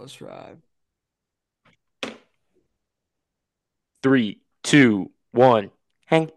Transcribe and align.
Let's 0.00 0.20
ride. 0.22 0.56
Three, 4.02 4.40
two, 4.62 5.10
one. 5.32 5.70
Hang. 6.06 6.30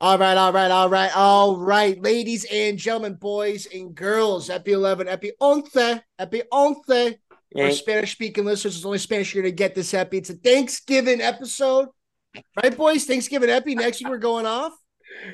All 0.00 0.16
right, 0.16 0.36
all 0.36 0.52
right, 0.52 0.70
all 0.70 0.88
right, 0.88 1.14
all 1.14 1.56
right, 1.56 2.00
ladies 2.00 2.46
and 2.50 2.78
gentlemen, 2.78 3.14
boys 3.14 3.66
and 3.74 3.94
girls, 3.96 4.48
Epi 4.48 4.72
11, 4.72 5.08
Epi 5.08 5.32
11, 5.40 6.00
Epi 6.20 6.42
11. 6.52 7.16
Our 7.56 7.64
Hang. 7.64 7.72
Spanish 7.72 8.12
speaking 8.12 8.44
listeners, 8.44 8.76
it's 8.76 8.84
only 8.86 8.98
Spanish 8.98 9.34
you're 9.34 9.42
going 9.42 9.52
to 9.52 9.56
get 9.56 9.74
this 9.74 9.92
Epi. 9.92 10.18
It's 10.18 10.30
a 10.30 10.34
Thanksgiving 10.34 11.20
episode. 11.20 11.88
Right, 12.62 12.76
boys? 12.76 13.06
Thanksgiving 13.06 13.50
Epi. 13.50 13.74
Next 13.74 13.98
week, 13.98 14.08
we're 14.08 14.18
going 14.18 14.46
off. 14.46 14.72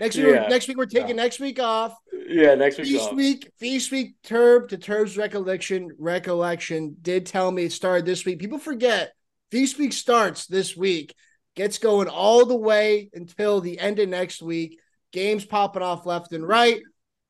Next 0.01 0.17
week, 0.17 0.27
Yeah. 0.27 0.43
we're, 0.43 0.49
next 0.49 0.69
week, 0.69 0.77
we're 0.77 0.87
taking 0.87 1.17
next 1.17 1.41
week 1.41 1.61
off. 1.61 1.97
Yeah, 2.29 2.55
next 2.55 2.79
week. 2.79 2.87
Feast 2.89 3.15
week, 3.15 3.51
feast 3.59 3.91
week, 3.93 4.15
Turb 4.23 4.69
to 4.71 4.79
Turb's 4.79 5.17
recollection, 5.17 5.91
recollection 5.99 6.97
did 7.01 7.27
tell 7.27 7.51
me 7.51 7.65
it 7.65 7.73
started 7.73 8.05
this 8.05 8.25
week. 8.25 8.39
People 8.39 8.59
forget 8.59 9.13
feast 9.51 9.79
week 9.79 9.93
starts 9.93 10.47
this 10.47 10.77
week, 10.77 11.15
gets 11.55 11.79
going 11.79 12.09
all 12.09 12.45
the 12.45 12.57
way 12.57 13.11
until 13.15 13.61
the 13.61 13.79
end 13.79 13.99
of 13.99 14.09
next 14.09 14.43
week. 14.43 14.79
Games 15.13 15.45
popping 15.45 15.83
off 15.83 16.05
left 16.05 16.33
and 16.33 16.47
right. 16.47 16.81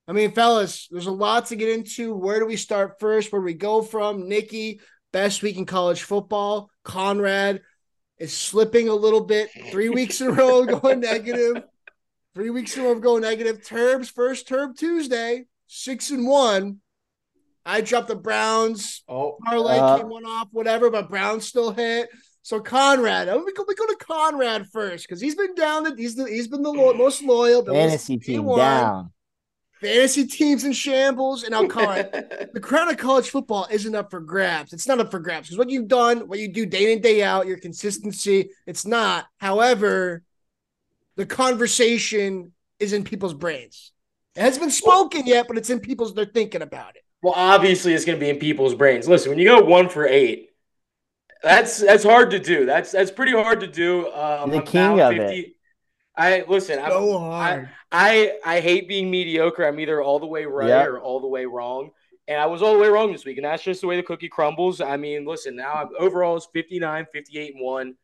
I 0.09 0.12
mean, 0.12 0.32
fellas, 0.32 0.88
there's 0.90 1.06
a 1.06 1.12
lot 1.12 1.46
to 1.46 1.56
get 1.56 1.68
into. 1.68 2.15
Where 2.15 2.38
do 2.38 2.46
we 2.46 2.56
start 2.56 2.98
first? 3.01 3.30
Where 3.32 3.40
do 3.40 3.45
we 3.45 3.54
go 3.54 3.82
from? 3.82 4.28
Nicky, 4.28 4.80
best 5.12 5.42
week 5.42 5.56
in 5.56 5.66
college 5.66 6.02
football. 6.02 6.70
Conrad 6.84 7.60
is 8.18 8.32
slipping 8.32 8.88
a 8.88 8.95
little 8.95 9.24
bit. 9.24 9.51
Three 9.70 9.88
weeks 9.90 10.20
in 10.20 10.28
a 10.28 10.32
row 10.32 10.65
going 10.80 11.01
negative. 11.01 11.62
Three 12.36 12.50
weeks 12.50 12.76
in 12.76 12.82
a 12.82 12.88
row 12.88 12.92
of 12.92 13.00
going 13.00 13.22
negative. 13.22 13.66
Turbs 13.66 14.10
first 14.10 14.46
Turb 14.46 14.76
Tuesday, 14.76 15.46
six 15.68 16.10
and 16.10 16.28
one. 16.28 16.80
I 17.64 17.80
dropped 17.80 18.09
the 18.09 18.14
Browns. 18.14 19.02
Oh, 19.09 19.38
Parlay 19.42 19.78
Uh, 19.78 19.96
came 19.96 20.10
one 20.10 20.26
off, 20.26 20.48
whatever, 20.52 20.90
but 20.90 21.09
Browns 21.09 21.46
still 21.46 21.72
hit. 21.72 22.10
So 22.42 22.60
Conrad, 22.60 23.28
gonna 23.28 23.40
go, 23.56 23.64
we 23.66 23.74
go 23.74 23.86
to 23.86 23.96
Conrad 23.98 24.66
first 24.68 25.09
because 25.09 25.18
he's 25.18 25.34
been 25.34 25.54
down. 25.54 25.84
The, 25.84 25.95
he's 25.96 26.14
the, 26.14 26.26
he's 26.29 26.46
been 26.46 26.60
the 26.62 26.70
lo- 26.70 26.92
most 26.92 27.23
loyal. 27.23 27.62
been 27.62 27.73
Fantasy 27.73 28.18
team 28.18 28.42
D1, 28.42 28.57
down. 28.59 29.12
Fantasy 29.80 30.26
teams 30.26 30.64
in 30.64 30.73
shambles, 30.74 31.42
and 31.42 31.52
now 31.52 31.66
Conrad. 31.68 32.51
the 32.52 32.60
crown 32.60 32.90
of 32.90 32.98
college 32.98 33.30
football 33.30 33.66
isn't 33.70 33.95
up 33.95 34.10
for 34.10 34.20
grabs. 34.20 34.74
It's 34.74 34.87
not 34.87 35.01
up 35.01 35.10
for 35.10 35.20
grabs 35.20 35.48
because 35.48 35.57
what 35.59 35.70
you've 35.70 35.88
done, 35.88 36.29
what 36.29 36.38
you 36.38 36.52
do 36.52 36.66
day 36.66 36.92
in 36.92 37.01
day 37.01 37.23
out, 37.23 37.46
your 37.46 37.59
consistency, 37.59 38.51
it's 38.66 38.84
not. 38.84 39.24
However, 39.38 40.23
the 41.16 41.26
conversation 41.26 42.52
is 42.78 42.92
in 42.92 43.04
people's 43.04 43.34
brains. 43.34 43.92
It 44.34 44.42
hasn't 44.42 44.62
been 44.62 44.70
spoken 44.70 45.26
yet, 45.26 45.48
but 45.48 45.56
it's 45.56 45.70
in 45.70 45.80
people's. 45.80 46.14
They're 46.14 46.26
thinking 46.26 46.62
about 46.62 46.96
it. 46.96 47.02
Well, 47.23 47.34
obviously, 47.34 47.95
it's 47.95 48.04
going 48.04 48.18
to 48.18 48.24
be 48.24 48.30
in 48.30 48.38
people's 48.38 48.74
brains. 48.74 49.08
Listen, 49.08 49.30
when 49.30 49.38
you 49.38 49.46
go 49.46 49.64
one 49.64 49.88
for 49.88 50.06
eight, 50.06 50.50
that's 51.42 51.78
that's 51.78 52.04
hard 52.04 52.30
to 52.32 52.38
do. 52.38 52.66
That's 52.66 52.92
that's 52.92 53.10
pretty 53.10 53.32
hard 53.32 53.60
to 53.60 53.66
do. 53.66 54.12
Um, 54.12 54.50
The 54.50 54.58
I'm 54.58 54.62
king 54.66 54.96
now 54.96 55.10
of 55.10 55.16
it. 55.16 55.52
I 56.16 56.45
listen. 56.48 56.78
I'm, 56.78 56.90
So 56.90 57.18
hard. 57.18 57.68
I 57.90 58.38
I 58.45 58.60
hate 58.60 58.88
being 58.88 59.10
mediocre. 59.10 59.64
I'm 59.64 59.80
either 59.80 60.02
all 60.02 60.18
the 60.18 60.26
way 60.26 60.45
right 60.45 60.68
Yep. 60.68 60.86
or 60.88 61.01
all 61.01 61.20
the 61.20 61.26
way 61.28 61.45
wrong. 61.46 61.90
And 62.28 62.40
I 62.40 62.46
was 62.46 62.60
all 62.60 62.73
the 62.74 62.80
way 62.80 62.88
wrong 62.88 63.12
this 63.12 63.24
week. 63.24 63.36
And 63.36 63.45
that's 63.46 63.62
just 63.62 63.80
the 63.80 63.86
way 63.86 63.96
the 63.96 64.03
cookie 64.03 64.28
crumbles. 64.28 64.80
I 64.80 64.97
mean, 64.97 65.25
listen, 65.25 65.54
now 65.56 65.75
I'm 65.75 65.88
overall 65.98 66.36
it's 66.36 66.48
59, 66.53 67.06
58, 67.12 67.54
and 67.54 67.64
1. 67.64 67.94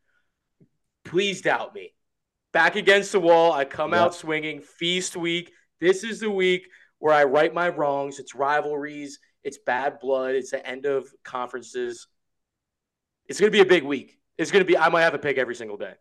Please 1.03 1.41
doubt 1.41 1.75
me. 1.75 1.93
Back 2.53 2.75
against 2.75 3.11
the 3.11 3.19
wall. 3.19 3.51
I 3.51 3.65
come 3.65 3.91
Yep. 3.91 3.99
out 3.99 4.15
swinging. 4.15 4.61
Feast 4.61 5.17
week. 5.17 5.51
This 5.81 6.03
is 6.03 6.19
the 6.19 6.29
week 6.29 6.67
where 6.99 7.13
I 7.13 7.23
right 7.25 7.53
my 7.53 7.69
wrongs. 7.69 8.19
It's 8.19 8.35
rivalries. 8.35 9.19
It's 9.43 9.57
bad 9.57 9.99
blood. 9.99 10.35
It's 10.35 10.51
the 10.51 10.65
end 10.65 10.85
of 10.85 11.07
conferences. 11.23 12.07
It's 13.27 13.39
going 13.39 13.51
to 13.51 13.55
be 13.55 13.61
a 13.61 13.65
big 13.65 13.83
week. 13.83 14.19
It's 14.37 14.51
going 14.51 14.63
to 14.63 14.67
be, 14.67 14.77
I 14.77 14.89
might 14.89 15.01
have 15.01 15.13
a 15.13 15.19
pick 15.19 15.37
every 15.37 15.55
single 15.55 15.77
day. 15.77 15.93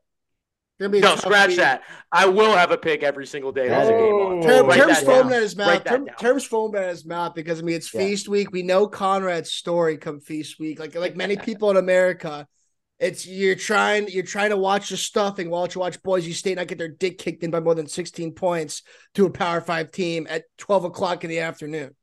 Gonna 0.80 1.00
No, 1.00 1.16
scratch 1.16 1.48
week. 1.48 1.56
that. 1.58 1.82
I 2.10 2.26
will 2.26 2.52
have 2.56 2.70
a 2.72 2.78
pick 2.78 3.02
every 3.02 3.26
single 3.26 3.52
day. 3.52 3.68
There's 3.68 3.88
a 3.88 3.92
game 3.92 4.14
on. 4.14 4.42
Turb, 4.42 4.66
Turb's 4.72 4.86
that 5.00 5.04
foaming 5.04 5.22
down. 5.28 5.32
at 5.34 5.42
his 5.42 5.56
mouth. 5.56 5.84
Turb, 5.84 6.08
Turb's 6.18 6.44
foaming 6.44 6.82
at 6.82 6.88
his 6.88 7.04
mouth 7.04 7.34
because 7.34 7.60
I 7.60 7.62
mean 7.62 7.76
it's 7.76 7.92
Yeah. 7.94 8.00
feast 8.00 8.28
week. 8.28 8.50
We 8.50 8.62
know 8.62 8.88
Conrad's 8.88 9.52
story 9.52 9.96
come 9.96 10.18
feast 10.18 10.58
week. 10.58 10.80
Like 10.80 10.94
like 10.96 11.14
many 11.14 11.36
people 11.36 11.70
in 11.70 11.76
America, 11.76 12.48
it's 13.02 13.26
you're 13.26 13.56
trying 13.56 14.08
you're 14.08 14.22
trying 14.22 14.50
to 14.50 14.56
watch 14.56 14.88
the 14.88 14.96
stuffing 14.96 15.50
while 15.50 15.66
you 15.66 15.80
watch 15.80 16.02
Boise 16.02 16.32
State 16.32 16.56
not 16.56 16.68
get 16.68 16.78
their 16.78 16.88
dick 16.88 17.18
kicked 17.18 17.42
in 17.42 17.50
by 17.50 17.60
more 17.60 17.74
than 17.74 17.88
16 17.88 18.32
points 18.32 18.82
to 19.14 19.26
a 19.26 19.30
Power 19.30 19.60
Five 19.60 19.90
team 19.90 20.26
at 20.30 20.44
12 20.58 20.84
o'clock 20.84 21.24
in 21.24 21.30
the 21.30 21.40
afternoon. 21.40 21.94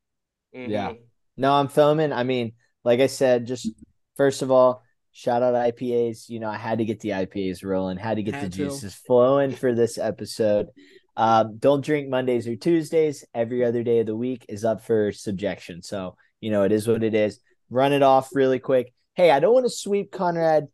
Mhm. 0.55 0.69
Yeah. 0.69 0.93
No, 1.37 1.53
I'm 1.53 1.69
filming. 1.69 2.11
I 2.11 2.23
mean, 2.23 2.51
like 2.83 2.99
I 2.99 3.07
said, 3.07 3.47
just 3.47 3.69
first 4.17 4.41
of 4.41 4.51
all, 4.51 4.83
shout 5.13 5.41
out 5.41 5.55
IPAs. 5.55 6.27
You 6.29 6.39
know, 6.41 6.49
I 6.49 6.57
had 6.57 6.79
to 6.79 6.85
get 6.85 6.99
the 6.99 7.09
IPAs 7.13 7.63
rolling, 7.63 7.97
had 7.97 8.17
to 8.17 8.23
get 8.23 8.35
Had 8.35 8.45
the 8.45 8.49
to. 8.49 8.57
juices 8.65 8.93
flowing 8.93 9.51
for 9.51 9.73
this 9.73 9.97
episode. 9.97 10.67
Um, 11.15 11.57
don't 11.57 11.83
drink 11.83 12.09
Mondays 12.09 12.47
or 12.47 12.55
Tuesdays. 12.55 13.25
Every 13.33 13.63
other 13.63 13.83
day 13.83 13.99
of 13.99 14.05
the 14.05 14.15
week 14.15 14.45
is 14.49 14.65
up 14.65 14.81
for 14.85 15.11
subjection. 15.11 15.81
So, 15.81 16.15
you 16.41 16.51
know, 16.51 16.63
it 16.63 16.71
is 16.71 16.87
what 16.87 17.03
it 17.03 17.13
is. 17.13 17.39
Run 17.69 17.93
it 17.93 18.03
off 18.03 18.29
really 18.33 18.59
quick. 18.59 18.93
Hey, 19.15 19.31
I 19.31 19.39
don't 19.39 19.53
want 19.53 19.65
to 19.65 19.69
sweep 19.69 20.11
Conrad. 20.11 20.67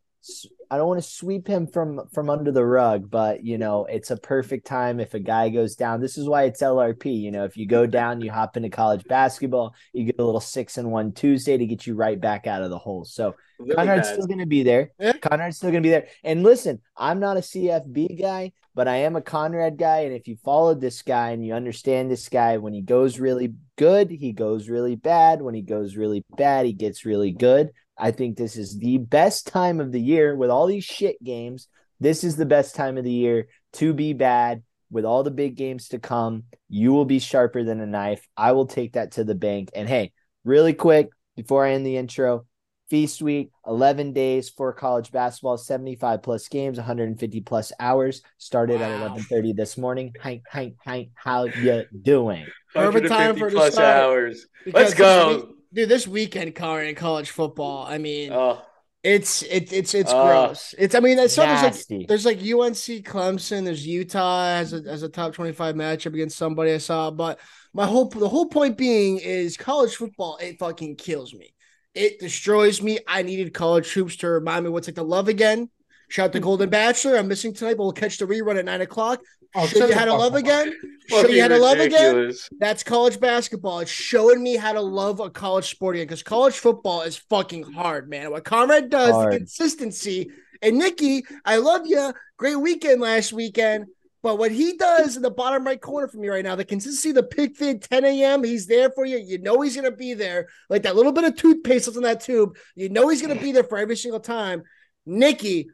I 0.72 0.78
don't 0.78 0.88
want 0.88 1.02
to 1.02 1.08
sweep 1.08 1.48
him 1.48 1.68
from 1.68 2.08
from 2.14 2.30
under 2.30 2.52
the 2.52 2.66
rug, 2.66 3.10
but 3.10 3.44
you 3.44 3.58
know, 3.58 3.86
it's 3.86 4.12
a 4.12 4.18
perfect 4.18 4.66
time 4.66 5.00
if 5.00 5.14
a 5.14 5.20
guy 5.20 5.50
goes 5.50 5.76
down. 5.76 6.02
This 6.02 6.18
is 6.18 6.28
why 6.28 6.44
it's 6.44 6.62
LRP. 6.62 7.20
You 7.22 7.32
know, 7.32 7.46
if 7.46 7.58
you 7.58 7.68
go 7.68 7.86
down, 7.86 8.22
you 8.22 8.32
hop 8.32 8.58
into 8.58 8.70
college 8.70 9.04
basketball, 9.06 9.76
you 9.94 10.06
get 10.06 10.20
a 10.20 10.24
little 10.26 10.42
six 10.42 10.78
and 10.78 10.92
one 10.92 11.12
Tuesday 11.12 11.58
to 11.58 11.66
get 11.66 11.86
you 11.86 11.96
right 11.96 12.20
back 12.20 12.48
out 12.48 12.64
of 12.64 12.70
the 12.70 12.80
hole. 12.80 13.06
So 13.06 13.36
Really 13.60 13.76
Conrad's 13.76 14.08
bad. 14.08 14.14
still 14.14 14.28
going 14.28 14.40
to 14.40 14.46
be 14.46 14.64
there. 14.64 14.92
Yeah. 15.00 15.14
Conrad's 15.14 15.58
still 15.58 15.72
going 15.72 15.84
to 15.84 15.88
be 15.88 15.92
there. 15.92 16.08
And 16.24 16.44
listen, 16.44 16.82
I'm 16.98 17.20
not 17.20 17.38
a 17.38 17.42
CFB 17.42 18.22
guy, 18.22 18.52
but 18.74 18.88
I 18.88 18.98
am 18.98 19.16
a 19.16 19.22
Conrad 19.22 19.78
guy. 19.78 20.00
And 20.00 20.14
if 20.14 20.28
you 20.28 20.36
followed 20.44 20.82
this 20.82 21.02
guy 21.02 21.30
and 21.32 21.46
you 21.46 21.54
understand 21.54 22.12
this 22.12 22.28
guy, 22.28 22.58
when 22.58 22.74
he 22.74 22.82
goes 22.82 23.20
really 23.20 23.54
good, 23.78 24.10
he 24.10 24.34
goes 24.34 24.68
really 24.68 24.96
bad. 24.96 25.42
When 25.42 25.54
he 25.54 25.62
goes 25.62 25.96
really 25.96 26.24
bad, 26.38 26.66
he 26.66 26.74
gets 26.74 27.06
really 27.06 27.32
good. 27.32 27.72
I 27.98 28.12
think 28.12 28.38
this 28.38 28.58
is 28.58 28.78
the 28.78 28.98
best 28.98 29.48
time 29.48 29.80
of 29.80 29.92
the 29.92 30.02
year 30.02 30.36
with 30.36 30.50
all 30.50 30.68
these 30.68 30.84
shit 30.84 31.22
games. 31.24 31.68
This 32.00 32.24
is 32.24 32.36
the 32.36 32.46
best 32.46 32.76
time 32.76 32.98
of 32.98 33.04
the 33.04 33.12
year 33.12 33.48
to 33.74 33.94
be 33.94 34.14
bad 34.14 34.64
with 34.92 35.06
all 35.06 35.24
the 35.24 35.32
big 35.32 35.56
games 35.56 35.88
to 35.90 36.00
come. 36.00 36.44
You 36.70 36.92
will 36.94 37.06
be 37.06 37.20
sharper 37.20 37.64
than 37.64 37.80
a 37.80 37.86
knife. 37.86 38.28
I 38.36 38.52
will 38.52 38.68
take 38.68 38.94
that 38.94 39.14
to 39.14 39.24
the 39.24 39.36
bank. 39.36 39.70
And 39.74 39.88
hey, 39.88 40.12
really 40.44 40.74
quick 40.74 41.10
before 41.36 41.66
I 41.66 41.72
end 41.72 41.86
the 41.86 41.98
intro, 41.98 42.46
Feast 42.88 43.20
week, 43.20 43.50
11 43.66 44.14
days 44.14 44.48
for 44.50 44.72
college 44.72 45.12
basketball, 45.12 45.58
75 45.58 46.22
plus 46.22 46.48
games, 46.50 46.78
150 46.78 47.42
plus 47.42 47.72
hours. 47.80 48.22
Started 48.38 48.80
at 48.80 49.02
Wow. 49.02 49.16
11:30 49.18 49.54
this 49.54 49.76
morning. 49.76 50.14
Hi, 50.22 50.44
hi, 50.52 50.74
hi. 50.86 51.10
How 51.16 51.46
you 51.46 51.86
doing? 52.00 52.46
Perfect 52.76 53.08
time 53.08 53.34
150 53.36 53.40
for 53.40 53.48
it 53.48 53.50
to 53.50 53.56
plus 53.56 53.74
start. 53.74 54.04
hours. 54.04 54.46
Because 54.66 54.84
Let's 54.84 54.94
go. 54.94 55.55
Week- 55.76 55.84
dude. 55.84 55.90
This 55.90 56.08
weekend, 56.08 56.56
Conrad, 56.56 56.88
in 56.88 56.96
college 56.96 57.30
football. 57.30 57.86
I 57.86 57.98
mean, 57.98 58.32
Oh, 58.34 58.62
it's 59.04 59.44
it, 59.44 59.72
it's 59.72 59.94
it's 59.94 60.12
Uh, 60.12 60.24
gross. 60.24 60.74
It's 60.78 60.96
I 60.96 61.00
mean, 61.00 61.20
it's 61.20 61.36
there's 61.36 61.62
like 61.90 62.08
there's 62.08 62.26
like 62.26 62.38
UNC 62.40 63.04
Clemson, 63.06 63.66
there's 63.66 63.86
Utah 63.86 64.48
as 64.48 64.74
a 64.74 64.78
as 64.88 65.04
a 65.04 65.10
top 65.10 65.34
25 65.34 65.76
matchup 65.76 66.14
against 66.14 66.38
somebody 66.38 66.74
I 66.74 66.78
saw. 66.80 67.12
But 67.12 67.40
my 67.74 67.86
whole 67.86 68.06
the 68.06 68.30
whole 68.30 68.48
point 68.48 68.78
being 68.78 69.18
is 69.20 69.58
college 69.58 69.96
football, 69.96 70.38
it 70.42 70.58
fucking 70.60 70.96
kills 70.96 71.34
me. 71.34 71.54
It 71.94 72.20
destroys 72.20 72.82
me. 72.82 73.00
I 73.08 73.22
needed 73.22 73.54
college 73.54 73.92
hoops 73.94 74.18
to 74.18 74.28
remind 74.28 74.66
me 74.66 74.72
what's 74.72 74.88
like 74.88 74.96
the 74.96 75.04
love 75.04 75.28
again. 75.28 75.70
Shout 76.10 76.26
out 76.28 76.34
to 76.34 76.40
Golden 76.40 76.70
Bachelor. 76.70 77.18
I'm 77.18 77.28
missing 77.28 77.54
tonight, 77.54 77.78
but 77.78 77.84
we'll 77.84 77.92
catch 77.94 78.18
the 78.18 78.26
rerun 78.26 78.58
at 78.60 78.66
nine 78.66 78.82
o'clock. 78.82 79.22
Oh, 79.56 79.68
Show 79.68 79.88
you 79.88 79.94
how 79.96 80.06
to 80.06 80.14
love 80.14 80.36
again. 80.36 80.74
Show 81.08 81.28
you 81.28 81.42
how 81.42 81.48
to 81.48 81.58
love 81.58 81.80
again. 81.80 82.34
That's 82.60 82.84
college 82.84 83.20
basketball. 83.20 83.80
It's 83.80 83.92
showing 83.92 84.44
me 84.44 84.56
how 84.56 84.74
to 84.74 84.82
love 84.82 85.20
a 85.20 85.30
college 85.30 85.70
sport 85.70 85.96
again 85.96 86.08
because 86.08 86.24
college 86.24 86.56
football 86.56 87.04
is 87.04 87.18
fucking 87.18 87.64
hard, 87.74 88.10
man. 88.10 88.32
What 88.32 88.44
Conrad 88.44 88.90
does, 88.90 89.12
Hard. 89.12 89.32
the 89.32 89.38
consistency. 89.38 90.32
And 90.62 90.78
Nicky, 90.78 91.24
I 91.46 91.58
love 91.58 91.84
you. 91.86 92.14
Great 92.38 92.56
weekend 92.56 93.02
last 93.02 93.32
weekend. 93.34 93.86
But 94.24 94.40
what 94.40 94.52
he 94.52 94.76
does 94.76 95.16
in 95.16 95.22
the 95.22 95.30
bottom 95.30 95.64
right 95.64 95.80
corner 95.80 96.08
for 96.08 96.18
me 96.18 96.28
right 96.30 96.44
now, 96.44 96.56
the 96.56 96.66
consistency, 96.66 97.12
the 97.12 97.22
pick 97.22 97.56
feed, 97.56 97.84
10 97.84 98.04
a.m., 98.06 98.44
he's 98.44 98.66
there 98.66 98.90
for 98.90 99.06
you. 99.06 99.20
You 99.20 99.38
know 99.38 99.62
he's 99.62 99.76
going 99.76 99.90
to 99.90 99.96
be 99.96 100.16
there. 100.16 100.48
Like 100.68 100.82
that 100.82 100.96
little 100.96 101.12
bit 101.12 101.26
of 101.26 101.36
toothpaste 101.36 101.86
that's 101.86 101.98
in 101.98 102.02
that 102.04 102.22
tube. 102.22 102.58
You 102.76 102.90
know 102.90 103.08
he's 103.08 103.22
going 103.22 103.38
to 103.38 103.44
be 103.44 103.52
there 103.52 103.64
for 103.64 103.78
every 103.78 103.96
single 103.96 104.20
time. 104.20 104.64
Nicky, 105.06 105.70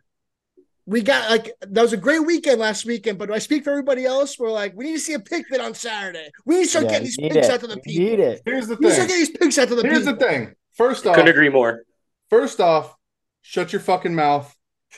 we 0.92 1.02
got 1.02 1.30
like 1.30 1.54
that 1.62 1.82
was 1.82 1.94
a 1.94 1.98
great 1.98 2.20
weekend 2.26 2.60
last 2.60 2.86
weekend, 2.86 3.18
but 3.18 3.28
do 3.28 3.34
I 3.34 3.40
speak 3.40 3.64
for 3.64 3.70
everybody 3.72 4.04
else? 4.06 4.38
We're 4.38 4.52
like, 4.52 4.76
we 4.76 4.86
need 4.86 4.94
to 4.94 5.00
see 5.00 5.14
a 5.14 5.20
pick 5.20 5.48
fit 5.48 5.62
on 5.62 5.74
Saturday. 5.74 6.30
We 6.46 6.56
need 6.56 6.64
to 6.64 6.70
start 6.70 6.86
Yeah, 6.86 6.90
getting 6.92 7.04
these 7.06 7.18
you 7.18 7.30
picks 7.30 7.48
it. 7.48 7.54
out 7.54 7.60
to 7.62 7.68
the 7.68 7.78
people. 7.78 8.04
Need 8.06 8.20
it. 8.20 8.42
Here's 8.46 8.68
the 8.68 8.76
We 8.76 8.82
need 8.86 8.90
to 8.90 8.94
start 8.96 9.08
getting 9.08 9.26
these 9.26 9.38
picks 9.38 9.58
out 9.58 9.68
to 9.70 9.76
the 9.76 9.84
Here's 9.84 10.04
the 10.06 10.16
thing. 10.18 10.54
First 10.74 11.06
off, 11.08 11.16
Couldn't 11.16 11.30
agree 11.32 11.50
more. 11.50 11.84
first 12.30 12.60
off, 12.60 12.94
shut 13.42 13.72
your 13.72 13.80
fucking 13.80 14.14
mouth. 14.14 14.54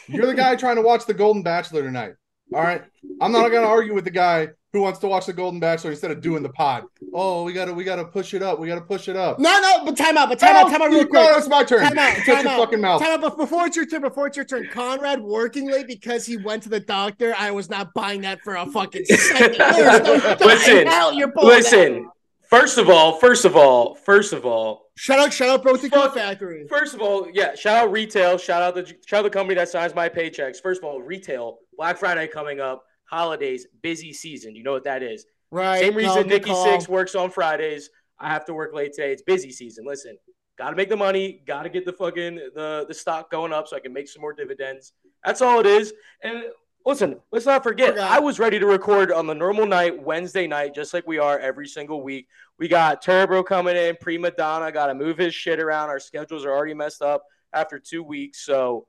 You're 0.07 0.25
the 0.25 0.33
guy 0.33 0.55
trying 0.55 0.77
to 0.77 0.81
watch 0.81 1.05
the 1.05 1.13
Golden 1.13 1.43
Bachelor 1.43 1.83
tonight. 1.83 2.13
All 2.53 2.61
right. 2.61 2.83
I'm 3.21 3.31
not 3.31 3.49
gonna 3.49 3.67
argue 3.67 3.93
with 3.93 4.05
the 4.05 4.11
guy 4.11 4.49
who 4.73 4.81
wants 4.81 4.97
to 4.99 5.07
watch 5.07 5.27
the 5.27 5.33
Golden 5.33 5.59
Bachelor 5.59 5.91
instead 5.91 6.09
of 6.11 6.19
doing 6.19 6.41
the 6.43 6.49
pod. 6.49 6.85
Oh, 7.13 7.43
we 7.43 7.53
gotta 7.53 7.71
we 7.73 7.83
gotta 7.83 8.03
push 8.03 8.33
it 8.33 8.41
up. 8.41 8.59
We 8.59 8.67
gotta 8.67 8.81
push 8.81 9.07
it 9.07 9.15
up. 9.15 9.37
No, 9.39 9.61
no, 9.61 9.85
but 9.85 9.95
time 9.95 10.17
out, 10.17 10.29
but 10.29 10.39
time 10.39 10.55
out, 10.55 10.69
time 10.71 10.81
out 10.81 10.89
real 10.89 11.01
No, 11.03 11.05
quick. 11.05 11.37
it's 11.37 11.47
my 11.47 11.63
turn. 11.63 11.81
Time 11.87 11.97
out, 11.97 12.15
Shut 12.17 12.25
time 12.37 12.43
your 12.45 12.53
out, 12.53 12.59
fucking 12.59 12.81
mouth. 12.81 13.01
time 13.01 13.11
out. 13.13 13.21
But 13.21 13.37
before 13.37 13.67
it's 13.67 13.75
your 13.75 13.85
turn, 13.85 14.01
before 14.01 14.27
it's 14.27 14.35
your 14.35 14.45
turn, 14.45 14.67
Conrad 14.73 15.21
working 15.21 15.69
late 15.71 15.85
because 15.87 16.25
he 16.25 16.37
went 16.37 16.63
to 16.63 16.69
the 16.69 16.79
doctor. 16.79 17.35
I 17.37 17.51
was 17.51 17.69
not 17.69 17.93
buying 17.93 18.21
that 18.21 18.41
for 18.41 18.55
a 18.55 18.65
fucking 18.65 19.05
second. 19.05 19.57
No 19.59 20.35
Listen, 20.47 20.87
hell 20.87 21.13
you're 21.13 21.31
Listen, 21.35 21.93
that. 22.03 22.11
first 22.49 22.77
of 22.79 22.89
all, 22.89 23.17
first 23.19 23.45
of 23.45 23.55
all, 23.55 23.93
first 23.93 24.33
of 24.33 24.43
all, 24.45 24.81
Shout 24.95 25.17
out, 25.19 25.33
shout 25.33 25.49
out, 25.49 25.63
bro. 25.63 25.75
The 25.75 25.89
Fuck. 25.89 26.13
Factory. 26.13 26.67
First 26.67 26.93
of 26.93 27.01
all, 27.01 27.27
yeah, 27.33 27.55
shout 27.55 27.77
out 27.77 27.91
retail. 27.91 28.37
Shout 28.37 28.61
out 28.61 28.75
the 28.75 28.85
shout 29.05 29.19
out 29.19 29.23
the 29.23 29.29
company 29.31 29.55
that 29.55 29.69
signs 29.69 29.95
my 29.95 30.07
paychecks. 30.09 30.61
First 30.61 30.81
of 30.81 30.85
all, 30.85 31.01
retail. 31.01 31.57
Black 31.77 31.97
Friday 31.97 32.27
coming 32.27 32.59
up. 32.59 32.83
Holidays, 33.13 33.67
busy 33.83 34.11
season. 34.11 34.55
You 34.55 34.63
know 34.63 34.71
what 34.71 34.85
that 34.85 35.03
is. 35.03 35.27
Right. 35.51 35.79
Same 35.79 35.95
reason 35.95 36.23
good 36.23 36.27
Nicky 36.27 36.49
call. 36.49 36.65
Six 36.65 36.89
works 36.89 37.13
on 37.13 37.29
Fridays. 37.29 37.91
I 38.19 38.29
have 38.29 38.43
to 38.45 38.55
work 38.55 38.73
late 38.73 38.93
today. 38.93 39.11
It's 39.11 39.21
busy 39.21 39.51
season. 39.51 39.85
Listen, 39.85 40.17
gotta 40.57 40.75
make 40.75 40.89
the 40.89 40.97
money. 40.97 41.43
Gotta 41.45 41.69
get 41.69 41.85
the 41.85 41.93
fucking 41.93 42.35
the 42.55 42.85
the 42.87 42.93
stock 42.93 43.29
going 43.29 43.53
up 43.53 43.67
so 43.67 43.75
I 43.75 43.81
can 43.81 43.93
make 43.93 44.07
some 44.07 44.21
more 44.21 44.33
dividends. 44.33 44.93
That's 45.23 45.43
all 45.43 45.59
it 45.59 45.67
is. 45.67 45.93
And 46.23 46.45
listen, 46.87 47.19
let's 47.31 47.45
not 47.45 47.61
forget. 47.61 47.99
I 47.99 48.19
was 48.19 48.39
ready 48.39 48.57
to 48.57 48.65
record 48.65 49.11
on 49.11 49.27
the 49.27 49.35
normal 49.35 49.67
night, 49.67 50.01
Wednesday 50.01 50.47
night, 50.47 50.73
just 50.73 50.91
like 50.91 51.05
we 51.05 51.19
are 51.19 51.37
every 51.37 51.67
single 51.67 52.01
week. 52.01 52.27
We 52.57 52.67
got 52.67 53.03
Turbo 53.03 53.43
coming 53.43 53.75
in, 53.75 53.95
Prima 54.01 54.31
Donna. 54.31 54.71
Got 54.71 54.87
to 54.87 54.95
move 54.95 55.19
his 55.19 55.35
shit 55.35 55.59
around. 55.59 55.89
Our 55.89 55.99
schedules 55.99 56.45
are 56.45 56.51
already 56.51 56.73
messed 56.73 57.03
up 57.03 57.25
after 57.53 57.77
two 57.77 58.01
weeks. 58.01 58.43
So 58.43 58.87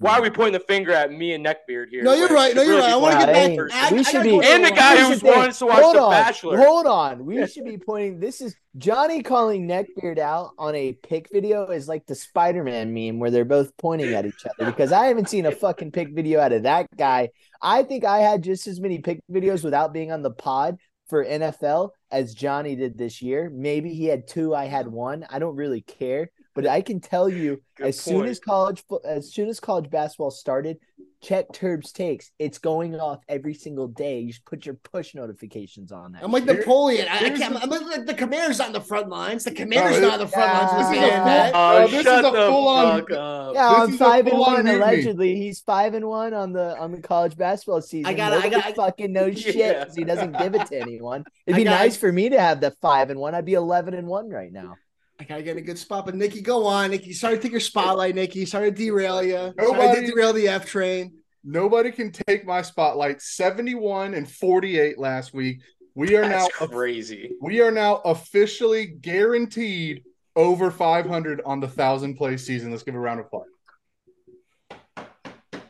why 0.00 0.18
are 0.18 0.22
we 0.22 0.30
pointing 0.30 0.54
the 0.54 0.60
finger 0.66 0.92
at 0.92 1.12
me 1.12 1.34
and 1.34 1.44
Neckbeard 1.44 1.90
here? 1.90 2.02
No, 2.02 2.14
you're 2.14 2.28
right. 2.28 2.54
No, 2.54 2.62
you're 2.62 2.76
really 2.76 2.86
right. 2.86 2.92
I 2.92 2.96
want 2.96 3.12
to 3.20 3.26
get 3.26 3.32
back. 3.32 3.34
the 3.56 3.68
Hey, 3.72 3.78
I, 3.78 3.92
we 3.92 3.98
I 3.98 4.02
should 4.02 4.12
gotta 4.14 4.24
be- 4.24 4.30
go 4.30 4.40
And 4.42 4.64
the 4.64 4.70
guy 4.70 4.94
one. 4.94 4.98
who's 4.98 5.08
Here's 5.08 5.20
the 5.20 5.26
wants 5.38 5.58
to 5.58 5.66
watch 5.66 5.80
Hold 5.82 5.94
The 5.96 6.00
on, 6.00 6.10
Bachelor. 6.10 6.56
Hold 6.58 6.86
on. 6.86 7.26
We 7.26 7.46
should 7.46 7.64
be 7.66 7.76
pointing. 7.78 8.18
This 8.18 8.40
is 8.40 8.56
Johnny 8.78 9.22
calling 9.22 9.68
Neckbeard 9.68 10.18
out 10.18 10.52
on 10.58 10.74
a 10.74 10.94
pick 10.94 11.28
video 11.30 11.66
is 11.66 11.86
like 11.86 12.06
the 12.06 12.14
Spider 12.14 12.64
Man 12.64 12.94
meme 12.94 13.18
where 13.18 13.30
they're 13.30 13.44
both 13.44 13.76
pointing 13.76 14.14
at 14.14 14.24
each 14.24 14.44
other 14.46 14.70
because 14.70 14.90
I 14.90 15.06
haven't 15.06 15.28
seen 15.28 15.44
a 15.46 15.52
fucking 15.52 15.92
pick 15.92 16.14
video 16.14 16.40
out 16.40 16.52
of 16.52 16.62
that 16.62 16.86
guy. 16.96 17.28
I 17.60 17.82
think 17.82 18.04
I 18.04 18.20
had 18.20 18.42
just 18.42 18.66
as 18.66 18.80
many 18.80 18.98
pick 19.00 19.20
videos 19.30 19.62
without 19.62 19.92
being 19.92 20.10
on 20.12 20.22
the 20.22 20.30
pod 20.30 20.78
for 21.08 21.24
NFL 21.24 21.90
as 22.10 22.32
Johnny 22.34 22.74
did 22.76 22.96
this 22.96 23.20
year. 23.20 23.50
Maybe 23.52 23.92
he 23.92 24.06
had 24.06 24.26
two, 24.28 24.54
I 24.54 24.64
had 24.64 24.88
one. 24.88 25.26
I 25.28 25.38
don't 25.40 25.56
really 25.56 25.82
care. 25.82 26.30
But 26.62 26.70
I 26.70 26.80
can 26.82 27.00
tell 27.00 27.28
you, 27.28 27.60
Good 27.76 27.86
as 27.88 28.00
soon 28.00 28.26
as 28.26 28.38
college 28.40 28.82
as 29.04 29.32
soon 29.32 29.48
as 29.48 29.60
college 29.60 29.88
basketball 29.90 30.30
started, 30.30 30.78
check 31.22 31.52
Turbs 31.52 31.92
takes. 31.92 32.30
It's 32.38 32.58
going 32.58 32.94
off 32.98 33.20
every 33.28 33.54
single 33.54 33.88
day. 33.88 34.20
You 34.20 34.32
should 34.32 34.44
put 34.44 34.66
your 34.66 34.74
push 34.74 35.14
notifications 35.14 35.92
on 35.92 36.12
that. 36.12 36.22
I'm 36.24 36.32
like 36.32 36.44
Here- 36.44 36.54
Napoleon. 36.54 37.06
I, 37.08 37.14
I 37.14 37.16
here's 37.18 37.38
can't. 37.38 37.54
the- 37.54 37.62
I'm 37.62 37.70
like 37.70 38.06
the 38.06 38.14
commander's 38.14 38.60
on 38.60 38.72
the 38.72 38.80
front 38.80 39.08
lines. 39.08 39.44
The 39.44 39.50
commander's 39.52 39.98
it- 39.98 40.02
not 40.02 40.14
on 40.14 40.18
the 40.20 40.26
front 40.28 40.52
lines. 40.52 40.70
This 40.72 40.80
is 40.80 40.90
a 40.90 40.94
full- 40.94 41.04
internet. 41.10 41.52
Oh, 41.54 41.88
this 41.88 42.00
is 42.00 42.06
a 42.06 42.22
oh, 42.26 42.50
full-on- 42.50 43.00
up. 43.00 43.54
Yeah, 43.54 43.84
This 43.86 43.92
I'm 43.92 43.98
five 43.98 44.26
and 44.26 44.38
one 44.38 44.64
mutiny. 44.64 44.76
Allegedly, 44.76 45.36
he's 45.36 45.60
five 45.60 45.94
and 45.94 46.06
one 46.06 46.34
on 46.34 46.52
the 46.52 46.78
on 46.78 46.92
the 46.92 47.00
college 47.00 47.36
basketball 47.36 47.80
season. 47.82 48.06
I 48.06 48.14
gotta- 48.14 48.36
I 48.36 48.48
gotta- 48.48 48.66
I- 48.68 48.72
fucking 48.74 49.12
knows 49.12 49.40
shit 49.40 49.56
Yeah. 49.56 49.84
'cause 49.84 49.94
he 49.94 50.04
doesn't 50.04 50.36
give 50.38 50.54
it 50.54 50.66
to 50.68 50.80
anyone. 50.80 51.24
It'd 51.46 51.56
be 51.56 51.64
gotta- 51.64 51.76
nice 51.84 51.96
for 51.96 52.12
me 52.12 52.28
to 52.30 52.40
have 52.40 52.60
the 52.60 52.72
five 52.82 53.10
and 53.10 53.18
one. 53.18 53.34
I'd 53.34 53.44
be 53.44 53.54
eleven 53.54 53.94
and 53.94 54.06
one 54.06 54.28
right 54.30 54.52
now. 54.52 54.76
I 55.20 55.24
gotta 55.24 55.42
get 55.42 55.52
in 55.52 55.58
a 55.58 55.66
good 55.66 55.78
spot. 55.78 56.06
But 56.06 56.14
Nicky, 56.14 56.40
go 56.40 56.64
on. 56.66 56.90
Nicky, 56.90 57.12
sorry 57.12 57.36
to 57.36 57.42
take 57.42 57.52
your 57.52 57.60
spotlight. 57.60 58.14
Nicky, 58.14 58.46
sorry 58.46 58.70
to 58.72 58.76
derail 58.76 59.22
you. 59.22 59.32
Sorry 59.34 59.52
to 59.54 59.62
Nobody- 59.62 60.06
derail 60.06 60.32
the 60.32 60.48
F 60.48 60.64
train. 60.66 61.12
Nobody 61.44 61.90
can 61.92 62.10
take 62.10 62.46
my 62.46 62.62
spotlight. 62.62 63.20
71 63.22 64.14
and 64.14 64.28
48 64.30 64.98
last 64.98 65.32
week. 65.34 65.60
We 65.94 66.16
are 66.16 66.22
That's 66.26 66.48
now 66.60 66.66
crazy. 66.68 67.32
we 67.40 67.60
are 67.60 67.70
now 67.70 67.96
officially 68.04 68.86
guaranteed 68.86 70.04
over 70.36 70.70
500 70.70 71.42
on 71.44 71.60
the 71.60 71.68
thousand 71.68 72.14
play 72.16 72.36
season. 72.38 72.70
Let's 72.70 72.82
give 72.82 72.94
a 72.94 72.98
round 72.98 73.20
of 73.20 73.26
applause. 73.26 73.46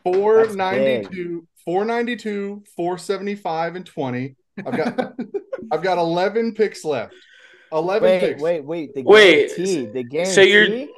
492, 0.03 1.47
492, 1.65 2.63
475, 2.75 3.75
and 3.75 3.85
20. 3.85 4.35
I've 4.65 4.77
got 4.77 5.13
I've 5.71 5.83
got 5.83 5.97
11 5.97 6.53
picks 6.53 6.83
left. 6.85 7.13
11 7.71 8.09
Wait, 8.09 8.19
picks. 8.19 8.41
wait, 8.41 8.63
wait. 8.65 8.93
The 8.93 9.03
Wait, 9.03 9.47
guarantee. 9.55 9.85
The 9.85 10.03
guarantee. 10.03 10.31
so 10.33 10.41
you're- 10.41 10.89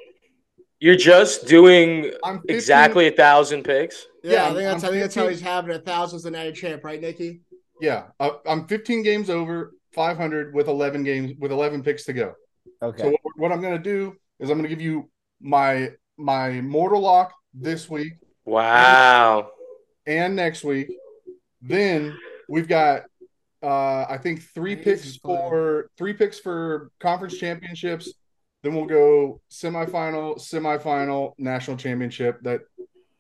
You're 0.80 0.96
just 0.98 1.48
doing 1.48 2.12
15 2.25 2.42
exactly 2.50 3.08
a 3.08 3.12
thousand 3.12 3.64
picks. 3.64 4.06
Yeah, 4.22 4.31
Yeah, 4.31 4.44
I 4.44 4.48
think 4.48 4.58
that's. 4.64 4.84
I'm 4.84 4.90
think 4.90 5.02
that's 5.04 5.16
how 5.16 5.28
he's 5.30 5.40
having 5.42 5.74
a 5.75 5.80
thousands 5.80 6.24
the 6.24 6.31
night 6.31 6.56
champ, 6.56 6.84
right, 6.84 7.00
Nicky? 7.00 7.42
Yeah, 7.80 8.08
I- 8.20 8.38
I'm 8.46 8.68
15 8.68 9.02
games 9.02 9.30
over 9.30 9.74
500 9.94 10.54
with 10.54 10.68
11 10.68 11.04
games 11.06 11.34
with 11.40 11.52
11 11.54 11.84
picks 11.84 12.04
to 12.06 12.14
go. 12.14 12.34
okay. 12.81 13.02
So 13.04 13.10
what, 13.12 13.20
what 13.38 13.52
I'm 13.54 13.62
going 13.62 13.78
to 13.78 13.84
do 13.84 14.14
is 14.42 14.50
I'm 14.50 14.58
going 14.58 14.64
to 14.70 14.75
give 14.75 14.81
you 14.81 15.10
my 15.40 15.92
my 16.18 16.60
mortal 16.62 17.00
lock 17.02 17.34
this 17.54 17.90
week 17.90 18.14
Wow. 18.46 19.52
and 20.06 20.36
next 20.36 20.64
week. 20.66 20.90
Then 21.62 22.18
we've 22.50 22.68
got 22.68 23.04
uh 23.63 24.06
I 24.10 24.18
think 24.21 24.44
three 24.54 24.75
This 24.75 24.83
picks 24.83 25.06
is 25.06 25.18
for 25.18 25.89
three 25.98 26.13
picks 26.13 26.39
for 26.39 26.92
conference 27.00 27.38
championships. 27.38 28.12
Then 28.62 28.75
we'll 28.75 28.86
go 28.86 29.42
semifinal, 29.51 30.38
semifinal, 30.38 31.33
national 31.38 31.77
championship. 31.77 32.42
That 32.44 32.62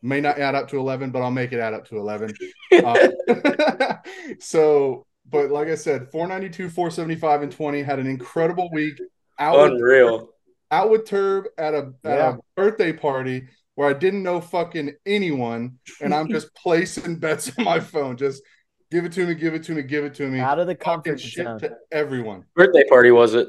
may 0.01 0.21
not 0.21 0.37
add 0.39 0.55
up 0.55 0.69
to 0.69 0.77
11, 0.77 1.11
but 1.11 1.21
I'll 1.21 1.31
make 1.31 1.51
it 1.53 1.59
add 1.59 1.73
up 1.73 1.87
to 1.89 1.97
11. 1.97 2.33
Uh, 2.73 3.07
so, 4.39 5.05
but 5.29 5.51
like 5.51 5.67
I 5.67 5.75
said, 5.75 6.09
492, 6.11 6.69
475, 6.69 7.43
and 7.43 7.51
20 7.51 7.83
had 7.83 7.99
an 7.99 8.07
incredible 8.07 8.69
week. 8.71 8.99
Out 9.39 9.57
with, 9.61 9.71
Unreal. 9.73 10.29
out 10.71 10.89
with 10.89 11.05
Turb 11.05 11.45
at 11.57 11.73
a 11.75 11.93
at 12.03 12.17
Yeah. 12.17 12.33
a 12.35 12.37
birthday 12.55 12.91
party 12.93 13.47
where 13.75 13.89
I 13.89 13.93
didn't 13.93 14.23
know 14.23 14.41
fucking 14.41 14.93
anyone, 15.05 15.79
and 16.01 16.13
I'm 16.13 16.27
just 16.35 16.53
placing 16.55 17.17
bets 17.19 17.51
on 17.57 17.63
my 17.65 17.79
phone. 17.79 18.17
Just 18.17 18.41
give 18.93 19.05
it 19.05 19.11
to 19.13 19.25
me, 19.25 19.33
give 19.33 19.55
it 19.55 19.63
to 19.63 19.71
me, 19.73 19.81
give 19.81 20.05
it 20.05 20.13
to 20.13 20.29
me. 20.29 20.39
Out 20.39 20.59
of 20.59 20.67
the 20.67 20.75
Talking 20.75 21.13
comfort 21.13 21.19
shit 21.19 21.45
zone. 21.45 21.59
to 21.61 21.75
everyone. 21.91 22.45
Birthday 22.55 22.83
party 22.87 23.09
was 23.09 23.33
it? 23.33 23.47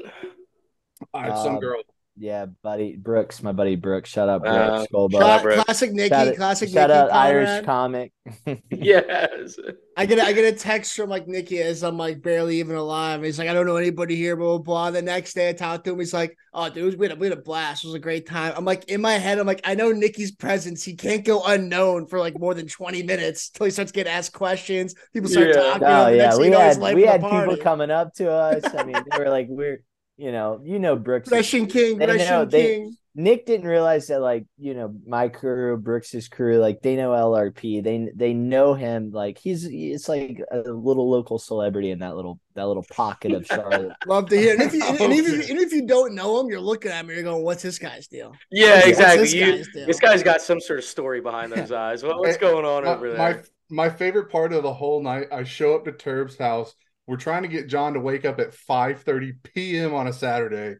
I 1.13 1.27
had 1.27 1.37
some 1.37 1.57
uh, 1.57 1.59
girl. 1.59 1.81
Yeah, 2.17 2.45
buddy 2.63 2.95
Brooks, 2.95 3.43
my 3.43 3.51
buddy 3.51 3.75
Brooks. 3.75 4.09
Shout 4.09 4.29
out 4.29 4.41
Brooks. 4.41 4.55
Uh, 4.55 4.85
Gold 4.89 5.11
shout 5.11 5.21
out, 5.23 5.41
bro. 5.43 5.61
Classic 5.63 5.91
Nicky. 5.91 6.09
Shout 6.09 6.35
classic 6.37 6.69
Shout 6.69 6.89
Nicky. 6.89 6.99
out 6.99 7.11
Irish 7.11 7.65
comic. 7.65 8.13
Yes. 8.71 9.57
I 9.97 10.05
get 10.05 10.19
a, 10.19 10.23
I 10.23 10.33
get 10.33 10.53
a 10.53 10.57
text 10.57 10.95
from 10.95 11.09
like 11.09 11.27
Nicky 11.27 11.59
as 11.61 11.83
I'm 11.83 11.97
like 11.97 12.21
barely 12.21 12.59
even 12.59 12.75
alive. 12.77 13.21
He's 13.23 13.37
like, 13.37 13.49
I 13.49 13.53
don't 13.53 13.65
know 13.65 13.75
anybody 13.75 14.15
here, 14.15 14.35
blah 14.37 14.57
blah 14.57 14.59
blah. 14.59 14.91
The 14.91 15.01
next 15.01 15.33
day 15.33 15.49
I 15.49 15.53
talked 15.53 15.85
to 15.85 15.91
him. 15.91 15.99
He's 15.99 16.13
like, 16.13 16.37
Oh, 16.53 16.69
dude, 16.69 16.97
we 16.97 17.07
had 17.07 17.17
a, 17.17 17.19
we 17.19 17.27
had 17.27 17.37
a 17.37 17.41
blast. 17.41 17.83
It 17.83 17.87
was 17.87 17.95
a 17.95 17.99
great 17.99 18.25
time. 18.25 18.53
I'm 18.55 18.63
like, 18.65 18.85
in 18.85 19.01
my 19.01 19.13
head, 19.13 19.37
I'm 19.39 19.45
like, 19.47 19.61
I 19.65 19.75
know 19.75 19.91
Nicky's 19.91 20.31
presence. 20.31 20.83
He 20.83 20.95
can't 20.95 21.25
go 21.25 21.43
unknown 21.45 22.07
for 22.07 22.17
like 22.19 22.39
more 22.39 22.53
than 22.53 22.67
20 22.67 23.03
minutes 23.03 23.49
till 23.49 23.65
he 23.65 23.71
starts 23.71 23.91
getting 23.91 24.11
asked 24.13 24.31
questions. 24.33 24.95
People 25.13 25.29
start 25.29 25.47
Yeah. 25.49 25.53
talking. 25.61 25.79
to. 25.81 25.87
Oh 25.87 26.07
yeah, 26.07 26.37
we 26.37 26.45
you 26.45 26.49
know, 26.51 26.61
he's 26.65 26.77
had 26.77 26.95
we 26.95 27.03
had 27.03 27.21
people 27.21 27.57
coming 27.57 27.91
up 27.91 28.13
to 28.15 28.31
us. 28.31 28.63
I 28.73 28.83
mean, 28.85 28.95
they 29.11 29.17
were 29.19 29.29
like, 29.29 29.47
we're 29.49 29.81
you 30.17 30.31
know, 30.31 30.61
you 30.63 30.79
know 30.79 30.95
Brooks. 30.95 31.27
is- 31.27 31.31
Russian 31.33 31.67
King, 31.67 31.97
They 31.97 32.05
know, 32.07 32.13
Russian 32.13 32.49
they- 32.49 32.65
King. 32.75 32.97
Nick 33.17 33.45
didn't 33.45 33.65
realize 33.67 34.07
that 34.07 34.19
like 34.19 34.45
you 34.57 34.73
know 34.73 34.93
my 35.07 35.29
crew, 35.29 35.77
Brooks's 35.77 36.27
crew, 36.27 36.57
like 36.57 36.81
they 36.81 36.97
know 36.97 37.11
LRP. 37.11 37.81
They 37.81 38.09
they 38.13 38.33
know 38.33 38.73
him. 38.73 39.11
Like 39.11 39.37
he's 39.37 39.63
it's 39.71 40.09
like 40.09 40.41
a 40.51 40.57
little 40.69 41.09
local 41.09 41.39
celebrity 41.39 41.91
in 41.91 41.99
that 41.99 42.17
little 42.17 42.41
that 42.55 42.67
little 42.67 42.85
pocket 42.91 43.31
of 43.31 43.45
Charlotte. 43.45 43.93
Love 44.05 44.27
to 44.31 44.37
hear. 44.37 44.51
And, 44.55 44.63
if 44.63 44.73
you, 44.73 44.83
and, 44.83 44.99
and 44.99 45.13
even, 45.13 45.39
Okay. 45.39 45.49
and 45.49 45.59
if 45.61 45.71
you 45.71 45.87
don't 45.87 46.13
know 46.13 46.41
him, 46.41 46.47
you're 46.49 46.59
looking 46.59 46.91
at 46.91 46.99
him 46.99 47.07
and 47.07 47.15
you're 47.15 47.23
going, 47.23 47.41
"What's 47.41 47.63
this 47.63 47.79
guy's 47.79 48.07
deal?" 48.07 48.33
Yeah, 48.51 48.75
What's 48.75 48.87
exactly. 48.87 49.23
this 49.23 49.33
You, 49.33 49.45
guy's 49.45 49.67
deal? 49.73 49.87
this 49.87 49.99
guy's 50.01 50.21
got 50.21 50.41
some 50.41 50.59
sort 50.59 50.79
of 50.79 50.85
story 50.85 51.21
behind 51.21 51.53
those 51.53 51.71
eyes. 51.85 52.03
What, 52.03 52.19
what's 52.19 52.35
going 52.35 52.65
on 52.65 52.83
my, 52.83 52.95
over 52.95 53.13
there? 53.13 53.17
my 53.17 53.41
my 53.69 53.89
favorite 53.89 54.29
part 54.29 54.51
of 54.51 54.61
the 54.61 54.73
whole 54.73 55.01
night, 55.01 55.27
I 55.31 55.45
show 55.45 55.73
up 55.73 55.85
to 55.85 55.93
Turb's 55.93 56.37
house. 56.37 56.75
We're 57.07 57.17
trying 57.17 57.43
to 57.43 57.47
get 57.47 57.67
John 57.67 57.93
to 57.93 57.99
wake 57.99 58.25
up 58.25 58.39
at 58.39 58.51
5:30 58.53 59.33
p.m. 59.43 59.93
on 59.93 60.07
a 60.07 60.13
Saturday. 60.13 60.77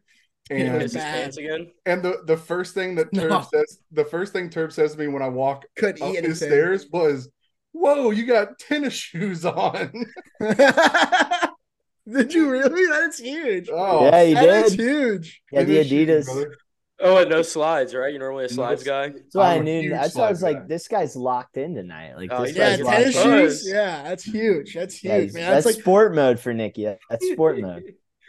And 0.48 0.80
his 0.80 0.92
pants 0.94 1.38
again. 1.38 1.72
and 1.86 2.02
the, 2.04 2.22
the 2.24 2.36
first 2.36 2.72
thing 2.74 2.94
that 2.96 3.12
Turb 3.12 3.30
No. 3.30 3.40
says, 3.52 3.78
the 3.90 4.04
first 4.04 4.32
thing 4.32 4.48
Turb 4.48 4.72
says 4.72 4.92
to 4.92 4.98
me 4.98 5.08
when 5.08 5.22
I 5.22 5.28
walk 5.28 5.64
Couldn't 5.76 6.02
up 6.02 6.14
eat 6.14 6.24
his 6.24 6.38
stairs 6.38 6.86
was, 6.92 7.28
"Whoa, 7.72 8.10
you 8.12 8.26
got 8.26 8.58
tennis 8.60 8.94
shoes 8.94 9.44
on." 9.44 9.90
Did 12.08 12.32
you 12.32 12.48
really? 12.50 12.86
That's 12.86 13.18
huge. 13.18 13.68
Oh, 13.72 14.04
yeah, 14.04 14.24
he 14.24 14.34
That 14.34 14.48
is 14.66 14.76
did. 14.76 14.80
huge. 14.80 15.42
Yeah, 15.50 15.64
the 15.64 15.84
tennis 15.84 15.88
shoes, 15.88 16.08
Adidas. 16.08 16.24
brother. 16.26 16.56
Oh, 16.98 17.18
and 17.18 17.28
no 17.28 17.42
slides, 17.42 17.94
right? 17.94 18.10
You're 18.10 18.20
normally 18.20 18.46
a 18.46 18.48
slides 18.48 18.80
s- 18.82 18.86
guy. 18.86 19.04
Oh, 19.08 19.12
that's 19.12 19.34
why 19.34 19.50
I 19.50 19.54
I'm 19.56 19.60
a 19.60 19.64
knew. 19.64 19.90
That's 19.90 20.14
why 20.14 20.28
I 20.28 20.30
was 20.30 20.40
slide 20.40 20.52
like, 20.54 20.68
this 20.68 20.88
guy's 20.88 21.14
locked 21.14 21.56
in 21.58 21.74
tonight. 21.74 22.16
Like 22.16 22.30
Oh, 22.32 22.44
this 22.44 22.56
Yeah, 22.56 22.76
guy's 22.76 22.86
tennis 22.86 23.14
locked 23.16 23.26
in. 23.26 23.32
shoes. 23.48 23.68
Yeah, 23.68 24.02
that's 24.02 24.24
huge. 24.24 24.74
That's 24.74 25.04
Yeah, 25.04 25.18
huge, 25.18 25.34
man. 25.34 25.50
that's 25.50 25.64
That's 25.64 25.76
like 25.76 25.82
sport 25.82 26.14
mode 26.14 26.40
for 26.40 26.54
Nicky. 26.54 26.84
That's 27.10 27.28
sport 27.32 27.58
mode. 27.58 27.84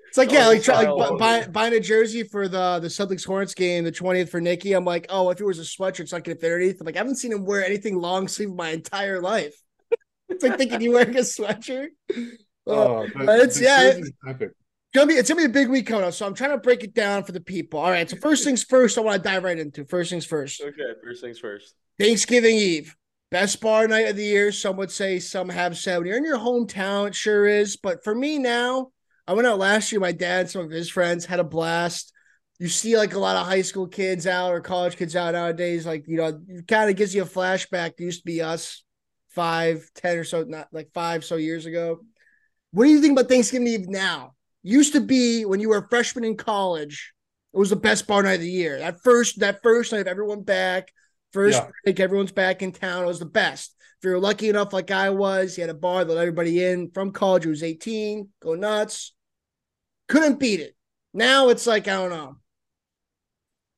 it's 0.10 0.18
like 0.18 0.30
Oh, 0.32 0.34
yeah, 0.34 0.48
like 0.48 0.64
try, 0.64 0.90
like 0.90 1.18
buy, 1.18 1.48
buying 1.48 1.74
a 1.76 1.80
jersey 1.80 2.24
for 2.24 2.50
the 2.50 2.80
the 2.80 2.90
Celtics 2.90 3.26
Hornets 3.26 3.54
game, 3.54 3.86
the 3.86 3.92
twentieth 3.92 4.30
for 4.30 4.42
Nicky. 4.42 4.74
I'm 4.74 4.84
like, 4.86 5.06
oh, 5.10 5.30
if 5.30 5.40
it 5.40 5.46
was 5.46 5.60
a 5.60 5.62
sweatshirt, 5.62 6.02
it's 6.02 6.12
not 6.12 6.26
gonna 6.26 6.36
fit 6.38 6.52
underneath. 6.52 6.82
I'm 6.82 6.86
like, 6.86 6.96
I 6.96 7.00
haven't 7.00 7.16
seen 7.16 7.32
him 7.32 7.46
wear 7.46 7.66
anything 7.66 7.96
long 7.98 8.28
sleeve 8.28 8.50
my 8.54 8.70
entire 8.72 9.22
life. 9.22 9.56
It's 10.30 10.44
like 10.44 10.58
thinking 10.58 10.82
you 10.82 10.92
wearing 10.92 11.16
a 11.16 11.22
sweatshirt. 11.22 11.88
Oh, 12.68 13.08
but 13.16 13.26
the- 13.28 13.42
it's 13.44 13.62
yeah, 13.62 13.94
jersey's 13.94 14.12
epic. 14.28 14.52
Gonna 14.98 15.08
be 15.08 15.14
it's 15.14 15.30
gonna 15.30 15.42
be 15.42 15.46
a 15.46 15.50
big 15.50 15.70
week 15.70 15.88
coming 15.88 16.04
up. 16.04 16.14
So 16.14 16.26
I'm 16.26 16.34
trying 16.34 16.52
to 16.52 16.58
break 16.58 16.84
it 16.84 16.94
down 16.94 17.24
for 17.24 17.32
the 17.32 17.40
people. 17.40 17.80
All 17.80 17.92
right. 17.92 18.10
So 18.10 18.18
first 18.18 18.44
things 18.44 18.64
first, 18.64 18.98
I 18.98 19.02
want 19.02 19.22
to 19.22 19.30
dive 19.30 19.44
right 19.44 19.58
into. 19.58 19.86
First 19.86 20.10
things 20.10 20.26
first. 20.26 20.62
Okay, 20.62 20.94
first 21.04 21.22
things 21.22 21.40
first. 21.40 21.76
Thanksgiving 22.00 22.56
Eve. 22.56 22.96
Best 23.30 23.60
bar 23.60 23.88
night 23.88 24.08
of 24.08 24.16
the 24.16 24.24
year. 24.24 24.52
Some 24.52 24.78
would 24.78 24.92
say, 24.92 25.20
some 25.20 25.50
have 25.50 25.78
said. 25.78 25.98
When 25.98 26.08
you're 26.08 26.18
in 26.18 26.24
your 26.24 26.40
hometown, 26.40 27.08
it 27.08 27.16
sure 27.16 27.46
is. 27.46 27.76
But 27.76 28.04
for 28.04 28.16
me 28.16 28.40
now, 28.40 28.92
I 29.28 29.34
went 29.34 29.48
out 29.48 29.60
last 29.60 29.92
year. 29.92 30.00
My 30.00 30.14
dad, 30.14 30.50
some 30.50 30.64
of 30.64 30.72
his 30.72 30.90
friends 30.90 31.26
had 31.26 31.42
a 31.42 31.44
blast. 31.44 32.14
You 32.60 32.70
see 32.70 32.98
like 32.98 33.14
a 33.14 33.20
lot 33.20 33.36
of 33.36 33.46
high 33.46 33.62
school 33.62 33.88
kids 33.88 34.26
out 34.26 34.54
or 34.54 34.62
college 34.62 34.96
kids 34.96 35.16
out 35.16 35.34
nowadays. 35.34 35.86
Like, 35.86 36.06
you 36.08 36.18
know, 36.18 36.40
it 36.48 36.68
kind 36.68 36.90
of 36.90 36.96
gives 36.96 37.14
you 37.14 37.24
a 37.24 37.26
flashback. 37.26 37.92
It 37.98 38.06
used 38.06 38.22
to 38.22 38.26
be 38.26 38.42
us 38.42 38.84
five, 39.30 39.88
ten 39.94 40.18
or 40.18 40.24
so, 40.24 40.44
not 40.44 40.70
like 40.72 40.90
five 40.94 41.26
so 41.26 41.36
years 41.36 41.66
ago. 41.66 42.00
What 42.72 42.86
do 42.86 42.92
you 42.92 43.02
think 43.02 43.12
about 43.12 43.30
Thanksgiving 43.30 43.68
Eve 43.68 43.90
now? 43.90 44.37
Used 44.64 44.94
to 44.94 45.02
be 45.02 45.46
when 45.46 45.60
you 45.60 45.70
were 45.70 45.78
a 45.78 45.88
freshman 45.88 46.24
in 46.24 46.36
college, 46.36 47.14
it 47.54 47.58
was 47.58 47.70
the 47.70 47.76
best 47.76 48.08
bar 48.08 48.24
night 48.24 48.36
of 48.36 48.42
the 48.42 48.50
year. 48.50 48.80
That 48.80 49.02
first, 49.04 49.40
that 49.40 49.62
first 49.64 49.92
night 49.92 50.02
of 50.02 50.08
everyone 50.08 50.44
back, 50.44 50.92
first 51.32 51.62
Yeah. 51.62 51.70
break, 51.84 52.00
everyone's 52.00 52.32
back 52.32 52.62
in 52.62 52.72
town. 52.72 53.04
It 53.04 53.08
was 53.08 53.20
the 53.20 53.26
best. 53.26 53.76
If 54.00 54.06
you 54.06 54.12
were 54.12 54.20
lucky 54.20 54.50
enough, 54.50 54.74
like 54.74 54.92
I 54.92 55.10
was, 55.10 55.58
you 55.58 55.62
had 55.62 55.70
a 55.70 55.74
bar 55.74 56.04
that 56.04 56.14
let 56.14 56.22
everybody 56.22 56.64
in 56.64 56.92
from 56.92 57.12
college 57.12 57.46
who 57.46 57.50
was 57.50 57.64
18, 57.64 58.30
go 58.42 58.54
nuts. 58.54 59.14
Couldn't 60.08 60.40
beat 60.40 60.60
it. 60.60 60.76
Now 61.14 61.50
it's 61.50 61.66
like, 61.66 61.88
I 61.88 61.94
don't 61.94 62.12
know. 62.12 62.36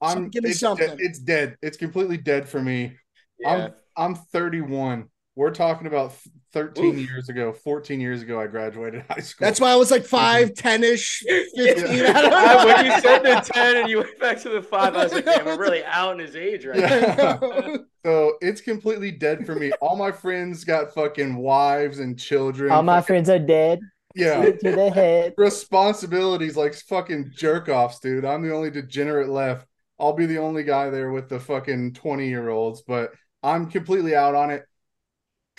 I'm 0.02 0.30
give 0.30 0.44
me 0.44 0.52
it's 0.52 0.60
something. 0.60 0.88
Dead. 0.88 0.98
It's 1.00 1.20
dead. 1.20 1.58
It's 1.62 1.78
completely 1.78 2.18
dead 2.18 2.48
for 2.48 2.62
me. 2.62 2.98
Yeah. 3.40 3.70
I'm 3.98 4.12
I'm 4.12 4.16
31. 4.16 5.10
We're 5.40 5.52
talking 5.52 5.88
about 5.88 6.14
13 6.52 6.84
Oof. 6.84 7.10
years 7.10 7.30
ago, 7.30 7.54
14 7.54 8.02
years 8.02 8.22
ago. 8.22 8.42
I 8.42 8.48
graduated 8.48 9.06
high 9.10 9.22
school. 9.22 9.46
That's 9.46 9.62
why 9.62 9.72
I 9.72 9.78
was 9.78 9.90
like 9.90 10.02
mhm. 10.02 10.08
five, 10.08 10.54
10 10.54 10.84
ish, 10.84 11.24
15. 11.56 11.56
I 11.58 12.12
don't. 12.12 12.34
I- 12.34 12.66
when 12.66 12.86
you 12.86 13.00
said 13.00 13.20
the 13.20 13.50
ten 13.54 13.78
and 13.78 13.90
you 13.90 14.00
went 14.00 14.20
back 14.20 14.42
to 14.42 14.50
the 14.50 14.62
five, 14.62 14.98
I 14.98 15.06
was 15.06 15.14
like, 15.14 15.24
damn, 15.24 15.48
I'm 15.48 15.58
really 15.58 15.82
out 15.86 16.12
in 16.12 16.20
his 16.20 16.36
age 16.36 16.66
right 16.66 16.80
now. 16.80 17.40
Yeah. 17.42 17.78
So 18.06 18.34
it's 18.42 18.62
completely 18.62 19.12
dead 19.12 19.46
for 19.46 19.56
me. 19.56 19.72
All 19.82 19.98
my 19.98 20.12
friends 20.12 20.64
got 20.64 20.94
fucking 20.94 21.36
wives 21.36 22.00
and 22.00 22.18
children. 22.18 22.72
All 22.72 22.82
my 22.82 23.02
friends 23.02 23.30
are 23.30 23.38
dead. 23.40 23.82
yeah. 24.16 24.42
To 24.42 24.58
the 24.72 24.90
head. 24.90 25.34
Responsibilities 25.38 26.56
like 26.56 26.74
fucking 26.74 27.32
jerk 27.36 27.68
offs, 27.68 28.00
dude. 28.00 28.24
I'm 28.24 28.42
the 28.42 28.54
only 28.54 28.72
degenerate 28.72 29.28
left. 29.28 29.68
I'll 30.00 30.14
be 30.14 30.26
the 30.26 30.38
only 30.40 30.64
guy 30.64 30.90
there 30.90 31.12
with 31.12 31.28
the 31.28 31.42
fucking 31.42 31.94
20 31.94 32.28
year 32.28 32.50
olds, 32.50 32.84
but 32.84 33.12
I'm 33.44 33.70
completely 33.70 34.16
out 34.16 34.34
on 34.34 34.50
it. 34.50 34.66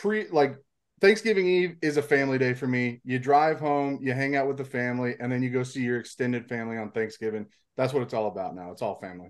Pre 0.01 0.29
like 0.31 0.57
Thanksgiving 1.03 1.47
Eve 1.47 1.77
is 1.83 1.99
a 1.99 2.03
family 2.03 2.39
day 2.39 2.55
for 2.55 2.67
me. 2.67 3.03
You 3.05 3.19
drive 3.19 3.61
home, 3.61 3.99
you 4.01 4.15
hang 4.15 4.35
out 4.35 4.49
with 4.49 4.57
the 4.57 4.65
family, 4.65 5.15
and 5.21 5.31
then 5.31 5.43
you 5.43 5.51
go 5.51 5.63
see 5.63 5.83
your 5.83 6.01
extended 6.01 6.49
family 6.49 6.79
on 6.79 6.91
Thanksgiving. 6.91 7.47
That's 7.77 7.93
what 7.93 8.03
it's 8.03 8.15
all 8.15 8.27
about 8.29 8.55
now. 8.55 8.71
It's 8.73 8.81
all 8.81 8.99
family. 8.99 9.29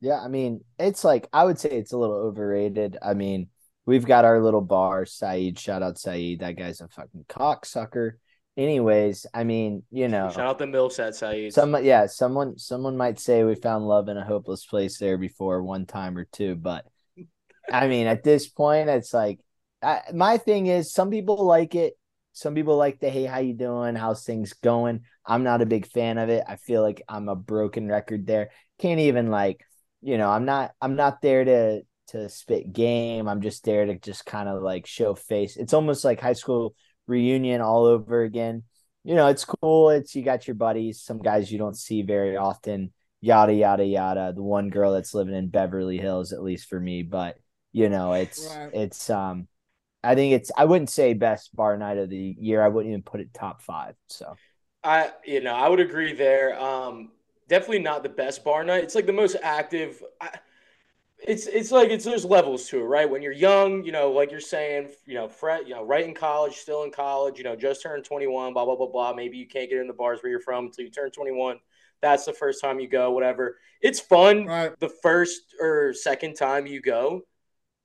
Yeah, 0.00 0.18
I 0.18 0.28
mean, 0.28 0.64
it's 0.78 1.04
like 1.04 1.28
I 1.30 1.44
would 1.44 1.58
say 1.58 1.68
it's 1.70 1.92
a 1.92 1.98
little 1.98 2.16
overrated. 2.16 2.96
I 3.02 3.12
mean, 3.12 3.48
we've 3.84 4.06
got 4.06 4.24
our 4.24 4.40
little 4.40 4.62
bar, 4.62 5.04
Saeed. 5.04 5.58
Shout 5.58 5.82
out 5.82 5.98
Saeed. 5.98 6.40
That 6.40 6.56
guy's 6.56 6.80
a 6.80 6.88
fucking 6.88 7.26
cocksucker. 7.28 8.12
Anyways, 8.56 9.26
I 9.34 9.44
mean, 9.44 9.82
you 9.90 10.08
know, 10.08 10.30
Shout 10.30 10.46
out 10.46 10.58
the 10.58 10.64
Milfs 10.64 10.98
at 11.00 11.16
Saeed. 11.16 11.52
some 11.52 11.76
yeah, 11.84 12.06
someone 12.06 12.56
someone 12.56 12.96
might 12.96 13.20
say 13.20 13.44
we 13.44 13.56
found 13.56 13.86
love 13.86 14.08
in 14.08 14.16
a 14.16 14.24
hopeless 14.24 14.64
place 14.64 14.98
there 14.98 15.18
before 15.18 15.62
one 15.62 15.84
time 15.84 16.16
or 16.16 16.24
two, 16.24 16.54
but 16.54 16.86
I 17.70 17.88
mean, 17.88 18.06
at 18.06 18.24
this 18.24 18.48
point, 18.48 18.88
it's 18.88 19.12
like 19.12 19.40
I, 19.82 20.02
my 20.14 20.38
thing 20.38 20.66
is 20.66 20.92
some 20.92 21.10
people 21.10 21.44
like 21.44 21.74
it. 21.74 21.94
Some 22.32 22.54
people 22.54 22.76
like 22.76 23.00
the 23.00 23.10
hey, 23.10 23.24
how 23.24 23.38
you 23.38 23.54
doing? 23.54 23.96
How's 23.96 24.24
things 24.24 24.52
going? 24.52 25.02
I'm 25.26 25.42
not 25.42 25.62
a 25.62 25.66
big 25.66 25.86
fan 25.86 26.18
of 26.18 26.28
it. 26.28 26.44
I 26.46 26.56
feel 26.56 26.82
like 26.82 27.02
I'm 27.08 27.28
a 27.28 27.36
broken 27.36 27.88
record 27.88 28.26
there. 28.26 28.50
Can't 28.78 29.00
even 29.00 29.30
like, 29.30 29.64
you 30.02 30.18
know, 30.18 30.30
I'm 30.30 30.44
not 30.44 30.72
I'm 30.80 30.96
not 30.96 31.20
there 31.20 31.44
to 31.44 31.82
to 32.08 32.28
spit 32.28 32.72
game. 32.72 33.28
I'm 33.28 33.40
just 33.42 33.64
there 33.64 33.86
to 33.86 33.98
just 33.98 34.24
kind 34.24 34.48
of 34.48 34.62
like 34.62 34.86
show 34.86 35.14
face. 35.14 35.56
It's 35.56 35.74
almost 35.74 36.04
like 36.04 36.20
high 36.20 36.32
school 36.34 36.74
reunion 37.06 37.60
all 37.60 37.86
over 37.86 38.22
again. 38.22 38.62
You 39.04 39.14
know, 39.14 39.26
it's 39.28 39.44
cool. 39.44 39.90
It's 39.90 40.14
you 40.14 40.22
got 40.22 40.46
your 40.46 40.54
buddies, 40.54 41.02
some 41.02 41.20
guys 41.20 41.50
you 41.50 41.58
don't 41.58 41.76
see 41.76 42.02
very 42.02 42.36
often, 42.36 42.92
yada 43.20 43.52
yada 43.52 43.84
yada. 43.84 44.32
The 44.34 44.42
one 44.42 44.70
girl 44.70 44.92
that's 44.92 45.14
living 45.14 45.34
in 45.34 45.48
Beverly 45.48 45.98
Hills, 45.98 46.32
at 46.32 46.42
least 46.42 46.68
for 46.68 46.78
me, 46.78 47.02
but 47.02 47.36
you 47.72 47.88
know, 47.88 48.14
it's 48.14 48.58
Right. 48.58 48.72
it's 48.72 49.10
um 49.10 49.48
I 50.04 50.14
think 50.14 50.34
it's 50.34 50.50
I 50.56 50.64
wouldn't 50.66 50.90
say 50.90 51.14
best 51.14 51.54
bar 51.56 51.76
night 51.78 51.98
of 51.98 52.10
the 52.10 52.36
year. 52.38 52.62
I 52.62 52.68
wouldn't 52.68 52.92
even 52.92 53.02
put 53.02 53.20
it 53.20 53.34
top 53.34 53.62
five. 53.62 53.96
So 54.08 54.38
I 54.84 55.10
you 55.24 55.40
know 55.40 55.54
I 55.54 55.68
would 55.68 55.80
agree 55.80 56.12
there. 56.12 56.58
Um, 56.60 57.10
definitely 57.48 57.80
not 57.80 58.02
the 58.02 58.08
best 58.08 58.44
bar 58.44 58.64
night. 58.64 58.84
It's 58.84 58.94
like 58.94 59.06
the 59.06 59.12
most 59.12 59.36
active. 59.42 60.02
I, 60.20 60.38
it's 61.18 61.46
it's 61.46 61.72
like 61.72 61.90
it's 61.90 62.04
there's 62.04 62.24
levels 62.24 62.68
to 62.68 62.80
it, 62.80 62.84
right? 62.84 63.08
When 63.10 63.22
you're 63.22 63.32
young, 63.32 63.84
you 63.84 63.92
know, 63.92 64.12
like 64.12 64.30
you're 64.30 64.40
saying, 64.40 64.90
you 65.06 65.14
know, 65.14 65.28
fret, 65.28 65.68
you 65.68 65.74
know, 65.74 65.84
right 65.84 66.04
in 66.06 66.14
college, 66.14 66.56
still 66.56 66.84
in 66.84 66.92
college, 66.92 67.38
you 67.38 67.44
know, 67.44 67.56
just 67.56 67.82
turned 67.82 68.04
21, 68.04 68.52
blah 68.54 68.64
blah 68.64 68.76
blah 68.76 68.88
blah. 68.88 69.14
Maybe 69.14 69.38
you 69.38 69.48
can't 69.48 69.70
get 69.70 69.80
in 69.80 69.88
the 69.88 69.92
bars 69.94 70.20
where 70.22 70.30
you're 70.30 70.40
from 70.40 70.66
until 70.66 70.84
you 70.84 70.90
turn 70.90 71.10
21. 71.10 71.58
That's 72.02 72.24
the 72.26 72.32
first 72.34 72.60
time 72.62 72.80
you 72.80 72.88
go, 72.88 73.10
whatever. 73.12 73.58
It's 73.82 74.00
fun 74.00 74.46
Right. 74.46 74.72
the 74.80 74.88
first 74.88 75.42
or 75.60 75.92
second 75.94 76.34
time 76.34 76.66
you 76.66 76.80
go. 76.80 77.22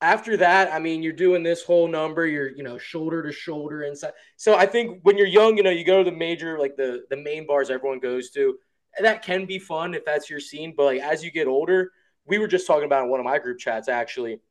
After 0.03 0.35
that, 0.35 0.73
I 0.73 0.79
mean, 0.79 1.01
you're 1.01 1.13
doing 1.13 1.43
this 1.43 1.63
whole 1.63 1.87
number, 1.87 2.27
you're, 2.27 2.49
you 2.49 2.61
know, 2.61 2.77
shoulder 2.77 3.23
to 3.23 3.31
shoulder 3.31 3.83
inside. 3.83 4.11
So 4.35 4.53
I 4.53 4.65
think 4.65 4.99
when 5.03 5.17
you're 5.17 5.25
young, 5.27 5.55
you 5.55 5.63
know, 5.63 5.69
you 5.69 5.85
go 5.85 6.03
to 6.03 6.11
the 6.11 6.15
major, 6.15 6.59
like 6.59 6.75
the 6.75 7.05
the 7.09 7.15
main 7.15 7.47
bars 7.47 7.69
everyone 7.69 7.99
goes 7.99 8.29
to. 8.31 8.57
That 8.99 9.23
can 9.23 9.45
be 9.45 9.59
fun 9.59 9.93
if 9.93 10.03
that's 10.03 10.29
your 10.29 10.41
scene. 10.41 10.73
But 10.75 10.83
like 10.83 11.01
as 11.01 11.23
you 11.23 11.31
get 11.31 11.47
older, 11.47 11.91
we 12.25 12.37
were 12.37 12.49
just 12.49 12.67
talking 12.67 12.83
about 12.83 13.05
in 13.05 13.11
one 13.11 13.21
of 13.21 13.23
my 13.23 13.39
group 13.39 13.59
chats 13.59 13.87
actually. 13.87 14.41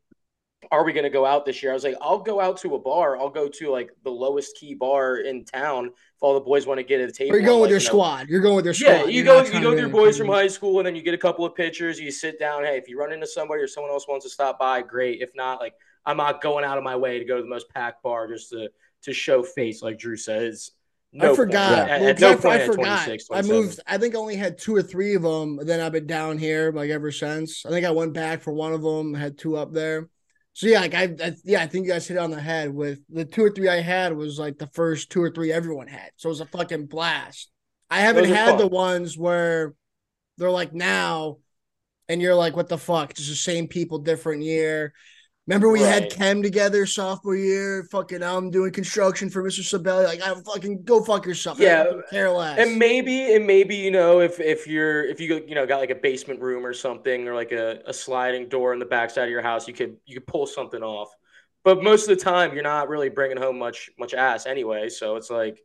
Are 0.71 0.85
we 0.85 0.95
going 0.95 1.05
to 1.05 1.11
go 1.11 1.27
out 1.27 1.45
this 1.45 1.63
year? 1.63 1.73
I 1.73 1.75
was 1.75 1.85
like, 1.85 1.97
I'll 2.01 2.21
go 2.21 2.41
out 2.41 2.57
to 2.59 2.75
a 2.75 2.79
bar. 2.79 3.19
I'll 3.19 3.29
go 3.29 3.47
to 3.49 3.71
like 3.71 3.91
the 4.05 4.11
lowest 4.11 4.57
key 4.57 4.75
bar 4.75 5.17
in 5.17 5.45
town 5.45 5.91
all 6.23 6.35
the 6.35 6.41
boys 6.41 6.67
want 6.67 6.79
to 6.79 6.85
get 6.85 7.01
at 7.01 7.09
the 7.09 7.13
table. 7.13 7.35
Or 7.35 7.39
you're 7.39 7.47
going 7.47 7.61
with 7.61 7.71
your 7.71 7.79
you 7.81 7.85
know, 7.85 7.91
squad. 7.91 8.29
You're 8.29 8.41
going 8.41 8.57
with 8.57 8.65
your 8.65 8.75
squad. 8.75 8.91
yeah, 8.91 9.05
you 9.05 9.23
You're 9.23 9.25
go 9.25 9.43
you 9.43 9.61
go 9.61 9.71
with 9.71 9.79
your 9.79 9.89
boys 9.89 10.17
from 10.17 10.29
high 10.29 10.47
school, 10.47 10.79
and 10.79 10.87
then 10.87 10.95
you 10.95 11.03
get 11.03 11.15
a 11.15 11.19
couple 11.19 11.45
of 11.45 11.55
pitchers. 11.55 11.99
You 11.99 12.11
sit 12.11 12.39
down. 12.39 12.65
Hey, 12.65 12.77
if 12.77 12.89
you 12.89 12.99
run 12.99 13.13
into 13.13 13.27
somebody 13.27 13.61
or 13.61 13.67
someone 13.67 13.91
else 13.91 14.07
wants 14.09 14.25
to 14.25 14.31
stop 14.31 14.59
by, 14.59 14.83
great. 14.83 15.21
If 15.21 15.31
not, 15.35 15.61
like 15.61 15.75
I'm 16.07 16.17
not 16.17 16.41
going 16.41 16.65
out 16.65 16.79
of 16.79 16.85
my 16.85 16.97
way 16.97 17.19
to 17.19 17.25
go 17.25 17.37
to 17.37 17.43
the 17.43 17.49
most 17.49 17.69
packed 17.71 18.03
bar 18.03 18.29
just 18.29 18.51
to 18.51 18.69
to 19.03 19.13
show 19.13 19.43
face, 19.43 19.83
like 19.83 19.99
Drew 19.99 20.17
says. 20.17 20.71
No 21.13 21.33
I 21.33 21.37
forgot. 21.37 21.91
At, 21.91 22.01
Well, 22.01 22.11
at 22.11 22.21
no 22.21 22.35
'cause 22.37 22.45
I, 22.45 22.49
point 22.49 22.63
I 22.63 22.67
forgot. 22.67 23.09
I 23.33 23.43
moved. 23.43 23.81
I 23.87 23.99
think 23.99 24.15
I 24.15 24.19
only 24.19 24.37
had 24.37 24.57
two 24.57 24.75
or 24.75 24.83
three 24.83 25.15
of 25.15 25.23
them. 25.23 25.59
Then 25.63 25.81
I've 25.81 25.93
been 25.93 26.07
down 26.07 26.39
here 26.39 26.73
like 26.73 26.89
ever 26.91 27.13
since. 27.13 27.67
I 27.67 27.69
think 27.71 27.85
I 27.85 27.91
went 27.91 28.15
back 28.15 28.41
for 28.41 28.53
one 28.53 28.73
of 28.73 28.83
them. 28.83 29.13
Had 29.13 29.37
two 29.37 29.57
up 29.57 29.73
there. 29.73 30.09
So 30.55 30.67
yeah, 30.67 30.81
like 30.81 30.95
I, 30.95 31.05
I 31.23 31.35
yeah, 31.45 31.63
I 31.63 31.67
think 31.67 31.87
you 31.87 31.93
guys 31.93 32.07
hit 32.07 32.17
it 32.17 32.21
on 32.21 32.31
the 32.31 32.41
head 32.41 32.73
with 32.73 33.01
the 33.09 33.25
two 33.25 33.45
or 33.45 33.51
three 33.51 33.69
I 33.69 33.81
had 33.81 34.15
was 34.15 34.39
like 34.39 34.59
the 34.59 34.67
first 34.69 35.11
two 35.11 35.23
or 35.23 35.31
three 35.31 35.53
everyone 35.53 35.89
had. 35.89 36.11
So 36.17 36.29
it 36.29 36.33
was 36.33 36.41
a 36.41 36.47
fucking 36.47 36.87
blast. 36.87 37.51
I 37.91 38.01
haven't 38.01 38.27
had 38.27 38.51
fun. 38.51 38.59
the 38.59 38.67
ones 38.69 39.17
where 39.17 39.75
they're 40.39 40.51
like 40.51 40.73
now, 40.73 41.39
and 42.09 42.21
you're 42.21 42.35
like, 42.35 42.57
what 42.57 42.69
the 42.69 42.79
fuck? 42.79 43.11
It's 43.11 43.29
the 43.29 43.35
same 43.35 43.69
people, 43.69 43.99
different 43.99 44.43
year. 44.43 44.93
Remember 45.49 45.69
we 45.71 45.81
had 45.81 46.05
Right. 46.05 46.11
chem 46.13 46.43
together 46.43 46.87
sophomore 46.87 47.35
year. 47.35 47.85
Fucking, 47.91 48.23
I'm 48.23 48.51
doing 48.51 48.71
construction 48.71 49.29
for 49.29 49.43
Mr. 49.43 49.61
Sabelli. 49.61 50.05
Like, 50.05 50.23
I 50.23 50.35
fucking 50.41 50.85
go 50.85 51.03
fuck 51.03 51.27
yourself. 51.27 51.59
Yeah, 51.59 51.85
care 52.11 52.31
less. 52.31 52.59
And 52.59 52.79
maybe, 52.79 53.35
and 53.35 53.45
maybe 53.45 53.75
you 53.75 53.91
know, 53.91 54.21
if 54.21 54.39
if 54.39 54.69
you're 54.69 55.05
if 55.05 55.21
you 55.21 55.45
you 55.47 55.57
know 55.57 55.67
got 55.67 55.81
like 55.81 55.91
a 55.91 55.97
basement 55.97 56.41
room 56.41 56.65
or 56.65 56.73
something, 56.73 57.27
or 57.27 57.35
like 57.35 57.51
a, 57.51 57.83
a 57.87 57.93
sliding 57.93 58.49
door 58.49 58.73
in 58.73 58.79
the 58.79 58.87
backside 58.87 59.25
of 59.25 59.31
your 59.31 59.43
house, 59.43 59.67
you 59.67 59.75
could 59.75 59.97
you 60.07 60.15
could 60.15 60.27
pull 60.29 60.47
something 60.47 60.83
off. 60.83 61.09
But 61.65 61.83
most 61.83 62.09
of 62.09 62.17
the 62.17 62.23
time, 62.25 62.55
you're 62.55 62.63
not 62.63 62.89
really 62.89 63.09
bringing 63.09 63.37
home 63.37 63.59
much 63.59 63.91
much 63.99 64.15
ass 64.15 64.47
anyway. 64.47 64.89
So 64.89 65.17
it's 65.17 65.31
like 65.31 65.61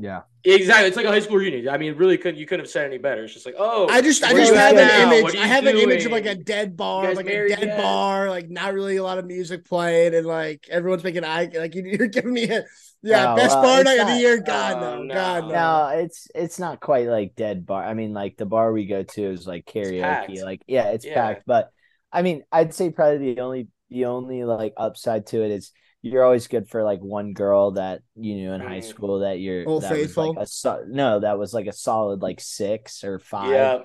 yeah. 0.00 0.22
exactly, 0.44 0.88
it's 0.88 0.96
like 0.96 1.06
a 1.06 1.10
high 1.10 1.20
school 1.20 1.36
reunion. 1.36 1.68
I 1.68 1.78
mean, 1.78 1.94
really, 1.96 2.18
couldn't 2.18 2.38
you 2.38 2.46
couldn't 2.46 2.64
have 2.66 2.70
said 2.70 2.86
any 2.86 2.98
better. 2.98 3.24
It's 3.24 3.34
just 3.34 3.46
like, 3.46 3.56
oh, 3.58 3.88
I 3.88 4.00
just, 4.00 4.22
I 4.24 4.32
just 4.34 4.52
you 4.52 4.54
have 4.54 4.76
at 4.76 4.78
an 4.78 4.88
now? 4.88 5.12
image. 5.12 5.34
I 5.36 5.46
you 5.46 5.48
have 5.48 5.66
an 5.66 5.76
image 5.76 6.04
of 6.04 6.12
like 6.12 6.26
a 6.26 6.34
dead 6.34 6.76
bar, 6.76 7.14
like 7.14 7.26
a 7.28 7.48
dead 7.48 7.60
yet? 7.60 7.76
bar, 7.76 8.30
like 8.30 8.48
not 8.50 8.74
really 8.74 8.96
a 8.96 9.02
lot 9.02 9.18
of 9.18 9.26
music 9.26 9.64
playing, 9.64 10.14
and 10.14 10.26
like 10.26 10.66
everyone's 10.70 11.04
making 11.04 11.24
eye. 11.24 11.50
Like 11.54 11.74
you- 11.74 11.84
you're 11.98 12.08
giving 12.08 12.32
me 12.32 12.44
a, 12.50 12.64
yeah, 13.02 13.32
Oh, 13.32 13.36
best 13.36 13.60
well, 13.60 13.62
bar 13.62 13.80
it's 13.80 13.84
night 13.84 14.00
of 14.00 14.08
the 14.08 14.16
year. 14.16 14.40
God 14.40 14.76
Oh, 14.76 14.80
no, 14.80 15.02
no. 15.02 15.14
God 15.14 15.48
no. 15.48 15.48
No, 15.48 15.88
it's 15.98 16.28
it's 16.34 16.58
not 16.58 16.80
quite 16.80 17.06
like 17.08 17.34
dead 17.36 17.66
bar. 17.66 17.84
I 17.84 17.94
mean, 17.94 18.12
like 18.12 18.36
the 18.36 18.46
bar 18.46 18.72
we 18.72 18.86
go 18.86 19.02
to 19.02 19.22
is 19.32 19.46
like 19.46 19.66
karaoke. 19.66 20.42
Like, 20.42 20.62
yeah, 20.66 20.90
it's 20.90 21.04
Yeah. 21.04 21.14
packed. 21.14 21.42
But 21.46 21.70
I 22.12 22.22
mean, 22.22 22.42
I'd 22.50 22.74
say 22.74 22.90
probably 22.90 23.34
the 23.34 23.40
only 23.40 23.68
the 23.90 24.06
only 24.06 24.44
like 24.44 24.74
upside 24.76 25.26
to 25.28 25.42
it 25.44 25.50
is 25.50 25.72
you're 26.02 26.22
always 26.24 26.46
good 26.46 26.68
for 26.68 26.82
like 26.84 27.00
one 27.00 27.32
girl 27.32 27.72
that 27.72 28.02
you 28.16 28.34
knew 28.36 28.52
in 28.52 28.60
high 28.60 28.78
Mm. 28.80 28.84
school 28.84 29.18
that 29.20 29.40
you're 29.40 29.68
Old 29.68 29.82
that 29.82 29.90
was 29.90 30.00
Faithful? 30.00 30.28
like 30.34 30.38
a 30.44 30.46
so- 30.46 30.84
no, 30.88 31.20
that 31.20 31.38
was 31.38 31.52
like 31.52 31.66
a 31.66 31.72
solid 31.72 32.22
like 32.22 32.40
six 32.40 33.02
or 33.04 33.18
five. 33.18 33.50
yeah, 33.50 33.78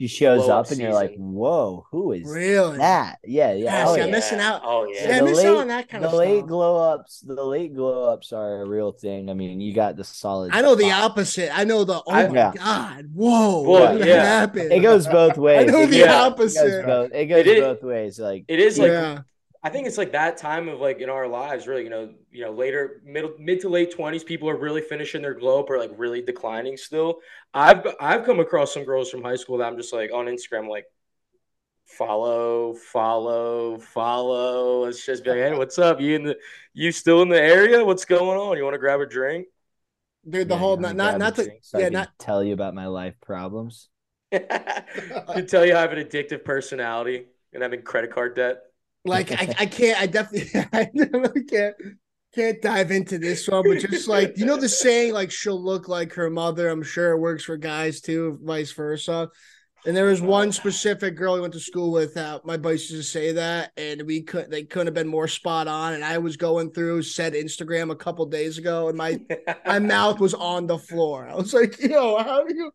She 0.00 0.06
shows 0.08 0.46
blow-up 0.46 0.64
up 0.66 0.72
and 0.72 0.80
you're 0.80 0.94
like, 0.94 1.14
whoa, 1.18 1.84
who 1.90 2.12
is 2.12 2.26
Really? 2.26 2.78
that? 2.78 3.18
Yeah, 3.22 3.52
yeah. 3.52 3.64
Yeah, 3.64 3.84
oh, 3.86 3.94
yeah. 3.96 4.04
I'm 4.04 4.10
missing 4.10 4.40
out. 4.40 4.62
Oh 4.64 4.86
Yeah, 4.86 5.08
yeah. 5.10 5.14
I 5.16 5.18
the 5.18 5.24
miss 5.26 5.36
late- 5.36 5.46
out 5.46 5.56
on 5.58 5.68
that 5.68 5.88
kind 5.90 6.02
the 6.02 6.08
of 6.08 6.14
late 6.14 6.38
stuff. 6.38 6.48
glow 6.48 6.76
ups, 6.94 7.20
the 7.20 7.44
late 7.44 7.74
glow 7.74 8.10
ups 8.12 8.32
are 8.32 8.62
a 8.62 8.66
real 8.68 8.92
thing. 8.92 9.28
I 9.30 9.34
mean, 9.34 9.60
you 9.60 9.72
got 9.74 9.96
the 9.96 10.04
solid. 10.04 10.52
I 10.54 10.62
know 10.62 10.74
the 10.74 10.88
spot. 10.88 11.10
opposite. 11.12 11.50
I 11.56 11.64
know 11.64 11.84
the 11.84 12.02
oh 12.04 12.10
I- 12.10 12.26
my 12.28 12.34
Yeah. 12.34 12.52
god, 12.56 13.10
whoa, 13.14 13.62
Well, 13.62 13.98
what 13.98 14.06
yeah. 14.08 14.24
happened? 14.24 14.72
It 14.72 14.80
goes 14.80 15.06
both 15.06 15.36
ways. 15.36 15.60
I 15.68 15.70
know 15.70 15.82
It 15.82 15.90
the 15.90 15.98
goes- 16.00 16.08
opposite. 16.08 16.66
It 16.66 16.70
goes 16.70 16.84
both, 16.86 17.12
it 17.12 17.26
goes 17.26 17.38
It 17.40 17.46
is- 17.46 17.60
both 17.60 17.82
ways. 17.84 18.18
Like 18.18 18.44
It 18.48 18.58
is 18.58 18.78
like 18.78 18.88
yeah, 18.88 19.18
I 19.62 19.68
think 19.68 19.86
it's 19.86 19.98
like 19.98 20.12
that 20.12 20.38
time 20.38 20.68
of 20.68 20.80
like 20.80 21.00
in 21.00 21.10
our 21.10 21.28
lives, 21.28 21.66
really. 21.66 21.84
You 21.84 21.90
know, 21.90 22.14
you 22.30 22.44
know, 22.44 22.52
later 22.52 23.02
middle 23.04 23.34
mid 23.38 23.60
to 23.60 23.68
late 23.68 23.94
twenties, 23.94 24.24
people 24.24 24.48
are 24.48 24.56
really 24.56 24.80
finishing 24.80 25.22
their 25.22 25.34
glow 25.34 25.60
up 25.60 25.70
or 25.70 25.78
like 25.78 25.92
really 25.96 26.22
declining. 26.22 26.76
Still, 26.76 27.20
I've 27.52 27.86
I've 28.00 28.24
come 28.24 28.40
across 28.40 28.72
some 28.72 28.84
girls 28.84 29.10
from 29.10 29.22
high 29.22 29.36
school 29.36 29.58
that 29.58 29.66
I'm 29.66 29.76
just 29.76 29.92
like 29.92 30.12
on 30.12 30.26
Instagram, 30.26 30.68
like 30.68 30.86
follow, 31.84 32.74
follow, 32.74 33.78
follow. 33.78 34.84
It's 34.84 35.04
just 35.04 35.24
be 35.24 35.30
like, 35.30 35.40
hey, 35.40 35.54
what's 35.54 35.78
up? 35.78 36.00
You 36.00 36.16
in 36.16 36.24
the 36.24 36.38
you 36.72 36.92
still 36.92 37.22
in 37.22 37.28
the 37.28 37.40
area? 37.40 37.84
What's 37.84 38.04
going 38.04 38.38
on? 38.38 38.56
You 38.56 38.64
want 38.64 38.74
to 38.74 38.78
grab 38.78 39.00
a 39.00 39.06
drink? 39.06 39.46
dude. 40.28 40.48
The 40.48 40.54
yeah, 40.54 40.58
whole 40.58 40.76
not 40.76 40.96
not 40.96 41.18
grab 41.18 41.20
not 41.20 41.34
to 41.36 41.50
so 41.62 41.78
yeah 41.78 41.88
not 41.88 42.10
tell 42.18 42.42
you 42.42 42.52
about 42.52 42.74
my 42.74 42.86
life 42.86 43.14
problems. 43.20 43.88
to 44.32 45.44
tell 45.48 45.66
you 45.66 45.74
I 45.74 45.80
have 45.80 45.92
an 45.92 46.04
addictive 46.04 46.44
personality 46.44 47.26
and 47.52 47.64
I'm 47.64 47.72
in 47.72 47.82
credit 47.82 48.12
card 48.12 48.36
debt. 48.36 48.62
Like 49.04 49.32
I, 49.32 49.54
I 49.58 49.66
can't 49.66 50.00
I 50.00 50.06
definitely 50.06 50.60
I 50.72 50.90
can't 51.48 51.74
can't 52.34 52.62
dive 52.62 52.90
into 52.90 53.18
this 53.18 53.48
one, 53.48 53.64
but 53.66 53.80
just 53.80 54.06
like 54.08 54.38
you 54.38 54.46
know 54.46 54.56
the 54.56 54.68
saying 54.68 55.12
like 55.12 55.30
she'll 55.30 55.62
look 55.62 55.88
like 55.88 56.12
her 56.14 56.30
mother. 56.30 56.68
I'm 56.68 56.82
sure 56.82 57.12
it 57.12 57.18
works 57.18 57.44
for 57.44 57.56
guys 57.56 58.00
too, 58.00 58.38
vice 58.42 58.72
versa. 58.72 59.28
And 59.86 59.96
there 59.96 60.06
was 60.06 60.20
one 60.20 60.52
specific 60.52 61.16
girl 61.16 61.34
we 61.34 61.40
went 61.40 61.54
to 61.54 61.60
school 61.60 61.90
with. 61.90 62.16
Uh, 62.16 62.40
my 62.44 62.58
buddies 62.58 62.90
used 62.90 63.02
to 63.02 63.10
say 63.10 63.32
that, 63.32 63.72
and 63.78 64.02
we 64.02 64.22
could 64.22 64.50
they 64.50 64.62
couldn't 64.62 64.88
have 64.88 64.94
been 64.94 65.08
more 65.08 65.26
spot 65.26 65.68
on. 65.68 65.94
And 65.94 66.04
I 66.04 66.18
was 66.18 66.36
going 66.36 66.70
through 66.72 67.02
said 67.02 67.32
Instagram 67.32 67.90
a 67.90 67.96
couple 67.96 68.26
days 68.26 68.58
ago, 68.58 68.88
and 68.88 68.98
my 68.98 69.18
my 69.64 69.78
mouth 69.78 70.20
was 70.20 70.34
on 70.34 70.66
the 70.66 70.78
floor. 70.78 71.26
I 71.26 71.34
was 71.34 71.54
like, 71.54 71.80
"Yo, 71.80 72.22
how 72.22 72.46
do 72.46 72.54
you, 72.54 72.70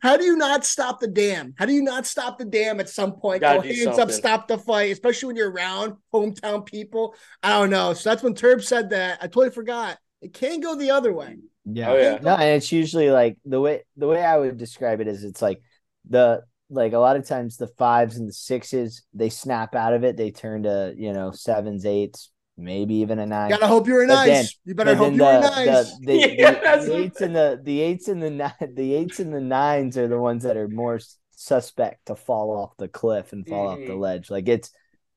how 0.00 0.16
do 0.16 0.24
you 0.24 0.36
not 0.36 0.64
stop 0.64 1.00
the 1.00 1.08
dam? 1.08 1.54
How 1.58 1.66
do 1.66 1.72
you 1.72 1.82
not 1.82 2.06
stop 2.06 2.38
the 2.38 2.46
dam 2.46 2.80
at 2.80 2.88
some 2.88 3.12
point? 3.12 3.42
Gotta 3.42 3.58
Go 3.58 3.68
do 3.68 3.84
hands 3.84 3.98
up, 3.98 4.10
stop 4.10 4.48
the 4.48 4.56
fight, 4.58 4.92
especially 4.92 5.26
when 5.26 5.36
you're 5.36 5.50
around 5.50 5.96
hometown 6.14 6.64
people. 6.64 7.14
I 7.42 7.58
don't 7.58 7.70
know. 7.70 7.92
So 7.92 8.08
that's 8.08 8.22
when 8.22 8.34
Turb 8.34 8.62
said 8.62 8.90
that. 8.90 9.18
I 9.20 9.26
totally 9.26 9.50
forgot. 9.50 9.98
It 10.22 10.32
can't 10.32 10.62
go 10.62 10.74
the 10.76 10.90
other 10.90 11.12
way. 11.12 11.36
Yeah. 11.64 11.90
Oh 11.90 11.96
yeah. 11.96 12.18
No, 12.22 12.34
and 12.34 12.56
it's 12.56 12.72
usually 12.72 13.10
like 13.10 13.36
the 13.44 13.60
way 13.60 13.82
the 13.96 14.06
way 14.06 14.24
I 14.24 14.38
would 14.38 14.56
describe 14.56 15.00
it 15.00 15.08
is 15.08 15.24
it's 15.24 15.42
like 15.42 15.60
the 16.08 16.42
like 16.70 16.92
a 16.92 16.98
lot 16.98 17.16
of 17.16 17.26
times 17.26 17.56
the 17.56 17.66
fives 17.66 18.16
and 18.18 18.28
the 18.28 18.32
sixes 18.32 19.02
they 19.14 19.30
snap 19.30 19.74
out 19.74 19.94
of 19.94 20.04
it, 20.04 20.16
they 20.16 20.30
turn 20.30 20.64
to 20.64 20.94
you 20.96 21.12
know 21.12 21.30
sevens, 21.30 21.86
eights, 21.86 22.30
maybe 22.58 22.96
even 22.96 23.18
a 23.18 23.26
nine. 23.26 23.48
Gotta 23.50 23.66
hope 23.66 23.86
you're 23.86 24.06
But 24.06 24.14
nice. 24.26 24.26
then- 24.28 24.46
you 24.64 24.74
better 24.74 24.94
hope 24.94 25.14
you're 25.14 25.18
the, 25.18 25.40
nice. 25.40 25.98
the, 26.00 26.00
the, 26.06 26.34
Yeah, 26.38 26.76
the- 26.76 26.84
the 26.86 26.96
eights 26.96 27.20
and 27.22 27.34
the 27.36 27.60
the 27.62 27.80
eights 27.80 28.08
and 28.08 28.22
the 28.22 28.30
nine 28.30 28.52
the 28.74 28.94
eights 28.94 29.18
and 29.20 29.32
the 29.32 29.40
nines 29.40 29.96
are 29.96 30.08
the 30.08 30.18
ones 30.20 30.42
that 30.42 30.56
are 30.58 30.68
more 30.68 31.00
suspect 31.30 32.06
to 32.06 32.16
fall 32.16 32.50
off 32.50 32.76
the 32.78 32.88
cliff 32.88 33.32
and 33.32 33.46
fall 33.48 33.68
off 33.68 33.78
the 33.78 33.92
Mhm. 33.94 34.00
ledge. 34.00 34.30
Like 34.30 34.48
it's 34.48 34.70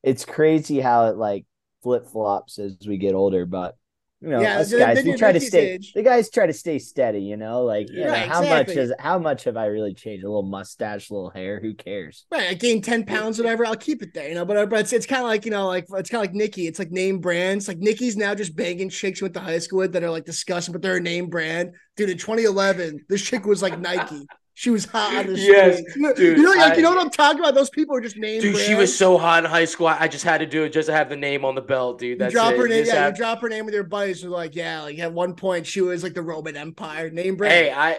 it's 0.04 0.24
crazy 0.26 0.80
how 0.80 1.08
it 1.08 1.18
like 1.18 1.46
flip 1.84 2.08
flops 2.08 2.60
as 2.60 2.78
we 2.88 2.98
get 2.98 3.14
older, 3.16 3.46
but 3.46 3.76
you 4.22 4.30
know, 4.30 4.40
Yeah, 4.42 4.60
us 4.60 4.72
guys 4.72 5.04
we 5.04 5.16
try 5.18 5.32
to 5.32 5.40
stay. 5.40 5.72
age. 5.72 5.94
The 5.94 6.04
guys 6.04 6.30
try 6.30 6.46
to 6.46 6.54
stay 6.54 6.78
steady, 6.80 7.22
you 7.22 7.38
know. 7.38 7.63
Like 7.63 7.90
you 7.90 8.01
know, 8.06 8.12
Right, 8.12 8.28
how 8.28 8.42
much 8.42 8.70
exactly. 8.70 8.75
is 8.84 8.94
how 9.00 9.18
much 9.20 9.44
have 9.46 9.58
I 9.58 9.66
really 9.66 9.94
changed? 9.94 10.24
A 10.24 10.28
little 10.28 10.44
mustache, 10.44 11.10
a 11.10 11.13
little 11.13 11.32
hair. 11.32 11.60
Who 11.60 11.74
cares? 11.74 12.25
Right, 12.32 12.50
I 12.50 12.54
gained 12.54 12.84
ten 12.84 13.04
pounds, 13.06 13.38
whatever. 13.40 13.66
I'll 13.66 13.75
keep 13.75 14.04
it 14.04 14.13
there, 14.13 14.30
you 14.30 14.36
know. 14.36 14.46
But 14.46 14.70
but 14.70 14.82
it's, 14.82 14.94
it's 14.94 15.06
kind 15.08 15.22
of 15.24 15.28
like 15.28 15.46
you 15.46 15.51
know, 15.51 15.68
like 15.68 15.86
it's 15.94 16.10
kind 16.10 16.24
of 16.24 16.30
like 16.30 16.36
Nicky. 16.36 16.68
It's 16.68 16.80
like 16.80 16.92
name 16.92 17.20
brands. 17.20 17.68
Like 17.68 17.80
Nicky's 17.80 18.16
now 18.16 18.36
just 18.36 18.56
banging 18.56 18.90
chicks 18.90 19.20
she 19.20 19.24
went 19.24 19.34
to 19.34 19.40
high 19.40 19.58
school 19.60 19.80
with 19.80 19.94
that 19.94 20.04
are 20.04 20.12
like 20.12 20.25
disgusting, 20.25 20.72
but 20.72 20.82
they're 20.82 20.98
a 20.98 21.01
name 21.01 21.28
brand. 21.28 21.72
Dude, 21.98 22.10
in 22.10 22.18
2011, 22.18 23.06
this 23.10 23.22
chick 23.22 23.46
was 23.46 23.62
like 23.62 23.80
Nike. 23.80 24.25
She 24.62 24.70
was 24.70 24.86
hot 24.86 25.15
on 25.15 25.25
the 25.34 25.39
Yes, 25.39 25.80
street. 25.80 25.96
You 25.96 26.01
know- 26.03 26.13
dude, 26.13 26.38
you 26.38 26.44
know, 26.44 26.51
like 26.51 26.74
I- 26.74 26.75
you 26.75 26.84
know 26.84 26.91
what 26.91 27.00
I'm 27.03 27.10
talking 27.10 27.39
about? 27.39 27.56
Those 27.56 27.72
people 27.72 27.96
are 27.96 28.01
just 28.01 28.15
name 28.15 28.41
Dude, 28.41 28.53
brands. 28.53 28.68
she 28.68 28.75
was 28.75 28.96
so 28.96 29.18
hot 29.18 29.44
in 29.44 29.50
high 29.50 29.65
school. 29.65 29.88
I 29.88 30.01
I 30.01 30.08
just 30.08 30.24
had 30.24 30.38
to 30.38 30.46
do 30.46 30.62
it 30.65 30.70
just 30.70 30.86
to 30.86 30.94
have 30.94 31.10
the 31.10 31.15
name 31.18 31.44
on 31.46 31.56
the 31.56 31.63
belt, 31.63 31.98
dude. 31.98 32.10
You 32.10 32.15
That's 32.18 32.32
drop 32.32 32.53
it. 32.53 32.60
her 32.60 32.68
name, 32.68 32.86
yeah. 32.86 33.08
You 33.08 33.13
drop 33.15 33.42
her 33.42 33.50
name 33.50 33.66
with 33.66 33.74
your 33.74 33.83
buddies. 33.86 34.22
Who 34.22 34.29
like, 34.29 34.55
yeah, 34.55 34.83
like 34.83 35.00
at 35.00 35.12
one 35.12 35.33
point 35.33 35.66
she 35.66 35.81
was 35.81 36.03
like 36.03 36.14
the 36.14 36.22
Roman 36.22 36.55
Empire 36.55 37.09
name 37.09 37.38
brand. 37.38 37.53
Hey, 37.53 37.72
I, 37.72 37.98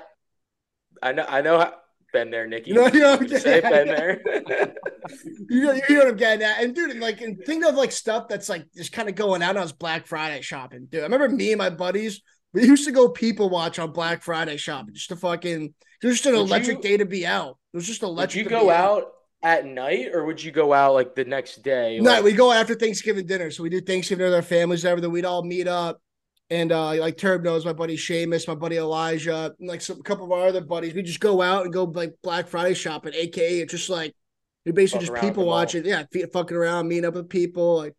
I 1.03 1.11
know, 1.11 1.27
I 1.29 1.41
know. 1.41 1.59
How, 1.59 1.75
been 2.13 2.31
there, 2.31 2.47
Nicky. 2.47 2.71
You 2.71 2.77
know- 2.77 2.87
you 2.87 3.01
know, 3.01 3.17
Just 3.17 3.43
say 3.43 3.61
yeah, 3.61 3.69
been 3.69 3.87
yeah. 3.89 3.95
there. 3.97 4.75
You 5.51 5.63
know, 5.65 5.73
you 5.73 5.83
know 5.97 5.99
what 6.05 6.09
I'm 6.09 6.17
getting 6.17 6.47
at. 6.47 6.63
And 6.63 6.75
dude, 6.77 6.91
and 6.93 7.01
like, 7.01 7.21
and 7.23 7.37
think 7.45 7.65
of 7.65 7.75
like 7.75 7.91
stuff 7.91 8.29
that's 8.29 8.49
like 8.49 8.67
just 8.77 8.93
kind 8.93 9.09
of 9.09 9.17
going 9.17 9.43
out 9.43 9.57
on 9.57 9.65
us 9.65 9.73
Black 9.73 10.07
Friday 10.07 10.41
shopping. 10.43 10.87
Dude, 10.89 11.01
I 11.01 11.05
remember 11.05 11.29
me 11.29 11.51
and 11.51 11.59
my 11.59 11.71
buddies, 11.71 12.23
we 12.53 12.65
used 12.65 12.85
to 12.85 12.93
go 12.93 13.09
people 13.09 13.51
watch 13.51 13.81
on 13.81 13.91
Black 13.93 14.23
Friday 14.23 14.57
shopping 14.59 14.95
just 14.95 15.09
to 15.09 15.17
fucking, 15.17 15.75
it 16.03 16.07
was 16.07 16.17
just 16.17 16.27
an 16.27 16.33
Would 16.35 16.49
electric 16.49 16.79
you- 16.79 16.83
day 16.83 16.97
to 16.99 17.07
be 17.07 17.27
out. 17.27 17.59
It 17.73 17.77
was 17.77 17.87
just 17.87 18.03
would 18.03 18.09
electric. 18.09 18.37
you 18.39 18.45
to 18.45 18.51
go 18.51 18.65
be 18.67 18.71
out 18.73 19.13
at 19.43 19.67
night 19.67 20.09
or 20.13 20.25
would 20.25 20.43
you 20.43 20.53
go 20.53 20.73
out 20.73 20.95
like 20.95 21.15
the 21.15 21.25
next 21.25 21.63
day? 21.63 21.99
No, 22.01 22.11
Like, 22.13 22.25
we 22.25 22.33
go 22.33 22.53
after 22.53 22.75
Thanksgiving 22.75 23.27
dinner. 23.27 23.51
So 23.51 23.63
we 23.63 23.71
do 23.71 23.81
Thanksgiving 23.81 24.25
with 24.27 24.35
our 24.35 24.43
families, 24.43 24.85
and 24.85 24.91
everything. 24.91 25.11
We'd 25.13 25.25
all 25.25 25.43
meet 25.45 25.67
up. 25.69 26.01
And 26.51 26.71
uh, 26.71 26.95
like 26.97 27.17
Turb 27.17 27.43
knows, 27.45 27.65
my 27.65 27.73
buddy 27.73 27.97
Seamus, 27.97 28.47
my 28.47 28.55
buddy 28.55 28.77
Elijah, 28.77 29.55
and 29.59 29.69
like 29.69 29.81
some 29.81 29.99
a 29.99 30.03
couple 30.03 30.27
of 30.27 30.33
our 30.33 30.49
other 30.49 30.61
buddies, 30.61 30.93
we 30.93 31.01
just 31.03 31.21
go 31.21 31.41
out 31.41 31.65
and 31.65 31.73
go 31.73 31.85
like 31.85 32.13
Black 32.23 32.47
Friday 32.47 32.75
shopping, 32.75 33.15
aka 33.15 33.61
it's 33.61 33.71
just 33.71 33.89
like 33.89 34.15
we 34.67 34.73
basically 34.73 35.07
just 35.07 35.19
people 35.23 35.47
watching, 35.47 35.87
yeah, 35.87 36.05
fucking 36.33 36.57
around, 36.57 36.89
meeting 36.89 37.07
up 37.07 37.15
with 37.15 37.31
people. 37.31 37.77
Like 37.79 37.95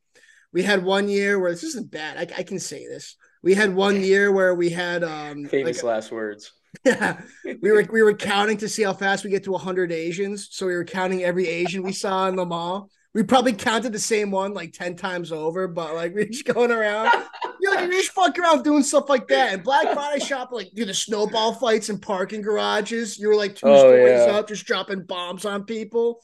we 0.52 0.62
had 0.62 0.84
one 0.84 1.10
year 1.10 1.40
where 1.40 1.50
this 1.50 1.64
isn't 1.64 1.90
bad. 1.90 2.18
I, 2.18 2.42
I 2.42 2.44
can 2.44 2.60
say 2.60 2.86
this. 2.88 3.18
We 3.42 3.56
had 3.56 3.74
one 3.74 4.02
year 4.04 4.32
where 4.32 4.54
we 4.54 4.70
had 4.70 5.04
um 5.04 5.46
famous 5.46 5.78
like, 5.78 5.84
last 5.96 6.12
words. 6.12 6.52
Yeah, 6.86 7.22
we 7.62 7.72
were 7.72 7.86
we 7.92 8.02
were 8.02 8.14
counting 8.14 8.58
to 8.58 8.70
see 8.70 8.84
how 8.84 8.94
fast 8.94 9.24
we 9.24 9.30
get 9.30 9.44
to 9.46 9.52
100 9.52 9.92
Asians. 9.92 10.50
So 10.52 10.66
we 10.66 10.76
were 10.76 10.86
counting 10.86 11.24
every 11.24 11.48
Asian 11.48 11.84
we 11.84 11.94
saw 11.94 12.28
in 12.28 12.36
the 12.36 12.46
mall. 12.46 12.90
We 13.14 13.22
probably 13.22 13.54
counted 13.54 13.94
the 13.94 14.00
same 14.00 14.32
one 14.32 14.56
like 14.56 14.74
10 14.74 14.96
times 14.96 15.32
over, 15.32 15.68
but 15.68 15.94
like 15.94 16.16
we're 16.16 16.26
just 16.26 16.46
going 16.46 16.72
around. 16.72 17.12
You're 17.62 17.72
like, 17.76 17.82
you're 17.82 17.92
just 18.02 18.12
fucking 18.12 18.44
around 18.44 18.64
doing 18.64 18.82
stuff 18.82 19.08
like 19.08 19.28
that. 19.28 19.54
And 19.54 19.64
Black 19.64 19.94
Friday 19.94 20.20
shop, 20.20 20.50
like 20.52 20.72
do 20.74 20.84
the 20.84 20.96
snowball 20.96 21.54
fights 21.54 21.90
in 21.90 22.00
parking 22.00 22.42
garages. 22.42 23.20
You 23.20 23.28
were 23.28 23.36
like 23.36 23.56
two 23.56 23.68
Oh, 23.68 23.78
stories 23.78 24.26
yeah. 24.26 24.34
up, 24.34 24.48
just 24.48 24.66
dropping 24.66 25.04
bombs 25.04 25.46
on 25.46 25.64
people. 25.66 26.22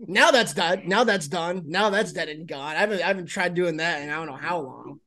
Now 0.00 0.32
that's 0.32 0.52
done. 0.52 0.82
Now 0.86 1.04
that's 1.04 1.28
done. 1.28 1.62
Now 1.66 1.90
that's 1.90 2.12
dead 2.12 2.28
and 2.28 2.46
gone. 2.48 2.74
I 2.74 2.80
haven't 2.80 3.02
I 3.02 3.06
haven't 3.06 3.26
tried 3.26 3.54
doing 3.54 3.76
that 3.76 4.02
in 4.02 4.10
I 4.10 4.16
don't 4.16 4.26
know 4.26 4.34
how 4.36 4.60
long. 4.60 5.00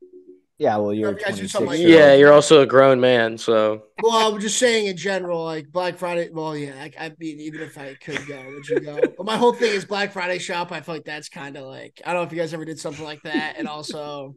Yeah, 0.60 0.76
well, 0.76 0.94
you're 0.94 1.12
You 1.18 1.24
guys 1.24 1.38
do 1.40 1.48
26 1.48 1.62
like 1.62 1.80
Yeah, 1.80 2.14
you're 2.16 2.34
also 2.34 2.62
a 2.62 2.66
grown 2.66 3.00
man, 3.00 3.38
so 3.38 3.84
Well, 4.04 4.34
I'm 4.34 4.42
just 4.42 4.58
saying 4.60 4.88
in 4.88 4.98
general, 4.98 5.44
like 5.46 5.72
Black 5.72 5.98
Friday. 5.98 6.30
Well, 6.32 6.56
yeah, 6.56 6.74
I, 6.78 6.92
I 7.06 7.12
mean, 7.18 7.40
even 7.40 7.62
if 7.62 7.78
I 7.78 7.94
could 7.96 8.28
go, 8.28 8.44
would 8.46 8.68
you 8.68 8.82
go? 8.82 9.00
But 9.18 9.26
my 9.26 9.38
whole 9.38 9.54
thing 9.54 9.74
is 9.74 9.86
Black 9.86 10.12
Friday 10.12 10.38
shop. 10.38 10.74
I 10.74 10.82
feel 10.82 10.96
like 10.96 11.06
that's 11.06 11.30
kind 11.30 11.56
of 11.56 11.64
like 11.66 12.02
I 12.04 12.12
don't 12.12 12.22
know 12.22 12.28
if 12.28 12.34
you 12.34 12.38
guys 12.38 12.54
ever 12.54 12.66
did 12.66 12.78
something 12.78 13.06
like 13.06 13.22
that, 13.24 13.56
and 13.58 13.70
also, 13.70 14.36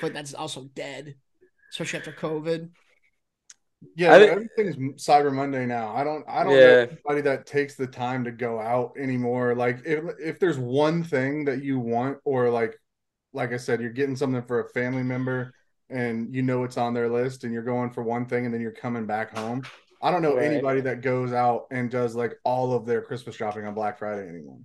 but 0.00 0.14
that's 0.14 0.32
also 0.32 0.70
dead, 0.74 1.16
especially 1.72 1.98
after 1.98 2.12
COVID. 2.12 2.70
Yeah, 3.96 4.14
I 4.14 4.18
think- 4.20 4.30
everything's 4.56 5.04
Cyber 5.04 5.34
Monday 5.34 5.66
now. 5.66 5.92
I 5.92 6.04
don't 6.04 6.24
I 6.28 6.44
don't 6.44 6.52
Yeah. 6.52 6.58
know 6.66 6.80
anybody 6.82 7.20
that 7.22 7.46
takes 7.46 7.74
the 7.74 7.88
time 7.88 8.22
to 8.24 8.30
go 8.30 8.60
out 8.60 8.92
anymore. 8.96 9.56
Like 9.56 9.80
if 9.84 10.04
if 10.20 10.38
there's 10.38 10.56
one 10.56 11.02
thing 11.02 11.46
that 11.46 11.64
you 11.64 11.80
want 11.80 12.18
or 12.24 12.48
like 12.48 12.78
like 13.32 13.52
I 13.52 13.56
said, 13.56 13.80
you're 13.80 13.90
getting 13.90 14.14
something 14.14 14.40
for 14.44 14.60
a 14.60 14.68
family 14.68 15.02
member 15.02 15.52
and 15.90 16.34
you 16.34 16.42
know 16.42 16.64
it's 16.64 16.76
on 16.78 16.94
their 16.94 17.08
list 17.08 17.44
and 17.44 17.52
you're 17.52 17.62
going 17.62 17.90
for 17.90 18.02
one 18.02 18.26
thing 18.26 18.44
and 18.44 18.54
then 18.54 18.60
you're 18.60 18.70
coming 18.72 19.06
back 19.06 19.36
home. 19.36 19.62
I 20.02 20.10
don't 20.10 20.22
know 20.22 20.36
Right. 20.36 20.46
anybody 20.46 20.80
that 20.82 21.00
goes 21.02 21.32
out 21.32 21.66
and 21.70 21.90
does 21.90 22.14
like 22.14 22.34
all 22.44 22.72
of 22.74 22.84
their 22.86 23.00
Christmas 23.02 23.36
shopping 23.36 23.66
on 23.66 23.74
Black 23.74 23.98
Friday 23.98 24.28
anymore. 24.28 24.58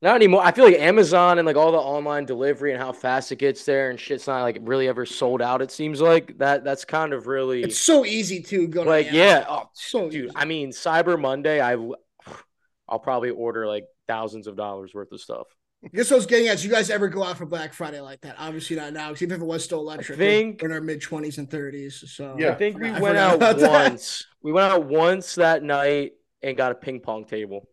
not 0.00 0.14
anymore. 0.14 0.42
I 0.44 0.52
feel 0.52 0.64
like 0.66 0.76
Amazon 0.78 1.38
and 1.38 1.46
like 1.46 1.56
all 1.56 1.72
the 1.72 1.78
online 1.78 2.24
delivery 2.26 2.72
and 2.72 2.80
how 2.80 2.92
fast 2.92 3.32
it 3.32 3.36
gets 3.40 3.64
there 3.64 3.90
and 3.90 3.98
shit's 3.98 4.28
not 4.28 4.42
like 4.42 4.58
really 4.62 4.86
ever 4.86 5.04
sold 5.04 5.42
out. 5.42 5.62
It 5.62 5.72
seems 5.72 6.00
like 6.00 6.38
that. 6.38 6.62
That's 6.62 6.84
kind 6.84 7.12
of 7.12 7.26
really 7.26 7.62
It's 7.64 7.78
so 7.78 8.04
easy 8.04 8.40
to 8.44 8.68
go. 8.68 8.82
Like 8.82 9.06
Amazon. 9.06 9.14
yeah. 9.26 9.46
Oh, 9.48 9.68
so 9.74 10.08
dude, 10.08 10.26
easy. 10.26 10.32
I 10.36 10.44
mean 10.44 10.70
Cyber 10.70 11.20
Monday. 11.20 11.60
I'll 11.60 12.98
probably 13.00 13.30
order 13.30 13.66
like 13.66 13.86
thousands 14.06 14.46
of 14.46 14.56
dollars 14.56 14.94
worth 14.94 15.12
of 15.12 15.20
stuff. 15.20 15.46
I 15.84 15.88
guess 15.94 16.10
what 16.10 16.16
I 16.16 16.18
was 16.18 16.26
getting 16.26 16.48
at. 16.48 16.54
is 16.56 16.64
You 16.64 16.70
guys 16.70 16.90
ever 16.90 17.08
go 17.08 17.22
out 17.22 17.38
for 17.38 17.46
Black 17.46 17.72
Friday 17.72 18.00
like 18.00 18.20
that? 18.22 18.34
Obviously 18.38 18.74
not 18.76 18.92
now, 18.92 19.08
because 19.08 19.22
even 19.22 19.36
if 19.36 19.42
it 19.42 19.46
was 19.46 19.62
still 19.64 19.78
electric, 19.80 20.18
we're- 20.18 20.30
think- 20.30 20.60
we're 20.62 20.68
in 20.68 20.72
our 20.74 20.80
mid 20.80 21.00
twenties 21.00 21.38
and 21.38 21.48
thirties. 21.50 22.02
So 22.08 22.36
Yeah. 22.38 22.50
I 22.50 22.54
think 22.56 22.78
we 22.78 22.88
I 22.90 22.98
went 23.00 23.16
out 23.16 23.36
about 23.36 23.58
that. 23.58 23.90
once. 23.90 24.26
We 24.42 24.52
went 24.52 24.72
out 24.72 24.86
once 24.86 25.36
that 25.36 25.62
night 25.62 26.12
and 26.42 26.56
got 26.56 26.72
a 26.72 26.74
ping 26.74 27.00
pong 27.00 27.24
table, 27.26 27.68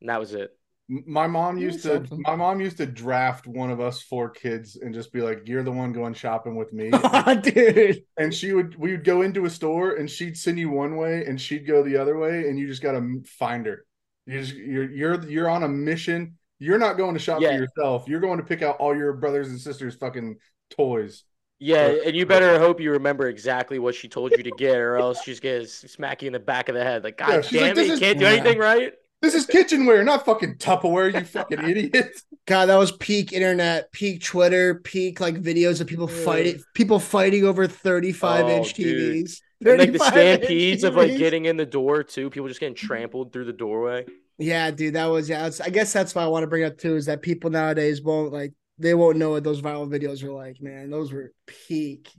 and 0.00 0.10
that 0.10 0.20
was 0.20 0.34
it. 0.34 0.50
My 0.88 1.26
mom 1.26 1.56
used 1.56 1.84
to 1.84 2.06
my 2.10 2.36
mom 2.36 2.60
used 2.60 2.76
to 2.78 2.86
draft 2.86 3.46
one 3.46 3.70
of 3.70 3.80
us 3.80 4.02
four 4.02 4.28
kids 4.28 4.76
and 4.76 4.92
just 4.92 5.10
be 5.10 5.22
like, 5.22 5.48
You're 5.48 5.62
the 5.62 5.72
one 5.72 5.92
going 5.94 6.12
shopping 6.12 6.54
with 6.54 6.70
me. 6.74 6.90
dude. 7.42 8.04
and 8.18 8.34
she 8.34 8.52
would 8.52 8.74
we 8.76 8.90
would 8.90 9.04
go 9.04 9.22
into 9.22 9.46
a 9.46 9.50
store 9.50 9.94
and 9.94 10.10
she'd 10.10 10.36
send 10.36 10.58
you 10.58 10.68
one 10.68 10.96
way 10.96 11.24
and 11.24 11.40
she'd 11.40 11.66
go 11.66 11.82
the 11.82 11.96
other 11.96 12.18
way 12.18 12.46
and 12.48 12.58
you 12.58 12.66
just 12.66 12.82
gotta 12.82 13.00
find 13.24 13.64
her 13.64 13.86
You're 14.26 14.42
just, 14.42 14.54
you're 14.54 14.90
you're 14.90 15.28
you're 15.30 15.48
on 15.48 15.62
a 15.62 15.68
mission. 15.68 16.36
You're 16.62 16.78
not 16.78 16.96
going 16.96 17.14
to 17.14 17.20
shop 17.20 17.40
Yeah. 17.40 17.48
for 17.56 17.62
yourself. 17.62 18.04
You're 18.08 18.20
going 18.20 18.38
to 18.38 18.44
pick 18.44 18.62
out 18.62 18.76
all 18.78 18.96
your 18.96 19.12
brothers 19.14 19.48
and 19.48 19.60
sisters' 19.60 19.94
fucking 19.96 20.36
toys. 20.70 21.24
Yeah, 21.58 21.86
Or- 21.88 22.02
and 22.06 22.16
you 22.16 22.24
better 22.26 22.58
hope 22.58 22.80
you 22.80 22.92
remember 22.92 23.28
exactly 23.28 23.78
what 23.78 23.94
she 23.94 24.08
told 24.08 24.32
you 24.32 24.42
to 24.42 24.50
get, 24.58 24.76
or 24.76 24.96
else 24.96 25.22
she's 25.22 25.38
gonna 25.38 25.64
smack 25.66 26.22
you 26.22 26.26
in 26.26 26.32
the 26.32 26.40
back 26.40 26.68
of 26.68 26.74
the 26.74 26.82
head. 26.82 27.04
Like, 27.04 27.16
God 27.18 27.46
Yeah, 27.52 27.60
damn 27.60 27.76
like, 27.76 27.78
it, 27.78 27.86
you 27.86 27.92
is- 27.94 28.00
can't 28.00 28.18
do 28.18 28.24
Yeah. 28.24 28.30
anything 28.32 28.58
right. 28.58 28.92
This 29.20 29.34
is 29.34 29.46
kitchenware, 29.46 30.02
not 30.02 30.24
fucking 30.24 30.56
Tupperware. 30.56 31.14
You 31.14 31.24
fucking 31.24 31.60
idiot. 31.68 32.20
God, 32.48 32.66
that 32.66 32.76
was 32.76 32.90
peak 32.90 33.32
internet, 33.32 33.92
peak 33.92 34.24
Twitter, 34.24 34.74
peak 34.76 35.20
like 35.20 35.36
videos 35.40 35.80
of 35.80 35.86
people 35.86 36.10
Yeah. 36.10 36.24
fighting, 36.24 36.62
people 36.74 36.98
fighting 36.98 37.44
over 37.44 37.68
35 37.68 38.46
Oh, 38.46 38.48
inch 38.48 38.74
dude. 38.74 39.24
TVs. 39.24 39.40
And 39.64 39.78
like 39.78 39.92
the 39.92 39.98
35 40.00 40.16
inch 40.16 40.40
stampedes 40.42 40.82
of 40.82 40.96
like 40.96 41.16
getting 41.16 41.44
in 41.44 41.56
the 41.56 41.64
door 41.66 42.02
too, 42.02 42.30
people 42.30 42.48
just 42.48 42.58
getting 42.58 42.74
trampled 42.74 43.32
through 43.32 43.44
the 43.44 43.52
doorway. 43.52 44.04
Yeah, 44.42 44.70
dude, 44.70 44.94
that 44.94 45.06
was 45.06 45.28
yeah. 45.28 45.50
I 45.64 45.70
guess 45.70 45.92
that's 45.92 46.14
what 46.14 46.24
I 46.24 46.26
want 46.26 46.42
to 46.42 46.48
bring 46.48 46.64
up 46.64 46.78
too 46.78 46.96
is 46.96 47.06
that 47.06 47.22
people 47.22 47.50
nowadays 47.50 48.02
won't 48.02 48.32
like 48.32 48.52
they 48.78 48.94
won't 48.94 49.16
know 49.16 49.30
what 49.30 49.44
those 49.44 49.62
viral 49.62 49.88
videos 49.88 50.22
are 50.24 50.32
like. 50.32 50.60
Man, 50.60 50.90
those 50.90 51.12
were 51.12 51.32
peak. 51.46 52.10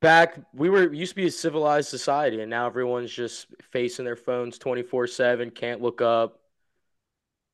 Back, 0.00 0.38
we 0.52 0.68
were 0.68 0.92
used 0.92 1.12
to 1.12 1.16
be 1.16 1.26
a 1.26 1.30
civilized 1.30 1.88
society, 1.88 2.40
and 2.40 2.50
now 2.50 2.66
everyone's 2.66 3.12
just 3.12 3.46
facing 3.70 4.04
their 4.04 4.16
phones 4.16 4.58
twenty 4.58 4.82
four 4.82 5.06
seven, 5.06 5.50
can't 5.50 5.80
look 5.80 6.02
up. 6.02 6.38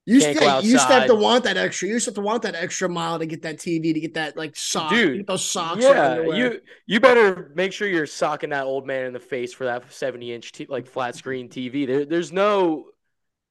You 0.08 0.14
used, 0.14 0.26
Can't 0.26 0.38
to, 0.38 0.44
go 0.44 0.58
you 0.60 0.70
used 0.70 0.88
to 0.88 0.94
have 0.94 1.06
to 1.08 1.14
want 1.14 1.44
that 1.44 1.58
extra. 1.58 1.86
You 1.86 1.94
used 1.94 2.06
to 2.06 2.10
have 2.12 2.14
to 2.14 2.22
want 2.22 2.40
that 2.44 2.54
extra 2.54 2.88
mile 2.88 3.18
to 3.18 3.26
get 3.26 3.42
that 3.42 3.58
TV 3.58 3.92
to 3.92 4.00
get 4.00 4.14
that 4.14 4.38
like 4.38 4.56
sock, 4.56 4.90
Dude, 4.90 5.18
get 5.18 5.26
those 5.26 5.44
socks. 5.44 5.82
Yeah, 5.82 6.22
you 6.22 6.62
you 6.86 6.98
better 6.98 7.52
make 7.54 7.74
sure 7.74 7.86
you're 7.86 8.06
socking 8.06 8.48
that 8.50 8.64
old 8.64 8.86
man 8.86 9.04
in 9.04 9.12
the 9.12 9.20
face 9.20 9.52
for 9.52 9.64
that 9.64 9.92
seventy 9.92 10.32
inch 10.32 10.52
t- 10.52 10.66
like 10.66 10.86
flat 10.86 11.14
screen 11.14 11.50
TV. 11.50 11.86
There, 11.86 12.06
there's 12.06 12.32
no 12.32 12.86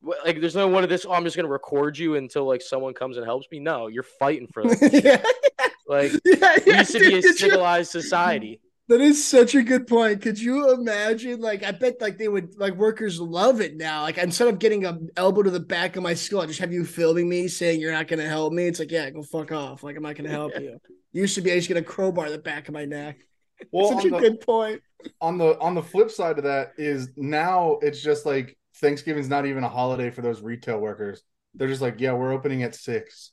like 0.01 0.39
there's 0.39 0.55
no 0.55 0.67
one 0.67 0.83
of 0.83 0.89
this. 0.89 1.05
Oh, 1.05 1.11
I'm 1.13 1.23
just 1.23 1.35
gonna 1.35 1.47
record 1.47 1.97
you 1.97 2.15
until 2.15 2.45
like 2.45 2.61
someone 2.61 2.93
comes 2.93 3.17
and 3.17 3.25
helps 3.25 3.47
me. 3.51 3.59
No, 3.59 3.87
you're 3.87 4.03
fighting 4.03 4.47
for 4.53 4.63
that. 4.67 5.01
yeah, 5.03 5.21
Like 5.87 6.11
yeah, 6.25 6.57
we 6.65 6.71
yeah, 6.71 6.79
used 6.79 6.91
to 6.93 6.99
be 6.99 7.05
a 7.07 7.09
dude, 7.09 7.23
could 7.23 7.41
you- 7.41 7.49
civilized 7.49 7.91
society. 7.91 8.61
That 8.89 9.01
is 9.01 9.21
such 9.25 9.53
a 9.53 9.61
good 9.63 9.85
point. 9.85 10.21
Could 10.21 10.39
you 10.39 10.71
imagine? 10.73 11.41
Like, 11.41 11.61
I 11.61 11.71
bet 11.71 11.99
like 11.99 12.17
they 12.17 12.29
would 12.29 12.57
like 12.57 12.73
workers 12.75 13.19
love 13.19 13.59
it 13.59 13.75
now. 13.75 14.03
Like, 14.03 14.17
instead 14.17 14.47
of 14.47 14.59
getting 14.59 14.85
a 14.85 14.97
elbow 15.17 15.43
to 15.43 15.51
the 15.51 15.59
back 15.59 15.97
of 15.97 16.03
my 16.03 16.13
skull, 16.13 16.39
I 16.39 16.45
just 16.45 16.59
have 16.61 16.71
you 16.71 16.85
filming 16.85 17.27
me 17.27 17.49
saying 17.49 17.81
you're 17.81 17.91
not 17.91 18.07
going 18.07 18.19
to 18.21 18.29
help 18.29 18.53
me. 18.53 18.65
It's 18.65 18.79
like, 18.79 18.89
yeah, 18.89 19.09
go 19.09 19.23
fuck 19.23 19.51
off. 19.51 19.83
Like, 19.83 19.97
I'm 19.97 20.03
not 20.03 20.15
going 20.15 20.23
to 20.29 20.31
help 20.31 20.53
you. 20.57 20.79
Used 21.11 21.35
to 21.35 21.41
be 21.41 21.51
I 21.51 21.55
used 21.55 21.67
to 21.67 21.73
get 21.73 21.83
a 21.83 21.85
crowbar 21.85 22.27
in 22.27 22.31
the 22.31 22.37
back 22.37 22.69
of 22.69 22.73
my 22.73 22.85
neck. 22.85 23.17
Well, 23.73 23.89
such 23.89 24.05
a 24.05 24.09
the, 24.09 24.19
good 24.19 24.39
point. 24.39 24.81
on 25.19 25.37
the 25.37 25.59
on 25.59 25.75
the 25.75 25.83
flip 25.83 26.09
side 26.09 26.37
of 26.37 26.45
that 26.45 26.71
is 26.77 27.09
now 27.17 27.79
it's 27.81 27.99
just 28.01 28.25
like 28.25 28.57
Thanksgiving's 28.79 29.29
not 29.29 29.45
even 29.45 29.63
a 29.63 29.69
holiday 29.69 30.09
for 30.09 30.21
those 30.21 30.41
retail 30.41 30.79
workers. 30.79 31.23
They're 31.55 31.67
just 31.67 31.81
like, 31.81 31.99
yeah, 31.99 32.13
we're 32.13 32.31
opening 32.33 32.63
at 32.63 32.75
six, 32.75 33.31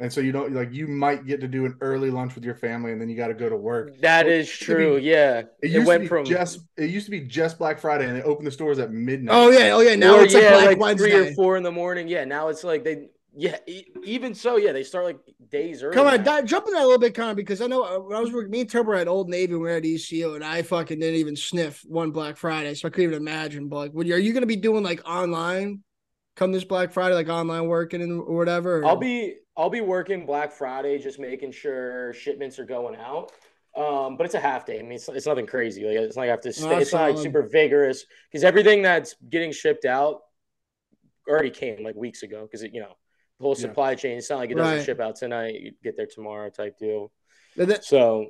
and 0.00 0.12
so 0.12 0.20
you 0.20 0.32
don't 0.32 0.52
like 0.52 0.72
you 0.72 0.86
might 0.86 1.26
get 1.26 1.40
to 1.42 1.48
do 1.48 1.66
an 1.66 1.76
early 1.80 2.10
lunch 2.10 2.34
with 2.34 2.44
your 2.44 2.54
family, 2.54 2.92
and 2.92 3.00
then 3.00 3.08
you 3.08 3.16
got 3.16 3.28
to 3.28 3.34
go 3.34 3.48
to 3.48 3.56
work. 3.56 3.98
That 4.00 4.26
Well, 4.26 4.34
is 4.34 4.46
it 4.46 4.50
used 4.50 4.60
to 4.60 4.66
be- 4.66 4.72
true. 4.74 4.96
yeah, 4.98 5.38
It 5.38 5.48
it, 5.62 5.70
used 5.72 5.86
went 5.86 6.00
to 6.00 6.04
be 6.04 6.08
from 6.08 6.24
just 6.24 6.60
it 6.76 6.88
used 6.90 7.06
to 7.06 7.10
be 7.10 7.20
just 7.20 7.58
Black 7.58 7.78
Friday, 7.78 8.06
and 8.06 8.16
they 8.16 8.22
opened 8.22 8.46
the 8.46 8.50
stores 8.50 8.78
at 8.78 8.90
midnight. 8.92 9.34
Oh 9.36 9.50
yeah, 9.50 9.72
oh 9.74 9.80
yeah. 9.80 9.96
Now 9.96 10.16
or, 10.16 10.22
it's 10.22 10.32
like 10.34 10.44
yeah, 10.44 10.50
Black 10.52 10.66
like 10.66 10.78
Wednesday. 10.80 11.10
three 11.10 11.28
or 11.30 11.34
four 11.34 11.56
in 11.56 11.62
the 11.62 11.72
morning. 11.72 12.08
Yeah, 12.08 12.24
now 12.24 12.48
it's 12.48 12.64
like 12.64 12.84
they. 12.84 13.08
Yeah, 13.40 13.56
e- 13.68 13.86
even 14.02 14.34
so, 14.34 14.56
yeah, 14.56 14.72
they 14.72 14.82
start 14.82 15.04
like 15.04 15.18
days 15.48 15.84
early. 15.84 15.94
Come 15.94 16.08
on, 16.08 16.16
now. 16.16 16.40
di- 16.40 16.42
jump 16.42 16.66
in 16.66 16.72
that 16.72 16.82
a 16.82 16.86
little 16.86 16.98
bit, 16.98 17.14
Connor, 17.14 17.36
because 17.36 17.60
I 17.60 17.68
know 17.68 17.84
uh, 17.84 18.00
when 18.00 18.16
I 18.16 18.20
was 18.20 18.32
working, 18.32 18.50
me 18.50 18.62
and 18.62 18.68
Turbo 18.70 18.94
at 18.94 19.06
Old 19.06 19.28
Navy, 19.28 19.52
we 19.52 19.60
were 19.60 19.68
at 19.68 19.86
ECU, 19.86 20.34
and 20.34 20.44
I 20.44 20.62
fucking 20.62 20.98
didn't 20.98 21.20
even 21.20 21.36
sniff 21.36 21.84
one 21.86 22.10
Black 22.10 22.36
Friday, 22.36 22.74
so 22.74 22.88
I 22.88 22.90
couldn't 22.90 23.10
even 23.10 23.22
imagine. 23.22 23.68
But 23.68 23.94
like, 23.94 24.06
are 24.10 24.18
you 24.18 24.32
going 24.32 24.42
to 24.42 24.48
be 24.48 24.56
doing 24.56 24.82
like 24.82 25.08
online 25.08 25.84
come 26.34 26.50
this 26.50 26.64
Black 26.64 26.90
Friday, 26.90 27.14
like 27.14 27.28
online 27.28 27.68
working 27.68 28.02
and 28.02 28.10
or 28.20 28.36
whatever? 28.36 28.80
or- 28.80 28.86
I'll 28.86 28.96
be 28.96 29.36
I'll 29.56 29.70
be 29.70 29.82
working 29.82 30.26
Black 30.26 30.50
Friday, 30.50 30.98
just 30.98 31.20
making 31.20 31.52
sure 31.52 32.12
shipments 32.14 32.58
are 32.58 32.66
going 32.66 32.96
out. 32.96 33.30
Um, 33.76 34.16
but 34.16 34.24
it's 34.24 34.34
a 34.34 34.40
half 34.40 34.66
day. 34.66 34.80
I 34.80 34.82
mean, 34.82 34.92
it's, 34.94 35.08
it's 35.08 35.26
nothing 35.26 35.46
crazy. 35.46 35.84
Like 35.84 35.96
it's 35.98 36.16
not 36.16 36.22
like 36.22 36.28
I 36.28 36.32
have 36.32 36.40
to. 36.40 36.52
Stay, 36.52 36.78
it's 36.78 36.92
not 36.92 37.10
like 37.12 37.18
super 37.18 37.42
vigorous 37.42 38.04
because 38.32 38.42
everything 38.42 38.82
that's 38.82 39.14
getting 39.30 39.52
shipped 39.52 39.84
out 39.84 40.22
already 41.28 41.50
came 41.50 41.84
like 41.84 41.94
weeks 41.94 42.24
ago. 42.24 42.42
Because 42.42 42.64
you 42.64 42.80
know 42.80 42.96
the 43.38 43.44
whole 43.44 43.54
Yeah. 43.56 43.60
supply 43.62 43.94
chain. 43.94 44.18
It's 44.18 44.30
not 44.30 44.38
like 44.38 44.50
it 44.50 44.56
doesn't 44.56 44.76
Right. 44.78 44.84
ship 44.84 45.00
out 45.00 45.16
tonight. 45.16 45.54
You 45.60 45.72
get 45.82 45.96
there 45.96 46.06
tomorrow 46.06 46.50
type 46.50 46.78
deal. 46.78 47.12
That- 47.56 47.66
that- 47.68 47.84
So 47.84 48.26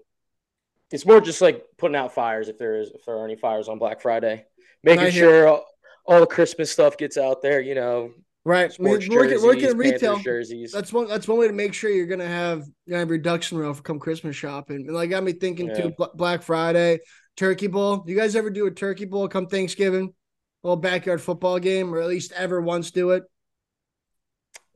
it's 0.90 1.04
more 1.06 1.20
just 1.20 1.40
like 1.40 1.64
putting 1.76 1.96
out 1.96 2.14
fires 2.14 2.48
if 2.48 2.58
there 2.58 2.76
is 2.80 2.90
if 2.92 3.04
there 3.04 3.16
are 3.16 3.24
any 3.24 3.36
fires 3.36 3.68
on 3.68 3.78
Black 3.78 4.00
Friday, 4.00 4.46
making 4.82 5.10
sure 5.10 5.46
all, 5.48 5.66
all 6.06 6.20
the 6.20 6.26
Christmas 6.26 6.70
stuff 6.70 6.96
gets 6.96 7.16
out 7.18 7.42
there. 7.42 7.60
You 7.60 7.74
know, 7.74 8.12
right. 8.44 8.64
I 8.78 8.82
mean, 8.82 9.00
sports 9.00 9.08
working, 9.08 9.38
jerseys, 9.38 9.42
in 9.42 9.50
Panthers 9.50 9.74
retail. 9.74 10.16
jerseys. 10.18 10.72
That's 10.72 10.92
one. 10.92 11.08
That's 11.08 11.28
one 11.28 11.38
way 11.38 11.46
to 11.48 11.52
make 11.52 11.74
sure 11.74 11.90
you're 11.90 12.06
gonna 12.06 12.26
have 12.26 12.60
you're 12.86 12.92
gonna 12.92 13.00
have 13.00 13.10
reduction 13.10 13.58
rail 13.58 13.74
for 13.74 13.82
come 13.82 13.98
Christmas 13.98 14.36
shopping. 14.36 14.76
And 14.86 14.94
like 14.94 15.10
got 15.10 15.22
me 15.24 15.32
thinking 15.32 15.68
Yeah. 15.68 15.88
too. 15.90 15.94
Black 16.14 16.42
Friday, 16.42 17.00
Turkey 17.36 17.66
Bowl. 17.66 18.04
You 18.06 18.16
guys 18.16 18.34
ever 18.36 18.50
do 18.50 18.66
a 18.66 18.70
Turkey 18.70 19.04
Bowl 19.04 19.28
come 19.28 19.46
Thanksgiving? 19.46 20.14
A 20.64 20.66
little 20.66 20.80
backyard 20.80 21.20
football 21.22 21.58
game, 21.60 21.94
or 21.94 22.00
at 22.00 22.08
least 22.08 22.32
ever 22.32 22.60
once 22.60 22.90
do 22.90 23.10
it. 23.10 23.22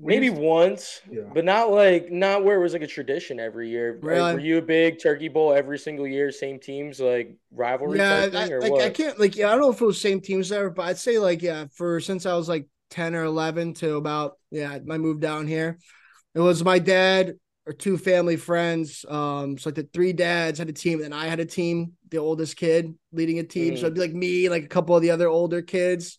Maybe 0.05 0.27
used- 0.27 0.39
once, 0.39 1.01
Yeah. 1.11 1.23
but 1.33 1.45
not 1.45 1.71
like 1.71 2.11
not 2.11 2.45
where 2.45 2.57
it 2.57 2.63
was 2.63 2.73
like 2.73 2.83
a 2.83 2.87
tradition 2.87 3.39
every 3.39 3.69
year. 3.71 3.99
Like, 4.03 4.35
were 4.35 4.41
you 4.41 4.59
a 4.59 4.63
big 4.63 5.01
turkey 5.01 5.29
bowl 5.29 5.53
every 5.53 5.79
single 5.79 6.07
year, 6.07 6.31
same 6.33 6.59
teams, 6.59 7.01
like 7.01 7.35
rivalry 7.53 7.99
Yeah, 7.99 8.29
I, 8.33 8.49
or 8.51 8.61
like? 8.61 8.83
I 8.83 8.91
can't 8.91 9.19
like 9.19 9.37
yeah, 9.37 9.49
I 9.49 9.53
don't 9.53 9.61
know 9.61 9.71
if 9.71 9.81
it 9.81 9.85
was 9.85 10.01
same 10.01 10.21
teams 10.21 10.51
ever, 10.53 10.71
but 10.71 10.83
I'd 10.87 10.99
say 10.99 11.19
like 11.19 11.43
yeah, 11.43 11.67
for 11.75 12.01
since 12.01 12.27
I 12.27 12.35
was 12.35 12.49
like 12.49 12.67
ten 12.91 13.15
or 13.15 13.25
eleven 13.25 13.75
to 13.75 13.97
about 13.97 14.39
yeah, 14.51 14.79
my 14.85 14.99
move 14.99 15.21
down 15.21 15.47
here, 15.47 15.79
it 16.35 16.41
was 16.41 16.65
my 16.65 16.79
dad 16.79 17.35
or 17.65 17.73
two 17.73 17.97
family 17.97 18.37
friends. 18.37 19.05
Um, 19.09 19.57
so 19.57 19.69
like 19.69 19.77
the 19.77 19.89
three 19.95 20.13
dads 20.13 20.59
had 20.59 20.69
a 20.69 20.73
team, 20.73 21.01
and 21.03 21.15
I 21.15 21.27
had 21.29 21.39
a 21.39 21.45
team, 21.45 21.93
the 22.11 22.19
oldest 22.19 22.57
kid 22.57 22.93
leading 23.13 23.39
a 23.39 23.45
team. 23.45 23.77
So 23.77 23.83
Mm. 23.83 23.85
it'd 23.85 23.95
be 23.95 24.01
like 24.01 24.15
me, 24.15 24.49
like 24.49 24.65
a 24.65 24.69
couple 24.69 24.97
of 24.97 25.03
the 25.03 25.11
other 25.13 25.29
older 25.29 25.63
kids. 25.63 26.19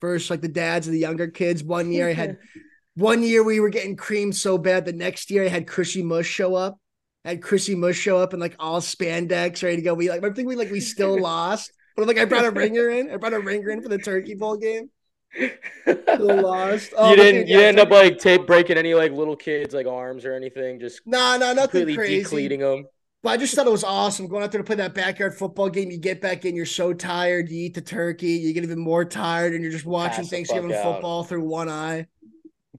First, 0.00 0.30
like 0.30 0.40
the 0.40 0.48
dads 0.48 0.86
and 0.86 0.96
the 0.96 1.00
younger 1.00 1.28
kids. 1.28 1.62
One 1.62 1.92
year 1.92 2.08
I 2.08 2.14
had 2.14 2.38
one 3.00 3.22
year 3.22 3.42
we 3.42 3.60
were 3.60 3.68
getting 3.70 3.96
creamed 3.96 4.36
so 4.36 4.58
bad. 4.58 4.84
The 4.84 4.92
next 4.92 5.30
year 5.30 5.44
I 5.44 5.48
had 5.48 5.66
Chrissy 5.66 6.02
Mush 6.02 6.26
show 6.26 6.54
up. 6.54 6.78
I 7.24 7.30
had 7.30 7.42
Chrissy 7.42 7.74
Mush 7.74 7.96
show 7.96 8.18
up 8.18 8.32
in 8.34 8.40
like 8.40 8.56
all 8.58 8.80
spandex, 8.80 9.62
ready 9.62 9.76
to 9.76 9.82
go. 9.82 9.94
We 9.94 10.08
like 10.08 10.24
I 10.24 10.30
think 10.30 10.48
we 10.48 10.56
like 10.56 10.70
we 10.70 10.80
still 10.80 11.20
lost. 11.22 11.72
But 11.96 12.06
like 12.06 12.18
I 12.18 12.24
brought 12.24 12.44
a 12.44 12.50
ringer 12.50 12.88
in. 12.88 13.10
I 13.10 13.16
brought 13.16 13.34
a 13.34 13.40
ringer 13.40 13.70
in 13.70 13.82
for 13.82 13.88
the 13.88 13.98
turkey 13.98 14.34
bowl 14.34 14.56
game. 14.56 14.90
Still 15.86 16.42
lost. 16.42 16.92
Oh, 16.96 17.10
you 17.10 17.16
didn't. 17.16 17.40
dude, 17.42 17.48
You 17.50 17.60
yeah, 17.60 17.66
end 17.66 17.78
up 17.78 17.90
like 17.90 18.18
tape 18.18 18.46
breaking 18.46 18.76
any 18.78 18.94
like 18.94 19.12
little 19.12 19.36
kids 19.36 19.74
like 19.74 19.86
arms 19.86 20.24
or 20.24 20.34
anything. 20.34 20.80
Just 20.80 21.02
No, 21.06 21.36
no, 21.38 21.52
nothing 21.52 21.80
completely 21.86 21.94
crazy. 21.96 22.22
decleating 22.22 22.60
them. 22.60 22.86
But 23.22 23.30
I 23.30 23.36
just 23.36 23.54
thought 23.54 23.66
it 23.66 23.70
was 23.70 23.84
awesome 23.84 24.28
going 24.28 24.42
out 24.42 24.50
there 24.50 24.60
to 24.60 24.64
play 24.64 24.76
that 24.76 24.94
backyard 24.94 25.34
football 25.34 25.68
game. 25.68 25.90
You 25.90 25.98
get 25.98 26.20
back 26.20 26.44
in, 26.46 26.56
you're 26.56 26.64
so 26.66 26.92
tired. 26.94 27.50
You 27.50 27.66
eat 27.66 27.74
the 27.74 27.80
turkey, 27.82 28.30
you 28.32 28.52
get 28.54 28.64
even 28.64 28.78
more 28.78 29.04
tired, 29.04 29.52
and 29.52 29.62
you're 29.62 29.72
just 29.72 29.84
watching 29.84 30.24
Pass 30.24 30.30
Thanksgiving 30.30 30.70
fuck 30.70 30.78
out. 30.84 30.94
football 30.94 31.24
through 31.24 31.44
one 31.44 31.68
eye. 31.68 32.06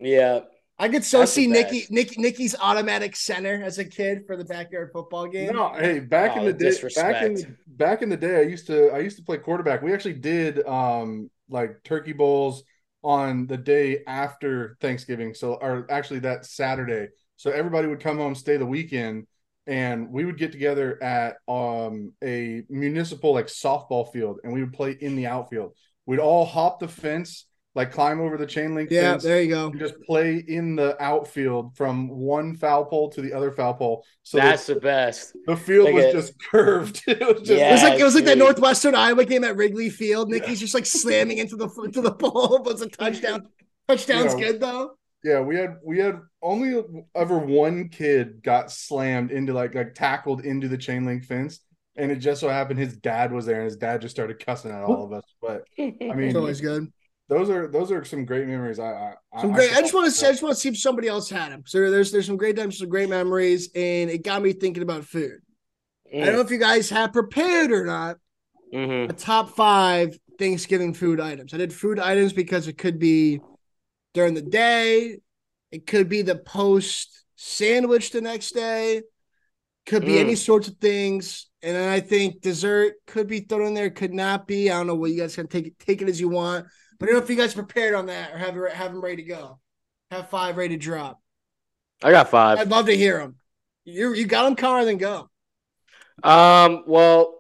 Yeah, 0.02 0.42
I 0.80 0.90
could 0.90 1.04
so 1.06 1.20
That's 1.20 1.26
see 1.26 1.48
Nicky, 1.48 1.86
best. 1.86 1.92
Nicky, 1.92 2.20
Nicky's 2.22 2.56
automatic 2.60 3.16
center 3.16 3.62
as 3.64 3.78
a 3.78 3.86
kid 3.86 4.26
for 4.26 4.36
the 4.36 4.46
backyard 4.46 4.92
football 4.94 5.28
game. 5.28 5.54
No, 5.54 5.74
hey, 5.74 6.00
back 6.00 6.36
in 6.36 6.44
Oh, 6.44 6.46
the 6.46 6.54
day, 6.54 6.78
back 6.94 7.22
in 7.22 7.34
disrespect. 7.34 7.48
back 7.68 8.02
in 8.02 8.10
the 8.10 8.18
day, 8.18 8.40
I 8.40 8.42
used 8.44 8.68
to 8.68 8.90
I 8.92 9.00
used 9.00 9.18
to 9.18 9.24
play 9.24 9.38
quarterback. 9.38 9.82
We 9.82 9.94
actually 9.94 10.14
did 10.16 10.66
um 10.68 11.32
like 11.50 11.84
turkey 11.84 12.14
bowls 12.14 12.64
on 13.04 13.48
the 13.48 13.58
day 13.58 14.04
after 14.06 14.78
Thanksgiving, 14.82 15.34
so 15.34 15.56
or 15.56 15.88
actually 15.90 16.20
that 16.20 16.46
Saturday. 16.46 17.08
So 17.38 17.50
everybody 17.50 17.88
would 17.88 18.00
come 18.02 18.18
home, 18.18 18.36
stay 18.36 18.58
the 18.58 18.66
weekend, 18.68 19.26
and 19.66 20.12
we 20.12 20.26
would 20.26 20.38
get 20.38 20.52
together 20.52 21.02
at 21.02 21.38
um 21.48 22.14
a 22.24 22.64
municipal 22.70 23.34
like 23.34 23.48
softball 23.48 24.12
field, 24.12 24.40
and 24.44 24.54
we 24.54 24.62
would 24.62 24.74
play 24.74 24.92
in 24.92 25.16
the 25.16 25.26
outfield. 25.28 25.74
We'd 26.06 26.20
all 26.20 26.46
hop 26.46 26.80
the 26.80 26.88
fence, 26.88 27.46
like 27.74 27.92
climb 27.92 28.20
over 28.20 28.36
the 28.38 28.46
chain 28.46 28.76
link 28.76 28.90
Yeah, 28.92 29.12
fence, 29.12 29.24
there 29.24 29.42
you 29.42 29.50
go. 29.50 29.68
and 29.68 29.80
just 29.80 29.96
play 30.02 30.44
in 30.46 30.76
the 30.76 31.02
outfield 31.02 31.76
from 31.78 32.10
one 32.10 32.56
foul 32.56 32.84
pole 32.86 33.10
to 33.12 33.22
the 33.22 33.32
other 33.34 33.52
foul 33.52 33.74
pole. 33.76 34.06
So 34.24 34.38
that's 34.38 34.66
the 34.68 34.76
best. 34.76 35.36
the 35.48 35.56
field 35.56 35.86
Like 35.86 35.96
was 35.96 36.06
a- 36.06 36.12
just 36.14 36.34
curved. 36.52 37.02
It 37.08 37.20
was 37.20 37.48
just 37.48 37.52
It 37.62 37.72
was 37.72 37.82
like 37.84 38.00
it 38.00 38.04
was 38.04 38.16
like 38.16 38.26
that. 38.26 38.38
Northwestern 38.38 38.94
Iowa 38.96 39.24
game 39.26 39.44
at 39.46 39.56
Wrigley 39.56 39.90
Field. 39.90 40.30
Nicky's 40.30 40.60
just 40.60 40.74
like 40.74 40.86
slamming 40.86 41.38
into 41.38 41.56
the 41.56 41.70
into 41.86 42.02
the 42.02 42.12
pole 42.12 42.60
but 42.64 42.72
it's 42.74 42.82
a 42.82 42.90
touchdown. 42.90 43.48
Touchdown's 43.88 44.34
Yeah. 44.34 44.40
good 44.52 44.60
though. 44.60 44.98
yeah. 45.24 45.40
We 45.40 45.56
had 45.56 45.78
we 45.84 45.98
had 46.00 46.20
only 46.42 46.84
ever 47.16 47.38
one 47.38 47.88
kid 47.90 48.44
got 48.44 48.70
slammed 48.72 49.32
into 49.32 49.54
like 49.54 49.76
like 49.76 49.94
tackled 49.96 50.44
into 50.44 50.68
the 50.68 50.78
chain 50.78 51.06
link 51.06 51.24
fence, 51.24 51.60
and 51.96 52.12
it 52.12 52.18
just 52.18 52.42
so 52.42 52.50
happened 52.50 52.80
his 52.80 52.98
dad 52.98 53.32
was 53.32 53.46
there, 53.46 53.58
and 53.62 53.66
his 53.66 53.78
dad 53.78 54.02
just 54.02 54.14
started 54.16 54.46
cussing 54.46 54.72
at 54.72 54.84
all 54.84 55.06
of 55.06 55.14
us. 55.14 55.24
But 55.42 55.64
I 55.80 55.84
mean, 56.00 56.20
It's 56.28 56.36
always 56.36 56.60
good. 56.60 56.92
Those 57.32 57.50
are 57.50 57.68
those 57.68 57.92
are 57.94 58.04
some 58.04 58.26
great 58.26 58.46
memories. 58.46 58.78
I 58.78 59.16
I, 59.34 59.42
Some 59.42 59.54
great. 59.54 59.72
I 59.74 59.80
just 59.80 59.94
want 59.94 60.06
to 60.06 60.12
say, 60.12 60.28
I 60.28 60.32
just 60.32 60.44
want 60.44 60.54
to 60.54 60.60
see 60.60 60.68
if 60.70 60.78
somebody 60.78 61.08
else 61.08 61.30
had 61.30 61.54
them. 61.54 61.64
So 61.66 61.90
there's 61.90 62.12
there's 62.12 62.26
some 62.26 62.36
great 62.36 62.58
times, 62.58 62.78
some 62.78 62.90
great 62.90 63.10
memories, 63.10 63.70
and 63.74 64.10
it 64.10 64.24
got 64.24 64.42
me 64.42 64.52
thinking 64.52 64.84
about 64.84 65.06
food. 65.06 65.40
I 66.14 66.26
don't 66.26 66.34
know 66.34 66.42
if 66.42 66.52
you 66.52 66.58
guys 66.58 66.90
have 66.90 67.14
prepared 67.14 67.72
or 67.72 67.86
not 67.86 68.18
Mhm. 68.74 69.10
a 69.10 69.14
top 69.14 69.56
five 69.56 70.20
Thanksgiving 70.38 70.94
food 70.94 71.22
items. 71.22 71.54
I 71.54 71.58
did 71.58 71.74
food 71.74 72.00
items 72.00 72.34
because 72.34 72.68
it 72.68 72.78
could 72.78 73.00
be 73.00 73.40
during 74.14 74.34
the 74.34 74.42
day. 74.42 75.20
It 75.72 75.88
could 75.88 76.10
be 76.10 76.22
the 76.22 76.36
post 76.36 77.24
sandwich 77.38 78.12
the 78.12 78.20
next 78.20 78.52
day. 78.54 79.04
Could 79.86 80.04
be 80.04 80.16
Mm. 80.16 80.20
any 80.20 80.36
sorts 80.36 80.68
of 80.68 80.76
things. 80.78 81.48
And 81.64 81.76
then 81.78 81.88
I 81.90 82.02
think 82.02 82.42
dessert 82.42 82.96
could 83.08 83.28
be 83.28 83.40
thrown 83.40 83.68
in 83.68 83.74
there, 83.74 83.90
could 83.90 84.14
not 84.14 84.48
be. 84.48 84.70
I 84.70 84.78
don't 84.78 84.88
know 84.88 84.96
what 84.96 85.12
you 85.12 85.18
guys 85.18 85.36
can 85.36 85.48
take 85.48 85.68
it, 85.68 85.80
take 85.80 86.02
it 86.02 86.10
as 86.10 86.20
you 86.20 86.28
want. 86.28 86.68
But 87.02 87.10
I 87.10 87.14
don't 87.14 87.20
know 87.22 87.24
if 87.24 87.32
you 87.32 87.36
guys 87.36 87.56
prepared 87.56 87.96
on 87.96 88.06
that 88.06 88.32
or 88.32 88.38
have 88.38 88.56
have 88.74 88.94
them 88.94 89.02
ready 89.02 89.24
to 89.24 89.28
go. 89.28 89.58
Have 90.12 90.30
five 90.30 90.56
ready 90.56 90.78
to 90.78 90.80
drop. 90.80 91.20
I 92.04 92.12
got 92.12 92.30
five. 92.30 92.60
I'd 92.60 92.70
love 92.70 92.86
to 92.86 92.96
hear 92.96 93.18
them. 93.18 93.38
You 93.86 94.14
you 94.14 94.28
got 94.28 94.44
them, 94.44 94.56
Connor, 94.56 94.86
then 94.86 94.98
go. 95.00 95.28
Um, 96.22 96.84
well, 96.86 97.40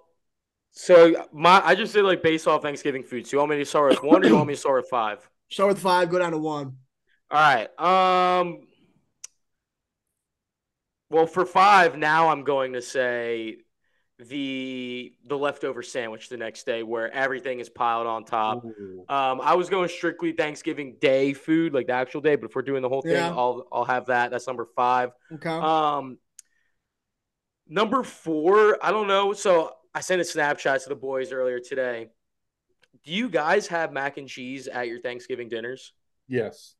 so 0.71 1.27
my 1.31 1.61
I 1.63 1.75
just 1.75 1.93
did 1.93 2.05
like 2.05 2.23
based 2.23 2.47
off 2.47 2.63
Thanksgiving 2.63 3.03
food. 3.03 3.27
So 3.27 3.35
you 3.35 3.37
want 3.37 3.51
me 3.51 3.57
to 3.57 3.65
start 3.65 3.91
with 3.91 4.03
one 4.03 4.23
or 4.23 4.27
you 4.27 4.35
want 4.35 4.47
me 4.47 4.55
to 4.55 4.59
start 4.59 4.81
with 4.81 4.89
five? 4.89 5.29
Start 5.51 5.69
with 5.69 5.79
five, 5.79 6.09
go 6.09 6.17
down 6.17 6.31
to 6.31 6.39
one. 6.39 6.77
All 7.29 7.39
right. 7.39 7.79
Um 7.79 8.61
well 11.11 11.27
for 11.27 11.45
five, 11.45 11.99
now 11.99 12.29
I'm 12.29 12.43
going 12.43 12.73
to 12.73 12.81
say 12.81 13.57
the 14.27 15.13
the 15.25 15.37
leftover 15.37 15.81
sandwich 15.81 16.29
the 16.29 16.37
next 16.37 16.65
day 16.65 16.83
where 16.83 17.11
everything 17.11 17.59
is 17.59 17.69
piled 17.69 18.05
on 18.07 18.23
top. 18.23 18.63
Um, 19.09 19.41
I 19.41 19.55
was 19.55 19.69
going 19.69 19.89
strictly 19.89 20.31
Thanksgiving 20.31 20.97
Day 21.01 21.33
food, 21.33 21.73
like 21.73 21.87
the 21.87 21.93
actual 21.93 22.21
day, 22.21 22.35
but 22.35 22.49
if 22.49 22.55
we're 22.55 22.61
doing 22.61 22.81
the 22.81 22.89
whole 22.89 23.01
thing, 23.01 23.13
Yeah. 23.13 23.29
I'll 23.29 23.67
I'll 23.71 23.85
have 23.85 24.07
that. 24.07 24.31
That's 24.31 24.47
number 24.47 24.67
five. 24.75 25.11
Okay. 25.33 25.49
Um, 25.49 26.17
number 27.67 28.03
four, 28.03 28.77
I 28.83 28.91
don't 28.91 29.07
know. 29.07 29.33
So 29.33 29.73
I 29.93 30.01
sent 30.01 30.21
a 30.21 30.23
Snapchat 30.25 30.83
to 30.83 30.89
the 30.89 30.95
boys 30.95 31.31
earlier 31.31 31.59
today. 31.59 32.09
Do 33.03 33.11
you 33.11 33.29
guys 33.29 33.67
have 33.67 33.91
mac 33.91 34.17
and 34.17 34.27
cheese 34.27 34.67
at 34.67 34.87
your 34.87 34.99
Thanksgiving 35.01 35.49
dinners? 35.49 35.93
Yes. 36.27 36.75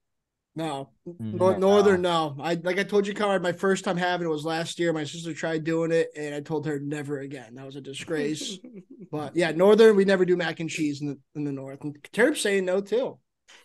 No, 0.55 0.89
Mm, 1.07 1.33
no. 1.39 1.55
Northern, 1.57 2.01
no. 2.01 2.35
I 2.41 2.55
like 2.55 2.77
I 2.77 2.83
told 2.83 3.07
you, 3.07 3.13
Connor. 3.13 3.39
My 3.39 3.53
first 3.53 3.85
time 3.85 3.95
having 3.97 4.27
it 4.27 4.29
was 4.29 4.43
last 4.43 4.79
year. 4.79 4.91
My 4.91 5.05
sister 5.05 5.33
tried 5.33 5.63
doing 5.63 5.91
it, 5.91 6.09
and 6.17 6.35
I 6.35 6.41
told 6.41 6.65
her 6.65 6.77
never 6.79 7.19
again. 7.19 7.55
That 7.55 7.65
was 7.65 7.77
a 7.77 7.81
disgrace. 7.81 8.57
but 9.11 9.33
yeah, 9.35 9.51
Northern, 9.51 9.95
we 9.95 10.03
never 10.03 10.25
do 10.25 10.35
mac 10.35 10.59
and 10.59 10.69
cheese 10.69 11.01
in 11.01 11.07
the 11.07 11.17
in 11.35 11.45
the 11.45 11.51
North. 11.53 11.81
And 11.83 11.95
Turb's 12.11 12.41
saying 12.41 12.65
no 12.65 12.81
too. 12.81 13.17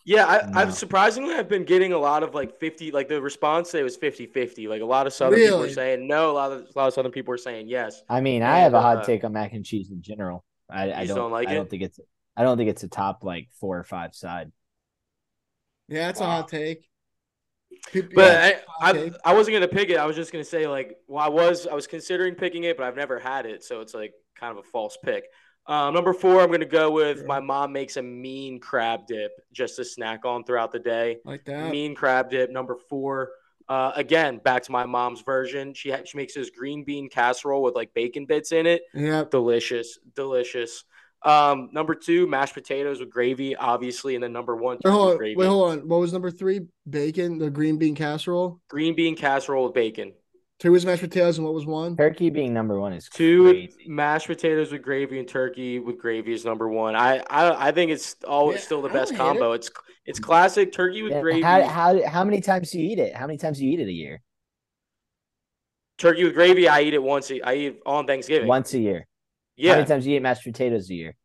yeah, 0.05 0.27
I, 0.27 0.47
No. 0.49 0.61
I've 0.61 0.75
surprisingly 0.75 1.35
I've 1.35 1.49
been 1.49 1.65
getting 1.65 1.93
a 1.93 1.99
lot 1.99 2.23
of 2.23 2.35
like 2.35 2.59
50, 2.61 2.93
like 2.93 3.09
the 3.09 3.21
response 3.21 3.73
today 3.73 3.83
was 3.83 3.97
50 3.97 4.27
50. 4.27 4.69
Like 4.69 4.81
a 4.83 4.87
lot 4.87 5.09
of 5.09 5.13
Southern 5.13 5.41
people 5.41 5.57
were 5.59 5.63
Really? 5.65 5.75
saying 5.75 6.07
no, 6.07 6.31
a 6.31 6.33
lot 6.33 6.53
of 6.53 6.61
a 6.61 6.79
lot 6.79 6.87
of 6.89 6.95
Southern 6.95 7.11
people 7.13 7.33
were 7.33 7.39
saying 7.39 7.69
yes. 7.69 8.01
I 8.09 8.21
mean, 8.21 8.43
I 8.43 8.61
have 8.61 8.75
a 8.75 8.81
hot 8.81 8.99
uh, 8.99 9.05
take 9.05 9.25
on 9.25 9.33
mac 9.33 9.53
and 9.55 9.65
cheese 9.65 9.91
in 9.91 10.03
general. 10.03 10.45
I, 10.71 10.93
I 10.93 11.07
don't, 11.07 11.17
don't 11.17 11.33
like 11.33 11.49
I 11.49 11.53
it? 11.53 11.55
don't 11.57 11.69
think 11.69 11.83
it's 11.83 11.99
I 12.37 12.43
don't 12.45 12.57
think 12.59 12.71
it's 12.71 12.85
a 12.85 12.89
top 12.89 13.25
like 13.25 13.49
four 13.61 13.77
or 13.77 13.85
five 13.85 14.15
side. 14.15 14.53
Yeah, 15.89 16.09
it's 16.09 16.21
a 16.21 16.25
Wow. 16.25 16.31
hot 16.43 16.49
take. 16.49 16.89
People- 17.93 18.13
But 18.17 18.33
yeah, 18.33 18.61
I, 18.81 18.91
okay. 18.91 19.13
I 19.25 19.31
I 19.31 19.35
wasn't 19.35 19.55
gonna 19.55 19.69
pick 19.69 19.91
it. 19.91 19.97
I 19.99 20.07
was 20.07 20.17
just 20.17 20.33
gonna 20.33 20.45
say 20.45 20.67
like, 20.67 20.97
well, 21.07 21.23
I 21.25 21.29
was 21.29 21.67
I 21.67 21.75
was 21.75 21.87
considering 21.87 22.35
picking 22.35 22.65
it, 22.65 22.77
but 22.77 22.85
I've 22.87 22.97
never 22.97 23.19
had 23.19 23.47
it, 23.47 23.63
so 23.63 23.81
it's 23.81 23.95
like 23.95 24.13
kind 24.35 24.51
of 24.57 24.65
a 24.65 24.69
false 24.69 24.97
pick. 25.05 25.25
Um, 25.67 25.95
number 25.95 26.13
four, 26.13 26.41
I'm 26.41 26.51
gonna 26.51 26.65
go 26.65 26.91
with 26.91 27.19
Sure. 27.19 27.27
my 27.27 27.41
mom 27.41 27.73
makes 27.73 27.97
a 27.97 28.03
mean 28.03 28.61
crab 28.61 29.07
dip 29.07 29.33
just 29.53 29.77
to 29.77 29.85
snack 29.85 30.25
on 30.25 30.45
throughout 30.45 30.73
the 30.73 30.79
day. 30.79 31.19
like 31.25 31.45
that. 31.45 31.71
Mean 31.71 31.95
crab 31.95 32.31
dip. 32.31 32.51
Number 32.51 32.77
four, 32.89 33.33
uh, 33.69 33.93
again 33.95 34.39
back 34.39 34.63
to 34.65 34.73
my 34.73 34.87
mom's 34.87 35.21
version. 35.23 35.75
She 35.75 35.91
ha- 35.91 36.03
she 36.05 36.17
makes 36.17 36.35
this 36.35 36.51
green 36.51 36.83
bean 36.85 37.09
casserole 37.09 37.63
with 37.63 37.75
like 37.75 37.93
bacon 37.95 38.27
bits 38.27 38.53
in 38.53 38.67
it. 38.67 38.83
Yeah. 38.95 39.25
Delicious, 39.31 39.99
delicious. 40.15 40.85
Um, 41.23 41.71
number 41.73 41.95
two, 41.95 42.27
mashed 42.27 42.55
potatoes 42.55 43.01
with 43.01 43.11
gravy, 43.11 43.57
obviously, 43.57 44.15
and 44.15 44.23
then 44.23 44.33
number 44.33 44.55
one, 44.55 44.79
Wait, 44.85 44.91
hold 44.93 45.11
on. 45.13 45.17
gravy. 45.17 45.37
Wait, 45.37 45.47
hold 45.47 45.71
on. 45.71 45.89
What 45.89 45.99
was 46.01 46.13
number 46.13 46.31
three? 46.31 46.61
Bacon, 46.89 47.39
the 47.39 47.51
green 47.51 47.79
bean 47.79 47.95
casserole. 47.95 48.61
Green 48.69 48.95
bean 48.95 49.17
casserole 49.17 49.65
with 49.65 49.75
bacon. 49.75 50.13
Two 50.59 50.73
was 50.73 50.87
mashed 50.87 51.03
potatoes, 51.03 51.37
and 51.37 51.45
what 51.45 51.53
was 51.53 51.67
one? 51.67 51.97
Turkey 51.97 52.31
being 52.31 52.55
number 52.55 52.81
one 52.81 52.93
is 52.95 53.09
Two 53.11 53.45
crazy. 53.45 53.75
mashed 53.89 54.27
potatoes 54.27 54.73
with 54.73 54.83
gravy 54.83 55.19
and 55.19 55.29
turkey 55.29 55.79
with 55.81 55.99
gravy 55.99 56.33
is 56.33 56.45
number 56.47 56.69
one. 56.69 56.95
I 56.97 57.19
I, 57.29 57.69
I 57.69 57.73
think 57.73 57.91
it's 57.91 58.17
always 58.27 58.61
Yeah, 58.61 58.65
still 58.65 58.83
the 58.83 58.89
I 58.89 58.93
best 58.93 59.11
hate 59.13 59.19
combo. 59.19 59.53
It's 59.53 59.71
it's 60.07 60.19
classic 60.19 60.73
turkey 60.73 61.03
with 61.03 61.13
Yeah, 61.13 61.21
gravy, 61.21 61.43
How, 61.43 61.63
how 61.63 62.07
how 62.09 62.25
many 62.25 62.41
times 62.41 62.71
do 62.71 62.81
you 62.81 62.89
eat 62.91 62.99
it? 62.99 63.15
How 63.15 63.27
many 63.27 63.37
times 63.37 63.59
do 63.59 63.67
you 63.67 63.73
eat 63.73 63.81
it 63.81 63.89
a 63.89 63.93
year? 63.93 64.23
turkey 65.99 66.25
with 66.25 66.35
gravy. 66.35 66.69
I 66.69 66.83
eat 66.83 66.95
it 66.95 67.03
once. 67.03 67.31
a- 67.31 67.43
I 67.43 67.55
eat 67.55 67.81
on 67.85 68.07
Thanksgiving. 68.07 68.49
Once 68.49 68.73
a 68.75 68.79
year. 68.79 69.07
How 69.59 69.75
many 69.75 69.87
times 69.87 70.05
do 70.05 70.11
you 70.11 70.17
eat 70.17 70.23
mashed 70.23 70.45
potatoes 70.45 70.91
a 70.91 70.95
year? 70.95 71.17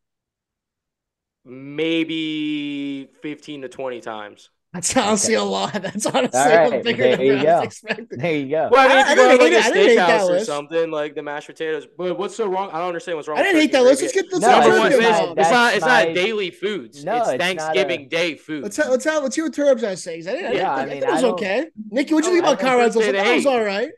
maybe 1.43 3.07
fifteen 3.21 3.61
to 3.63 3.69
twenty 3.69 3.99
times. 4.01 4.49
That's 4.73 4.95
honestly 4.95 5.33
a 5.33 5.43
lot. 5.43 5.73
That's 5.73 6.05
honestly 6.05 6.39
All 6.39 6.47
a 6.47 6.69
right, 6.69 6.83
bigger 6.83 7.03
there 7.03 7.17
than 7.17 7.25
you 7.25 7.33
I 7.33 7.35
was 7.35 7.43
go. 7.43 7.61
expecting. 7.63 8.19
There 8.19 8.35
you 8.37 8.49
go. 8.49 8.69
Well, 8.71 8.85
I 8.85 8.87
mean, 8.87 8.97
I- 8.97 9.01
if 9.01 9.07
I 9.07 9.11
you 9.11 9.15
go 9.15 9.27
didn't 9.27 9.37
to 9.39 9.43
like 9.43 9.51
hate 9.51 9.53
a 9.53 9.57
it. 9.57 9.65
I 9.65 9.69
didn't 9.73 9.87
hate 9.89 9.95
that 9.97 10.21
steakhouse 10.21 10.29
or 10.29 10.31
list. 10.31 10.45
something, 10.45 10.91
like 10.91 11.15
the 11.15 11.23
mashed 11.23 11.47
potatoes. 11.47 11.87
But 11.97 12.17
what's 12.17 12.35
so 12.37 12.47
wrong? 12.47 12.69
I 12.69 12.77
don't 12.77 12.87
understand 12.87 13.17
what's 13.17 13.27
wrong. 13.27 13.37
I 13.39 13.43
didn't 13.43 13.59
hate 13.59 13.71
that 13.73 13.83
list. 13.83 13.99
gravy. 14.01 14.13
Let's 14.13 14.13
just 14.13 14.31
get 14.31 14.31
let's 14.31 14.45
No, 14.45 14.59
Number 14.61 14.79
one, 14.79 14.91
Turbs 14.91 15.03
my- 15.03 15.09
it's, 15.09 15.19
involved. 15.19 15.39
it's 15.39 15.49
that's 15.49 15.51
not 15.51 15.73
it's 15.73 15.85
not 15.85 16.15
daily 16.15 16.51
foods. 16.51 17.03
No, 17.03 17.11
it's 17.17 17.19
it's 17.21 17.27
not 17.27 17.35
a- 17.35 17.37
Thanksgiving 17.39 18.07
Day 18.07 18.35
food. 18.35 18.63
Let's 18.63 18.77
let's 18.77 19.03
have 19.05 19.23
let's 19.23 19.35
hear 19.35 19.45
what 19.45 19.53
Turbs 19.53 19.81
has 19.81 19.97
to 19.97 20.03
say. 20.03 20.13
I 20.19 20.21
didn't. 20.21 20.35
I, 20.37 20.41
didn't 20.41 20.55
Yeah, 20.57 20.73
I 20.73 20.75
think, 20.75 20.79
I, 20.79 20.81
mean, 20.85 20.89
think 21.01 21.03
it 21.03 21.11
was 21.11 21.23
okay. 21.25 21.65
Nicky, 21.89 22.13
what 22.13 22.23
do 22.23 22.29
you 22.29 22.39
Oh, 22.39 22.45
think 22.45 22.53
about 22.53 22.59
don't 22.61 22.69
Conrad's 22.69 22.95
list? 22.95 23.07
was 23.11 23.15
it 23.45 23.45
all 23.49 23.55
ain't. 23.57 23.65
right. 23.65 23.89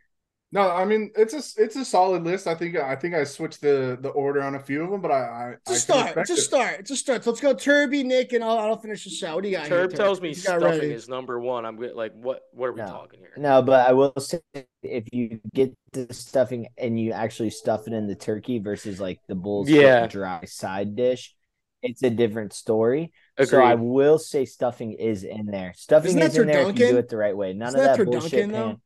No, 0.54 0.70
I 0.70 0.86
mean 0.86 1.12
it's 1.16 1.34
a 1.34 1.62
it's 1.64 1.76
a 1.76 1.84
solid 1.84 2.24
list. 2.24 2.46
I 2.46 2.54
think 2.54 2.76
I 2.76 2.96
think 2.96 3.16
I 3.16 3.24
switched 3.24 3.62
the 3.62 3.98
the 4.00 4.10
order 4.10 4.44
on 4.44 4.54
a 4.54 4.60
few 4.60 4.84
of 4.84 4.92
them, 4.92 5.02
but 5.02 5.10
I 5.10 5.22
I, 5.22 5.50
It's 5.54 5.72
a 5.72 5.74
I 5.74 5.78
start. 5.78 6.06
respect 6.06 6.30
It's 6.30 6.40
a 6.40 6.42
it. 6.42 6.46
start. 6.46 6.80
It's 6.82 6.92
a 6.92 6.96
start. 6.96 7.24
So 7.24 7.32
let's 7.32 7.42
go 7.42 7.56
Turby, 7.56 8.06
Nick, 8.06 8.34
and 8.34 8.44
I'll, 8.44 8.60
I'll 8.60 8.78
finish 8.78 9.04
this 9.04 9.24
out. 9.24 9.34
What 9.34 9.44
do 9.44 9.50
you 9.50 9.58
got? 9.58 9.66
here, 9.68 9.88
Turb 9.88 9.96
tells 9.96 10.22
me 10.22 10.30
You 10.30 10.36
stuffing 10.36 10.64
ready. 10.64 10.94
is 10.94 11.10
number 11.10 11.40
one. 11.40 11.66
I'm 11.66 11.78
like, 11.78 12.14
what? 12.14 12.44
What 12.54 12.68
are 12.68 12.74
we 12.74 12.82
No. 12.82 12.86
talking 12.86 13.20
here? 13.20 13.34
No, 13.38 13.64
but 13.64 13.90
I 13.90 13.94
will 13.94 14.14
say 14.20 14.42
if 14.84 15.12
you 15.12 15.40
get 15.56 15.74
the 15.92 16.14
stuffing 16.14 16.68
and 16.78 17.00
you 17.00 17.14
actually 17.14 17.50
stuff 17.50 17.88
it 17.88 17.94
in 17.94 18.06
the 18.08 18.16
turkey 18.16 18.60
versus 18.60 19.00
like 19.02 19.20
the 19.28 19.36
bull's 19.36 19.70
Yeah. 19.70 20.06
dry 20.06 20.46
side 20.46 20.96
dish, 20.96 21.34
it's 21.82 22.04
a 22.04 22.12
different 22.12 22.54
story. 22.54 23.12
Agreed. 23.38 23.50
So 23.50 23.64
I 23.64 23.74
will 23.74 24.20
say 24.20 24.46
stuffing 24.46 24.94
is 24.94 25.24
in 25.24 25.48
there. 25.48 25.74
Stuffing 25.76 26.10
Isn't 26.10 26.20
that 26.20 26.30
is 26.30 26.38
in 26.38 26.46
there 26.48 26.62
if 26.62 26.78
you 26.78 26.86
do 26.86 26.98
it 26.98 27.10
the 27.10 27.18
right 27.18 27.36
way. 27.36 27.54
None 27.54 27.70
Isn't 27.70 27.80
of 27.80 27.84
that 27.86 27.98
that, 27.98 28.06
bullshit 28.06 28.32
turducken, 28.32 28.52
though? 28.52 28.68
pan. 28.68 28.82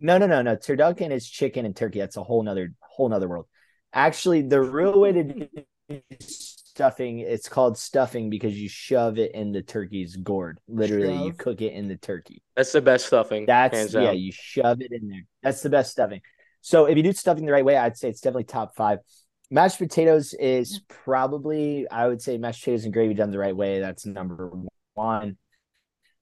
No, 0.00 0.18
no, 0.18 0.26
no, 0.26 0.42
no. 0.42 0.56
Turducken 0.56 1.10
is 1.10 1.28
chicken 1.28 1.66
and 1.66 1.74
turkey. 1.74 1.98
That's 1.98 2.16
a 2.16 2.22
whole 2.22 2.42
nother 2.42 2.72
whole 2.80 3.08
nother 3.08 3.28
world. 3.28 3.46
Actually, 3.92 4.42
the 4.42 4.60
real 4.60 5.00
way 5.00 5.12
to 5.12 5.24
do 5.24 5.48
stuffing, 6.20 7.18
it's 7.18 7.48
called 7.48 7.76
stuffing 7.76 8.30
because 8.30 8.56
you 8.58 8.68
shove 8.68 9.18
it 9.18 9.32
in 9.34 9.50
the 9.52 9.62
turkey's 9.62 10.16
gourd. 10.16 10.60
Literally, 10.68 11.24
you 11.24 11.32
cook 11.32 11.60
it 11.60 11.72
in 11.72 11.88
the 11.88 11.96
turkey. 11.96 12.42
That's 12.54 12.72
the 12.72 12.80
best 12.80 13.06
stuffing. 13.06 13.46
That's 13.46 13.92
yeah, 13.92 14.04
down. 14.04 14.18
you 14.18 14.30
shove 14.32 14.80
it 14.80 14.92
in 14.92 15.08
there. 15.08 15.22
That's 15.42 15.62
the 15.62 15.70
best 15.70 15.90
stuffing. 15.90 16.20
So 16.60 16.84
if 16.84 16.96
you 16.96 17.02
do 17.02 17.12
stuffing 17.12 17.46
the 17.46 17.52
right 17.52 17.64
way, 17.64 17.76
I'd 17.76 17.96
say 17.96 18.08
it's 18.08 18.20
definitely 18.20 18.44
top 18.44 18.76
five. 18.76 18.98
Mashed 19.50 19.78
potatoes 19.78 20.34
is 20.34 20.80
probably 20.88 21.88
I 21.90 22.06
would 22.06 22.20
say 22.20 22.36
mashed 22.36 22.60
potatoes 22.60 22.84
and 22.84 22.92
gravy 22.92 23.14
done 23.14 23.30
the 23.30 23.38
right 23.38 23.56
way. 23.56 23.80
That's 23.80 24.04
number 24.06 24.52
one. 24.94 25.38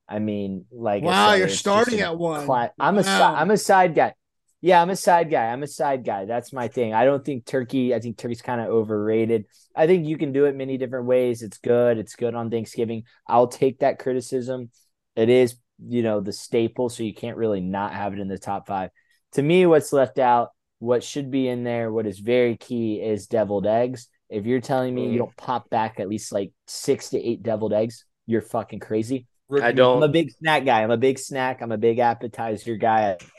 I 0.09 0.19
mean, 0.19 0.67
like 0.71 1.03
Wow, 1.03 1.31
said, 1.31 1.39
you're 1.39 1.49
starting 1.49 2.01
at 2.01 2.17
one. 2.17 2.45
cla- 2.45 2.73
I'm 2.79 2.99
a 2.99 3.05
si- 3.05 3.11
Wow. 3.11 3.35
I'm 3.35 3.51
a 3.51 3.57
side 3.57 3.95
guy. 3.95 4.15
Yeah, 4.61 4.81
I'm 4.81 4.91
a 4.91 4.97
side 4.97 5.31
guy. 5.31 5.47
I'm 5.47 5.63
a 5.63 5.67
side 5.67 6.05
guy. 6.05 6.25
That's 6.25 6.53
my 6.53 6.69
thing. 6.69 6.95
I 6.95 7.05
don't 7.05 7.25
think 7.25 7.45
turkey. 7.45 7.95
I 7.95 8.01
think 8.01 8.17
turkey's 8.17 8.43
kind 8.43 8.61
of 8.61 8.69
overrated. 8.69 9.47
I 9.75 9.87
think 9.87 10.07
you 10.07 10.17
can 10.17 10.33
do 10.33 10.47
it 10.47 10.57
many 10.57 10.79
different 10.79 11.07
ways. 11.07 11.43
It's 11.43 11.59
good. 11.59 11.99
It's 11.99 12.17
good 12.17 12.35
on 12.35 12.51
Thanksgiving. 12.51 13.05
I'll 13.27 13.49
take 13.49 13.81
that 13.81 13.99
criticism. 13.99 14.71
It 15.15 15.29
is, 15.29 15.57
you 15.85 16.03
know, 16.03 16.21
the 16.21 16.33
staple, 16.33 16.89
so 16.89 17.03
you 17.03 17.15
can't 17.15 17.37
really 17.37 17.61
not 17.61 17.93
have 17.93 18.13
it 18.13 18.19
in 18.19 18.29
the 18.29 18.39
top 18.39 18.67
five. 18.67 18.91
To 19.33 19.43
me, 19.43 19.67
what's 19.67 19.93
left 19.93 20.19
out, 20.19 20.51
what 20.79 21.05
should 21.05 21.31
be 21.31 21.49
in 21.49 21.65
there, 21.65 21.93
what 21.93 22.07
is 22.07 22.19
very 22.19 22.57
key 22.57 23.01
is 23.01 23.27
deviled 23.27 23.67
eggs. 23.67 24.09
If 24.29 24.47
you're 24.47 24.61
telling 24.61 24.95
me 24.95 25.11
you 25.11 25.19
don't 25.19 25.37
pop 25.37 25.71
back 25.71 26.01
at 26.01 26.09
least 26.09 26.33
like 26.33 26.53
six 26.67 27.11
to 27.11 27.19
eight 27.19 27.43
deviled 27.43 27.73
eggs, 27.73 28.05
you're 28.27 28.43
fucking 28.43 28.81
crazy. 28.81 29.27
Rookie 29.49 29.65
I 29.81 29.85
I'm 29.85 30.03
a 30.03 30.09
big 30.09 30.33
snack 30.33 30.65
guy. 30.65 30.83
I'm 30.83 30.91
a 30.91 30.97
big 30.97 31.19
snack. 31.21 31.63
I'm 31.63 31.71
a 31.71 31.79
big 31.79 32.01
appetizer 32.01 32.75
guy. 32.77 33.17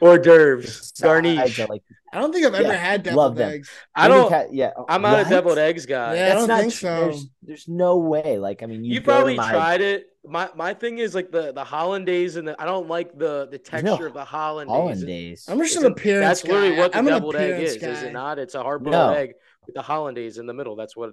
Hors 0.00 0.18
d'oeuvres, 0.18 0.92
Sides, 0.94 1.02
I 1.02 1.06
garnish. 1.06 1.58
like 1.68 1.82
I 2.12 2.18
don't 2.20 2.32
think 2.32 2.44
I've 2.46 2.54
ever 2.54 2.64
Yeah, 2.72 2.74
had 2.74 3.06
love 3.06 3.36
deviled 3.36 3.36
them. 3.36 3.50
eggs. 3.52 3.70
I 3.94 4.08
don't. 4.08 4.28
ca- 4.28 4.46
yeah, 4.50 4.72
I'm 4.88 5.02
not 5.02 5.18
what? 5.18 5.26
a 5.26 5.30
deviled 5.30 5.58
eggs 5.58 5.86
guy. 5.86 6.16
Yeah, 6.16 6.30
I 6.30 6.34
don't 6.34 6.48
That's 6.48 6.60
think 6.62 6.72
so. 6.72 7.00
There's, 7.04 7.26
there's 7.42 7.68
no 7.68 7.98
way. 7.98 8.38
Like, 8.38 8.64
I 8.64 8.66
mean, 8.66 8.82
you, 8.82 8.94
You, 8.94 9.00
probably 9.02 9.36
my- 9.36 9.50
tried 9.52 9.80
it. 9.80 10.06
My 10.26 10.50
my 10.56 10.74
thing 10.74 10.98
is 10.98 11.14
like 11.14 11.30
the 11.30 11.52
the 11.52 11.64
hollandaise 11.64 12.34
and 12.36 12.48
the, 12.48 12.60
I 12.60 12.64
don't 12.66 12.88
like 12.88 13.16
the 13.16 13.46
the 13.50 13.58
There's 13.70 13.82
no 13.84 13.90
texture 13.92 14.06
of 14.08 14.14
the 14.14 14.24
hollandaise. 14.24 14.72
hollandaise. 14.74 15.44
I'm 15.48 15.58
just 15.58 15.76
an 15.76 15.82
Isn't- 15.82 15.92
appearance 15.92 16.26
That's 16.40 16.44
literally 16.44 16.74
guy. 16.74 16.78
what 16.80 16.92
the 16.92 16.98
I'm 16.98 17.04
deviled 17.06 17.36
egg 17.36 17.50
appearance 17.52 17.70
is, 17.76 17.82
is 17.98 18.02
it 18.02 18.12
not? 18.12 18.38
It's 18.40 18.54
a 18.56 18.62
hard 18.62 18.82
boiled 18.82 18.92
No. 18.92 19.12
egg 19.12 19.34
with 19.66 19.76
the 19.76 19.82
hollandaise 19.82 20.36
in 20.38 20.46
the 20.46 20.52
middle. 20.54 20.74
That's 20.76 20.96
what. 20.96 21.12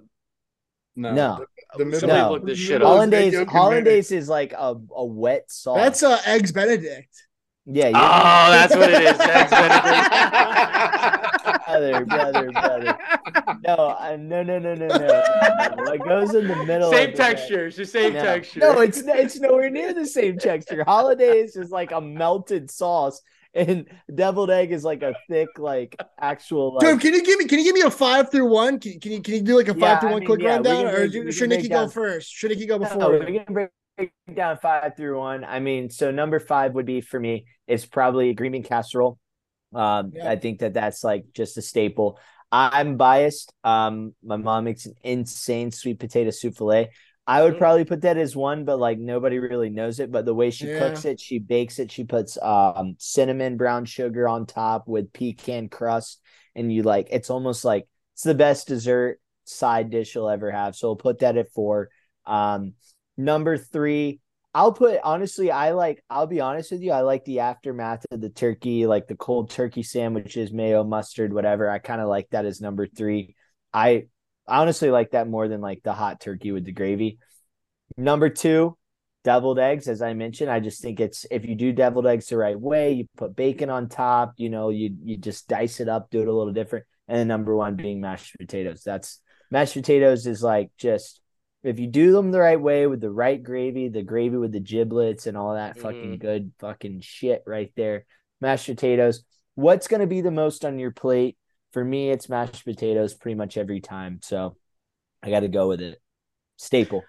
No, 0.98 1.14
No. 1.14 1.38
the, 1.38 1.46
the 1.78 1.84
middle. 1.84 2.00
Somebody 2.00 2.20
No. 2.22 2.30
look 2.32 2.44
this 2.46 2.58
shit 2.58 2.70
middle 2.72 2.88
up. 2.88 2.92
Hollandaise, 2.94 3.26
egg 3.28 3.32
yolk 3.34 3.42
and 3.42 3.50
hollandaise 3.56 4.10
is 4.12 4.28
like 4.28 4.52
a, 4.52 4.74
a 4.96 5.04
wet 5.04 5.44
sauce. 5.50 5.76
That's 5.76 6.02
uh, 6.02 6.18
eggs 6.26 6.50
Benedict. 6.52 7.14
yeah. 7.66 7.88
you- 7.88 7.94
Oh, 7.94 8.50
that's 8.50 8.74
what 8.74 8.90
it 8.90 9.02
is. 9.02 9.20
Eggs 9.20 9.50
brother, 11.68 12.04
brother, 12.06 12.50
brother. 12.52 12.98
No, 13.66 13.74
uh, 13.74 14.16
no, 14.18 14.42
no, 14.42 14.58
no, 14.58 14.74
no, 14.74 14.86
no. 14.88 15.22
What 15.76 16.04
goes 16.04 16.34
in 16.34 16.48
the 16.48 16.64
middle? 16.64 16.90
Same 16.90 17.10
of 17.10 17.14
texture. 17.14 17.66
It's 17.66 17.76
the 17.76 17.84
same 17.86 18.14
no. 18.14 18.22
texture. 18.22 18.60
No, 18.60 18.80
it's 18.80 18.98
it's 19.04 19.38
nowhere 19.38 19.70
near 19.70 19.92
the 19.94 20.06
same 20.06 20.38
texture. 20.38 20.82
Hollandaise 20.84 21.56
is 21.56 21.70
like 21.70 21.92
a 21.92 22.00
melted 22.00 22.70
sauce, 22.70 23.20
and 23.54 23.86
deviled 24.14 24.50
egg 24.50 24.72
is 24.72 24.84
like 24.84 25.02
a 25.02 25.14
thick, 25.28 25.48
like 25.58 25.96
actual. 26.20 26.74
Like, 26.74 26.80
Dude, 26.80 27.00
can 27.00 27.14
you 27.14 27.22
give 27.24 27.38
me 27.38 27.44
can 27.46 27.58
you 27.58 27.64
give 27.64 27.74
me 27.74 27.80
a 27.82 27.90
five 27.90 28.30
through 28.30 28.48
one? 28.50 28.78
Can, 28.78 29.00
can 29.00 29.12
you 29.12 29.22
can 29.22 29.34
you 29.34 29.42
do 29.42 29.56
like 29.56 29.68
a 29.68 29.74
five 29.74 29.80
Yeah, 29.80 29.98
through 30.00 30.08
I 30.08 30.12
one 30.12 30.20
mean, 30.20 30.26
quick 30.28 30.40
yeah, 30.42 30.48
rundown, 30.54 30.86
or 30.86 31.08
do- 31.08 31.32
should 31.32 31.48
Nicky 31.50 31.68
down- 31.68 31.86
go 31.86 31.90
first? 31.90 32.30
Should 32.30 32.50
Nicky 32.50 32.66
go 32.66 32.78
No, 32.78 32.84
before? 32.88 33.18
we 33.24 33.40
can 33.40 33.52
break 33.54 33.70
down 34.34 34.58
five 34.58 34.96
through 34.96 35.18
one. 35.18 35.44
I 35.44 35.60
mean, 35.60 35.90
so 35.90 36.10
number 36.10 36.38
five 36.38 36.74
would 36.74 36.86
be 36.86 37.00
for 37.00 37.18
me 37.18 37.46
is 37.66 37.84
probably 37.86 38.32
green 38.34 38.52
bean 38.52 38.62
casserole. 38.62 39.18
Um, 39.74 40.12
Yeah. 40.14 40.30
I 40.30 40.36
think 40.36 40.60
that 40.60 40.74
that's 40.74 41.02
like 41.04 41.24
just 41.34 41.58
a 41.58 41.62
staple. 41.62 42.18
I'm 42.50 42.96
biased. 42.96 43.52
Um, 43.62 44.14
my 44.24 44.36
mom 44.36 44.64
makes 44.64 44.86
an 44.86 44.94
insane 45.02 45.70
sweet 45.70 45.98
potato 45.98 46.30
soufflé. 46.30 46.88
I 47.28 47.42
would 47.42 47.54
Mm. 47.54 47.58
probably 47.58 47.84
put 47.84 48.00
that 48.02 48.16
as 48.16 48.34
one, 48.34 48.64
but 48.64 48.78
like 48.78 48.98
nobody 48.98 49.38
really 49.38 49.68
knows 49.68 50.00
it. 50.00 50.10
But 50.10 50.24
the 50.24 50.34
way 50.34 50.50
she 50.50 50.66
Yeah. 50.66 50.78
cooks 50.78 51.04
it, 51.04 51.20
she 51.20 51.38
bakes 51.38 51.78
it. 51.78 51.92
She 51.92 52.04
puts 52.04 52.38
um 52.40 52.96
cinnamon 52.98 53.58
brown 53.58 53.84
sugar 53.84 54.26
on 54.26 54.46
top 54.46 54.88
with 54.88 55.12
pecan 55.12 55.68
crust, 55.68 56.20
and 56.56 56.72
you 56.72 56.82
like 56.82 57.08
it's 57.10 57.28
almost 57.30 57.64
like 57.64 57.86
it's 58.14 58.22
the 58.22 58.34
best 58.34 58.66
dessert 58.66 59.20
side 59.44 59.90
dish 59.90 60.14
you'll 60.14 60.28
ever 60.30 60.50
have. 60.50 60.74
So 60.74 60.88
we'll 60.88 60.96
put 60.96 61.18
that 61.20 61.36
at 61.36 61.52
four. 61.52 61.90
Um, 62.24 62.72
number 63.18 63.58
three, 63.58 64.20
I'll 64.54 64.72
put 64.72 64.98
honestly, 65.04 65.50
I 65.50 65.72
like, 65.72 66.02
I'll 66.08 66.26
be 66.26 66.40
honest 66.40 66.72
with 66.72 66.80
you, 66.80 66.92
I 66.92 67.02
like 67.02 67.24
the 67.26 67.40
aftermath 67.40 68.04
of 68.10 68.20
the 68.22 68.30
turkey, 68.30 68.86
like 68.86 69.06
the 69.06 69.16
cold 69.16 69.50
turkey 69.50 69.82
sandwiches, 69.82 70.50
mayo, 70.52 70.82
mustard, 70.82 71.32
whatever. 71.34 71.68
I 71.68 71.78
kind 71.78 72.00
of 72.00 72.08
like 72.08 72.30
that 72.30 72.46
as 72.46 72.60
number 72.60 72.86
three. 72.86 73.36
I 73.72 74.06
I 74.48 74.58
honestly 74.58 74.90
like 74.90 75.12
that 75.12 75.28
more 75.28 75.48
than 75.48 75.60
like 75.60 75.82
the 75.82 75.92
hot 75.92 76.20
turkey 76.20 76.52
with 76.52 76.64
the 76.64 76.72
gravy. 76.72 77.18
Number 77.96 78.28
two, 78.28 78.76
deviled 79.24 79.58
eggs, 79.58 79.88
as 79.88 80.02
I 80.02 80.14
mentioned. 80.14 80.50
I 80.50 80.60
just 80.60 80.80
think 80.80 81.00
it's 81.00 81.26
if 81.30 81.44
you 81.44 81.54
do 81.54 81.72
deviled 81.72 82.06
eggs 82.06 82.28
the 82.28 82.36
right 82.36 82.58
way, 82.58 82.92
you 82.92 83.08
put 83.16 83.36
bacon 83.36 83.70
on 83.70 83.88
top, 83.88 84.34
you 84.36 84.50
know, 84.50 84.70
you 84.70 84.96
you 85.04 85.16
just 85.16 85.48
dice 85.48 85.80
it 85.80 85.88
up, 85.88 86.10
do 86.10 86.20
it 86.20 86.28
a 86.28 86.32
little 86.32 86.52
different. 86.52 86.86
And 87.08 87.18
then 87.18 87.28
number 87.28 87.54
one 87.54 87.76
being 87.76 88.00
mashed 88.00 88.36
potatoes. 88.38 88.82
That's 88.84 89.20
mashed 89.50 89.74
potatoes 89.74 90.26
is 90.26 90.42
like 90.42 90.70
just 90.78 91.20
if 91.62 91.78
you 91.78 91.88
do 91.88 92.12
them 92.12 92.30
the 92.30 92.38
right 92.38 92.60
way 92.60 92.86
with 92.86 93.00
the 93.00 93.10
right 93.10 93.42
gravy, 93.42 93.88
the 93.88 94.02
gravy 94.02 94.36
with 94.36 94.52
the 94.52 94.60
giblets 94.60 95.26
and 95.26 95.36
all 95.36 95.54
that 95.54 95.78
fucking 95.78 96.12
mm-hmm. 96.12 96.26
good 96.26 96.52
fucking 96.60 97.00
shit 97.00 97.42
right 97.46 97.72
there. 97.76 98.04
Mashed 98.40 98.66
potatoes. 98.66 99.24
What's 99.56 99.88
going 99.88 100.00
to 100.00 100.06
be 100.06 100.20
the 100.20 100.30
most 100.30 100.64
on 100.64 100.78
your 100.78 100.92
plate? 100.92 101.36
For 101.72 101.84
me, 101.84 102.10
it's 102.10 102.28
mashed 102.28 102.64
potatoes 102.64 103.14
pretty 103.14 103.34
much 103.34 103.56
every 103.56 103.80
time. 103.80 104.20
So 104.22 104.56
I 105.22 105.30
got 105.30 105.40
to 105.40 105.48
go 105.48 105.68
with 105.68 105.80
it. 105.80 106.00
Staple. 106.56 107.04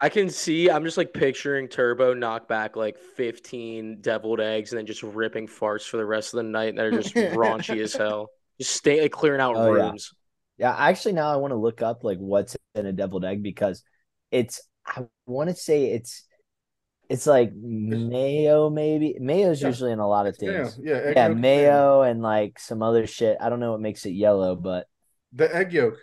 I 0.00 0.08
can 0.10 0.28
see. 0.28 0.70
I'm 0.70 0.84
just 0.84 0.98
like 0.98 1.12
picturing 1.12 1.68
Turbo 1.68 2.12
knock 2.14 2.48
back 2.48 2.76
like 2.76 2.98
15 2.98 3.98
deviled 4.00 4.40
eggs 4.40 4.72
and 4.72 4.78
then 4.78 4.86
just 4.86 5.02
ripping 5.02 5.48
farts 5.48 5.88
for 5.88 5.96
the 5.96 6.04
rest 6.04 6.34
of 6.34 6.38
the 6.38 6.44
night 6.44 6.76
that 6.76 6.84
are 6.84 6.90
just 6.90 7.14
raunchy 7.14 7.82
as 7.82 7.94
hell. 7.94 8.30
Just 8.58 8.74
stay 8.74 9.00
like, 9.00 9.12
clearing 9.12 9.40
out 9.40 9.56
Oh, 9.56 9.74
yeah. 9.74 9.88
rooms. 9.88 10.12
Yeah, 10.58 10.74
actually 10.76 11.12
now 11.12 11.32
I 11.32 11.36
want 11.36 11.52
to 11.52 11.56
look 11.56 11.82
up 11.82 12.04
like 12.04 12.18
what's 12.18 12.56
in 12.74 12.86
a 12.86 12.92
deviled 12.92 13.24
egg 13.24 13.42
because 13.42 13.82
it's 14.30 14.62
I 14.86 15.04
want 15.26 15.50
to 15.50 15.56
say 15.56 15.86
it's 15.86 16.24
it's 17.08 17.26
like 17.26 17.52
mayo 17.54 18.70
maybe. 18.70 19.16
Mayo's 19.20 19.60
Yeah. 19.60 19.68
usually 19.68 19.92
in 19.92 19.98
a 19.98 20.08
lot 20.08 20.26
of 20.26 20.36
Yeah, 20.40 20.64
things. 20.64 20.78
yeah, 20.82 20.94
egg 20.96 21.16
Yeah, 21.16 21.28
yolk, 21.28 21.38
mayo 21.38 22.02
and 22.02 22.22
like 22.22 22.58
some 22.58 22.82
other 22.82 23.06
shit. 23.06 23.36
I 23.40 23.48
don't 23.48 23.60
know 23.60 23.72
what 23.72 23.80
makes 23.80 24.06
it 24.06 24.10
yellow, 24.10 24.56
but 24.56 24.86
The 25.32 25.54
egg 25.54 25.72
yolk. 25.72 25.94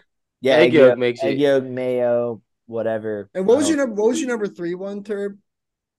yeah, 0.42 0.56
Egg 0.58 0.74
yolk 0.74 0.98
makes 0.98 1.22
it. 1.24 1.28
egg 1.28 1.34
it- 1.40 1.44
yolk, 1.44 1.64
mayo, 1.66 2.42
whatever. 2.68 3.30
And 3.34 3.46
what 3.48 3.58
was 3.58 3.68
your 3.68 3.78
number? 3.78 3.96
What 4.02 4.10
was 4.10 4.20
your 4.22 4.30
number 4.30 4.48
three 4.48 4.76
one, 4.76 5.04
Turb? 5.04 5.38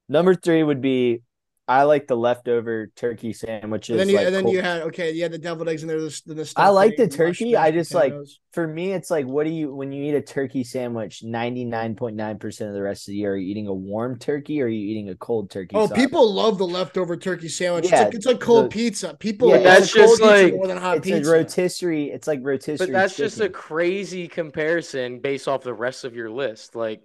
number 0.08 0.34
three 0.34 0.62
would 0.62 0.80
be 0.80 1.22
I 1.66 1.84
like 1.84 2.06
the 2.06 2.16
leftover 2.16 2.88
turkey 2.94 3.32
sandwiches. 3.32 3.92
And 3.92 4.00
then 4.00 4.08
you 4.10 4.16
like 4.16 4.26
and 4.26 4.34
then 4.34 4.42
cold- 4.44 4.54
you 4.54 4.60
had 4.60 4.82
okay, 4.82 5.12
you 5.12 5.22
had 5.22 5.32
the 5.32 5.38
deviled 5.38 5.66
eggs 5.68 5.80
in 5.82 5.88
there. 5.88 5.98
The, 5.98 6.20
the 6.26 6.52
I 6.56 6.68
like 6.68 6.96
the 6.96 7.08
turkey. 7.08 7.56
I 7.56 7.70
mashed 7.70 7.74
just, 7.74 7.94
like, 7.94 8.12
for 8.52 8.66
me, 8.66 8.92
it's 8.92 9.10
like, 9.10 9.24
what 9.24 9.44
do 9.44 9.50
you 9.50 9.74
when 9.74 9.90
you 9.90 10.04
eat 10.04 10.14
a 10.14 10.20
turkey 10.20 10.62
sandwich? 10.62 11.22
Ninety 11.22 11.64
nine 11.64 11.96
point 11.96 12.16
nine 12.16 12.38
percent 12.38 12.68
of 12.68 12.74
the 12.74 12.82
rest 12.82 13.08
of 13.08 13.12
the 13.12 13.16
year, 13.16 13.32
are 13.32 13.36
you 13.38 13.50
eating 13.50 13.66
a 13.68 13.72
warm 13.72 14.18
turkey 14.18 14.60
or 14.60 14.66
are 14.66 14.68
you 14.68 14.90
eating 14.90 15.08
a 15.08 15.14
cold 15.14 15.50
turkey? 15.50 15.74
Oh, 15.74 15.86
sauce? 15.86 15.96
people 15.96 16.30
love 16.34 16.58
the 16.58 16.66
leftover 16.66 17.16
turkey 17.16 17.48
sandwich. 17.48 17.86
Yeah, 17.90 17.94
it's, 17.94 18.04
like, 18.04 18.14
it's 18.14 18.26
like 18.26 18.40
cold 18.40 18.66
the- 18.66 18.68
pizza. 18.68 19.16
People 19.18 19.48
Yeah, 19.48 19.58
that's 19.60 19.94
cold 19.94 20.06
just 20.08 20.20
pizza 20.20 20.24
like- 20.44 20.54
more 20.54 20.66
than 20.66 20.76
hot 20.76 20.98
it's 20.98 21.06
pizza. 21.06 21.30
a 21.30 21.34
rotisserie. 21.34 22.10
It's 22.10 22.26
like 22.28 22.40
rotisserie. 22.42 22.88
But 22.88 22.92
that's 22.92 23.16
just 23.16 23.40
a 23.40 23.48
crazy 23.48 24.28
comparison 24.28 25.18
based 25.20 25.48
off 25.48 25.62
the 25.62 25.72
rest 25.72 26.04
of 26.04 26.14
your 26.14 26.30
list. 26.30 26.76
Like, 26.76 27.00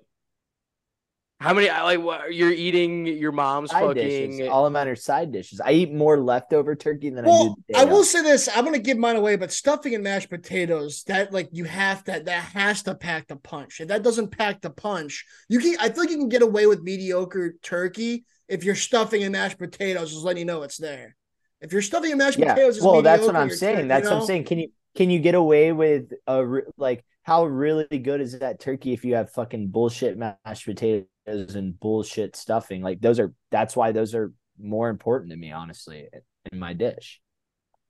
how 1.40 1.54
many? 1.54 1.70
Like, 1.70 2.02
what 2.02 2.34
you're 2.34 2.52
eating 2.52 3.08
your 3.08 3.32
mom's 3.32 3.72
side 3.72 3.82
fucking. 3.84 3.96
dishes. 3.96 4.50
All 4.50 4.66
of 4.66 4.74
mine 4.74 4.90
are 4.90 4.96
side 4.96 5.32
dishes. 5.32 5.62
I 5.62 5.72
eat 5.72 5.94
more 5.94 6.20
leftover 6.20 6.76
turkey 6.76 7.10
than 7.10 7.24
I 7.24 7.28
well, 7.30 7.56
do. 7.56 7.64
the 7.70 7.80
I 7.80 7.86
will 7.86 8.04
say 8.04 8.22
this: 8.22 8.50
I'm 8.54 8.66
gonna 8.66 8.78
give 8.78 8.98
mine 8.98 9.16
away, 9.16 9.38
but 9.38 9.52
stuffing 9.54 9.96
and 9.96 10.04
mashed 10.04 10.30
potatoes 10.30 11.04
that 11.08 11.32
like 11.32 11.48
you 11.54 11.64
have 11.64 12.04
to 12.06 12.22
that 12.26 12.44
has 12.44 12.84
to 12.84 12.96
pack 12.96 13.28
the 13.28 13.38
punch. 13.38 13.80
If 13.80 13.88
that 13.88 14.04
doesn't 14.04 14.38
pack 14.38 14.60
the 14.60 14.70
punch, 14.70 15.26
you 15.48 15.60
can. 15.60 15.78
I 15.80 15.90
feel 15.90 16.00
like 16.04 16.10
you 16.10 16.18
can 16.18 16.30
get 16.30 16.42
away 16.42 16.68
with 16.68 16.82
mediocre 16.82 17.54
turkey 17.62 18.26
if 18.50 18.66
you're 18.66 18.76
stuffing 18.76 19.24
and 19.24 19.32
mashed 19.32 19.60
potatoes, 19.60 20.12
just 20.12 20.26
letting 20.26 20.40
you 20.42 20.46
know 20.46 20.64
it's 20.64 20.78
there. 20.78 21.16
If 21.62 21.72
you're 21.72 21.82
stuffing 21.82 22.12
and 22.12 22.18
mashed 22.18 22.38
Yeah. 22.38 22.54
potatoes, 22.54 22.78
it's 22.78 22.86
Well, 22.86 23.02
that's 23.02 23.26
what 23.26 23.36
I'm 23.38 23.50
saying. 23.50 23.76
turkey, 23.76 23.88
That's 23.88 24.04
you 24.06 24.10
what 24.12 24.22
I'm 24.22 24.28
saying. 24.28 24.44
Can 24.44 24.60
you 24.60 24.72
can 24.96 25.10
you 25.10 25.20
get 25.20 25.36
away 25.36 25.72
with 25.72 26.12
a 26.28 26.62
like 26.78 27.06
how 27.24 27.46
really 27.46 27.86
good 28.00 28.20
is 28.22 28.40
that 28.40 28.60
turkey 28.60 28.92
if 28.92 29.06
you 29.06 29.16
have 29.16 29.32
fucking 29.32 29.68
bullshit 29.68 30.18
mashed 30.18 30.66
potatoes 30.66 31.06
and 31.30 31.80
bullshit 31.80 32.36
stuffing? 32.36 32.82
Like 32.82 33.02
those 33.02 33.20
are 33.20 33.34
that's 33.52 33.76
why 33.76 33.92
those 33.92 34.14
are 34.16 34.34
more 34.60 34.90
important 34.90 35.32
to 35.32 35.38
me, 35.38 35.52
honestly, 35.52 36.08
in 36.52 36.60
my 36.60 36.74
dish. 36.74 37.22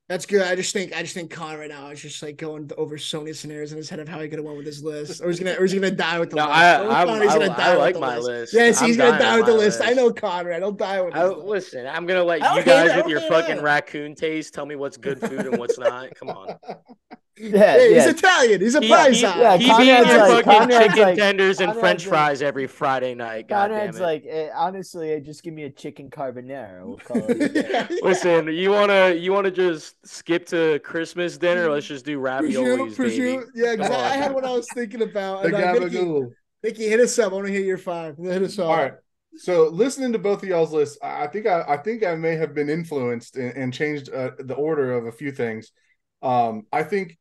That's 0.08 0.26
good. 0.26 0.42
I 0.42 0.56
just 0.56 0.72
think 0.72 0.92
I 0.92 1.02
just 1.02 1.14
think 1.14 1.30
Con 1.30 1.56
right 1.56 1.68
now 1.68 1.86
is 1.90 2.02
just 2.02 2.20
like 2.20 2.36
going 2.36 2.68
over 2.76 2.98
so 2.98 3.20
many 3.20 3.32
scenarios 3.32 3.70
in 3.70 3.76
his 3.78 3.88
head 3.88 4.00
of 4.00 4.08
how 4.08 4.18
he 4.20 4.28
could 4.28 4.40
have 4.40 4.44
won 4.44 4.56
with 4.56 4.64
this 4.66 4.82
list, 4.82 5.22
or 5.22 5.28
he's 5.28 5.38
gonna 5.38 5.54
or 5.56 5.62
he's 5.62 5.72
gonna 5.72 5.88
die 5.92 6.18
with 6.18 6.30
the 6.30 6.36
No, 6.36 6.46
list. 6.46 6.56
I- 6.56 6.84
Or 6.84 6.90
I'm- 6.90 7.22
he's 7.22 7.30
I- 7.30 7.38
gonna 7.38 7.52
I 7.52 7.56
die 7.56 7.70
with 7.70 7.78
like 7.78 7.94
the 7.94 8.00
my 8.00 8.16
list. 8.16 8.26
list. 8.26 8.54
Yes, 8.54 8.80
I'm 8.82 8.88
he's 8.88 8.96
gonna 8.96 9.18
die 9.20 9.36
with 9.36 9.46
with 9.46 9.46
the 9.46 9.52
my 9.52 9.58
list. 9.58 9.80
I 9.84 9.90
know 9.92 10.12
Conrad. 10.12 10.62
He'll 10.62 10.72
die 10.72 11.00
with. 11.00 11.14
I, 11.14 11.20
his 11.22 11.30
list. 11.36 11.46
listen, 11.46 11.86
I'm 11.86 12.06
gonna 12.06 12.24
let 12.24 12.40
you 12.40 12.62
guys 12.64 12.96
with 12.96 13.06
your 13.06 13.20
fucking 13.20 13.62
raccoon 13.62 14.16
taste 14.16 14.52
tell 14.52 14.66
me 14.66 14.74
what's 14.74 14.96
good 14.96 15.20
food 15.20 15.46
and 15.46 15.58
what's 15.58 15.78
not. 15.78 16.12
Come 16.16 16.30
on. 16.30 16.56
Yeah, 17.40 17.72
Hey, 17.72 17.94
he's. 17.94 18.06
Italian. 18.06 18.60
He's 18.60 18.74
a 18.74 18.80
He, 18.80 18.88
prize 18.88 19.16
he, 19.16 19.22
Yeah, 19.22 19.56
he 19.56 19.68
Conrad's 19.68 20.08
be 20.08 20.16
like- 20.18 20.44
fucking 20.44 20.52
Conrad's 20.60 20.84
chicken 20.88 21.02
like- 21.02 21.16
tenders 21.16 21.60
and 21.60 21.66
Conrad's 21.72 21.80
French 21.80 22.00
like- 22.06 22.08
fries 22.10 22.42
every 22.42 22.66
Friday 22.66 23.14
night. 23.14 23.48
God 23.48 23.70
Conrad's 23.70 23.98
it. 23.98 24.02
like, 24.02 24.24
eh, 24.28 24.48
honestly, 24.54 25.12
eh, 25.12 25.20
just 25.20 25.42
give 25.42 25.54
me 25.54 25.64
a 25.64 25.70
chicken 25.70 26.10
carbonara. 26.10 26.84
We'll 26.84 26.96
call 26.98 27.16
it. 27.28 27.40
a 27.40 27.48
day. 27.88 27.98
Listen, 28.02 28.48
you 28.48 28.70
wanna 28.70 29.14
you 29.14 29.32
wanna 29.32 29.50
just 29.50 29.94
skip 30.06 30.46
to 30.46 30.78
Christmas 30.80 31.38
dinner? 31.38 31.70
Let's 31.70 31.86
just 31.86 32.04
do 32.04 32.18
raviolis, 32.20 32.94
Prosciutto, 32.94 32.98
baby. 33.38 33.44
Yeah, 33.54 33.72
exactly. 33.72 33.96
I 33.96 34.16
had 34.16 34.34
what 34.34 34.44
I 34.44 34.50
was 34.52 34.68
thinking 34.74 35.02
about. 35.02 35.42
The 35.42 35.48
And, 35.48 35.54
uh, 35.56 35.72
Nicky, 35.72 35.96
gabagool. 35.96 36.30
Nicky, 36.62 36.88
hit 36.88 37.00
us 37.00 37.18
up. 37.18 37.32
I 37.32 37.34
want 37.36 37.46
to 37.46 37.52
hear 37.52 37.62
your 37.62 37.78
five. 37.78 38.16
Hit 38.18 38.42
us 38.42 38.58
up. 38.58 38.66
All 38.68 38.76
right. 38.76 38.92
So 39.36 39.68
listening 39.68 40.12
to 40.12 40.18
both 40.18 40.42
of 40.42 40.48
y'all's 40.48 40.72
lists, 40.72 40.98
I 41.02 41.22
I 41.24 41.26
think 41.28 41.46
I, 41.46 41.62
I 41.66 41.76
think 41.78 42.04
I 42.04 42.16
may 42.16 42.34
have 42.36 42.52
been 42.54 42.68
influenced 42.68 43.36
and, 43.36 43.56
and 43.56 43.72
changed 43.72 44.10
uh, 44.12 44.32
the 44.38 44.54
order 44.54 44.92
of 44.92 45.06
a 45.06 45.12
few 45.12 45.30
things. 45.32 45.72
Um, 46.20 46.66
I 46.72 46.82
think 46.82 47.16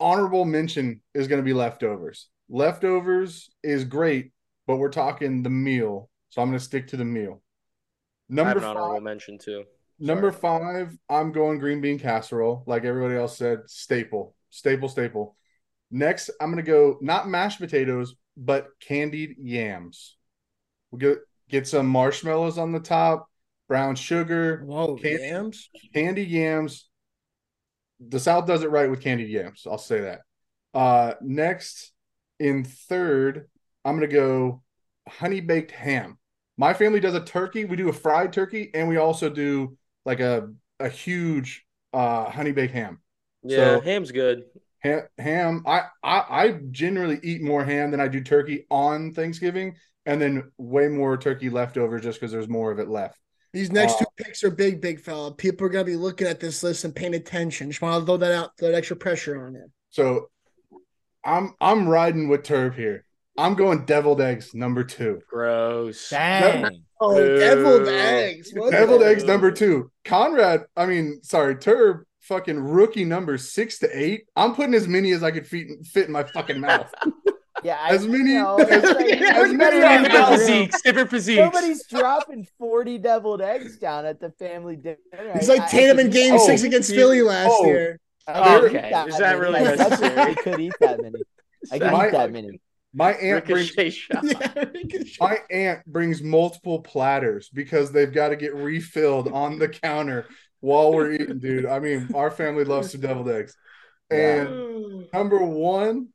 honorable 0.00 0.44
mention 0.44 1.00
is 1.14 1.28
going 1.28 1.40
to 1.40 1.44
be 1.44 1.52
leftovers. 1.52 2.28
Leftovers 2.48 3.50
is 3.62 3.84
great, 3.84 4.32
but 4.66 4.76
we're 4.76 4.88
talking 4.90 5.42
the 5.42 5.50
meal, 5.50 6.08
so 6.28 6.42
I'm 6.42 6.48
going 6.48 6.58
to 6.58 6.64
stick 6.64 6.88
to 6.88 6.96
the 6.96 7.04
meal. 7.04 7.42
I 8.30 8.34
Number 8.34 8.48
have 8.48 8.56
an 8.58 8.64
honorable 8.64 8.94
five, 8.94 9.02
mention 9.02 9.38
too. 9.38 9.64
number 9.98 10.30
five, 10.32 10.96
I'm 11.08 11.32
going 11.32 11.58
green 11.58 11.80
bean 11.80 11.98
casserole, 11.98 12.62
like 12.66 12.84
everybody 12.84 13.14
else 13.16 13.36
said, 13.36 13.60
staple, 13.66 14.34
staple, 14.50 14.88
staple. 14.88 15.36
Next, 15.90 16.30
I'm 16.40 16.50
going 16.52 16.64
to 16.64 16.68
go 16.70 16.98
not 17.00 17.28
mashed 17.28 17.60
potatoes, 17.60 18.14
but 18.36 18.68
candied 18.80 19.36
yams. 19.38 20.16
We'll 20.90 20.98
get 20.98 21.18
get 21.48 21.66
some 21.68 21.86
marshmallows 21.86 22.58
on 22.58 22.72
the 22.72 22.80
top, 22.80 23.28
brown 23.68 23.94
sugar, 23.94 24.62
Whoa, 24.64 24.96
Can't- 24.96 25.22
yams. 25.22 25.70
Candy 25.94 26.24
yams. 26.24 26.88
The 28.00 28.20
South 28.20 28.46
does 28.46 28.62
it 28.62 28.70
right 28.70 28.90
with 28.90 29.00
candied 29.02 29.30
yams. 29.30 29.66
I'll 29.68 29.78
say 29.78 30.00
that. 30.02 30.20
Uh, 30.74 31.14
next, 31.22 31.92
in 32.38 32.64
third, 32.64 33.48
I'm 33.84 33.96
gonna 33.96 34.06
go 34.08 34.62
honey 35.08 35.40
baked 35.40 35.70
ham. 35.70 36.18
My 36.58 36.74
family 36.74 37.00
does 37.00 37.14
a 37.14 37.24
turkey. 37.24 37.64
We 37.64 37.76
do 37.76 37.88
a 37.88 37.92
fried 37.92 38.32
turkey, 38.32 38.70
and 38.74 38.88
we 38.88 38.96
also 38.96 39.28
do 39.30 39.76
like 40.04 40.20
a 40.20 40.52
a 40.78 40.88
huge 40.88 41.64
uh 41.92 42.30
honey 42.30 42.52
baked 42.52 42.74
ham. 42.74 43.00
Yeah, 43.42 43.56
So- 43.76 43.80
ham's 43.80 44.12
good. 44.12 44.44
Ham, 44.80 45.02
ham 45.18 45.62
I, 45.66 45.84
I 46.02 46.18
I 46.28 46.60
generally 46.70 47.18
eat 47.22 47.42
more 47.42 47.64
ham 47.64 47.90
than 47.90 48.00
I 48.00 48.08
do 48.08 48.20
turkey 48.22 48.66
on 48.70 49.14
Thanksgiving, 49.14 49.76
and 50.04 50.20
then 50.20 50.52
way 50.58 50.88
more 50.88 51.16
turkey 51.16 51.48
leftover 51.48 51.98
just 51.98 52.20
because 52.20 52.30
there's 52.30 52.48
more 52.48 52.70
of 52.70 52.78
it 52.78 52.88
left. 52.88 53.18
These 53.56 53.72
next 53.72 53.94
Uh, 53.94 53.98
two 54.00 54.04
picks 54.18 54.44
are 54.44 54.50
big, 54.50 54.82
big 54.82 55.00
fella. 55.00 55.32
People 55.32 55.66
are 55.66 55.70
gonna 55.70 55.84
be 55.84 55.96
looking 55.96 56.26
at 56.26 56.40
this 56.40 56.62
list 56.62 56.84
and 56.84 56.94
paying 56.94 57.14
attention. 57.14 57.70
Just 57.70 57.80
want 57.80 58.02
to 58.02 58.04
throw 58.04 58.18
that 58.18 58.30
out, 58.30 58.50
throw 58.58 58.70
that 58.70 58.76
extra 58.76 58.96
pressure 58.96 59.46
on 59.46 59.56
it. 59.56 59.70
So 59.88 60.28
I'm 61.24 61.54
I'm 61.58 61.88
riding 61.88 62.28
with 62.28 62.42
Turb 62.42 62.74
here. 62.74 63.06
I'm 63.38 63.54
going 63.54 63.86
deviled 63.86 64.20
eggs 64.20 64.54
number 64.54 64.84
two. 64.84 65.22
Gross. 65.26 66.10
Dang. 66.10 66.84
Oh, 67.00 67.14
Boo. 67.14 67.38
deviled 67.38 67.88
eggs. 67.88 68.50
What 68.52 68.72
Deviled 68.72 69.02
eggs 69.02 69.24
number 69.24 69.50
two. 69.50 69.90
Conrad, 70.04 70.66
I 70.76 70.84
mean, 70.84 71.22
sorry, 71.22 71.56
Turb, 71.56 72.04
fucking 72.20 72.58
rookie 72.58 73.06
number 73.06 73.38
six 73.38 73.78
to 73.78 73.88
eight. 73.98 74.26
I'm 74.36 74.54
putting 74.54 74.74
as 74.74 74.86
many 74.86 75.12
as 75.12 75.22
I 75.22 75.30
could 75.30 75.46
fit, 75.46 75.66
fit 75.86 76.06
in 76.06 76.12
my 76.12 76.24
fucking 76.24 76.60
mouth. 76.60 76.92
Yeah, 77.64 77.78
I, 77.80 77.94
As 77.94 78.06
many- 78.06 78.32
you 78.32 78.38
know, 78.42 78.56
as- 78.58 78.82
like, 78.82 79.06
as 79.20 79.52
many 79.52 79.56
better 79.56 79.82
as 79.82 79.82
have 79.82 80.02
Different 80.04 80.30
Wow. 80.30 80.36
physiques. 80.36 80.82
Different 80.82 81.10
physiques. 81.10 81.38
Nobody's 81.38 81.86
dropping 81.86 82.46
40 82.58 82.98
deviled 82.98 83.40
eggs 83.42 83.78
down 83.78 84.04
at 84.06 84.20
the 84.20 84.30
family 84.32 84.76
dinner. 84.76 84.98
He's 85.34 85.48
like 85.48 85.62
I 85.62 85.66
Tatum 85.68 85.96
could 85.96 86.06
in 86.06 86.12
game 86.12 86.34
oh, 86.34 86.46
six 86.46 86.62
against 86.62 86.90
he- 86.90 86.96
Philly 86.96 87.22
last 87.22 87.50
oh. 87.52 87.66
year. 87.66 87.98
Oh, 88.28 88.66
okay. 88.66 88.88
Is 89.06 89.18
that 89.18 89.38
many. 89.38 89.40
really 89.40 89.64
Like, 89.64 89.78
necessary? 89.78 90.20
I 90.20 90.34
could 90.34 90.60
eat 90.60 90.72
that 90.80 91.00
many. 91.00 91.20
I 91.72 91.78
could 91.78 91.92
My- 91.92 92.08
eat 92.08 92.12
that 92.12 92.32
many. 92.32 92.60
My 92.94 93.12
aunt 93.12 93.44
brings 93.44 93.76
Ricochet 93.76 93.90
shot. 93.90 94.24
Yeah, 94.24 94.64
my 95.20 95.38
aunt 95.50 95.84
brings 95.86 96.22
multiple 96.22 96.80
platters 96.80 97.50
because 97.52 97.92
they've 97.92 98.12
got 98.12 98.28
to 98.28 98.36
get 98.36 98.54
refilled 98.54 99.28
on 99.28 99.58
the 99.58 99.68
counter 99.68 100.26
while 100.60 100.94
we're 100.94 101.12
eating, 101.12 101.38
dude. 101.38 101.66
I 101.66 101.78
mean, 101.78 102.08
our 102.14 102.30
family 102.30 102.64
loves 102.64 102.92
some 102.92 103.02
deviled 103.02 103.28
eggs. 103.28 103.54
And 104.10 105.06
number 105.12 105.42
one, 105.42 106.08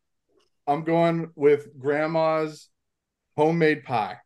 I'm 0.68 0.84
going 0.84 1.30
with 1.36 1.78
grandma's 1.80 2.70
homemade 3.36 3.84
pie 3.84 4.18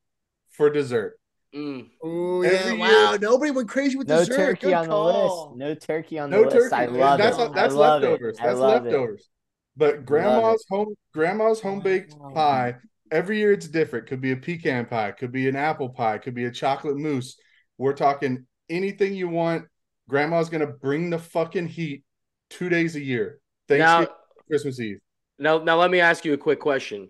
for 0.52 0.70
dessert. 0.70 1.20
Mm. 1.54 1.90
Oh 2.04 2.42
yeah! 2.44 2.50
Every 2.50 2.78
Wow, 2.80 3.12
year- 3.12 3.20
nobody 3.20 3.52
went 3.52 3.70
crazy 3.70 3.98
with 3.98 4.10
No 4.10 4.20
dessert. 4.20 4.36
turkey 4.36 4.68
Good 4.68 4.74
on 4.74 4.88
the 4.90 5.00
list. 5.00 5.56
No 5.56 5.76
turkey 5.76 6.20
on 6.20 6.30
the 6.30 6.38
No 6.38 6.44
list. 6.44 6.56
turkey. 6.56 6.76
I 6.76 6.86
love 6.88 7.18
that's 7.18 7.38
it. 7.38 7.54
that's 7.54 7.74
I 7.74 7.78
love 7.78 8.02
leftovers. 8.02 8.38
It. 8.38 8.42
That's 8.44 8.60
love 8.60 8.86
it. 8.86 8.90
leftovers. 8.90 9.30
But 9.78 10.06
grandma's 10.06 10.66
home 10.70 10.96
grandma's 11.14 11.62
home 11.62 11.80
baked 11.80 12.14
Wow. 12.18 12.32
pie. 12.34 12.76
Every 13.12 13.38
year 13.38 13.54
it's 13.54 13.68
different. 13.70 14.08
Could 14.08 14.20
be 14.20 14.32
a 14.32 14.36
pecan 14.38 14.86
pie, 14.88 15.12
could 15.12 15.32
be 15.32 15.48
an 15.48 15.56
apple 15.56 15.90
pie, 15.90 16.18
could 16.18 16.36
be 16.36 16.46
a 16.46 16.52
chocolate 16.52 16.98
mousse. 16.98 17.38
We're 17.78 17.94
talking 17.94 18.46
anything 18.70 19.14
you 19.14 19.30
want. 19.30 19.66
Grandma's 20.10 20.50
gonna 20.50 20.68
bring 20.68 21.10
the 21.10 21.20
fucking 21.20 21.68
heat 21.68 22.04
two 22.50 22.68
days 22.68 22.96
a 22.98 23.02
year. 23.02 23.40
Thanksgiving, 23.70 24.08
Now, 24.10 24.16
Christmas 24.48 24.80
Eve. 24.80 25.00
Now, 25.40 25.60
now, 25.60 25.78
let 25.78 25.92
me 25.92 26.00
ask 26.00 26.26
you 26.26 26.34
a 26.34 26.38
quick 26.38 26.60
question. 26.60 27.10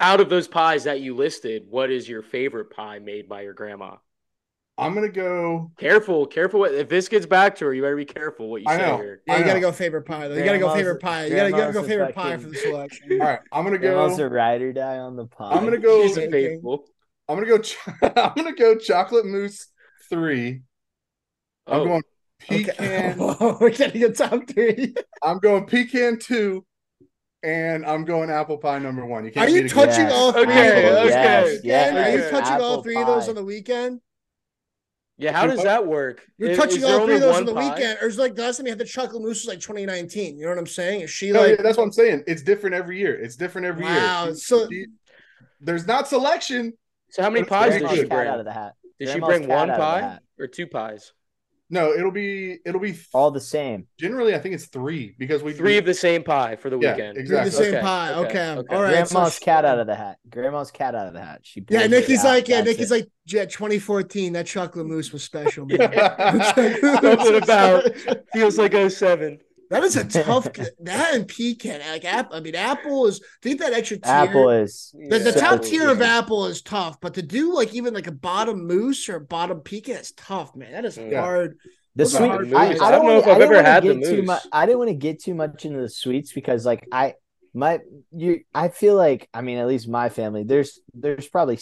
Out 0.00 0.20
of 0.20 0.28
those 0.28 0.48
pies 0.48 0.84
that 0.84 1.00
you 1.00 1.14
listed, 1.14 1.64
what 1.68 1.90
is 1.90 2.08
your 2.08 2.22
favorite 2.22 2.70
pie 2.70 2.98
made 2.98 3.28
by 3.28 3.42
your 3.42 3.54
grandma? 3.54 3.96
I'm 4.76 4.94
gonna 4.94 5.08
go. 5.08 5.72
Careful, 5.78 6.26
careful. 6.26 6.64
If 6.64 6.88
this 6.88 7.08
gets 7.08 7.26
back 7.26 7.56
to 7.56 7.66
her, 7.66 7.74
you 7.74 7.82
better 7.82 7.96
be 7.96 8.04
careful 8.04 8.48
what 8.50 8.62
you 8.62 8.68
I 8.68 8.76
say 8.76 8.82
know. 8.82 8.96
here. 8.96 9.22
Yeah, 9.26 9.38
you 9.38 9.44
I 9.44 9.46
gotta 9.46 9.60
go 9.60 9.72
favorite 9.72 10.02
pie 10.02 10.28
though. 10.28 10.34
You 10.36 10.44
gotta 10.44 10.58
go 10.58 10.68
favorite 10.68 11.00
pie. 11.00 11.24
You 11.26 11.36
gotta, 11.36 11.48
you 11.50 11.56
gotta 11.56 11.72
go 11.72 11.72
grandma's 11.72 11.76
a 11.76 11.90
favorite 11.90 12.14
pie 12.14 12.36
for 12.36 12.48
the 12.48 12.56
selection. 12.56 13.20
All 13.20 13.26
right, 13.26 13.40
I'm 13.52 13.64
gonna 13.64 13.78
Grandma's 13.78 14.18
go. 14.18 14.24
a 14.24 14.28
ride 14.28 14.62
or 14.62 14.72
die 14.72 14.98
on 14.98 15.16
the 15.16 15.26
pie. 15.26 15.56
I'm 15.56 15.64
gonna 15.64 15.78
go. 15.78 16.02
She's 16.02 16.16
a 16.16 16.30
faithful. 16.30 16.84
I'm 17.28 17.36
gonna 17.36 17.46
go. 17.48 17.58
ch- 17.58 17.76
I'm 18.02 18.34
gonna 18.36 18.54
go. 18.54 18.76
Chocolate 18.76 19.26
mousse 19.26 19.66
three. 20.10 20.62
I'm 21.66 21.80
Oh, 21.80 21.84
going 21.84 22.02
Okay. 22.50 22.72
pecan. 22.74 23.16
Oh, 23.20 23.58
we're 23.60 23.70
getting 23.70 24.02
a 24.04 24.12
top 24.12 24.48
three. 24.48 24.94
I'm 25.22 25.38
going 25.38 25.66
pecan 25.66 26.18
two, 26.18 26.64
and 27.42 27.84
I'm 27.86 28.04
going 28.04 28.30
apple 28.30 28.58
pie 28.58 28.78
number 28.78 29.04
one. 29.06 29.24
You 29.24 29.30
can't 29.30 29.48
Are 29.48 29.52
you 29.52 29.68
touching 29.68 30.06
Yes. 30.06 30.12
all 30.12 30.32
three 30.32 30.42
Okay, 30.42 30.86
of 30.86 30.92
those? 30.94 31.10
okay. 31.10 31.38
on 31.38 31.44
the 31.44 31.50
weekend? 31.62 31.98
Are 31.98 32.10
you 32.10 32.18
okay. 32.18 32.30
touching 32.30 32.52
all 32.60 32.72
Apple 32.72 32.82
three 32.82 33.00
of 33.00 33.06
those 33.06 33.28
on 33.28 33.34
the 33.34 33.44
weekend? 33.44 34.00
yeah. 35.18 35.32
How 35.32 35.46
does 35.46 35.62
that 35.62 35.86
work? 35.86 36.22
You're 36.38 36.50
Is- 36.50 36.58
touching 36.58 36.78
is 36.78 36.84
all 36.84 37.04
three 37.06 37.14
of 37.16 37.20
those 37.20 37.36
on 37.36 37.44
the 37.44 37.54
pie? 37.54 37.74
weekend. 37.74 37.98
Or 38.02 38.06
is 38.08 38.18
like 38.18 38.34
the 38.34 38.42
last 38.42 38.56
time 38.56 38.66
you 38.66 38.72
had 38.72 38.78
the 38.78 38.84
chocolate 38.84 39.22
mousse 39.22 39.42
was 39.44 39.46
like 39.46 39.60
2019. 39.60 40.36
You 40.36 40.44
know 40.44 40.50
what 40.50 40.58
I'm 40.58 40.66
saying? 40.66 41.02
Is 41.02 41.10
she 41.10 41.30
No, 41.30 41.40
like 41.40 41.56
yeah, 41.56 41.62
that's 41.62 41.76
what 41.78 41.84
I'm 41.84 41.92
saying. 41.92 42.24
It's 42.26 42.42
different 42.42 42.74
every 42.74 42.98
year. 42.98 43.14
It's 43.20 43.36
different 43.36 43.66
every 43.66 43.84
Wow, 43.84 44.26
year. 44.26 44.34
so- 44.34 44.68
She- 44.68 44.86
there's 45.60 45.86
not 45.86 46.08
selection. 46.08 46.72
So 47.10 47.22
how 47.22 47.30
many 47.30 47.44
pies 47.44 47.80
did 47.80 47.90
she 47.90 48.04
bring? 48.04 48.28
out 48.28 48.38
of 48.38 48.44
the 48.44 48.52
hat. 48.52 48.74
Did 49.00 49.08
she 49.10 49.20
bring 49.20 49.46
one 49.48 49.70
out 49.70 49.70
of 49.70 49.76
the 49.76 49.80
pie 49.82 50.18
or 50.38 50.46
two 50.48 50.66
pies? 50.66 51.12
No, 51.70 51.92
it'll 51.92 52.10
be 52.10 52.58
it'll 52.64 52.80
be 52.80 52.96
All 53.12 53.30
the 53.30 53.40
same. 53.40 53.86
generally 53.98 54.34
I 54.34 54.38
think 54.38 54.54
it's 54.54 54.66
three 54.68 55.14
because 55.18 55.42
we 55.42 55.52
Three 55.52 55.76
of 55.76 55.84
the 55.84 55.92
same 55.92 56.22
pie 56.24 56.56
for 56.56 56.70
the 56.70 56.78
Yeah, 56.78 56.92
weekend. 56.94 57.16
You're 57.16 57.22
exactly. 57.40 57.50
the 57.50 57.56
same 57.56 57.74
Okay, 57.74 57.80
pie? 57.82 58.12
okay, 58.14 58.20
Okay, 58.28 58.50
okay. 58.60 58.74
all 58.76 58.82
right. 58.82 58.90
Grandma's 59.08 59.34
so- 59.34 59.44
cat 59.44 59.64
out 59.66 59.78
of 59.78 59.86
the 59.86 59.94
hat. 59.94 60.16
Grandma's 60.30 60.70
cat 60.70 60.94
out 60.94 61.08
of 61.08 61.12
the 61.12 61.20
hat. 61.20 61.40
She 61.42 61.62
Yeah, 61.68 61.80
pulls 61.80 61.90
Nicky's 61.90 62.10
it 62.24 62.26
out. 62.26 62.32
like, 62.32 62.48
yeah, 62.48 62.56
That's 62.62 62.68
Nicky's 62.68 62.90
it. 62.90 62.94
like, 62.94 63.08
yeah, 63.26 63.44
2014. 63.44 64.32
That 64.32 64.46
chocolate 64.46 64.86
mousse 64.86 65.12
was 65.12 65.22
special, 65.24 65.66
man. 65.66 65.78
Something 67.02 67.42
about 67.42 67.84
feels 68.32 68.56
like 68.58 68.72
07. 68.90 69.38
That 69.70 69.82
is 69.84 69.96
a 69.96 70.04
tough. 70.22 70.44
That 70.80 71.14
and 71.14 71.26
pecan, 71.28 71.80
like 71.80 72.04
apple. 72.04 72.36
I 72.36 72.40
mean, 72.40 72.54
apple 72.54 73.06
is. 73.06 73.20
Think 73.42 73.60
that 73.60 73.72
extra 73.72 73.98
tier. 73.98 74.12
Apple 74.12 74.50
is 74.50 74.94
The, 75.08 75.18
the 75.18 75.30
Yeah. 75.30 75.40
top 75.40 75.64
so 75.64 75.70
tier 75.70 75.88
of 75.90 76.00
apple 76.02 76.46
is 76.46 76.62
tough, 76.62 77.00
but 77.00 77.14
to 77.14 77.22
do 77.22 77.54
like 77.54 77.74
even 77.74 77.94
like 77.94 78.06
a 78.06 78.12
bottom 78.12 78.66
mousse 78.66 79.08
or 79.08 79.16
a 79.16 79.20
bottom 79.20 79.60
pecan 79.60 79.96
is 79.96 80.12
tough, 80.12 80.54
man. 80.56 80.72
That 80.72 80.84
is 80.84 80.96
mm. 80.96 81.10
Yeah. 81.10 81.20
hard. 81.20 81.58
The 81.96 82.04
What's 82.04 82.16
sweet. 82.16 82.28
hard 82.28 82.54
I. 82.54 82.56
I 82.56 82.64
I 82.66 82.68
don't 82.74 82.78
don't 82.78 82.90
know 82.90 82.98
wanna- 83.14 83.18
if 83.20 83.26
I've 83.28 83.40
ever 83.42 83.62
had 83.62 83.82
the 83.82 83.94
get 83.96 84.04
too 84.08 84.16
mousse. 84.22 84.26
much. 84.26 84.42
I 84.52 84.66
didn't 84.66 84.78
want 84.78 84.88
to 84.90 84.94
get 84.94 85.22
too 85.22 85.34
much 85.34 85.64
into 85.64 85.80
the 85.80 85.88
sweets 85.88 86.32
because, 86.32 86.64
like, 86.64 86.86
I 86.92 87.14
my 87.54 87.80
you. 88.12 88.40
I 88.54 88.68
feel 88.68 88.94
like 88.94 89.28
I 89.34 89.40
mean, 89.42 89.58
at 89.58 89.66
least 89.66 89.88
my 89.88 90.08
family. 90.08 90.44
There's 90.44 90.78
there's 90.94 91.28
probably 91.28 91.58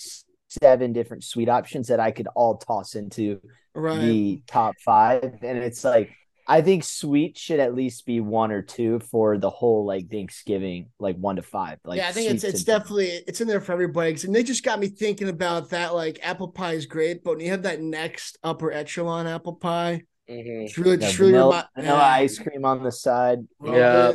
seven 0.48 0.92
different 0.92 1.24
sweet 1.24 1.48
options 1.48 1.88
that 1.88 2.00
I 2.00 2.10
could 2.10 2.28
all 2.36 2.56
toss 2.58 2.94
into 2.94 3.40
Right. 3.74 3.98
the 4.00 4.42
top 4.46 4.74
five, 4.84 5.22
and 5.42 5.58
it's 5.58 5.84
like 5.84 6.10
I 6.48 6.60
think 6.62 6.84
sweet 6.84 7.36
should 7.36 7.58
at 7.58 7.74
least 7.74 8.06
be 8.06 8.20
one 8.20 8.52
or 8.52 8.62
two 8.62 9.00
for 9.00 9.36
the 9.36 9.50
whole 9.50 9.84
like 9.84 10.08
Thanksgiving, 10.10 10.90
like 11.00 11.16
one 11.16 11.36
to 11.36 11.42
five. 11.42 11.78
Like 11.84 11.98
yeah, 11.98 12.08
I 12.08 12.12
think 12.12 12.30
it's 12.30 12.44
it's 12.44 12.58
and- 12.60 12.66
definitely 12.66 13.08
it's 13.26 13.40
in 13.40 13.48
there 13.48 13.60
for 13.60 13.72
everybody. 13.72 14.16
And 14.24 14.34
they 14.34 14.42
just 14.44 14.62
got 14.64 14.78
me 14.78 14.88
thinking 14.88 15.28
about 15.28 15.70
that. 15.70 15.94
Like 15.94 16.20
apple 16.22 16.48
pie 16.48 16.72
is 16.74 16.86
great, 16.86 17.24
but 17.24 17.32
when 17.36 17.40
you 17.40 17.50
have 17.50 17.62
that 17.62 17.80
next 17.80 18.38
upper 18.44 18.70
echelon 18.70 19.26
apple 19.26 19.54
pie, 19.54 20.02
Mhm. 20.30 20.64
it's 20.66 20.78
really 20.78 20.92
Yeah, 20.98 21.06
just 21.06 21.18
really 21.18 21.32
vanilla, 21.32 21.68
remi- 21.76 21.86
vanilla 21.88 22.00
yeah. 22.00 22.14
ice 22.24 22.38
cream 22.38 22.64
on 22.64 22.82
the 22.82 22.92
side. 22.92 23.40
Yeah. 23.64 24.12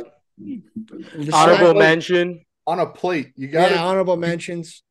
Just 1.18 1.32
Honorable 1.32 1.68
like- 1.68 1.76
mention. 1.78 2.44
on 2.66 2.78
a 2.80 2.86
plate. 2.86 3.32
You 3.36 3.48
got 3.48 3.68
to 3.68 3.74
yeah, 3.74 3.84
honorable 3.84 4.16
mentions. 4.16 4.82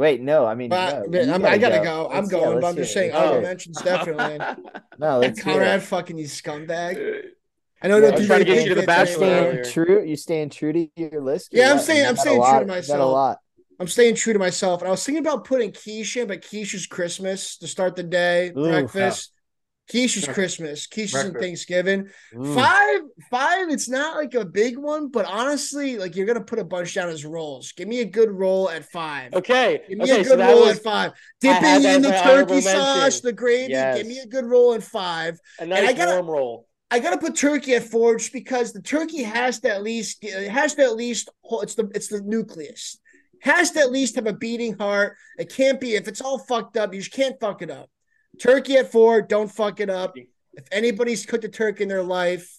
Wait, 0.00 0.20
no, 0.22 0.46
I 0.46 0.54
mean, 0.54 0.70
But 0.70 1.10
no, 1.10 1.20
you 1.20 1.32
I'm, 1.32 1.44
I 1.44 1.58
gotta 1.58 1.80
go. 1.84 2.08
I'm 2.08 2.24
Let's- 2.24 2.32
yeah, 2.32 2.38
going, 2.40 2.60
but 2.60 2.66
I'm 2.68 2.76
just 2.76 2.90
it. 2.90 2.94
saying 2.94 3.12
honorable 3.12 3.36
Okay. 3.36 3.46
mentions 3.46 3.82
definitely. 3.82 4.38
No, 4.98 5.18
let's. 5.18 5.40
Conrad, 5.42 5.82
fucking 5.82 6.16
you 6.18 6.24
scumbag. 6.26 7.22
I 7.82 7.88
know 7.88 7.96
Yeah, 7.96 8.00
that 8.10 8.14
I 8.14 8.18
was 8.18 8.26
trying 8.26 8.38
to 8.40 8.44
get 8.44 8.62
you 8.64 8.68
to 8.70 8.74
the 8.74 8.80
it's 8.82 8.86
Bachelor 8.86 9.26
anyway. 9.26 9.48
earlier. 9.48 9.64
staying 9.64 9.86
true. 9.86 10.04
You 10.04 10.16
staying 10.16 10.50
true 10.50 10.72
to 10.72 10.88
your 10.96 11.20
list? 11.22 11.48
Yeah, 11.52 11.70
I'm 11.70 11.76
what? 11.76 11.84
staying- 11.84 12.06
I'm 12.06 12.14
got 12.14 12.20
staying 12.22 12.36
true 12.36 12.44
to 12.46 12.50
lot- 12.52 12.60
you 12.62 12.66
myself. 12.66 13.00
A 13.00 13.04
lot. 13.04 13.38
I'm 13.78 13.88
staying 13.88 14.14
true 14.14 14.32
to 14.34 14.38
myself. 14.38 14.80
And 14.82 14.88
I 14.88 14.90
was 14.90 15.04
thinking 15.04 15.24
about 15.26 15.44
putting 15.46 15.72
quiche 15.72 16.16
in, 16.18 16.28
but 16.28 16.46
quiche 16.46 16.74
is 16.74 16.86
Christmas 16.86 17.56
to 17.58 17.66
start 17.66 17.96
the 17.96 18.02
day, 18.02 18.52
Ooh, 18.56 18.68
breakfast. 18.68 19.32
Quiche 19.90 20.16
is 20.18 20.28
Christmas. 20.28 20.86
Quiche 20.86 21.14
isn't 21.14 21.38
Thanksgiving. 21.38 22.08
Mm. 22.34 22.54
Five, 22.54 23.00
five. 23.30 23.70
It's 23.70 23.88
not 23.88 24.16
like 24.16 24.34
a 24.34 24.44
big 24.44 24.78
one, 24.78 25.08
but 25.08 25.26
honestly, 25.26 25.98
like 25.98 26.14
you're 26.16 26.26
gonna 26.26 26.40
put 26.40 26.58
a 26.58 26.64
bunch 26.64 26.94
down 26.94 27.08
as 27.08 27.24
rolls. 27.24 27.72
Give 27.72 27.88
me 27.88 28.00
a 28.00 28.04
good 28.04 28.30
roll 28.30 28.70
at 28.70 28.84
five. 28.90 29.34
Okay. 29.34 29.82
Give 29.88 29.98
me 29.98 30.04
Okay. 30.04 30.20
a 30.20 30.24
good 30.24 30.38
that 30.38 30.52
roll 30.52 30.66
was 30.66 30.76
at 30.78 30.82
five. 30.84 31.10
I 31.12 31.14
Dipping 31.40 31.90
in 31.90 32.02
the 32.02 32.14
as 32.14 32.24
my 32.24 32.30
honorable 32.30 32.54
turkey 32.56 32.60
sauce, 32.62 33.20
the 33.20 33.32
gravy. 33.32 33.72
Yes. 33.72 33.98
Give 33.98 34.06
me 34.06 34.18
a 34.18 34.26
good 34.26 34.44
roll 34.44 34.74
at 34.74 34.82
five. 34.82 35.38
a 35.58 35.62
I 35.64 35.66
nice 35.66 35.96
gotta- 35.96 36.12
warm 36.12 36.26
roll. 36.30 36.66
I 36.92 36.98
gotta 36.98 37.18
put 37.18 37.36
turkey 37.36 37.74
at 37.74 37.84
four 37.84 38.16
just 38.16 38.32
because 38.32 38.72
the 38.72 38.82
turkey 38.82 39.22
has 39.22 39.60
to 39.60 39.70
at 39.70 39.82
least 39.82 40.18
it 40.24 40.48
has 40.50 40.74
to 40.74 40.82
at 40.82 40.96
least 40.96 41.28
it's 41.62 41.74
the 41.76 41.88
it's 41.94 42.08
the 42.08 42.20
nucleus 42.20 42.98
has 43.42 43.70
to 43.70 43.80
at 43.80 43.90
least 43.90 44.16
have 44.16 44.26
a 44.26 44.32
beating 44.34 44.76
heart. 44.76 45.16
It 45.38 45.50
can't 45.52 45.80
be 45.80 45.94
if 45.94 46.06
it's 46.08 46.20
all 46.20 46.38
fucked 46.38 46.76
up. 46.76 46.92
You 46.92 47.00
just 47.00 47.12
can't 47.12 47.38
fuck 47.40 47.62
it 47.62 47.70
up. 47.70 47.88
Turkey 48.40 48.76
at 48.76 48.90
four, 48.90 49.22
don't 49.22 49.50
fuck 49.50 49.80
it 49.80 49.90
up. 49.90 50.16
If 50.54 50.64
anybody's 50.72 51.26
cooked 51.26 51.44
a 51.44 51.48
turkey 51.48 51.84
in 51.84 51.88
their 51.88 52.02
life, 52.02 52.58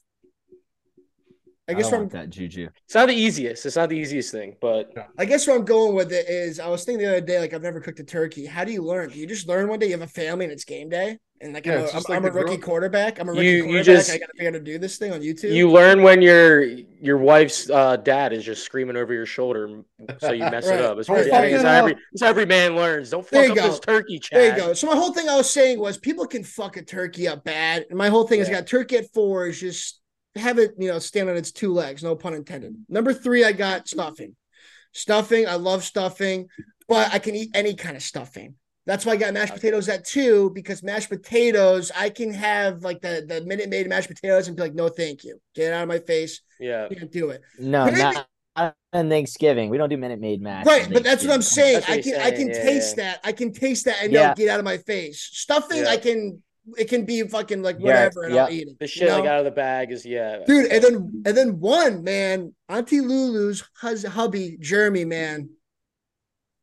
I 1.67 1.73
I 1.73 1.75
guess 1.75 1.85
don't 1.85 1.91
where 1.91 1.97
I'm 1.97 2.01
want 2.03 2.11
that 2.13 2.29
juju. 2.29 2.69
It's 2.85 2.95
not 2.95 3.07
the 3.07 3.15
easiest. 3.15 3.65
It's 3.65 3.75
not 3.75 3.89
the 3.89 3.97
easiest 3.97 4.31
thing, 4.31 4.55
but 4.61 4.93
I 5.17 5.25
guess 5.25 5.47
where 5.47 5.55
I'm 5.55 5.65
going 5.65 5.95
with 5.95 6.11
it 6.11 6.27
is 6.27 6.59
I 6.59 6.67
was 6.67 6.83
thinking 6.83 7.05
the 7.05 7.17
other 7.17 7.25
day, 7.25 7.39
like 7.39 7.53
I've 7.53 7.61
never 7.61 7.79
cooked 7.79 7.99
a 7.99 8.03
turkey. 8.03 8.45
How 8.45 8.63
do 8.63 8.71
you 8.71 8.81
learn? 8.81 9.09
Do 9.09 9.19
you 9.19 9.27
just 9.27 9.47
learn 9.47 9.67
one 9.67 9.79
day 9.79 9.87
you 9.87 9.93
have 9.93 10.01
a 10.01 10.07
family 10.07 10.45
and 10.45 10.51
it's 10.51 10.65
game 10.65 10.89
day? 10.89 11.17
And 11.41 11.53
like 11.53 11.65
Yeah, 11.65 11.79
I'm, 11.79 11.79
I'm, 11.87 11.93
like 12.07 12.09
I'm 12.17 12.25
a 12.25 12.31
rookie 12.31 12.47
grill- 12.57 12.59
quarterback. 12.59 13.19
I'm 13.19 13.27
a 13.27 13.31
rookie 13.31 13.45
You- 13.45 13.51
you 13.51 13.63
quarterback. 13.63 13.85
just- 13.85 14.11
I 14.11 14.17
gotta 14.19 14.31
figure 14.33 14.47
out 14.49 14.53
how 14.53 14.59
to 14.59 14.63
do 14.65 14.77
this 14.77 14.97
thing 14.97 15.11
on 15.11 15.21
YouTube. 15.21 15.53
you 15.53 15.71
learn 15.71 16.03
when 16.03 16.21
your 16.21 16.61
your 16.63 17.17
wife's 17.17 17.69
uh, 17.69 17.97
dad 17.97 18.31
is 18.31 18.43
just 18.45 18.63
screaming 18.63 18.95
over 18.95 19.11
your 19.13 19.25
shoulder, 19.25 19.81
so 20.19 20.31
you 20.33 20.43
mess 20.49 20.67
Right. 20.69 20.79
it 20.79 20.85
up. 20.85 20.99
It's 20.99 21.07
pretty. 21.09 21.29
fuck 21.31 21.39
I 21.39 21.41
think 21.41 21.53
it's 21.55 21.63
it 21.63 21.67
how 21.67 21.73
every 21.79 21.95
it's 22.13 22.21
how 22.21 22.27
every 22.29 22.45
man 22.45 22.75
learns. 22.75 23.09
Don't 23.09 23.27
There 23.27 23.47
fuck 23.47 23.55
you 23.55 23.61
up 23.61 23.65
go. 23.67 23.71
this 23.71 23.79
turkey, 23.79 24.19
Chad. 24.19 24.39
There 24.39 24.49
you 24.51 24.55
go. 24.57 24.73
So 24.73 24.85
my 24.87 24.95
whole 24.95 25.13
thing 25.13 25.27
I 25.27 25.35
was 25.35 25.49
saying 25.49 25.79
was 25.79 25.97
people 25.97 26.27
can 26.27 26.43
fuck 26.43 26.77
a 26.77 26.83
turkey 26.83 27.27
up 27.27 27.43
bad. 27.43 27.85
And 27.89 27.97
my 27.97 28.09
whole 28.09 28.27
thing 28.27 28.39
is 28.39 28.47
I 28.47 28.51
got 28.51 28.67
turkey 28.67 28.97
at 28.97 29.11
four 29.13 29.47
is 29.47 29.59
just 29.59 29.99
have 30.35 30.59
it, 30.59 30.71
you 30.77 30.87
know, 30.89 30.99
stand 30.99 31.27
on 31.29 31.35
its 31.37 31.51
two 31.51 31.73
legs, 31.73 32.03
no 32.03 32.15
pun 32.15 32.33
intended. 32.35 32.75
Number 32.87 33.13
three, 33.13 33.43
I 33.43 33.51
got 33.51 33.87
stuffing. 33.87 34.35
Stuffing, 34.93 35.47
I 35.47 35.55
love 35.55 35.83
stuffing, 35.83 36.47
but 36.87 37.13
I 37.13 37.19
can 37.19 37.35
eat 37.35 37.49
any 37.53 37.73
kind 37.75 37.95
of 37.97 38.03
stuffing. 38.03 38.55
That's 38.85 39.05
why 39.05 39.13
I 39.13 39.15
got 39.17 39.33
mashed 39.33 39.53
potatoes 39.53 39.87
at 39.89 40.05
two 40.05 40.49
because 40.55 40.81
mashed 40.81 41.09
potatoes, 41.09 41.91
I 41.95 42.09
can 42.09 42.33
have 42.33 42.83
like 42.83 43.01
the 43.01 43.23
the 43.27 43.41
Minute 43.45 43.69
Maid 43.69 43.87
mashed 43.87 44.09
potatoes 44.09 44.47
and 44.47 44.57
be 44.57 44.63
like, 44.63 44.73
no, 44.73 44.89
thank 44.89 45.23
you, 45.23 45.39
get 45.55 45.67
it 45.69 45.73
out 45.73 45.83
of 45.83 45.87
my 45.87 45.99
face. 45.99 46.41
Yeah. 46.59 46.87
Can't 46.87 47.11
do 47.11 47.29
it. 47.29 47.41
No, 47.59 47.85
Maybe- 47.85 47.97
not 47.97 48.27
on 48.93 49.09
Thanksgiving. 49.09 49.69
We 49.69 49.77
don't 49.77 49.89
do 49.89 49.97
Minute 49.97 50.19
Maid 50.19 50.41
mash. 50.41 50.65
Right, 50.65 50.87
but 50.91 51.03
that's 51.03 51.23
what 51.23 51.33
I'm 51.33 51.41
saying. 51.41 51.81
What 51.81 51.89
I 51.89 51.95
he's 51.97 52.05
can 52.05 52.21
I 52.21 52.31
can 52.31 52.47
yeah, 52.47 52.63
taste 52.63 52.97
yeah. 52.97 53.03
that. 53.03 53.19
I 53.23 53.31
can 53.31 53.53
taste 53.53 53.85
that 53.85 53.97
and 54.03 54.11
Yeah. 54.11 54.29
no, 54.29 54.33
get 54.35 54.49
out 54.49 54.59
of 54.59 54.65
my 54.65 54.77
face. 54.77 55.29
Stuffing, 55.31 55.83
Yeah. 55.83 55.89
I 55.89 55.97
can. 55.97 56.41
It 56.77 56.89
can 56.89 57.05
be 57.05 57.23
fucking 57.23 57.63
like 57.63 57.77
Yeah, 57.79 57.85
whatever, 57.85 58.23
and 58.23 58.35
yeah. 58.35 58.45
I'll 58.45 58.51
eat 58.51 58.67
it. 58.67 58.77
The 58.77 58.85
you 58.85 58.87
shit 58.87 59.09
like 59.09 59.25
out 59.25 59.39
of 59.39 59.45
the 59.45 59.51
bag 59.51 59.91
is 59.91 60.05
yeah. 60.05 60.39
dude. 60.45 60.71
And 60.71 60.83
then 60.83 61.23
and 61.25 61.35
then 61.37 61.59
one 61.59 62.03
man, 62.03 62.53
Auntie 62.69 63.01
Lulu's 63.01 63.63
hus- 63.77 64.05
hubby 64.05 64.57
Jeremy, 64.59 65.05
man, 65.05 65.49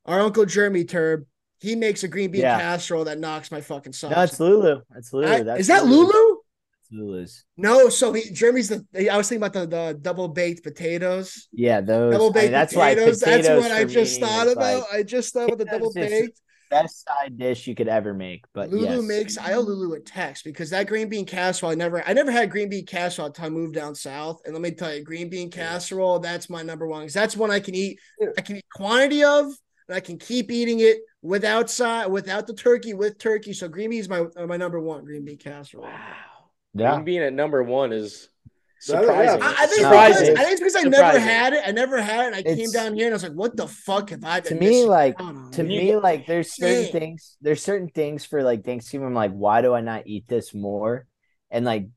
our 0.04 0.20
uncle 0.20 0.44
Jeremy 0.44 0.84
Turb, 0.84 1.26
he 1.60 1.74
makes 1.74 2.04
a 2.04 2.08
green 2.08 2.30
bean 2.30 2.42
Yeah. 2.42 2.58
casserole 2.58 3.04
that 3.04 3.18
knocks 3.18 3.50
my 3.50 3.60
fucking 3.60 3.92
socks. 3.92 4.14
No, 4.14 4.22
it's 4.22 4.40
Lulu. 4.40 4.80
That's 4.90 5.12
Lulu. 5.12 5.26
I- 5.28 5.42
That's 5.42 5.60
is 5.60 5.66
that 5.68 5.86
Lulu? 5.86 6.06
That's 6.06 6.92
Lulu's. 6.92 7.44
No, 7.56 7.88
so 7.88 8.12
he 8.12 8.30
Jeremy's 8.30 8.68
the. 8.68 9.10
I 9.12 9.16
was 9.16 9.28
thinking 9.28 9.44
about 9.44 9.52
the, 9.52 9.66
the 9.66 9.98
double 10.00 10.28
baked 10.28 10.62
potatoes. 10.62 11.48
Yeah, 11.52 11.80
those. 11.80 12.12
Double 12.12 12.26
I 12.26 12.28
mean, 12.28 12.32
baked 12.32 12.52
that's 12.52 12.74
why 12.74 12.94
potatoes. 12.94 13.20
That's 13.20 13.48
what 13.48 13.72
I 13.72 13.84
just 13.84 14.20
thought 14.20 14.48
about. 14.48 14.80
like, 14.82 14.92
I 14.92 15.02
just 15.02 15.34
thought 15.34 15.48
about 15.48 15.58
the 15.58 15.64
double 15.66 15.92
baked. 15.92 16.40
best 16.70 17.06
side 17.06 17.36
dish 17.38 17.66
you 17.66 17.74
could 17.74 17.88
ever 17.88 18.14
make. 18.14 18.44
But 18.54 18.70
Lulu 18.70 18.96
yes. 18.96 19.02
makes 19.02 19.38
I 19.38 19.54
owe 19.54 19.60
Lulu 19.60 19.94
a 19.94 20.00
text 20.00 20.44
because 20.44 20.70
that 20.70 20.86
green 20.86 21.08
bean 21.08 21.26
casserole 21.26 21.72
I 21.72 21.74
never 21.74 22.06
I 22.06 22.12
never 22.12 22.30
had 22.30 22.50
green 22.50 22.68
bean 22.68 22.86
casserole 22.86 23.28
until 23.28 23.46
I 23.46 23.48
moved 23.48 23.74
down 23.74 23.94
south. 23.94 24.40
And 24.44 24.54
let 24.54 24.62
me 24.62 24.70
tell 24.70 24.94
you, 24.94 25.02
green 25.02 25.28
bean 25.28 25.50
casserole, 25.50 26.18
that's 26.20 26.48
my 26.48 26.62
number 26.62 26.86
one 26.86 27.08
that's 27.08 27.36
one 27.36 27.50
I 27.50 27.60
can 27.60 27.74
eat. 27.74 27.98
I 28.36 28.40
can 28.42 28.56
eat 28.56 28.66
quantity 28.72 29.24
of 29.24 29.46
and 29.88 29.96
I 29.96 30.00
can 30.00 30.18
keep 30.18 30.50
eating 30.50 30.80
it 30.80 30.98
without 31.28 31.68
side 31.70 32.06
without 32.06 32.46
the 32.46 32.54
turkey 32.54 32.94
with 32.94 33.18
turkey. 33.18 33.52
So 33.52 33.68
green 33.68 33.90
bean 33.90 34.00
is 34.00 34.08
my 34.08 34.20
uh, 34.36 34.46
my 34.46 34.56
number 34.56 34.80
one 34.80 35.04
green 35.04 35.24
bean 35.24 35.36
casserole. 35.38 35.84
wow. 35.84 36.14
yeah. 36.74 36.94
Green 36.94 37.04
bean 37.04 37.22
at 37.22 37.32
number 37.32 37.62
one 37.62 37.92
is 37.92 38.28
That- 38.86 39.02
yeah. 39.04 39.34
surprising. 39.34 39.42
I, 39.42 39.54
I 39.58 39.66
think 39.66 39.80
surprising. 39.82 40.26
because, 40.26 40.38
I 40.38 40.42
think 40.44 40.52
it's 40.52 40.60
because 40.60 40.76
I 40.76 40.82
never 40.88 41.18
had 41.18 41.52
it. 41.52 41.62
I 41.66 41.70
never 41.72 42.00
had 42.00 42.20
it. 42.20 42.26
And 42.28 42.36
I 42.36 42.42
came 42.56 42.70
down 42.70 42.94
here 42.94 43.06
and 43.06 43.12
I 43.12 43.16
was 43.16 43.22
like, 43.24 43.32
"What 43.32 43.56
the 43.56 43.66
fuck 43.68 44.10
have 44.10 44.24
I 44.24 44.40
To 44.40 44.54
me, 44.54 44.60
missing 44.68 44.88
like, 44.88 45.20
on?" 45.20 45.50
to 45.52 45.62
You- 45.62 45.68
me, 45.68 45.96
like 45.96 46.26
there's 46.26 46.52
certain 46.54 46.84
Dang. 46.84 46.92
things. 46.92 47.36
There's 47.42 47.62
certain 47.62 47.88
things 47.88 48.24
for 48.24 48.42
like 48.42 48.64
Thanksgiving. 48.64 49.06
I'm 49.06 49.14
like, 49.14 49.32
why 49.32 49.60
do 49.62 49.74
I 49.74 49.80
not 49.82 50.06
eat 50.06 50.26
this 50.28 50.54
more? 50.54 51.06
And 51.50 51.64
like, 51.64 51.88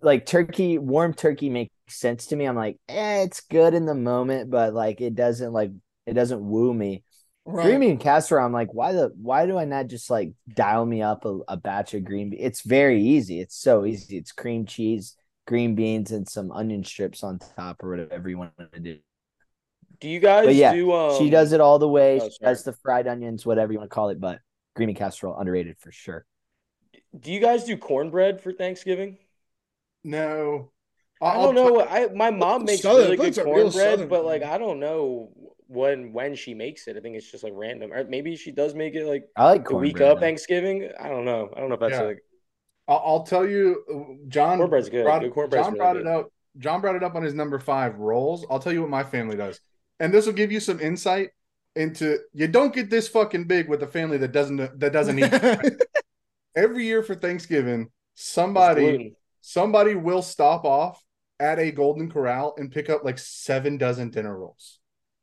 like 0.00 0.24
turkey, 0.24 0.78
warm 0.78 1.12
turkey 1.14 1.50
makes 1.50 1.70
sense 1.88 2.26
to 2.28 2.36
me. 2.36 2.46
I'm 2.46 2.56
like, 2.56 2.78
eh, 2.88 3.22
it's 3.24 3.40
good 3.42 3.74
in 3.74 3.84
the 3.84 3.94
moment, 3.94 4.50
but 4.50 4.72
like 4.72 5.00
it 5.02 5.14
doesn't 5.14 5.52
like 5.52 5.70
it 6.06 6.14
doesn't 6.14 6.40
woo 6.42 6.72
me. 6.72 7.02
Right. 7.46 7.64
Green 7.66 7.80
bean 7.80 7.98
casserole. 7.98 8.44
I'm 8.46 8.52
like, 8.52 8.72
why 8.72 8.92
the 8.92 9.12
why 9.20 9.44
do 9.46 9.58
I 9.58 9.66
not 9.66 9.88
just 9.88 10.08
like 10.08 10.32
dial 10.54 10.86
me 10.86 11.02
up 11.02 11.26
a, 11.26 11.40
a 11.48 11.56
batch 11.58 11.92
of 11.92 12.02
green 12.04 12.30
bean? 12.30 12.40
It's 12.42 12.62
very 12.62 13.02
easy. 13.02 13.38
It's 13.40 13.54
so 13.56 13.84
easy. 13.84 14.16
It's 14.16 14.32
cream 14.32 14.64
cheese, 14.64 15.14
green 15.46 15.74
beans, 15.74 16.10
and 16.10 16.26
some 16.26 16.50
onion 16.50 16.84
strips 16.84 17.22
on 17.22 17.38
top 17.56 17.84
or 17.84 17.90
whatever 17.90 18.30
you 18.30 18.38
want 18.38 18.52
to 18.72 18.80
do. 18.80 18.98
Do 20.00 20.08
you 20.08 20.20
guys 20.20 20.46
But 20.46 20.54
yeah, 20.54 20.72
do 20.72 20.90
um 20.92 21.18
she 21.18 21.28
does 21.28 21.52
it 21.52 21.60
all 21.60 21.78
the 21.78 21.88
way. 21.88 22.18
oh, 22.22 22.30
she 22.30 22.38
does 22.42 22.64
the 22.64 22.72
fried 22.72 23.06
onions, 23.06 23.44
whatever 23.44 23.72
you 23.72 23.78
want 23.78 23.90
to 23.90 23.94
call 23.94 24.08
it. 24.08 24.18
But 24.20 24.38
green 24.74 24.86
bean 24.88 24.96
casserole 24.96 25.38
underrated 25.38 25.76
for 25.78 25.92
sure. 25.92 26.24
do 27.18 27.30
you 27.30 27.40
guys 27.40 27.64
do 27.64 27.76
cornbread 27.76 28.40
for 28.40 28.52
Thanksgiving? 28.54 29.18
No. 30.02 30.70
I 31.22 31.26
I'll 31.26 31.52
don't 31.52 31.54
know. 31.54 31.84
tell- 31.84 31.88
I 31.90 32.06
my 32.14 32.30
mom 32.30 32.64
makes 32.64 32.82
Southern- 32.82 33.04
really 33.04 33.16
good 33.18 33.26
it's 33.28 33.36
real 33.38 33.44
cornbread, 33.70 34.08
but 34.08 34.24
like. 34.24 34.42
I 34.42 34.56
don't 34.56 34.80
know 34.80 35.30
when 35.68 36.12
when 36.12 36.34
she 36.34 36.54
makes 36.54 36.86
it. 36.88 36.96
I 36.96 37.00
think 37.00 37.16
it's 37.16 37.30
just 37.30 37.44
like 37.44 37.52
random. 37.56 37.92
Or 37.92 38.04
maybe 38.04 38.36
she 38.36 38.50
does 38.52 38.74
make 38.74 38.94
it 38.94 39.06
like 39.06 39.24
I 39.36 39.46
like 39.46 39.68
the 39.68 39.76
week 39.76 39.96
cornbread, 39.96 40.10
of 40.12 40.16
though. 40.16 40.20
Thanksgiving. 40.26 40.88
I 41.00 41.08
don't 41.08 41.24
know. 41.24 41.50
I 41.56 41.60
don't 41.60 41.68
know 41.68 41.74
if 41.74 41.80
that's 41.80 41.92
Yeah. 41.92 42.02
like 42.02 42.18
I'll, 42.86 43.02
I'll 43.04 43.22
tell 43.22 43.46
you, 43.48 44.18
John. 44.28 44.58
cornbread's 44.58 44.90
good. 44.90 45.04
brought, 45.04 45.22
Good 45.22 45.32
cornbread's 45.32 45.64
John 45.66 45.72
really 45.72 45.78
brought 45.78 45.92
good. 45.94 46.02
it 46.02 46.06
up. 46.08 46.28
John 46.58 46.80
brought 46.80 46.96
it 46.96 47.02
up 47.02 47.14
on 47.14 47.22
his 47.22 47.34
number 47.34 47.58
five 47.58 47.96
rolls. 47.98 48.46
I'll 48.50 48.58
tell 48.58 48.72
you 48.72 48.82
what 48.82 48.90
my 48.90 49.02
family 49.02 49.36
does, 49.36 49.58
and 50.00 50.12
this 50.12 50.26
will 50.26 50.34
give 50.34 50.52
you 50.52 50.60
some 50.60 50.80
insight 50.80 51.30
into. 51.74 52.18
You 52.32 52.46
don't 52.46 52.74
get 52.74 52.90
this 52.90 53.08
fucking 53.08 53.44
big 53.44 53.68
with 53.68 53.82
a 53.82 53.86
family 53.88 54.18
that 54.18 54.32
doesn't 54.32 54.78
that 54.80 54.92
doesn't 54.92 55.18
eat. 55.18 55.32
Every 56.56 56.84
year 56.84 57.02
for 57.02 57.14
Thanksgiving, 57.16 57.90
somebody 58.14 59.14
somebody 59.40 59.94
will 59.96 60.22
stop 60.22 60.64
off 60.64 61.02
at 61.40 61.58
a 61.58 61.72
Golden 61.72 62.08
Corral 62.10 62.54
and 62.58 62.70
pick 62.70 62.88
up 62.88 63.02
like 63.04 63.18
seven 63.18 63.76
dozen 63.76 64.10
dinner 64.10 64.38
rolls 64.38 64.78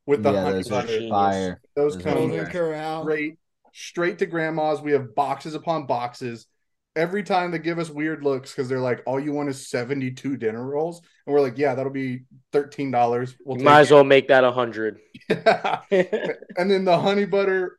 with 0.06 0.22
the 0.22 0.32
yeah, 0.32 0.42
honey 0.42 0.62
those 0.62 0.68
butter. 0.68 1.00
fire. 1.08 1.60
Those 1.76 1.96
those 1.96 1.96
are 1.96 2.00
come 2.02 2.14
Golden 2.14 2.46
fire. 2.46 2.46
Corral. 2.46 3.02
straight 3.02 3.38
straight 3.72 4.18
to 4.20 4.26
grandma's. 4.26 4.80
We 4.80 4.92
have 4.92 5.14
boxes 5.14 5.54
upon 5.54 5.86
boxes. 5.86 6.46
Every 6.94 7.22
time 7.22 7.50
they 7.50 7.58
give 7.58 7.78
us 7.78 7.88
weird 7.90 8.22
looks 8.22 8.52
because 8.52 8.68
they're 8.68 8.80
like, 8.80 9.02
all 9.06 9.18
you 9.18 9.32
want 9.32 9.48
is 9.48 9.68
72 9.68 10.36
dinner 10.36 10.62
rolls. 10.64 11.00
And 11.26 11.32
we're 11.34 11.40
like, 11.40 11.56
yeah, 11.58 11.74
that'll 11.74 11.92
be 11.92 12.24
$13. 12.52 13.34
We'll 13.44 13.56
might 13.58 13.80
as 13.80 13.90
it. 13.90 13.94
well 13.94 14.04
make 14.04 14.28
that 14.28 14.44
a 14.44 14.52
hundred. 14.52 15.00
and 15.30 16.70
then 16.70 16.84
the 16.84 16.98
honey 16.98 17.24
butter 17.24 17.78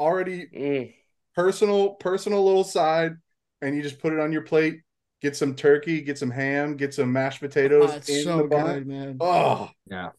already 0.00 0.46
Mm. 0.46 0.94
personal, 1.34 1.90
personal 1.94 2.44
little 2.44 2.64
side, 2.64 3.16
and 3.62 3.76
you 3.76 3.82
just 3.82 4.00
put 4.00 4.12
it 4.12 4.20
on 4.20 4.32
your 4.32 4.42
plate. 4.42 4.80
Get 5.20 5.36
some 5.36 5.54
turkey, 5.56 6.00
get 6.02 6.18
some 6.18 6.30
ham, 6.30 6.76
get 6.76 6.94
some 6.94 7.12
mashed 7.12 7.40
potatoes 7.40 7.90
Oh, 7.92 7.96
it's 7.96 8.08
in 8.08 8.22
so 8.24 8.38
the 8.38 8.48
good, 8.48 8.86
man. 8.86 9.16
Oh, 9.20 9.70
Yeah. 9.90 10.10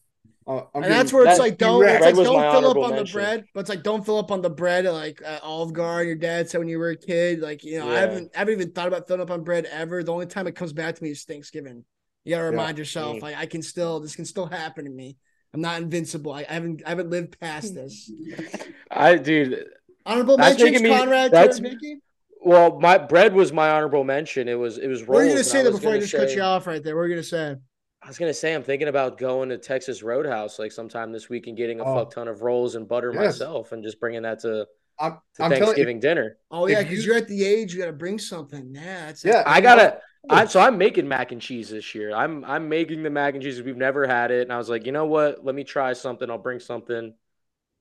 Uh, 0.58 0.64
I'm 0.74 0.82
and 0.82 0.92
that's 0.92 1.12
getting- 1.12 1.16
where 1.18 1.28
it's 1.28 1.38
that- 1.38 1.42
like 1.44 1.58
don't 1.58 1.84
it's 1.84 2.00
like 2.00 2.14
don't 2.14 2.24
fill 2.24 2.36
up 2.38 2.54
honorable 2.56 2.84
on 2.84 2.96
the 2.96 3.04
bread, 3.12 3.44
but 3.54 3.60
it's 3.60 3.68
like 3.70 3.82
don't 3.82 4.04
fill 4.04 4.18
up 4.18 4.30
on 4.30 4.42
the 4.42 4.50
bread 4.50 4.86
at 4.86 4.92
like 4.92 5.20
at 5.24 5.42
Olive 5.42 5.72
Garden. 5.72 6.08
Your 6.08 6.16
dad 6.16 6.48
said 6.50 6.58
when 6.58 6.68
you 6.68 6.78
were 6.78 6.90
a 6.90 6.96
kid, 6.96 7.40
like 7.40 7.62
you 7.64 7.78
know, 7.78 7.88
I 7.90 7.94
haven't 7.98 8.32
I 8.34 8.38
haven't 8.40 8.54
even 8.54 8.72
thought 8.72 8.88
about 8.88 9.06
filling 9.06 9.22
up 9.22 9.30
on 9.30 9.44
bread 9.44 9.66
ever. 9.70 10.02
The 10.02 10.12
only 10.12 10.26
time 10.26 10.46
it 10.46 10.56
comes 10.56 10.72
back 10.72 10.94
to 10.96 11.02
me 11.02 11.10
is 11.10 11.24
Thanksgiving. 11.24 11.84
You 12.24 12.34
gotta 12.34 12.44
Yeah. 12.44 12.50
remind 12.50 12.78
yourself, 12.78 13.16
Mm. 13.18 13.22
like 13.22 13.36
I 13.36 13.46
can 13.46 13.62
still 13.62 14.00
this 14.00 14.16
can 14.16 14.24
still 14.24 14.46
happen 14.46 14.84
to 14.84 14.90
me. 14.90 15.16
I'm 15.54 15.60
not 15.60 15.80
invincible. 15.82 16.32
I, 16.32 16.40
I 16.48 16.52
haven't 16.54 16.82
I 16.84 16.90
haven't 16.90 17.10
lived 17.10 17.38
past 17.40 17.74
this. 17.74 18.10
I 18.90 19.16
dude. 19.16 19.64
Honorable 20.06 20.36
That's 20.36 20.58
mentions, 20.58 20.82
me- 20.82 20.88
Conrad. 20.90 21.30
that's- 21.30 21.60
Mickey. 21.60 21.98
Well, 22.42 22.80
my 22.80 22.96
bread 22.96 23.34
was 23.34 23.52
my 23.52 23.68
honorable 23.70 24.02
mention. 24.02 24.48
It 24.48 24.54
was 24.58 24.78
it 24.78 24.86
was 24.88 25.00
rolls. 25.02 25.08
What 25.08 25.18
are 25.18 25.24
you 25.26 25.30
gonna 25.32 25.44
say 25.44 25.62
that 25.62 25.70
before 25.72 25.90
I 25.90 25.94
gonna 25.94 26.00
just 26.06 26.14
cut 26.14 26.28
say- 26.30 26.36
you 26.36 26.42
off 26.42 26.66
right 26.66 26.82
there? 26.82 26.96
What 26.96 27.02
are 27.02 27.08
you 27.08 27.14
gonna 27.14 27.22
say? 27.22 27.56
I 28.02 28.08
was 28.08 28.18
gonna 28.18 28.32
say 28.34 28.54
I'm 28.54 28.62
thinking 28.62 28.88
about 28.88 29.18
going 29.18 29.50
to 29.50 29.58
Texas 29.58 30.02
Roadhouse 30.02 30.58
like 30.58 30.72
sometime 30.72 31.12
this 31.12 31.28
week 31.28 31.46
and 31.46 31.56
getting 31.56 31.80
a 31.80 31.84
Oh. 31.84 31.94
fuck 31.96 32.12
ton 32.14 32.28
of 32.28 32.42
rolls 32.42 32.74
and 32.74 32.88
butter 32.88 33.12
Yes. 33.12 33.38
myself 33.40 33.72
and 33.72 33.82
just 33.84 34.00
bringing 34.00 34.22
that 34.22 34.40
to, 34.40 34.66
I'm, 34.98 35.12
to 35.12 35.44
I'm 35.44 35.50
telling 35.50 35.52
you, 35.52 35.64
Thanksgiving 35.66 36.00
dinner. 36.00 36.38
Oh 36.50 36.66
yeah, 36.66 36.82
because 36.82 37.04
you- 37.04 37.12
you, 37.12 37.14
are 37.18 37.22
at 37.22 37.28
the 37.28 37.44
age 37.44 37.74
you 37.74 37.80
gotta 37.80 37.92
bring 37.92 38.18
something. 38.18 38.70
Yeah, 38.74 39.06
that's 39.06 39.24
Yeah, 39.24 39.42
I 39.46 39.60
gotta. 39.60 40.00
I, 40.28 40.44
so 40.46 40.60
I'm 40.60 40.76
making 40.76 41.08
mac 41.08 41.32
and 41.32 41.40
cheese 41.40 41.70
this 41.70 41.94
year. 41.94 42.14
I'm 42.14 42.44
I'm 42.44 42.68
making 42.68 43.02
the 43.02 43.10
mac 43.10 43.34
and 43.34 43.42
cheese. 43.42 43.62
We've 43.62 43.76
never 43.76 44.06
had 44.06 44.30
it, 44.30 44.42
and 44.42 44.52
I 44.52 44.58
was 44.58 44.68
like, 44.68 44.84
you 44.86 44.92
know 44.92 45.06
what? 45.06 45.44
Let 45.44 45.54
me 45.54 45.64
try 45.64 45.92
something. 45.94 46.28
I'll 46.30 46.36
bring 46.38 46.60
something. 46.60 47.14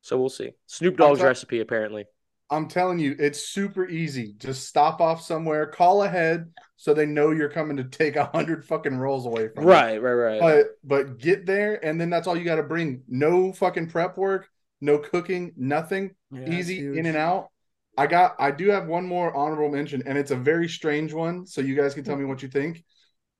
So 0.01 0.17
we'll 0.17 0.29
see. 0.29 0.51
Snoop 0.65 0.99
I'll 1.01 1.09
Dogg's 1.09 1.19
tell- 1.19 1.27
recipe 1.27 1.59
apparently. 1.59 2.05
I'm 2.51 2.67
telling 2.67 2.99
you, 2.99 3.15
it's 3.19 3.47
super 3.47 3.87
easy. 3.87 4.33
Just 4.37 4.67
stop 4.67 5.01
off 5.01 5.21
somewhere, 5.21 5.67
call 5.67 6.03
ahead, 6.03 6.51
so 6.77 6.93
they 6.93 7.05
know 7.05 7.31
you're 7.31 7.49
coming 7.49 7.77
to 7.77 7.83
take 7.83 8.15
a 8.15 8.25
hundred 8.25 8.65
fucking 8.65 8.97
rolls 8.97 9.25
away 9.25 9.49
from. 9.49 9.63
you. 9.63 9.69
Right, 9.69 10.01
right, 10.01 10.13
right. 10.13 10.39
But 10.39 10.65
but 10.83 11.17
get 11.19 11.45
there, 11.45 11.83
and 11.85 11.99
then 11.99 12.09
that's 12.09 12.27
all 12.27 12.37
you 12.37 12.45
got 12.45 12.55
to 12.55 12.63
bring. 12.63 13.03
No 13.07 13.53
fucking 13.53 13.89
prep 13.89 14.17
work, 14.17 14.49
no 14.81 14.97
cooking, 14.97 15.53
nothing. 15.57 16.11
Yeah, 16.31 16.49
Easy 16.49 16.79
in 16.79 17.05
and 17.05 17.17
out. 17.17 17.49
I 17.97 18.07
got. 18.07 18.35
I 18.39 18.51
do 18.51 18.69
have 18.69 18.87
one 18.87 19.05
more 19.05 19.35
honorable 19.35 19.69
mention, 19.69 20.03
and 20.05 20.17
it's 20.17 20.31
a 20.31 20.35
very 20.35 20.69
strange 20.69 21.13
one. 21.13 21.45
So 21.45 21.61
you 21.61 21.75
guys 21.75 21.93
can 21.93 22.03
tell 22.03 22.15
me 22.15 22.25
what 22.25 22.41
you 22.41 22.47
think. 22.49 22.83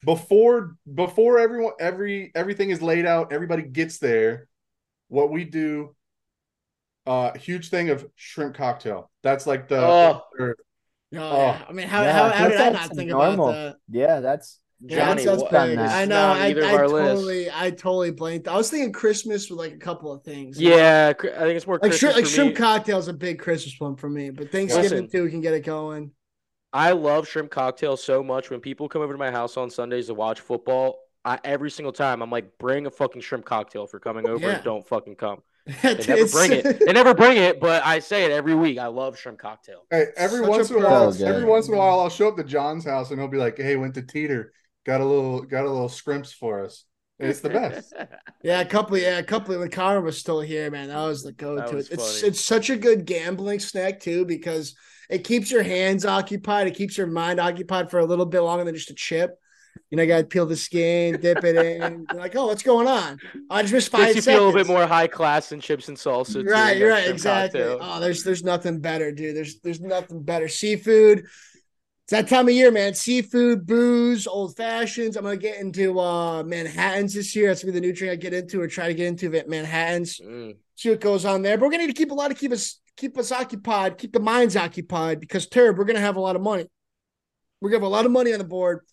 Before 0.06 0.76
before 0.94 1.40
everyone 1.40 1.74
every 1.80 2.32
everything 2.36 2.70
is 2.70 2.82
laid 2.82 3.06
out, 3.06 3.34
everybody 3.34 3.64
gets 3.64 4.00
there. 4.00 4.48
What 5.08 5.32
we 5.32 5.44
do, 5.44 5.96
uh, 7.10 7.38
huge 7.38 7.70
thing 7.70 7.90
of 7.90 8.08
shrimp 8.16 8.56
cocktail. 8.56 9.10
That's 9.24 9.46
like 9.48 9.68
the. 9.68 9.80
Oh. 9.80 10.22
Oh, 10.40 10.54
Oh. 11.16 11.18
yeah. 11.48 11.66
I 11.68 11.72
mean, 11.72 11.88
how, 11.88 12.04
Yeah, 12.04 12.14
how, 12.14 12.30
how 12.30 12.48
did 12.50 12.62
I 12.62 12.70
that's 12.70 12.90
not 12.90 12.96
think 12.96 13.10
normal. 13.10 13.50
about 13.50 13.54
that? 13.56 13.78
Yeah, 13.90 14.20
that's 14.20 14.60
Johnny, 14.86 15.26
that's, 15.26 15.42
what- 15.42 15.52
that's 15.52 15.76
that. 15.76 15.90
I 15.90 16.06
know. 16.06 16.16
Not 16.16 16.38
I, 16.38 16.52
I 16.54 16.74
our 16.76 16.88
lists. 16.88 17.10
totally, 17.16 17.50
I 17.52 17.72
totally 17.72 18.12
blanked. 18.12 18.48
I 18.48 18.56
was 18.56 18.70
thinking 18.70 18.94
Christmas 18.94 19.50
with 19.50 19.58
like 19.60 19.74
a 19.74 19.78
couple 19.78 20.12
of 20.14 20.24
things. 20.24 20.62
yeah, 20.62 21.12
I 21.18 21.22
think 21.22 21.58
it's 21.58 21.66
more 21.68 21.80
like 21.82 21.90
Christmas 21.92 22.00
shrimp, 22.00 22.16
like 22.16 22.26
shrimp 22.28 22.50
me. 22.52 22.56
cocktail 22.56 22.98
is 23.00 23.08
a 23.08 23.14
big 23.14 23.40
Christmas 23.40 23.74
one 23.80 23.96
for 23.98 24.08
me, 24.08 24.30
but 24.30 24.52
Thanksgiving 24.52 25.06
Listen. 25.06 25.10
too 25.10 25.28
can 25.30 25.42
get 25.42 25.54
it 25.56 25.66
going. 25.66 26.12
I 26.72 26.92
love 26.92 27.28
shrimp 27.28 27.50
cocktail 27.50 27.98
so 27.98 28.22
much. 28.24 28.52
When 28.52 28.60
people 28.62 28.88
come 28.88 29.02
over 29.02 29.12
to 29.14 29.18
my 29.20 29.32
house 29.32 29.58
on 29.58 29.72
Sundays 29.72 30.06
to 30.08 30.14
watch 30.14 30.40
football, 30.42 31.00
I 31.26 31.40
every 31.44 31.72
single 31.72 31.92
time 31.92 32.22
I'm 32.22 32.30
like, 32.30 32.58
bring 32.60 32.86
a 32.86 32.92
fucking 32.92 33.22
shrimp 33.22 33.46
cocktail 33.46 33.84
if 33.84 33.92
you're 33.92 34.00
coming 34.00 34.30
over. 34.30 34.46
Yeah. 34.48 34.62
Don't 34.62 34.88
fucking 34.88 35.16
come. 35.16 35.42
They 35.82 35.96
never 36.08 36.28
bring 36.28 36.52
it. 36.54 36.80
They 36.80 36.94
never 36.94 37.14
bring 37.14 37.38
it, 37.38 37.60
but 37.60 37.86
I 37.86 38.00
say 38.00 38.26
it 38.26 38.32
every 38.32 38.56
week. 38.56 38.78
I 38.78 38.88
love 38.88 39.18
shrimp 39.18 39.40
cocktail. 39.40 39.84
Hey, 39.92 40.08
every 40.18 40.40
Such 40.40 40.48
once 40.50 40.70
in 40.72 40.78
a 40.78 40.80
while, 40.80 41.12
So 41.12 41.26
every 41.28 41.46
once 41.46 41.68
in 41.68 41.74
a 41.74 41.78
while, 41.78 42.00
I'll 42.00 42.10
show 42.10 42.28
up 42.28 42.38
to 42.38 42.44
John's 42.44 42.86
house 42.86 43.12
and 43.12 43.20
he'll 43.20 43.30
be 43.30 43.38
like, 43.38 43.58
"Hey, 43.58 43.76
went 43.76 43.94
to 43.96 44.02
Teeter, 44.02 44.52
got 44.86 45.02
a 45.02 45.06
little, 45.06 45.42
got 45.42 45.66
a 45.66 45.70
little 45.70 45.90
scrimps 45.90 46.32
for 46.32 46.64
us." 46.64 46.86
It's 47.20 47.42
the 47.42 47.50
best. 47.50 47.94
Yeah, 48.42 48.62
a 48.62 48.66
couple. 48.66 48.98
Yeah, 48.98 49.18
a 49.18 49.24
couple. 49.24 49.60
When 49.60 49.70
Connor 49.70 50.00
was 50.00 50.18
still 50.18 50.40
here, 50.40 50.72
man, 50.72 50.88
that 50.88 51.04
was 51.04 51.24
the 51.24 51.34
go-to. 51.34 51.76
was 51.76 51.90
It's 51.90 52.20
funny. 52.22 52.30
it's 52.30 52.40
such 52.40 52.70
a 52.70 52.78
good 52.78 53.06
gambling 53.06 53.60
snack 53.60 54.00
too 54.00 54.24
because 54.24 54.76
it 55.10 55.26
keeps 55.26 55.52
your 55.52 55.62
hands 55.64 56.06
occupied. 56.06 56.68
It 56.68 56.76
keeps 56.76 56.98
your 56.98 57.08
mind 57.08 57.42
occupied 57.42 57.92
for 57.92 58.00
a 58.00 58.06
little 58.06 58.26
bit 58.26 58.40
longer 58.40 58.64
than 58.64 58.76
just 58.76 58.92
a 58.92 58.96
chip. 58.96 59.38
You 59.90 59.98
know, 59.98 60.04
you 60.04 60.10
got 60.10 60.18
to 60.18 60.24
peel 60.26 60.46
the 60.46 60.56
skin, 60.56 61.20
dip 61.20 61.44
it 61.44 61.56
in. 61.56 62.06
You're 62.12 62.20
like, 62.20 62.36
oh, 62.36 62.48
what's 62.48 62.64
going 62.64 62.88
on? 62.88 63.20
I 63.50 63.62
just 63.62 63.74
missed 63.74 63.90
five 63.92 64.02
Makes 64.02 64.16
you 64.18 64.22
seconds. 64.22 64.38
feel 64.38 64.44
a 64.44 64.46
little 64.46 64.60
bit 64.60 64.68
more 64.68 64.86
high 64.86 65.08
class 65.08 65.50
than 65.50 65.62
chips 65.62 65.88
and 65.88 65.98
salsa. 65.98 66.34
too, 66.34 66.44
right, 66.44 66.78
you're 66.78 66.90
right, 66.90 67.08
exactly. 67.08 67.60
cocktail. 67.62 67.80
Oh, 67.82 68.00
there's 68.00 68.24
there's 68.24 68.44
nothing 68.44 68.80
better, 68.80 69.12
dude. 69.12 69.36
There's 69.36 69.60
there's 69.62 69.82
nothing 69.82 70.22
better. 70.24 70.48
Seafood. 70.48 71.20
It's 71.20 72.12
that 72.12 72.28
time 72.28 72.48
of 72.48 72.54
year, 72.56 72.72
man. 72.72 72.96
Seafood, 72.96 73.68
booze, 73.68 74.26
old 74.26 74.58
fashions. 74.58 75.16
I'm 75.16 75.24
gonna 75.24 75.38
get 75.38 75.60
into 75.60 76.00
uh 76.00 76.44
Manhattans 76.44 77.14
this 77.14 77.36
year. 77.36 77.48
That's 77.50 77.64
gonna 77.64 77.74
be 77.74 77.80
the 77.80 77.86
new 77.86 77.94
drink 77.94 78.12
I 78.12 78.16
get 78.16 78.34
into 78.34 78.60
or 78.62 78.68
try 78.68 78.88
to 78.88 78.94
get 78.96 79.08
into 79.08 79.30
Manhattans. 79.30 80.20
Mm. 80.20 80.56
See 80.76 80.90
what 80.90 81.02
goes 81.02 81.26
on 81.26 81.42
there. 81.44 81.58
But 81.58 81.66
we're 81.66 81.72
gonna 81.72 81.86
need 81.86 81.96
to 81.96 82.00
keep 82.00 82.12
a 82.12 82.16
lot 82.16 82.32
of 82.32 82.38
keep 82.38 82.52
us 82.52 82.80
keep 82.98 83.18
us 83.18 83.32
occupied, 83.32 83.98
keep 83.98 84.12
the 84.12 84.20
minds 84.20 84.56
occupied 84.56 85.20
because 85.20 85.48
Turb, 85.48 85.78
we're 85.78 85.86
gonna 85.86 86.00
have 86.00 86.16
a 86.16 86.20
lot 86.22 86.36
of 86.36 86.42
money. 86.42 86.66
We're 87.62 87.70
gonna 87.70 87.82
have 87.82 87.88
a 87.88 87.96
lot 87.96 88.06
of 88.06 88.12
money 88.12 88.34
on 88.34 88.40
the 88.40 88.46
board 88.46 88.86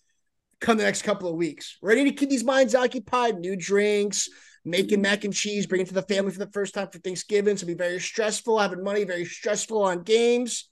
come 0.59 0.77
the 0.77 0.83
next 0.83 1.03
couple 1.03 1.29
of 1.29 1.35
weeks. 1.35 1.77
Ready 1.81 2.03
to 2.05 2.11
keep 2.11 2.29
these 2.29 2.43
minds 2.43 2.75
occupied, 2.75 3.39
new 3.39 3.55
drinks, 3.55 4.29
making 4.65 5.01
mac 5.01 5.23
and 5.23 5.33
cheese, 5.33 5.65
bringing 5.65 5.87
to 5.87 5.93
the 5.93 6.01
family 6.01 6.31
for 6.31 6.39
the 6.39 6.51
first 6.51 6.73
time 6.73 6.89
for 6.91 6.99
Thanksgiving. 6.99 7.55
So 7.57 7.67
be 7.67 7.73
very 7.73 7.99
stressful, 7.99 8.59
having 8.59 8.83
money, 8.83 9.03
very 9.03 9.25
stressful 9.25 9.81
on 9.81 10.03
games 10.03 10.69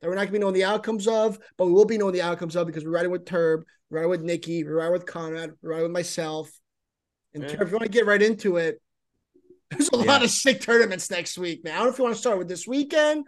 that 0.00 0.08
we're 0.08 0.14
not 0.14 0.22
gonna 0.22 0.32
be 0.32 0.38
knowing 0.38 0.54
the 0.54 0.64
outcomes 0.64 1.08
of, 1.08 1.38
but 1.56 1.66
we 1.66 1.72
will 1.72 1.84
be 1.84 1.98
knowing 1.98 2.14
the 2.14 2.22
outcomes 2.22 2.56
of 2.56 2.66
because 2.66 2.84
we're 2.84 2.90
riding 2.90 3.10
with 3.10 3.26
Turb, 3.26 3.64
we're 3.90 3.98
riding 3.98 4.10
with 4.10 4.22
Nicky, 4.22 4.64
we're 4.64 4.76
riding 4.76 4.92
with 4.92 5.06
Conrad, 5.06 5.52
we're 5.62 5.70
riding 5.70 5.84
with 5.84 5.92
myself. 5.92 6.50
And 7.34 7.42
Yeah. 7.42 7.50
Turb, 7.50 7.62
if 7.62 7.68
you 7.68 7.74
want 7.74 7.84
to 7.84 7.90
get 7.90 8.06
right 8.06 8.22
into 8.22 8.56
it, 8.58 8.80
there's 9.70 9.88
a 9.92 9.96
Yeah. 9.98 10.04
lot 10.04 10.22
of 10.22 10.30
sick 10.30 10.60
tournaments 10.60 11.10
next 11.10 11.36
week, 11.38 11.64
man. 11.64 11.74
I 11.74 11.76
don't 11.78 11.86
know 11.86 11.92
if 11.92 11.98
you 11.98 12.04
want 12.04 12.14
to 12.16 12.20
start 12.20 12.38
with 12.38 12.48
this 12.48 12.66
weekend 12.66 13.24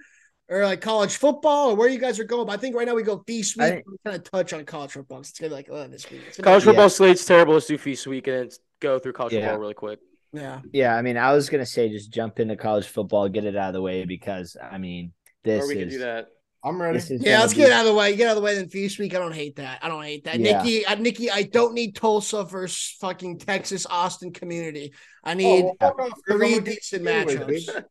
or 0.51 0.65
like 0.65 0.81
college 0.81 1.17
football 1.17 1.71
or 1.71 1.77
where 1.77 1.89
you 1.89 1.99
guys 1.99 2.19
are 2.19 2.25
going. 2.25 2.47
But 2.47 2.53
I 2.53 2.57
think 2.59 2.75
right 2.77 2.87
now 2.87 2.95
we 2.95 3.03
go 3.03 3.23
feast 3.27 3.57
week. 3.57 3.69
think- 3.69 3.87
We 3.87 3.97
kind 4.05 4.17
of 4.17 4.25
touch 4.31 4.53
on 4.53 4.65
college 4.65 4.93
football. 4.93 5.21
It's 5.21 5.31
gonna 5.39 5.49
be 5.51 5.55
like 5.55 5.69
oh, 5.71 5.87
this 5.89 6.11
week. 6.11 6.23
It's 6.29 6.39
College 6.39 6.63
be- 6.63 6.67
football 6.67 6.91
slate's 6.91 7.25
terrible. 7.25 7.55
Let's 7.55 7.67
do 7.67 7.79
feast 7.79 8.07
week 8.07 8.27
and 8.27 8.37
then 8.51 8.51
go 8.81 8.99
through 8.99 9.13
college 9.15 9.33
Yeah. 9.33 9.43
football 9.43 9.61
really 9.61 9.75
quick. 9.75 10.01
Yeah, 10.33 10.61
Yeah, 10.73 10.95
I 10.97 11.03
mean, 11.03 11.17
I 11.17 11.33
was 11.33 11.49
gonna 11.49 11.67
say 11.67 11.89
just 11.89 12.13
jump 12.13 12.39
into 12.41 12.57
college 12.57 12.87
football, 12.87 13.29
get 13.29 13.45
it 13.45 13.57
out 13.57 13.69
of 13.69 13.75
the 13.75 13.83
way 13.83 14.05
because 14.05 14.57
I 14.61 14.79
mean, 14.79 15.13
this 15.45 15.65
or 15.65 15.69
we 15.69 15.75
is 15.75 15.81
can 15.81 15.89
do 15.89 15.99
that. 16.01 16.27
I'm 16.63 16.81
ready. 16.81 16.99
yeah. 17.21 17.41
Let's 17.41 17.55
be- 17.55 17.61
get 17.61 17.73
out 17.73 17.87
of 17.87 17.93
the 17.93 17.95
way. 17.99 18.15
Get 18.17 18.27
out 18.29 18.33
of 18.33 18.37
the 18.37 18.43
way. 18.43 18.55
Then 18.55 18.69
feast 18.69 18.99
week. 18.99 19.15
I 19.15 19.19
don't 19.19 19.35
hate 19.35 19.57
that. 19.57 19.79
I 19.83 19.89
don't 19.89 20.03
hate 20.03 20.25
that. 20.25 20.39
Yeah. 20.39 20.63
Nicky, 20.63 20.85
uh, 20.85 20.95
Nicky, 20.97 21.31
I 21.31 21.45
don't 21.45 21.73
need 21.73 21.95
Tulsa 21.95 22.45
versus 22.45 22.97
fucking 23.01 23.39
Texas 23.39 23.87
Austin 23.89 24.33
community. 24.33 24.93
I 25.25 25.33
Oh, 25.33 25.35
need 25.35 25.63
well, 25.65 25.77
fuck 25.81 25.99
off, 25.99 26.11
'cause 26.11 26.23
I'm 26.29 26.39
three 26.39 26.51
gonna 26.51 26.61
decent 26.63 27.03
you 27.05 27.09
anyway, 27.09 27.35
matchups. 27.61 27.85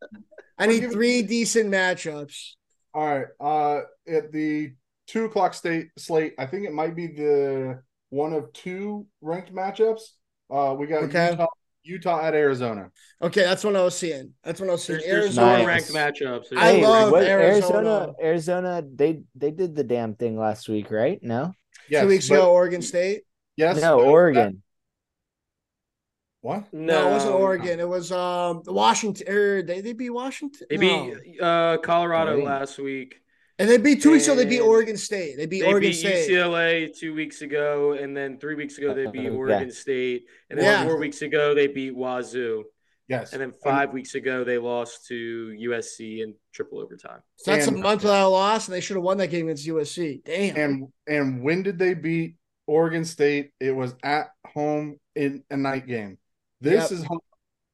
I 0.60 0.66
need 0.68 0.80
give 0.82 0.92
it- 0.92 0.94
three 0.94 1.22
decent 1.24 1.70
matchups. 1.72 2.52
All 2.94 3.06
right. 3.08 3.28
Uh, 3.40 3.82
at 4.08 4.32
the 4.32 4.74
two 5.08 5.26
o'clock 5.26 5.54
state 5.56 5.88
slate, 5.98 6.34
I 6.38 6.46
think 6.46 6.66
it 6.66 6.74
might 6.74 6.96
be 6.96 7.08
the 7.08 7.82
one 8.10 8.34
of 8.34 8.52
two 8.54 9.08
ranked 9.22 9.54
matchups. 9.54 10.02
Uh, 10.52 10.76
we 10.78 10.86
got 10.88 11.04
Okay. 11.06 11.32
Utah, 11.32 11.48
Utah 11.84 12.22
at 12.22 12.34
Arizona. 12.34 12.92
Okay, 13.22 13.42
that's 13.42 13.64
what 13.64 13.76
I 13.76 13.84
was 13.84 13.98
seeing. 13.98 14.34
That's 14.44 14.60
what 14.60 14.70
I 14.70 14.74
was 14.74 14.84
seeing. 14.84 15.00
There's, 15.00 15.36
there's 15.36 15.38
Arizona. 15.38 15.64
Nice. 15.64 15.92
ranked 15.94 16.20
matchups. 16.20 16.46
I 16.58 16.72
Hey, 16.74 16.84
love 16.86 17.12
what- 17.12 17.24
Arizona. 17.24 17.76
Arizona. 17.78 18.14
Arizona, 18.22 18.84
they 18.96 19.22
they 19.36 19.52
did 19.52 19.76
the 19.76 19.84
damn 19.84 20.16
thing 20.16 20.38
last 20.38 20.68
week, 20.70 20.92
right? 20.92 21.20
No, 21.24 21.54
Yes, 21.90 22.04
Two 22.04 22.08
weeks 22.10 22.28
but- 22.30 22.36
ago, 22.36 22.52
Oregon 22.54 22.82
State. 22.82 23.24
Yes. 23.56 23.82
no, 23.82 23.98
but- 23.98 24.06
Oregon. 24.08 24.62
What? 26.42 26.72
No, 26.74 27.10
it 27.10 27.12
wasn't 27.12 27.36
Oregon. 27.36 27.80
It 27.82 27.88
was 27.90 28.12
um 28.14 28.62
Washington. 28.66 29.28
Or 29.30 29.62
they 29.62 29.82
they 29.82 29.94
beat 29.94 30.10
Washington. 30.12 30.68
They 30.70 30.78
No. 30.78 31.16
beat 31.22 31.42
uh, 31.42 31.78
Colorado 31.84 32.36
Right. 32.38 32.46
last 32.46 32.78
week. 32.80 33.16
And 33.60 33.70
they 33.70 33.78
beat 33.78 34.02
two 34.02 34.12
weeks 34.12 34.26
ago. 34.26 34.36
They 34.36 34.46
beat 34.46 34.60
and 34.60 34.68
Oregon 34.68 34.98
State. 34.98 35.38
They 35.38 35.46
beat 35.46 35.62
They 35.62 35.68
Oregon 35.68 35.92
beat 35.92 35.96
State. 35.98 36.30
UCLA 36.30 36.98
two 36.98 37.14
weeks 37.14 37.42
ago, 37.42 37.92
and 37.94 38.16
then 38.16 38.40
three 38.40 38.56
weeks 38.56 38.78
ago 38.78 38.94
they 38.94 39.06
beat 39.08 39.28
Uh, 39.28 39.32
yeah. 39.32 39.38
Oregon 39.38 39.72
State, 39.72 40.26
and 40.50 40.58
then 40.58 40.66
Yeah. 40.66 40.86
four 40.86 40.98
weeks 40.98 41.22
ago 41.22 41.54
they 41.54 41.68
beat 41.68 41.94
Wazoo, 41.94 42.64
Yes. 43.08 43.34
and 43.34 43.42
then 43.42 43.54
five 43.64 43.92
weeks 43.94 44.16
ago 44.16 44.44
they 44.44 44.58
lost 44.58 45.06
to 45.08 45.52
USC 45.58 46.22
in 46.22 46.36
triple 46.54 46.80
overtime. 46.80 47.22
So 47.36 47.52
that's 47.52 47.68
And- 47.68 47.78
a 47.78 47.80
month 47.82 48.04
without 48.04 48.28
a 48.28 48.30
loss, 48.30 48.68
and 48.68 48.74
they 48.76 48.82
should 48.82 48.96
have 48.96 49.04
won 49.04 49.18
that 49.18 49.28
game 49.28 49.48
against 49.48 49.66
USC. 49.68 50.22
Damn. 50.26 50.56
And 50.56 50.88
and 51.08 51.44
when 51.44 51.62
did 51.64 51.78
they 51.78 51.94
beat 51.94 52.36
Oregon 52.68 53.04
State? 53.04 53.52
It 53.60 53.76
was 53.76 53.94
at 54.04 54.30
home 54.48 55.00
in 55.16 55.44
a 55.50 55.58
night 55.58 55.86
game. 55.88 56.18
This 56.62 56.92
Yep. 56.92 57.00
is 57.00 57.04
home, 57.06 57.20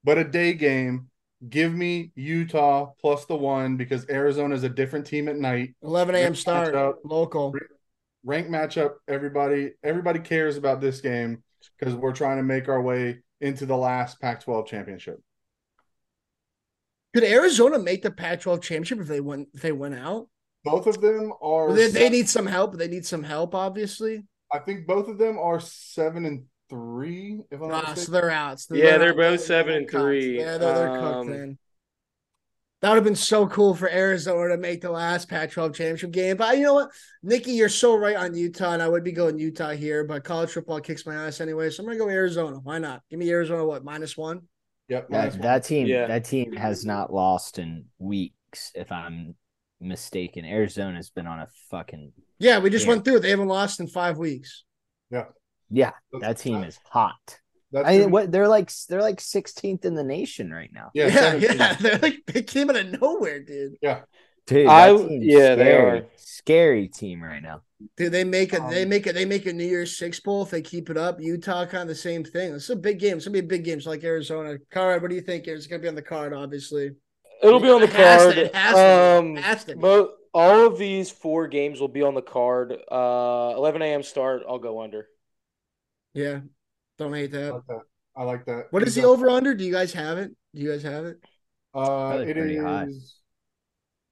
but 0.04 0.18
a 0.18 0.24
day 0.24 0.54
game. 0.54 1.10
Give 1.50 1.74
me 1.74 2.12
Utah 2.16 2.92
plus 3.00 3.26
the 3.26 3.36
one 3.36 3.78
because 3.78 4.10
Arizona 4.10 4.56
is 4.56 4.64
a 4.64 4.70
different 4.70 5.06
team 5.06 5.28
at 5.28 5.38
night. 5.38 5.76
11 5.84 6.16
a.m. 6.16 6.36
Start. 6.36 6.74
matchup. 6.74 6.94
Local. 7.04 7.54
Rank 8.24 8.48
matchup. 8.48 8.94
Everybody 9.08 9.74
everybody 9.84 10.20
cares 10.20 10.58
about 10.58 10.82
this 10.82 11.02
game 11.02 11.44
because 11.78 11.94
we're 11.94 12.14
trying 12.14 12.38
to 12.38 12.44
make 12.44 12.70
our 12.70 12.82
way 12.82 13.20
into 13.42 13.66
the 13.66 13.78
last 13.78 14.20
Pac-12 14.22 14.66
championship. 14.68 15.22
Could 17.14 17.24
Arizona 17.24 17.80
make 17.80 18.02
the 18.02 18.12
Pac-12 18.12 18.62
championship 18.62 19.00
if 19.00 19.08
they 19.08 19.20
went 19.20 19.50
if 19.54 19.62
they 19.62 19.72
went 19.72 19.96
out? 19.96 20.28
Both 20.64 20.88
of 20.88 21.00
them 21.00 21.32
are. 21.42 21.72
They, 21.74 21.90
they 21.90 22.10
need 22.10 22.28
some 22.28 22.48
help. 22.48 22.76
They 22.76 22.88
need 22.88 23.06
some 23.06 23.24
help, 23.24 23.54
obviously. 23.54 24.24
I 24.52 24.60
think 24.60 24.88
both 24.88 25.08
of 25.08 25.18
them 25.18 25.38
are 25.38 25.60
seven 25.60 26.26
and 26.26 26.46
three. 26.70 27.42
If 27.52 27.62
I'm 27.62 27.70
not 27.70 27.86
Ah, 27.90 27.94
so 27.94 28.12
they're 28.12 28.30
out. 28.32 28.60
So 28.60 28.76
Yeah, 28.76 28.98
they're 28.98 29.10
out. 29.12 29.18
both 29.18 29.42
seven 29.42 29.74
and 29.76 29.90
three. 29.90 30.38
Yeah, 30.40 30.58
they're, 30.58 30.74
they're 30.74 30.98
Um, 30.98 31.28
cooked 31.28 31.38
then. 31.38 31.58
That 32.82 32.90
would 32.90 32.96
have 32.98 33.04
been 33.04 33.16
so 33.16 33.48
cool 33.48 33.74
for 33.74 33.90
Arizona 33.90 34.50
to 34.56 34.58
make 34.62 34.82
the 34.82 34.92
last 34.92 35.28
Pac-12 35.28 35.74
championship 35.74 36.12
game. 36.12 36.38
But 36.38 36.58
you 36.58 36.64
know 36.64 36.74
what, 36.76 36.92
Nicky, 37.24 37.52
you're 37.54 37.70
so 37.70 37.96
right 37.96 38.16
on 38.16 38.36
Utah, 38.36 38.74
and 38.74 38.84
I 38.84 38.88
would 38.88 39.04
be 39.04 39.12
going 39.12 39.40
Utah 39.40 39.72
here, 39.72 40.04
but 40.04 40.24
college 40.24 40.52
football 40.52 40.80
kicks 40.82 41.06
my 41.06 41.16
ass 41.16 41.42
anyway, 41.42 41.70
so 41.72 41.82
I'm 41.82 41.88
gonna 41.88 41.98
go 41.98 42.10
Arizona. 42.10 42.58
Why 42.58 42.78
not? 42.78 43.02
Give 43.10 43.18
me 43.18 43.30
Arizona. 43.32 43.66
What 43.66 43.84
minus 43.84 44.16
one? 44.18 44.42
Yep. 44.90 45.10
minus 45.10 45.34
That 45.34 45.40
one. 45.40 45.42
that 45.48 45.64
team 45.64 45.88
Yeah. 45.88 46.06
that 46.08 46.26
team 46.26 46.54
has 46.54 46.86
not 46.86 47.12
lost 47.12 47.58
in 47.58 47.86
weeks, 47.98 48.72
if 48.76 48.92
I'm 48.92 49.36
mistaken. 49.80 50.46
Arizona's 50.46 51.10
been 51.10 51.26
on 51.28 51.40
a 51.40 51.48
fucking 51.72 52.12
Yeah, 52.38 52.60
we 52.60 52.70
just 52.70 52.86
Yeah. 52.86 52.92
went 52.92 53.06
through 53.06 53.16
it. 53.18 53.20
They 53.22 53.30
haven't 53.32 53.48
lost 53.48 53.80
in 53.80 53.88
five 53.88 54.18
weeks. 54.20 54.64
yeah. 55.10 55.26
Yeah, 55.70 55.92
that 56.22 56.38
team 56.38 56.64
is 56.64 56.78
hot. 56.90 57.40
That's 57.72 57.88
I 57.88 57.98
mean, 58.00 58.12
what 58.12 58.32
they're 58.32 58.48
like 58.48 58.72
they're 58.88 59.02
like 59.02 59.18
16th 59.20 59.84
in 59.86 59.96
the 59.96 60.04
nation 60.04 60.52
right 60.52 60.72
now. 60.72 60.92
Yeah, 60.94 61.08
Yeah, 61.36 61.54
yeah. 61.54 61.74
They're 61.80 61.98
like 62.00 62.20
they 62.28 62.42
came 62.44 62.70
out 62.70 62.76
of 62.78 63.02
nowhere, 63.02 63.40
dude. 63.42 63.76
Dude, 64.48 64.68
I- 64.68 64.94
that 64.94 65.08
team's 65.10 65.26
yeah, 65.26 65.56
they 65.56 65.64
scary. 65.64 66.00
are. 66.00 66.06
Scary 66.18 66.88
team 66.88 67.24
right 67.24 67.42
now. 67.42 67.62
Dude, 67.98 68.12
they 68.12 68.24
make 68.24 68.54
a 68.54 68.60
they 68.70 68.84
Um, 68.84 68.90
make 68.90 69.08
a 69.08 69.14
they 69.14 69.26
make 69.26 69.46
a 69.48 69.52
New 69.54 69.66
Year's 69.66 69.98
Six 69.98 70.20
bowl 70.20 70.44
if 70.44 70.52
they 70.52 70.62
keep 70.62 70.90
it 70.90 70.98
up. 70.98 71.20
Utah 71.20 71.66
kind 71.66 71.82
of 71.82 71.88
the 71.90 71.96
same 71.96 72.24
thing. 72.24 72.54
It's 72.54 72.70
a 72.70 72.76
big 72.76 73.00
game. 73.00 73.18
It's 73.18 73.26
gonna 73.26 73.34
be 73.34 73.40
a 73.40 73.44
big 73.44 73.64
game. 73.66 73.78
It's 73.80 73.88
like 73.88 74.04
Arizona. 74.04 74.58
Conrad, 74.72 75.02
what 75.02 75.10
do 75.10 75.16
you 75.16 75.22
think? 75.22 75.48
It's 75.48 75.68
gonna 75.68 75.82
be 75.82 75.88
on 75.88 75.96
the 75.96 76.02
card, 76.02 76.34
obviously. 76.34 76.92
It'll 77.44 77.60
be 77.60 77.70
on 77.70 77.82
the 77.82 77.88
It 77.88 77.94
has 77.94 78.22
to- 78.22 78.26
card. 78.34 78.38
it 78.38 78.56
has 78.56 78.76
to 78.76 78.76
be. 79.24 79.30
um, 79.30 79.38
It 79.38 79.44
has 79.44 79.66
to 79.66 79.76
be. 79.76 79.82
but 79.82 80.16
all 80.34 80.68
of 80.68 80.78
these 80.78 81.10
four 81.12 81.48
games 81.48 81.82
will 81.82 81.88
be 81.90 82.04
on 82.04 82.14
the 82.14 82.22
card. 82.22 82.72
Uh, 82.92 83.54
11 83.58 83.82
a.m. 83.82 84.04
start. 84.04 84.44
I'll 84.48 84.60
go 84.60 84.82
under. 84.82 85.08
Yeah, 86.16 86.40
don't 86.98 87.14
hate 87.14 87.34
I 87.36 87.38
that. 87.38 87.54
like 87.54 87.68
that. 87.68 87.82
I 88.18 88.24
like 88.24 88.46
that. 88.46 88.68
What 88.72 88.82
is 88.84 88.96
the 88.96 89.04
over 89.04 89.30
under? 89.30 89.54
Do 89.54 89.64
you 89.64 89.72
guys 89.74 89.94
have 89.94 90.18
it? 90.18 90.32
Do 90.56 90.62
you 90.62 90.72
guys 90.72 90.84
have 90.84 91.06
it? 91.06 91.18
Uh, 91.74 91.86
Probably 91.86 92.30
it 92.30 92.38
pretty 92.38 92.58
high. 92.58 92.88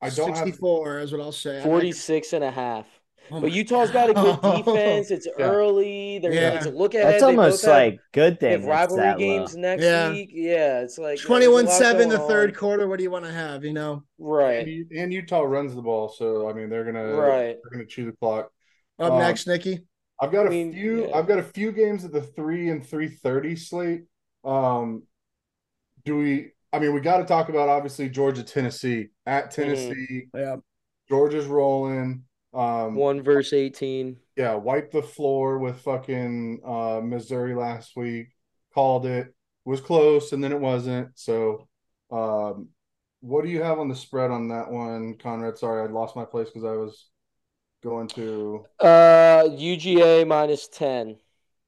I 0.02 0.10
don't 0.10 0.30
have. 0.36 0.38
64 0.40 1.00
is 1.00 1.12
what 1.14 1.22
I'll 1.22 1.32
say. 1.32 1.60
I 1.62 1.64
46 1.64 2.34
and 2.34 2.44
a 2.44 2.52
half. 2.52 2.86
Oh 3.32 3.40
But 3.40 3.44
my 3.44 3.48
Utah's 3.56 3.90
got 3.90 4.10
a 4.10 4.14
good 4.14 4.42
defense. 4.66 5.10
It's 5.12 5.26
Yeah. 5.40 5.46
early. 5.50 6.20
They're 6.20 6.34
Yeah. 6.34 6.60
to 6.60 6.70
a 6.70 6.72
look 6.72 6.94
ahead. 6.94 7.08
That's 7.14 7.22
They 7.22 7.28
almost 7.28 7.64
both 7.64 7.72
have- 7.74 7.84
like 7.94 8.00
good 8.12 8.34
they 8.42 8.50
thing. 8.50 8.60
have 8.60 8.66
rivalry 8.66 9.02
that 9.04 9.18
games 9.18 9.56
low. 9.56 9.62
next 9.62 9.84
Yeah. 9.84 10.10
week. 10.12 10.30
Yeah, 10.34 10.82
it's 10.82 10.98
like 10.98 11.20
twenty-one-seven 11.22 12.10
the 12.10 12.20
third 12.20 12.50
on. 12.50 12.56
quarter. 12.58 12.86
What 12.90 12.98
do 12.98 13.04
you 13.04 13.12
want 13.12 13.24
to 13.24 13.32
have? 13.32 13.64
You 13.64 13.72
know, 13.72 14.04
Right, 14.20 14.68
And, 14.68 14.92
and 14.92 15.14
Utah 15.14 15.44
runs 15.44 15.74
the 15.74 15.82
ball, 15.82 16.10
so 16.10 16.50
I 16.50 16.54
mean 16.54 16.68
they're 16.70 16.84
gonna 16.84 17.14
right. 17.16 17.56
they're 17.64 17.72
gonna 17.72 17.86
chew 17.86 18.06
the 18.08 18.18
clock. 18.18 18.52
up 19.00 19.14
Um, 19.14 19.20
next, 19.20 19.48
Nicky. 19.48 19.86
I've 20.24 20.32
got 20.32 20.46
a 20.46 20.50
I 20.50 20.50
mean, 20.50 20.74
few. 20.74 21.08
yeah. 21.08 21.16
I've 21.16 21.28
got 21.28 21.40
a 21.40 21.44
few 21.44 21.72
games 21.72 22.06
at 22.06 22.12
the 22.12 22.22
three 22.22 22.70
and 22.70 22.86
three 22.86 23.10
thirty 23.10 23.56
slate. 23.56 24.04
Um, 24.44 25.04
do 26.06 26.18
we? 26.18 26.52
I 26.72 26.80
mean, 26.80 26.94
we 26.94 27.02
got 27.02 27.18
to 27.18 27.26
talk 27.26 27.50
about 27.50 27.70
obviously 27.70 28.10
Georgia, 28.10 28.44
Tennessee 28.44 29.10
at 29.26 29.52
Tennessee. 29.52 30.28
Yeah. 30.34 30.58
Georgia's 31.10 31.46
rolling. 31.46 32.24
Um, 32.54 32.96
One 32.96 33.22
verse 33.22 33.54
18. 33.54 34.18
yeah, 34.36 34.56
wiped 34.56 34.92
the 34.94 35.02
floor 35.02 35.60
with 35.60 35.80
fucking 35.82 36.62
uh, 36.66 37.02
Missouri 37.04 37.56
last 37.56 37.96
week. 37.96 38.28
Called 38.74 39.06
it. 39.06 39.34
Was 39.66 39.82
close, 39.82 40.34
and 40.34 40.44
then 40.44 40.52
it 40.52 40.60
wasn't. 40.60 41.10
So, 41.18 41.68
um, 42.12 42.70
what 43.22 43.44
do 43.44 43.50
you 43.50 43.62
have 43.64 43.80
on 43.80 43.88
the 43.88 43.96
spread 43.96 44.30
on 44.32 44.50
that 44.50 44.70
one, 44.70 45.16
Conrad? 45.18 45.58
Sorry, 45.58 45.82
I 45.88 45.92
lost 45.92 46.16
my 46.16 46.26
place 46.26 46.50
because 46.50 46.66
I 46.66 46.76
was 46.76 47.08
going 47.84 48.08
to. 48.10 48.66
Uh, 48.80 49.44
UGA 49.50 50.26
minus 50.26 50.68
10. 50.70 51.18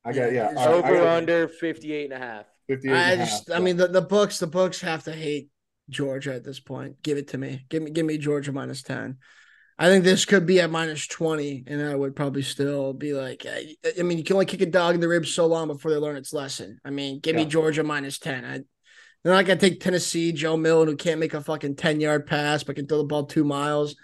I 0.03 0.13
got 0.13 0.32
yeah. 0.32 0.51
Yeah, 0.51 0.59
all 0.59 0.66
right, 0.66 0.86
Over 0.86 0.97
got 0.97 1.07
under 1.07 1.47
58 1.47 2.05
and 2.05 2.13
a 2.13 2.26
half. 2.26 2.45
58 2.68 2.93
I 2.93 3.11
and 3.11 3.22
a 3.22 3.26
just, 3.26 3.49
half. 3.49 3.57
I 3.57 3.59
mean, 3.59 3.78
the, 3.78 3.88
the 3.88 4.01
books, 4.01 4.39
the 4.39 4.47
books 4.47 4.82
have 4.82 5.03
to 5.03 5.11
hate 5.11 5.49
Georgia 5.89 6.34
at 6.34 6.43
this 6.43 6.59
point. 6.59 7.01
Give 7.03 7.18
it 7.18 7.30
to 7.30 7.38
me. 7.38 7.66
Give 7.70 7.84
me, 7.84 7.91
give 7.91 8.05
me 8.05 8.18
Georgia 8.18 8.51
minus 8.51 8.82
ten. 8.82 9.18
I 9.78 9.88
think 9.88 10.05
this 10.05 10.24
could 10.24 10.45
be 10.45 10.61
at 10.61 10.70
minus 10.70 11.05
twenty, 11.07 11.63
and 11.68 11.82
I 11.82 11.95
would 11.95 12.16
probably 12.16 12.43
still 12.43 12.93
be 12.93 13.13
like, 13.13 13.45
I, 13.47 13.76
I 13.99 14.03
mean, 14.03 14.18
you 14.18 14.24
can 14.24 14.36
only 14.36 14.45
kick 14.45 14.61
a 14.61 14.66
dog 14.66 14.95
in 14.95 15.01
the 15.01 15.07
ribs 15.07 15.34
so 15.34 15.47
long 15.47 15.68
before 15.68 15.91
they 15.91 15.97
learn 15.97 16.16
its 16.16 16.34
lesson. 16.34 16.80
I 16.86 16.91
mean, 16.91 17.20
give 17.20 17.36
me 17.36 17.45
Georgia 17.45 17.84
minus 17.84 18.20
ten. 18.20 18.45
I, 18.45 18.61
they're 19.24 19.34
not 19.34 19.45
gonna 19.45 19.59
take 19.59 19.82
Tennessee, 19.82 20.32
Joe 20.32 20.55
Milton, 20.55 20.88
who 20.88 20.95
can't 20.95 21.20
make 21.20 21.34
a 21.34 21.41
fucking 21.41 21.76
ten 21.76 21.99
yard 21.99 22.26
pass 22.26 22.63
but 22.63 22.76
can 22.76 22.88
throw 22.88 22.99
the 22.99 23.03
ball 23.05 23.26
two 23.26 23.43
miles. 23.43 23.95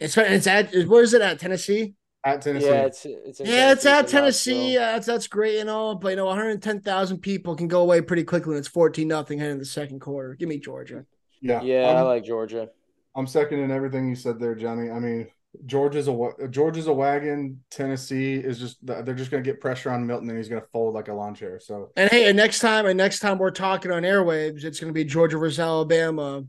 It's 0.00 0.16
it's 0.16 0.46
at 0.46 0.72
where 0.86 1.02
is 1.02 1.14
it 1.14 1.22
at 1.22 1.38
Tennessee? 1.38 1.94
at 2.24 2.42
Tennessee. 2.42 2.66
Yeah, 2.66 2.82
it's 2.86 3.06
it's 3.06 3.40
Yeah, 3.40 3.72
it's 3.72 3.86
at 3.86 4.08
Tennessee. 4.08 4.74
so- 4.74 4.80
Uh, 4.82 4.92
that's 4.92 5.06
that's 5.06 5.26
great 5.26 5.58
and 5.58 5.70
all, 5.70 5.94
but 5.94 6.10
you 6.10 6.16
know, 6.16 6.26
110,000 6.26 7.18
people 7.18 7.56
can 7.56 7.68
go 7.68 7.80
away 7.82 8.00
pretty 8.02 8.24
quickly 8.24 8.50
when 8.50 8.58
it's 8.58 8.68
14 8.68 9.08
nothing 9.08 9.38
heading 9.38 9.52
in 9.54 9.58
the 9.58 9.64
second 9.64 10.00
quarter. 10.00 10.34
Give 10.34 10.48
me 10.48 10.58
Georgia. 10.58 11.06
yeah, 11.40 11.62
Yeah, 11.62 11.86
I 11.88 11.98
I'm, 12.00 12.04
like 12.06 12.24
Georgia. 12.24 12.68
I'm 13.16 13.26
second 13.26 13.60
in 13.60 13.70
everything 13.70 14.08
you 14.08 14.14
said 14.14 14.38
there, 14.38 14.54
Johnny. 14.54 14.90
I 14.90 14.98
mean, 14.98 15.28
Georgia's 15.66 16.08
a 16.08 16.48
Georgia's 16.50 16.86
a 16.86 16.92
wagon. 16.92 17.62
Tennessee 17.70 18.34
is 18.34 18.58
just 18.58 18.76
they're 18.86 19.14
just 19.14 19.30
gonna 19.30 19.42
get 19.42 19.60
pressure 19.60 19.90
on 19.90 20.06
Milton, 20.06 20.28
and 20.28 20.38
he's 20.38 20.48
gonna 20.48 20.60
fold 20.72 20.94
like 20.94 21.08
a 21.08 21.14
lawn 21.14 21.34
chair. 21.34 21.58
So 21.58 21.90
And 21.96 22.08
hey, 22.10 22.28
and 22.28 22.36
next 22.36 22.60
time, 22.60 22.86
and 22.86 22.96
next 22.96 23.18
time 23.20 23.38
we're 23.38 23.50
talking 23.50 23.90
on 23.90 24.02
airwaves, 24.02 24.62
it's 24.62 24.78
going 24.78 24.90
to 24.92 24.94
be 24.94 25.04
Georgia 25.04 25.38
versus 25.38 25.58
Alabama 25.58 26.44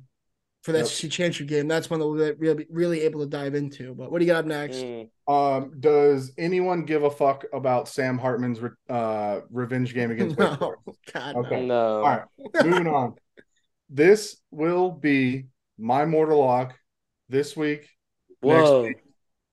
for 0.61 0.71
that 0.73 0.79
Yep. 0.79 0.87
SEC 0.87 1.09
championship 1.11 1.47
game. 1.47 1.67
That's 1.67 1.89
one 1.89 1.99
that 1.99 2.07
we're 2.07 2.33
really 2.35 2.67
really 2.69 3.01
able 3.01 3.19
to 3.21 3.25
dive 3.25 3.55
into. 3.55 3.93
But 3.95 4.11
what 4.11 4.19
do 4.19 4.25
you 4.25 4.31
got 4.31 4.39
up 4.39 4.45
next? 4.45 4.77
Mm. 4.77 5.09
Um, 5.27 5.73
does 5.79 6.31
anyone 6.37 6.83
give 6.85 7.03
a 7.03 7.09
fuck 7.11 7.45
about 7.53 7.87
Sam 7.87 8.17
Hartman's 8.17 8.59
re- 8.59 8.69
uh, 8.89 9.41
revenge 9.49 9.93
game 9.93 10.11
against 10.11 10.37
Wake 10.37 10.49
No, 10.51 10.55
Forest? 10.57 10.83
God, 11.13 11.35
Okay. 11.37 11.65
no. 11.65 11.67
No. 11.67 11.95
All 11.97 12.03
right, 12.03 12.65
moving 12.65 12.87
on. 12.87 13.15
This 13.93 14.37
will 14.51 14.89
be 14.89 15.47
my 15.77 16.05
mortal 16.05 16.39
lock 16.39 16.75
this 17.27 17.57
week, 17.57 17.89
Whoa. 18.39 18.83
week. 18.83 18.97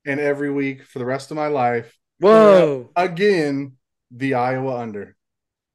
and 0.07 0.21
every 0.21 0.49
week 0.53 0.85
for 0.85 1.01
the 1.01 1.05
rest 1.05 1.33
of 1.33 1.37
my 1.37 1.49
life. 1.49 1.93
Whoa. 2.21 2.89
Again, 2.95 3.73
the 4.13 4.35
Iowa 4.35 4.77
under. 4.79 5.17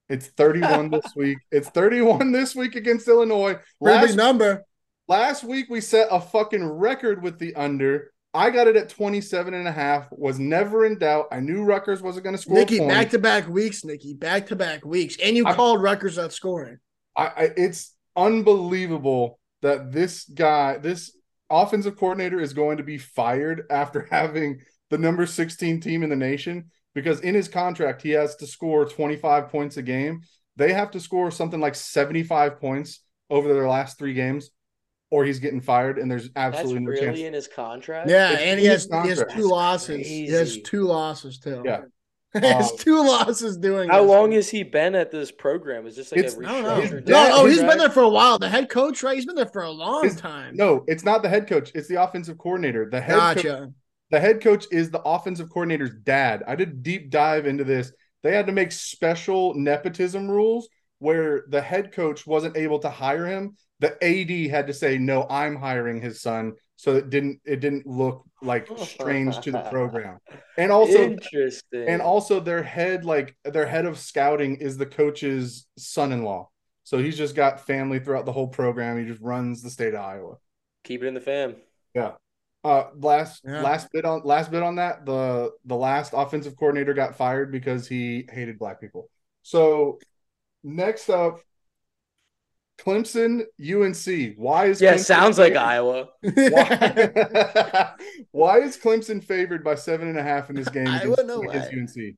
It's 0.07 0.27
31 0.27 0.89
this 0.91 1.11
week. 1.13 1.39
It's 1.51 1.67
31 1.71 2.31
this 2.31 2.55
week 2.55 2.75
against 2.75 3.05
Illinois. 3.09 3.55
Pretty 3.81 3.99
big 3.99 4.09
Last, 4.09 4.15
number. 4.15 4.63
Last 5.07 5.43
week 5.43 5.67
we 5.69 5.81
set 5.81 6.07
a 6.11 6.19
fucking 6.19 6.65
record 6.65 7.21
with 7.21 7.39
the 7.39 7.55
under. 7.55 8.11
I 8.33 8.49
got 8.49 8.67
it 8.67 8.75
at 8.75 8.89
27 8.89 9.53
and 9.53 9.67
a 9.67 9.71
half. 9.71 10.07
Was 10.11 10.39
never 10.39 10.85
in 10.85 10.97
doubt. 10.97 11.27
I 11.31 11.39
knew 11.39 11.63
Rutgers 11.63 12.01
wasn't 12.01 12.23
going 12.23 12.35
to 12.35 12.41
score 12.41 12.55
Nicky, 12.55 12.79
back 12.79 13.09
to 13.11 13.19
back 13.19 13.47
weeks, 13.47 13.83
Nicky, 13.83 14.13
back 14.13 14.47
to 14.47 14.55
back 14.55 14.85
weeks. 14.85 15.17
And 15.21 15.35
you 15.35 15.45
I- 15.45 15.53
called 15.53 15.81
Rutgers 15.81 16.17
not 16.17 16.33
scoring. 16.33 16.77
I, 17.15 17.27
I 17.27 17.49
it's 17.57 17.93
unbelievable 18.15 19.39
that 19.61 19.91
this 19.91 20.25
guy, 20.25 20.77
this 20.77 21.15
offensive 21.49 21.97
coordinator, 21.97 22.39
is 22.39 22.53
going 22.53 22.77
to 22.77 22.83
be 22.83 22.97
fired 22.97 23.63
after 23.69 24.07
having 24.11 24.61
the 24.89 24.97
number 24.97 25.25
16 25.25 25.79
team 25.81 26.03
in 26.03 26.09
the 26.09 26.15
nation 26.15 26.71
because 26.93 27.19
in 27.21 27.35
his 27.35 27.47
contract 27.47 28.01
he 28.01 28.11
has 28.11 28.35
to 28.37 28.47
score 28.47 28.85
25 28.85 29.49
points 29.49 29.77
a 29.77 29.81
game. 29.81 30.21
They 30.55 30.73
have 30.73 30.91
to 30.91 30.99
score 30.99 31.31
something 31.31 31.59
like 31.59 31.75
75 31.75 32.59
points 32.59 32.99
over 33.29 33.51
their 33.51 33.67
last 33.67 33.97
three 33.97 34.13
games, 34.13 34.51
or 35.13 35.23
he's 35.25 35.39
getting 35.39 35.61
fired, 35.61 35.99
and 35.99 36.09
there's 36.09 36.29
That's 36.31 36.57
absolutely 36.57 36.85
no 36.85 36.91
chance. 36.91 37.01
really 37.01 37.13
chance. 37.19 37.27
in 37.27 37.33
his 37.33 37.47
contract? 37.47 38.09
Yeah, 38.09 38.31
It's 38.31 38.41
and 38.41 38.59
he 38.59 38.65
has 38.65 38.85
he 38.85 39.09
has 39.09 39.19
contract. 39.19 39.31
two 39.39 39.47
losses. 39.47 40.07
He 40.07 40.27
has 40.27 40.59
two 40.63 40.83
losses 40.83 41.37
too. 41.37 41.61
Yeah. 41.63 41.81
he 42.41 42.47
has 42.47 42.71
Um, 42.71 42.77
two 42.79 42.97
losses 43.05 43.57
doing. 43.57 43.89
How 43.89 44.01
this. 44.01 44.09
long 44.09 44.31
has 44.31 44.49
he 44.49 44.63
been 44.63 44.95
at 44.95 45.11
this 45.11 45.31
program? 45.31 45.85
Is 45.85 45.95
this 45.97 46.11
like 46.11 46.19
It's- 46.19 46.35
a 46.35 46.39
I 46.39 46.51
don't 46.51 46.63
know. 46.63 46.81
Restructured? 46.81 47.07
No, 47.07 47.27
no, 47.29 47.45
he's 47.45 47.59
been 47.61 47.77
there 47.77 47.91
for 47.91 48.01
a 48.01 48.09
while. 48.09 48.39
The 48.39 48.49
head 48.49 48.69
coach, 48.69 49.03
right? 49.03 49.15
He's 49.15 49.27
been 49.27 49.35
there 49.35 49.45
for 49.45 49.61
a 49.61 49.69
long 49.71 50.03
His- 50.03 50.15
time. 50.15 50.55
No, 50.55 50.83
it's 50.87 51.03
not 51.05 51.21
the 51.21 51.29
head 51.29 51.47
coach. 51.47 51.71
It's 51.75 51.87
the 51.87 52.01
offensive 52.01 52.39
coordinator. 52.39 52.89
The 52.89 52.99
head 53.01 53.19
coach 53.19 53.35
gotcha. 53.43 53.71
The 54.09 54.19
head 54.19 54.41
coach 54.41 54.65
is 54.71 54.89
the 54.89 55.01
offensive 55.01 55.49
coordinator's 55.49 55.93
dad. 56.03 56.43
I 56.47 56.55
did 56.55 56.81
deep 56.81 57.11
dive 57.11 57.45
into 57.45 57.63
this. 57.63 57.91
They 58.23 58.31
had 58.35 58.47
to 58.47 58.51
make 58.51 58.71
special 58.71 59.53
nepotism 59.53 60.29
rules 60.29 60.69
where 61.03 61.43
the 61.49 61.61
head 61.61 61.91
coach 61.91 62.25
wasn't 62.25 62.55
able 62.57 62.79
to 62.79 62.89
hire 62.89 63.25
him. 63.25 63.55
The 63.79 63.91
AD 64.03 64.49
had 64.49 64.67
to 64.67 64.73
say, 64.73 64.97
"No, 64.97 65.27
I'm 65.29 65.55
hiring 65.57 66.01
his 66.01 66.21
son," 66.21 66.53
so 66.77 66.95
it 66.95 67.09
didn't 67.09 67.41
it 67.45 67.59
didn't 67.59 67.85
look 67.85 68.23
like 68.41 68.67
strange 68.77 69.39
to 69.41 69.51
the 69.51 69.61
program. 69.75 70.19
And 70.57 70.71
also, 70.71 70.99
Interesting. 71.03 71.87
and 71.89 72.01
also 72.01 72.39
their 72.39 72.63
head 72.63 73.03
like 73.05 73.35
their 73.43 73.65
head 73.67 73.85
of 73.85 73.97
scouting 73.99 74.55
is 74.57 74.77
the 74.77 74.85
coach's 74.85 75.67
son-in-law. 75.77 76.49
So 76.85 76.97
he's 76.97 77.17
just 77.17 77.35
got 77.35 77.65
family 77.65 77.99
throughout 77.99 78.25
the 78.25 78.31
whole 78.33 78.47
program. 78.47 78.97
He 78.99 79.05
just 79.05 79.21
runs 79.21 79.61
the 79.61 79.69
state 79.69 79.93
of 79.93 80.01
Iowa. 80.01 80.35
keep 80.83 81.03
it 81.03 81.07
in 81.07 81.13
the 81.13 81.21
fam. 81.21 81.55
Yeah. 81.93 82.13
Uh 82.63 82.85
last 82.97 83.41
Yeah. 83.45 83.61
last 83.61 83.91
bit 83.91 84.05
on 84.05 84.21
last 84.23 84.49
bit 84.51 84.63
on 84.63 84.75
that, 84.75 85.05
the 85.05 85.51
the 85.65 85.75
last 85.75 86.13
offensive 86.15 86.55
coordinator 86.55 86.93
got 86.93 87.15
fired 87.17 87.51
because 87.51 87.87
he 87.89 88.25
hated 88.31 88.57
black 88.57 88.79
people. 88.79 89.09
So 89.41 89.99
next 90.63 91.09
up 91.09 91.41
Clemson 92.77 93.45
UNC. 93.59 94.35
Why 94.37 94.65
is 94.67 94.79
Yeah, 94.79 94.97
Clemson 94.97 94.97
sounds 94.97 95.37
like 95.39 95.55
Iowa. 95.55 96.09
Why, 96.45 97.93
why 98.31 98.59
is 98.59 98.77
Clemson 98.77 99.23
favored 99.23 99.63
by 99.63 99.75
seven 99.75 100.07
and 100.07 100.17
a 100.17 100.23
half 100.23 100.49
in 100.49 100.55
this 100.55 100.69
game 100.69 100.93
I 100.93 100.97
against, 100.97 101.05
wouldn't 101.05 101.27
know 101.27 101.41
against 101.41 101.71
why. 101.71 101.73
UNC? 101.73 102.17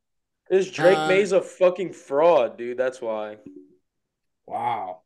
Is 0.50 0.72
Drake 0.72 0.98
Uh, 0.98 1.08
Maye's 1.08 1.32
a 1.34 1.42
fucking 1.42 1.94
fraud, 1.94 2.58
dude. 2.58 2.78
That's 2.78 3.02
why. 3.02 3.38
Wow. 4.48 5.04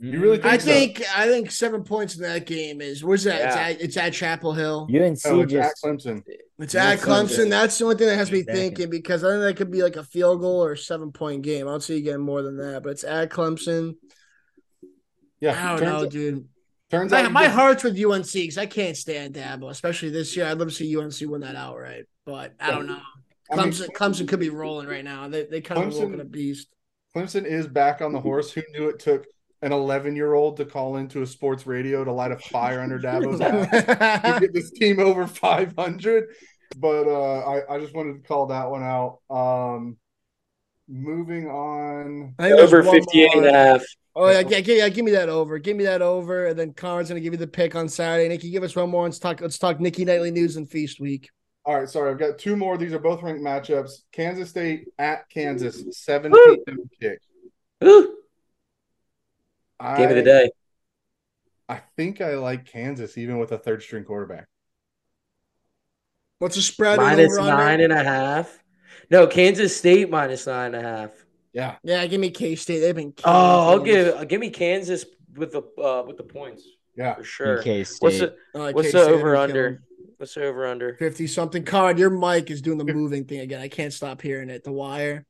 You 0.00 0.20
really 0.20 0.42
I 0.42 0.58
so? 0.58 0.64
think 0.66 1.02
I 1.16 1.26
think 1.28 1.50
seven 1.50 1.84
points 1.84 2.16
in 2.16 2.22
that 2.22 2.46
game 2.46 2.80
is 2.80 3.02
where's 3.04 3.24
that? 3.24 3.42
It's 3.46 3.56
at 3.56 3.80
it's 3.80 3.96
at 3.96 4.12
Chapel 4.12 4.52
Hill. 4.52 4.88
UNC 4.90 4.98
Oh, 5.26 5.40
it's 5.40 5.54
at 5.54 5.70
just 5.72 5.84
Clemson. 5.84 6.22
It's 6.58 6.74
at 6.74 6.98
Clemson. 6.98 7.46
Clemson. 7.46 7.50
That's 7.50 7.78
the 7.78 7.84
only 7.84 7.96
thing 7.96 8.08
that 8.08 8.16
has 8.16 8.30
me 8.32 8.40
Exactly. 8.40 8.60
thinking 8.62 8.90
because 8.90 9.22
I 9.24 9.30
think 9.30 9.42
that 9.42 9.56
could 9.56 9.70
be 9.70 9.82
like 9.82 9.96
a 9.96 10.02
field 10.02 10.40
goal 10.40 10.64
or 10.64 10.72
a 10.72 10.76
seven 10.78 11.12
point 11.12 11.42
game. 11.42 11.66
I 11.68 11.70
don't 11.70 11.82
see 11.82 11.96
you 11.98 12.02
getting 12.02 12.20
more 12.22 12.42
than 12.42 12.56
that, 12.58 12.82
but 12.82 12.90
it's 12.90 13.04
at 13.04 13.30
Clemson. 13.30 13.94
Yeah. 15.40 15.52
I 15.52 15.76
don't 15.76 15.78
turns, 15.88 16.02
know, 16.02 16.08
dude. 16.10 16.48
turns 16.90 17.12
My, 17.12 17.22
out 17.22 17.32
my 17.32 17.44
he- 17.44 17.50
heart's 17.50 17.84
with 17.84 17.96
UNC 17.98 18.32
because 18.32 18.58
I 18.58 18.66
can't 18.66 18.96
stand 18.96 19.34
Dabo, 19.34 19.70
especially 19.70 20.10
this 20.10 20.36
year. 20.36 20.46
I'd 20.46 20.58
love 20.58 20.68
to 20.68 20.74
see 20.74 20.96
UNC 20.96 21.14
win 21.22 21.42
that 21.42 21.56
outright, 21.56 22.04
but 22.26 22.54
I 22.60 22.70
don't 22.72 22.86
know. 22.86 23.00
I 23.50 23.56
mean, 23.56 23.66
Clemson, 23.66 23.88
Clemson 23.90 24.28
could 24.28 24.40
be 24.40 24.48
rolling 24.50 24.88
right 24.88 25.04
now. 25.04 25.28
They 25.28 25.44
they 25.44 25.60
kind 25.60 25.82
of 25.82 25.92
Clemson- 25.92 26.00
woken 26.00 26.20
a 26.20 26.24
beast. 26.24 26.68
Clemson 27.14 27.44
is 27.44 27.66
back 27.68 28.00
on 28.02 28.12
the 28.12 28.20
horse. 28.28 28.50
Who 28.50 28.62
knew 28.72 28.88
it 28.88 28.98
took 28.98 29.26
an 29.64 29.72
11 29.72 30.14
year 30.14 30.34
old 30.34 30.58
to 30.58 30.64
call 30.64 30.96
into 30.96 31.22
a 31.22 31.26
sports 31.26 31.66
radio 31.66 32.04
to 32.04 32.12
light 32.12 32.30
a 32.30 32.38
fire 32.38 32.80
under 32.80 32.98
Dabo's 33.00 33.40
ass 33.40 34.32
to 34.34 34.40
get 34.40 34.52
this 34.52 34.70
team 34.70 35.00
over 35.00 35.26
500? 35.26 36.24
But 36.76 37.06
uh, 37.08 37.38
I, 37.40 37.74
I 37.74 37.80
just 37.80 37.94
wanted 37.94 38.22
to 38.22 38.28
call 38.28 38.46
that 38.46 38.70
one 38.70 38.82
out. 38.82 39.20
Um, 39.30 39.96
moving 40.86 41.48
on. 41.48 42.34
I 42.38 42.50
think 42.50 42.60
Over 42.60 42.82
one 42.82 43.00
58 43.00 43.34
and 43.34 43.46
a 43.46 43.52
half. 43.52 43.82
Oh 44.16 44.28
yeah, 44.30 44.40
yeah, 44.46 44.58
yeah, 44.58 44.88
give 44.90 45.04
me 45.04 45.10
that 45.12 45.28
over. 45.28 45.58
Give 45.58 45.76
me 45.76 45.84
that 45.84 46.00
over, 46.00 46.46
and 46.46 46.56
then 46.56 46.72
Conrad's 46.72 47.08
gonna 47.08 47.20
give 47.20 47.32
you 47.32 47.38
the 47.38 47.48
pick 47.48 47.74
on 47.74 47.88
Saturday. 47.88 48.28
Nicky, 48.28 48.50
give 48.50 48.62
us 48.62 48.76
one 48.76 48.88
more. 48.88 49.02
Let's 49.04 49.18
talk. 49.18 49.40
Let's 49.40 49.58
talk 49.58 49.80
Nicky 49.80 50.04
Nightly 50.04 50.30
News 50.30 50.56
and 50.56 50.70
Feast 50.70 51.00
Week. 51.00 51.28
All 51.64 51.80
right, 51.80 51.88
sorry, 51.88 52.12
I've 52.12 52.18
got 52.18 52.38
two 52.38 52.54
more. 52.56 52.76
These 52.76 52.92
are 52.92 52.98
both 53.00 53.22
ranked 53.22 53.42
matchups. 53.42 54.02
Kansas 54.12 54.50
State 54.50 54.84
at 54.98 55.28
Kansas, 55.30 55.82
7 55.92 56.30
Woo! 56.30 56.56
p.m. 56.58 56.90
kick. 57.00 57.18
Ooh, 57.82 58.18
I, 59.80 59.96
game 59.98 60.10
of 60.10 60.16
the 60.16 60.22
day. 60.22 60.50
I 61.68 61.80
think 61.96 62.20
I 62.20 62.34
like 62.36 62.66
Kansas 62.66 63.16
even 63.18 63.38
with 63.38 63.52
a 63.52 63.58
third 63.58 63.82
string 63.82 64.04
quarterback. 64.04 64.46
What's 66.38 66.56
the 66.56 66.62
spread? 66.62 66.98
and 66.98 67.08
Minus 67.08 67.38
over-under? 67.38 67.56
nine 67.64 67.80
and 67.80 67.92
a 67.92 68.02
half. 68.02 68.62
No, 69.10 69.26
Kansas 69.26 69.76
State 69.76 70.10
minus 70.10 70.46
nine 70.46 70.74
and 70.74 70.84
a 70.86 70.88
half. 70.88 71.10
Yeah. 71.52 71.76
Yeah, 71.84 72.06
give 72.06 72.20
me 72.20 72.30
K 72.30 72.54
State. 72.56 72.80
They've 72.80 72.94
been. 72.94 73.14
Oh, 73.24 73.70
I'll 73.70 73.78
give 73.80 74.28
give 74.28 74.40
me 74.40 74.50
Kansas 74.50 75.04
with 75.36 75.52
the 75.52 75.62
uh 75.80 76.02
with 76.06 76.16
the 76.16 76.22
points 76.24 76.64
Yeah. 76.96 77.14
for 77.14 77.24
sure. 77.24 77.58
UK 77.60 77.66
What's 78.00 78.16
State. 78.16 78.18
the 78.20 78.36
I 78.54 78.58
like 78.58 78.74
what's 78.74 78.92
the 78.92 79.00
over 79.02 79.36
under? 79.36 79.52
killing. 79.70 79.78
What's 80.16 80.34
the 80.34 80.44
over 80.46 80.66
under? 80.66 80.94
Fifty 80.96 81.26
something. 81.26 81.64
Card. 81.64 81.98
Your 81.98 82.10
mic 82.10 82.50
is 82.50 82.60
doing 82.62 82.78
the 82.78 82.84
moving 82.84 83.24
thing 83.24 83.40
again. 83.40 83.60
I 83.60 83.68
can't 83.68 83.92
stop 83.92 84.20
hearing 84.20 84.50
it. 84.50 84.64
The 84.64 84.72
wire. 84.72 85.26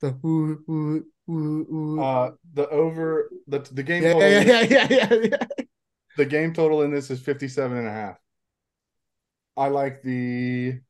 The 0.00 0.16
ooh 0.24 0.64
ooh 0.68 1.04
ooh 1.28 1.66
ooh. 1.72 2.00
Uh, 2.00 2.32
the 2.54 2.68
over 2.68 3.30
the 3.48 3.58
the 3.72 3.82
game 3.82 4.02
yeah, 4.02 4.12
total 4.12 4.30
yeah, 4.30 4.40
yeah, 4.40 4.62
yeah, 4.62 4.86
yeah, 4.90 5.14
yeah. 5.14 5.46
the 6.16 6.24
game 6.24 6.52
total 6.52 6.82
in 6.82 6.92
this 6.92 7.10
is 7.10 7.20
57 7.20 7.76
and 7.76 7.86
a 7.86 7.90
half. 7.90 8.18
I 9.56 9.68
like 9.68 10.02
the 10.02 10.80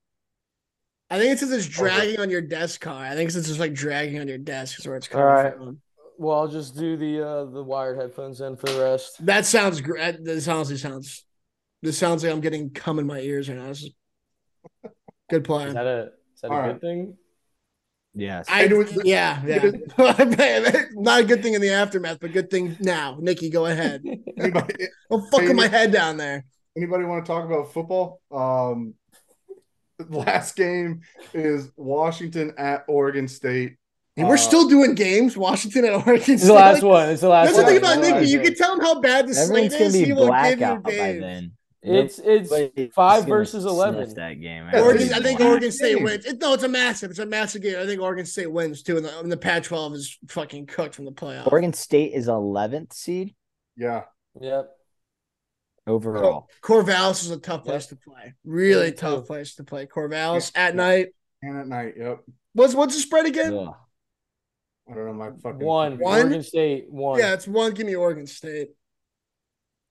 I 1.11 1.19
think 1.19 1.33
it's 1.33 1.41
just 1.41 1.53
it's 1.53 1.67
dragging 1.67 2.21
on 2.21 2.29
your 2.29 2.43
desk 2.43 2.81
car. 2.83 3.03
I 3.03 3.15
think 3.15 3.29
it's 3.35 3.47
just 3.47 3.59
like 3.59 3.73
dragging 3.73 4.21
on 4.21 4.29
your 4.29 4.39
desk 4.39 4.79
is 4.79 4.87
where 4.87 4.97
it's 4.97 5.09
All 5.09 5.21
coming 5.21 5.27
right. 5.27 5.55
from. 5.55 5.81
Well, 6.19 6.39
I'll 6.39 6.49
just 6.49 6.77
do 6.77 6.97
the 6.97 7.27
uh 7.27 7.45
the 7.47 7.63
wired 7.63 7.97
headphones 7.97 8.41
in 8.41 8.57
for 8.57 8.67
the 8.67 8.83
rest. 8.83 9.25
That 9.25 9.47
sounds 9.47 9.81
great. 9.81 10.23
This 10.23 10.49
honestly 10.49 10.77
sounds. 10.77 11.25
This 11.81 11.97
sounds 11.97 12.25
like 12.25 12.33
I'm 12.33 12.41
getting 12.41 12.71
cum 12.71 12.99
in 12.99 13.07
my 13.07 13.21
ears 13.21 13.49
right 13.49 13.57
now. 13.57 13.69
This 13.69 13.85
is 13.85 13.91
good 15.31 15.45
play. 15.45 15.67
Is 15.67 15.75
that 15.75 15.87
a 15.87 16.03
is 16.35 16.41
that 16.43 16.51
All 16.51 16.59
a 16.59 16.61
right. 16.61 16.73
good 16.73 16.81
thing? 16.81 17.17
Yes. 18.15 18.47
I 18.49 18.65
And 18.65 18.79
was- 18.79 18.99
yeah, 19.05 19.43
yeah. 19.47 19.71
Not 20.95 21.21
a 21.21 21.25
good 21.25 21.43
thing 21.43 21.55
in 21.55 21.61
the 21.61 21.71
aftermath, 21.71 22.19
but 22.21 22.33
good 22.33 22.51
thing 22.51 22.77
now. 22.81 23.17
Nicky, 23.21 23.51
go 23.51 23.67
ahead. 23.67 24.03
Anybody, 24.39 24.75
I'm 25.11 25.23
fucking 25.31 25.49
Hey, 25.49 25.53
my 25.53 25.69
head 25.69 25.93
down 25.93 26.17
there. 26.17 26.45
anybody 26.77 27.05
want 27.05 27.25
to 27.25 27.31
talk 27.31 27.45
about 27.45 27.73
football? 27.73 28.21
Um, 28.31 28.95
last 30.09 30.57
game 30.57 31.01
is 31.35 31.71
Washington 31.77 32.55
at 32.59 32.85
Oregon 32.89 33.29
State. 33.29 33.77
And 34.17 34.27
we're 34.27 34.35
Uh, 34.35 34.39
still 34.39 34.69
doing 34.69 34.95
games. 34.95 35.37
Washington 35.37 35.85
at 35.85 35.93
Oregon 35.93 36.15
It's 36.17 36.25
State. 36.43 36.47
the 36.49 36.53
last 36.55 36.83
Like, 36.83 36.83
one. 36.83 37.09
It's 37.11 37.21
the 37.21 37.29
last 37.29 37.47
That's 37.55 37.59
the 37.59 37.65
thing 37.67 37.77
about 37.79 38.01
Nicky. 38.01 38.27
You 38.31 38.41
can 38.41 38.55
tell 38.57 38.75
him 38.75 38.81
how 38.81 39.01
bad 39.01 39.29
the 39.29 39.35
slate 39.35 39.73
Everyone's 39.73 39.73
gonna 39.75 39.85
is. 39.85 39.93
be 39.93 40.05
He 40.07 40.13
will 40.13 40.19
give 40.19 40.25
you 40.25 40.57
blackout 40.57 40.83
by 40.83 40.91
games. 40.91 41.53
Then. 41.89 42.05
It's 42.07 42.19
it's 42.19 42.51
Nobody's 42.51 42.93
five 42.95 43.27
versus 43.27 43.65
11. 43.65 44.15
That 44.15 44.35
game. 44.41 44.65
I, 44.73 44.81
Oregon, 44.81 45.03
it's 45.03 45.13
I 45.13 45.19
a 45.19 45.23
think 45.23 45.41
Oregon 45.41 45.73
State 45.73 46.03
wins. 46.03 46.25
It, 46.27 46.41
no, 46.41 46.55
it's 46.55 46.63
a 46.63 46.69
massive. 46.69 47.11
It's 47.11 47.19
a 47.19 47.27
massive 47.27 47.63
game. 47.63 47.77
I 47.79 47.87
think 47.87 48.01
Oregon 48.01 48.27
State 48.27 48.51
wins 48.51 48.83
too. 48.83 48.97
And 48.97 49.05
the, 49.05 49.19
and 49.21 49.31
the 49.33 49.37
Pac-12 49.37 49.95
is 49.95 50.19
fucking 50.29 50.67
cooked 50.67 50.95
from 50.95 51.05
the 51.05 51.13
playoff. 51.13 51.51
Oregon 51.51 51.73
State 51.73 52.13
is 52.15 52.29
11th 52.29 52.93
seed 52.93 53.35
Yeah, 53.77 54.05
Yep. 54.41 54.69
overall. 55.87 56.49
Corvallis 56.63 57.23
is 57.25 57.31
a 57.31 57.39
tough 57.39 57.65
place 57.65 57.87
to 57.87 57.97
play. 57.97 58.35
Really 58.45 58.87
Me 58.91 58.93
tough 58.93 59.27
place 59.27 59.55
to 59.57 59.65
play. 59.65 59.87
Corvallis 59.87 60.53
Yeah. 60.55 60.67
at 60.67 60.75
night. 60.75 61.09
and 61.43 61.57
at 61.59 61.67
night. 61.69 61.95
Yep. 61.97 62.21
What's 62.55 62.75
what's 62.75 62.95
the 62.95 63.01
spread 63.01 63.27
again? 63.27 63.55
Ugh. 63.57 63.75
I 64.91 64.95
don't 64.95 65.07
know 65.07 65.13
my 65.13 65.31
fucking 65.43 65.59
One. 65.65 65.99
One? 65.99 66.21
Oregon 66.23 66.43
State 66.43 66.87
one. 66.91 67.19
Yeah, 67.19 67.35
it's 67.35 67.47
one. 67.47 67.75
Give 67.75 67.87
me 67.87 67.95
Oregon 67.95 68.27
State. 68.27 68.71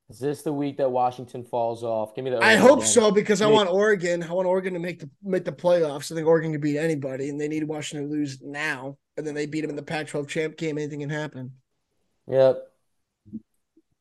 Is 0.09 0.19
this 0.19 0.41
the 0.41 0.53
week 0.53 0.77
that 0.77 0.89
Washington 0.89 1.43
falls 1.43 1.83
off? 1.83 2.15
Give 2.15 2.23
me 2.23 2.31
the. 2.31 2.39
I 2.39 2.55
hope 2.55 2.79
again. 2.79 2.87
so 2.89 3.11
because 3.11 3.41
I 3.41 3.47
want 3.47 3.69
Oregon. 3.69 4.23
I 4.23 4.31
want 4.31 4.47
Oregon 4.47 4.73
to 4.73 4.79
make 4.79 4.99
the 4.99 5.09
make 5.21 5.43
the 5.43 5.51
playoffs. 5.51 6.11
I 6.11 6.15
think 6.15 6.25
Oregon 6.27 6.53
can 6.53 6.61
beat 6.61 6.77
anybody, 6.77 7.27
and 7.29 7.39
they 7.39 7.49
need 7.49 7.63
Washington 7.65 8.09
to 8.09 8.15
lose 8.15 8.39
now. 8.41 8.97
And 9.17 9.27
then 9.27 9.35
they 9.35 9.45
beat 9.47 9.61
them 9.61 9.69
in 9.71 9.75
the 9.75 9.83
Pac-12 9.83 10.27
champ 10.29 10.57
game. 10.57 10.77
Anything 10.77 10.99
can 11.01 11.09
happen. 11.09 11.51
Yep. 12.29 12.63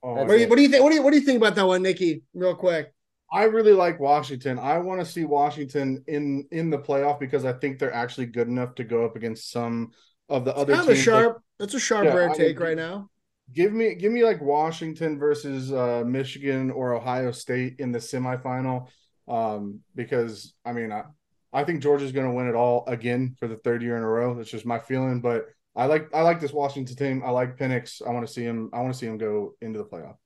Oh, 0.03 0.13
What 0.15 0.29
do 0.29 0.37
you, 0.39 0.49
what 0.49 0.57
do 0.57 0.63
you 0.63 0.69
think? 0.69 0.83
What 0.85 0.91
do 0.91 0.97
you 0.97 1.03
what 1.03 1.11
do 1.13 1.19
you 1.19 1.25
think 1.25 1.39
about 1.39 1.55
that 1.57 1.67
one, 1.67 1.83
Nicky? 1.83 2.23
Real 2.35 2.55
quick. 2.55 2.93
I 3.33 3.45
really 3.45 3.73
like 3.73 3.99
Washington. 3.99 4.59
I 4.61 4.79
want 4.79 5.01
to 5.01 5.07
see 5.07 5.25
Washington 5.25 6.05
in 6.07 6.47
in 6.53 6.71
the 6.71 6.79
playoff 6.79 7.19
because 7.19 7.45
I 7.45 7.53
think 7.53 7.79
they're 7.81 7.93
actually 7.93 8.27
good 8.27 8.47
enough 8.47 8.77
to 8.77 8.85
go 8.85 9.05
up 9.05 9.17
against 9.17 9.51
some 9.51 9.91
of 10.29 10.45
the 10.45 10.55
other 10.57 10.75
Kind 10.75 10.85
of 10.85 10.91
a 10.91 10.95
teams. 10.95 11.05
sharp. 11.05 11.43
That's 11.59 11.75
a 11.75 11.81
sharp 11.81 12.05
Yeah, 12.05 12.15
rare 12.15 12.29
take 12.29 12.51
agree. 12.53 12.69
right 12.69 12.77
now. 12.77 13.11
Give 13.53 13.73
me 13.73 13.95
give 13.95 14.13
me 14.13 14.25
like 14.25 14.41
Washington 14.41 15.19
versus 15.19 15.73
uh, 15.73 16.03
Michigan 16.07 16.71
or 16.71 16.95
Ohio 16.95 17.31
State 17.31 17.77
in 17.79 17.93
the 17.93 17.99
semifinal. 17.99 18.89
Um, 19.29 19.81
because 19.95 20.55
I 20.65 20.73
mean 20.73 20.93
I, 20.93 21.05
I 21.53 21.65
think 21.65 21.83
Georgia's 21.83 22.13
gonna 22.13 22.33
win 22.33 22.49
it 22.49 22.55
all 22.55 22.85
again 22.87 23.37
for 23.39 23.49
the 23.49 23.57
third 23.57 23.83
year 23.83 23.97
in 23.97 24.03
a 24.03 24.09
row. 24.09 24.35
That's 24.35 24.51
just 24.51 24.67
my 24.67 24.79
feeling. 24.79 25.21
But 25.21 25.47
I 25.77 25.87
like 25.87 26.09
I 26.15 26.23
like 26.23 26.41
this 26.41 26.53
Washington 26.53 26.97
team. 26.97 27.23
I 27.25 27.31
like 27.31 27.57
Penix. 27.57 28.07
I 28.07 28.11
want 28.11 28.27
to 28.27 28.33
see 28.33 28.43
him 28.43 28.71
I 28.73 28.81
want 28.81 28.93
to 28.95 28.99
see 28.99 29.07
him 29.07 29.19
go 29.19 29.55
into 29.61 29.79
the 29.79 29.85
playoff. 29.85 30.17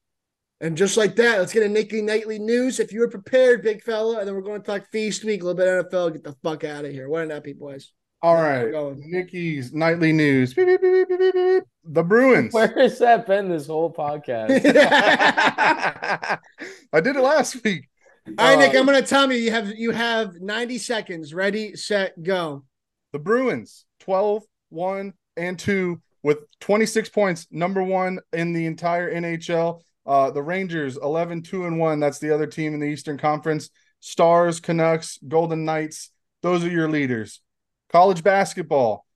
And 0.63 0.77
just 0.77 0.99
like 0.99 1.17
that, 1.17 1.39
let's 1.39 1.55
get 1.55 1.63
a 1.63 1.69
Nicky 1.69 2.03
Nightly 2.03 2.39
news. 2.39 2.81
If 2.81 2.93
you 2.93 3.01
were 3.01 3.09
prepared, 3.09 3.63
big 3.63 3.83
fella, 3.83 4.19
and 4.19 4.29
then 4.29 4.35
we're 4.35 4.43
going 4.43 4.61
to 4.61 4.67
talk 4.67 4.91
feast 4.91 5.25
week, 5.25 5.43
a 5.43 5.47
little 5.47 5.57
bit 5.57 5.91
NFL. 5.91 6.13
Get 6.13 6.23
the 6.23 6.37
fuck 6.43 6.65
out 6.65 6.85
of 6.85 6.93
here. 6.93 7.09
Why 7.09 7.25
not 7.25 7.45
be, 7.45 7.55
boys? 7.55 7.93
All 8.23 8.35
We're 8.37 8.65
right. 8.65 8.71
going. 8.71 9.03
Nicky's 9.11 9.73
nightly 9.73 10.13
news. 10.13 10.53
Beep, 10.53 10.67
beep, 10.67 10.81
beep, 10.83 11.09
beep, 11.09 11.19
beep, 11.19 11.35
beep. 11.35 11.65
The 11.85 12.03
Bruins. 12.03 12.53
Where 12.53 12.69
has 12.77 12.99
that 12.99 13.27
been 13.27 13.49
this 13.49 13.67
whole 13.67 13.93
podcast? 13.93 14.51
I 16.93 17.01
did 17.01 17.17
it 17.17 17.21
last 17.23 17.63
week. 17.65 17.89
All 18.39 18.55
right, 18.55 18.59
Nick, 18.59 18.75
Uh, 18.75 18.81
I'm 18.81 18.87
going 18.87 19.01
to 19.03 19.09
tell 19.09 19.33
you. 19.33 19.39
You 19.39 19.51
have 19.51 19.69
you 19.75 19.91
have 19.93 20.35
90 20.41 20.79
seconds. 20.79 21.33
Ready, 21.33 21.75
set, 21.77 22.23
go. 22.23 22.65
The 23.13 23.19
Bruins 23.19 23.87
12, 24.01 24.43
1, 24.69 25.15
and 25.37 25.59
2 25.59 26.01
with 26.23 26.39
26 26.61 27.09
points, 27.09 27.47
number 27.51 27.83
one 27.83 28.21
in 28.35 28.53
the 28.53 28.67
entire 28.67 29.13
NHL. 29.13 29.81
Uh, 30.05 30.31
the 30.31 30.43
Rangers 30.43 30.99
11, 30.99 31.43
2, 31.43 31.65
and 31.67 31.79
1. 31.79 32.01
That's 32.01 32.19
the 32.19 32.35
other 32.35 32.47
team 32.47 32.75
in 32.75 32.81
the 32.81 32.87
Eastern 32.87 33.17
Conference. 33.17 33.71
Stars, 34.01 34.61
Canucks, 34.61 35.19
Golden 35.27 35.65
Knights. 35.65 36.11
Those 36.43 36.65
are 36.65 36.71
your 36.71 36.89
leaders. 36.91 37.41
College 37.93 38.23
basketball. 38.23 39.07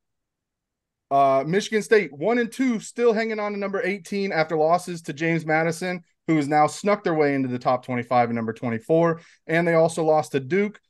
Uh, 1.10 1.44
Michigan 1.46 1.82
State 1.82 2.12
1 2.12 2.38
and 2.38 2.50
2, 2.50 2.80
still 2.80 3.12
hanging 3.12 3.38
on 3.38 3.52
to 3.52 3.58
number 3.58 3.80
18 3.82 4.32
after 4.32 4.56
losses 4.56 5.02
to 5.02 5.12
James 5.12 5.46
Madison, 5.46 6.02
who 6.26 6.36
has 6.36 6.48
now 6.48 6.66
snuck 6.66 7.04
their 7.04 7.14
way 7.14 7.34
into 7.34 7.48
the 7.48 7.58
top 7.58 7.84
25 7.84 8.30
and 8.30 8.36
number 8.36 8.52
24. 8.52 9.20
And 9.46 9.68
they 9.68 9.74
also 9.74 10.02
lost 10.02 10.32
to 10.32 10.40
Duke. 10.40 10.80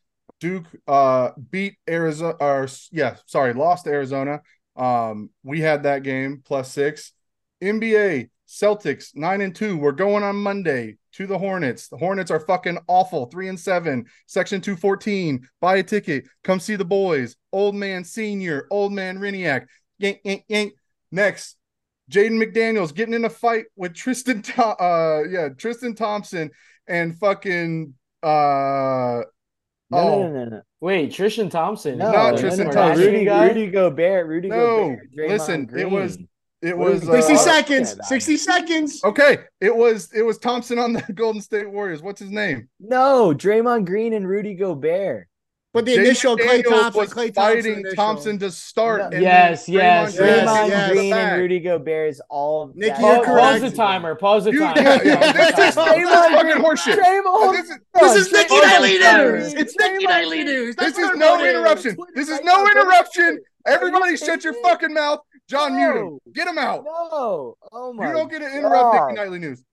Duke 0.41 0.67
uh 0.89 1.31
beat 1.51 1.77
Arizona 1.89 2.35
or 2.41 2.69
yeah, 2.91 3.17
sorry, 3.27 3.53
lost 3.53 3.85
to 3.85 3.91
Arizona. 3.91 4.41
Um, 4.77 5.31
we 5.43 5.61
had 5.61 5.85
that 5.85 6.03
game 6.03 6.43
plus 6.45 6.73
six. 6.73 7.13
NBA 7.63 8.31
Celtics 8.49 9.15
nine 9.15 9.41
and 9.41 9.55
two. 9.55 9.77
We're 9.77 9.93
going 9.93 10.23
on 10.23 10.37
Monday 10.37 10.97
to 11.17 11.27
the 11.27 11.39
Hornets. 11.39 11.89
The 11.89 11.97
Hornets 11.97 12.31
are 12.31 12.41
fucking 12.41 12.79
awful. 12.89 13.27
Three 13.27 13.49
and 13.49 13.59
seven. 13.59 14.07
Section 14.27 14.61
214. 14.61 15.49
Buy 15.61 15.77
a 15.77 15.83
ticket. 15.83 16.27
Come 16.43 16.61
see 16.61 16.77
the 16.77 16.85
boys. 16.85 17.37
Old 17.53 17.75
man 17.75 18.05
senior, 18.05 18.67
old 18.71 18.93
man 18.93 19.19
Riniak. 19.19 19.67
Yank, 19.99 20.21
yank, 20.25 20.45
yank. 20.49 20.73
Next, 21.13 21.57
Jaden 22.11 22.43
McDaniels 22.43 22.95
getting 22.95 23.15
in 23.15 23.25
a 23.25 23.31
fight 23.31 23.67
with 23.77 23.95
Tristan 23.95 24.43
Tho- 24.43 24.63
uh 24.73 25.23
yeah, 25.31 25.51
Tristan 25.51 25.95
Thompson 25.95 26.51
and 26.89 27.17
fucking 27.19 27.95
uh 28.23 29.23
No, 29.91 29.99
Oh. 29.99 30.23
no, 30.23 30.29
no, 30.29 30.45
no, 30.45 30.51
no. 30.51 30.63
Wait, 30.81 31.13
Tristan 31.13 31.49
Thompson. 31.49 31.99
No, 31.99 32.11
Not 32.11 32.39
Tristan 32.39 32.67
no, 32.67 32.73
no. 32.73 32.77
Thompson. 32.77 33.07
Rudy, 33.07 33.25
guy? 33.25 33.47
Rudy 33.49 33.67
Gobert. 33.69 34.27
Rudy 34.27 34.49
No, 34.49 34.57
Gobert. 34.57 35.13
Draymond 35.17 35.29
listen, 35.29 35.71
it 35.79 35.91
was- 35.91 36.17
Green. 36.17 36.29
It 36.65 36.77
What 36.79 36.93
was 36.93 37.05
you 37.05 37.13
uh, 37.13 37.21
60 37.21 37.37
seconds. 37.37 37.93
about? 37.93 38.07
60 38.07 38.37
seconds. 38.37 39.05
Okay, 39.05 39.39
it 39.61 39.75
was 39.75 40.11
it 40.15 40.23
was 40.23 40.39
Thompson 40.39 40.79
on 40.79 40.93
the 40.95 41.03
Golden 41.15 41.41
State 41.43 41.71
Warriors. 41.71 42.03
What's 42.03 42.21
his 42.21 42.31
name? 42.31 42.69
No, 42.81 43.35
Draymond 43.35 43.85
Green 43.87 44.13
and 44.15 44.27
Rudy 44.29 44.55
Gobert. 44.55 45.29
But 45.75 45.87
the 45.87 45.97
Jaden 45.97 46.05
initial 46.05 46.37
Klay 46.37 46.63
Thompson, 46.63 47.01
was 47.01 47.11
Klay 47.13 47.35
Thompson. 47.35 47.35
fighting 47.35 47.73
initial. 47.81 47.97
Thompson 47.97 48.39
to 48.39 48.51
start. 48.53 48.99
No. 49.01 49.05
and 49.07 49.13
then 49.15 49.23
Yes, 49.23 49.67
Draymond 49.67 49.73
yes, 49.75 50.17
Green 50.17 50.29
yes, 50.29 50.47
Draymond 50.49 50.69
yes. 50.69 50.91
Green 50.93 51.11
back. 51.11 51.33
and 51.33 51.41
Rudy 51.43 51.59
Gobert 51.61 52.11
is 52.11 52.23
all. 52.31 52.73
Nick, 52.77 52.93
that- 52.93 53.01
you're 53.01 53.17
Pause, 53.17 53.27
correct. 53.27 53.41
pause 53.41 53.61
the 53.73 53.77
timer. 53.77 54.15
Pause 54.15 54.45
the 54.45 54.53
You- 54.53 54.59
timer. 54.61 54.81
yeah, 54.83 55.03
yeah, 55.03 55.33
this 55.33 55.59
is- 55.69 55.75
timer. 55.75 55.97
this 55.97 56.11
fucking 56.11 56.63
horseshit. 56.63 56.97
Draymond, 56.97 57.53
This 57.53 57.71
is- 57.71 57.79
This 57.93 58.27
is 58.27 58.33
No, 58.33 58.39
Nicky 58.39 58.61
Nightly 58.61 58.99
News. 58.99 59.55
It's 59.55 59.77
Nicky 59.77 60.05
Draymond 60.05 60.09
Nightly 60.09 60.45
News. 60.45 60.77
This 60.77 60.97
is 60.97 61.11
no 61.17 61.45
interruption. 61.45 61.97
This 62.15 62.29
is 62.29 62.41
no 62.45 62.67
interruption. 62.69 63.41
Everybody 63.67 64.17
shut 64.17 64.45
your 64.45 64.55
fucking 64.63 64.93
mouth. 64.93 65.21
John, 65.49 65.77
him. 65.77 66.19
Get 66.33 66.49
him 66.49 66.59
out. 66.59 66.85
No. 66.85 67.57
Oh 67.73 67.93
my. 67.93 68.09
You 68.09 68.13
don't 68.15 68.31
get 68.31 68.41
to 68.41 68.47
interrupt 68.47 68.95
God. 68.95 69.09
Nicky 69.09 69.21
Nightly 69.21 69.39
News. 69.39 69.65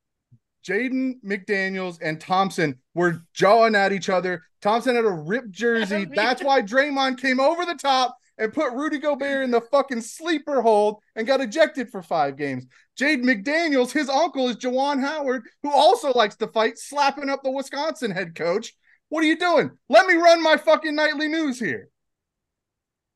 Jaden 0.66 1.14
McDaniels 1.26 1.98
and 2.02 2.20
Thompson 2.20 2.78
were 2.94 3.22
jawing 3.34 3.76
at 3.76 3.92
each 3.92 4.10
other. 4.10 4.44
Thompson 4.62 4.96
had 4.96 5.06
a 5.06 5.10
ripped 5.10 5.52
jersey. 5.52 6.06
That's 6.16 6.44
why 6.44 6.62
Draymond 6.62 7.20
came 7.20 7.39
over 7.39 7.66
the 7.66 7.76
top 7.76 8.16
and 8.38 8.54
put 8.54 8.74
Rudy 8.74 9.00
Gobert 9.00 9.44
in 9.44 9.52
the 9.52 9.62
fucking 9.62 10.02
sleeper 10.02 10.62
hold 10.62 10.98
and 11.16 11.28
got 11.28 11.42
ejected 11.42 11.89
for 11.89 12.02
five 12.02 12.38
games. 12.38 12.66
Jaden 13.00 13.24
McDaniels, 13.24 13.92
his 13.92 14.10
uncle 14.10 14.50
is 14.50 14.58
Juwan 14.58 15.02
Howard, 15.02 15.44
who 15.64 15.72
also 15.72 16.12
likes 16.14 16.36
to 16.38 16.48
fight, 16.48 16.78
slapping 16.78 17.30
up 17.30 17.44
the 17.44 17.52
Wisconsin 17.52 18.12
head 18.12 18.36
coach. 18.36 18.74
What 19.10 19.24
are 19.24 19.28
you 19.28 19.38
doing? 19.38 19.72
Let 19.89 20.06
me 20.06 20.14
run 20.16 20.42
my 20.44 20.58
fucking 20.58 20.96
nightly 20.96 21.28
news 21.28 21.60
here. 21.60 21.89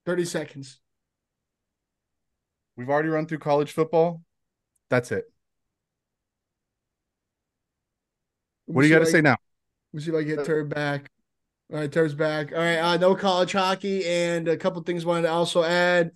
30 0.05 0.25
seconds. 0.25 0.79
We've 2.77 2.89
already 2.89 3.09
run 3.09 3.25
through 3.25 3.39
college 3.39 3.71
football. 3.71 4.21
That's 4.89 5.11
it. 5.11 5.25
What 8.65 8.81
do 8.81 8.87
you 8.87 8.93
got 8.93 8.99
to 8.99 9.05
say 9.05 9.21
now? 9.21 9.37
Let 9.93 9.97
me 9.97 10.01
see 10.01 10.11
if 10.11 10.17
I 10.17 10.23
get 10.23 10.45
Turb 10.45 10.73
back. 10.73 11.09
All 11.71 11.79
right, 11.79 11.91
Turb's 11.91 12.13
back. 12.13 12.51
All 12.51 12.59
right, 12.59 12.77
uh, 12.77 12.97
no 12.97 13.15
college 13.15 13.51
hockey 13.51 14.05
and 14.05 14.47
a 14.47 14.57
couple 14.57 14.81
things 14.83 15.05
wanted 15.05 15.23
to 15.23 15.31
also 15.31 15.63
add. 15.63 16.11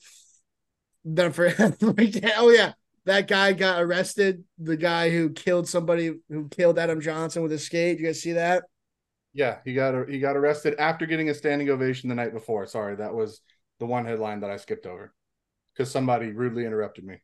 Then 1.05 1.31
for 1.31 1.47
oh 1.81 2.49
yeah, 2.49 2.73
that 3.05 3.27
guy 3.27 3.53
got 3.53 3.81
arrested. 3.81 4.43
The 4.59 4.77
guy 4.77 5.09
who 5.09 5.31
killed 5.31 5.67
somebody 5.67 6.13
who 6.29 6.49
killed 6.49 6.77
Adam 6.77 7.01
Johnson 7.01 7.41
with 7.41 7.51
a 7.51 7.57
skate. 7.57 7.99
You 7.99 8.05
guys 8.07 8.21
see 8.21 8.33
that? 8.33 8.65
Yeah, 9.33 9.57
he 9.63 9.73
got 9.73 10.09
he 10.09 10.19
got 10.19 10.35
arrested 10.35 10.75
after 10.77 11.05
getting 11.05 11.29
a 11.29 11.33
standing 11.33 11.69
ovation 11.69 12.09
the 12.09 12.15
night 12.15 12.33
before. 12.33 12.67
Sorry, 12.67 12.95
that 12.97 13.13
was 13.13 13.41
the 13.79 13.85
one 13.85 14.05
headline 14.05 14.41
that 14.41 14.51
I 14.51 14.57
skipped 14.57 14.85
over 14.85 15.13
because 15.73 15.91
somebody 15.91 16.31
rudely 16.31 16.65
interrupted 16.65 17.05
me. 17.05 17.17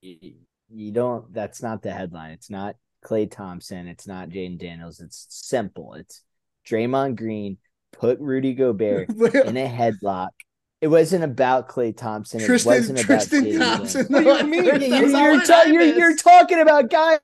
You, 0.00 0.92
don't. 0.92 1.32
That's 1.32 1.62
not 1.62 1.82
the 1.82 1.90
headline. 1.90 2.32
It's 2.32 2.50
not 2.50 2.76
Klay 3.04 3.30
Thompson. 3.30 3.88
It's 3.88 4.06
not 4.06 4.28
Jaden 4.28 4.58
Daniels. 4.58 5.00
It's 5.00 5.26
simple. 5.28 5.94
It's 5.94 6.22
Draymond 6.68 7.16
Green 7.16 7.58
put 7.92 8.18
Rudy 8.20 8.54
Gobert 8.54 9.08
in 9.10 9.56
a 9.56 9.68
headlock. 9.68 10.30
It 10.80 10.88
wasn't 10.88 11.24
about 11.24 11.68
Klay 11.68 11.96
Thompson. 11.96 12.40
It 12.40 12.64
wasn't 12.64 13.00
about 13.04 13.28
Tristan 13.28 13.58
Thompson. 13.58 14.06
What 14.08 14.42
do 14.42 14.46
you 14.46 14.62
mean? 14.62 14.64
You're, 14.64 15.08
you're, 15.08 15.44
ta- 15.44 15.62
you're, 15.62 15.82
you're 15.82 16.16
talking 16.16 16.60
about 16.60 16.90
guys 16.90 17.18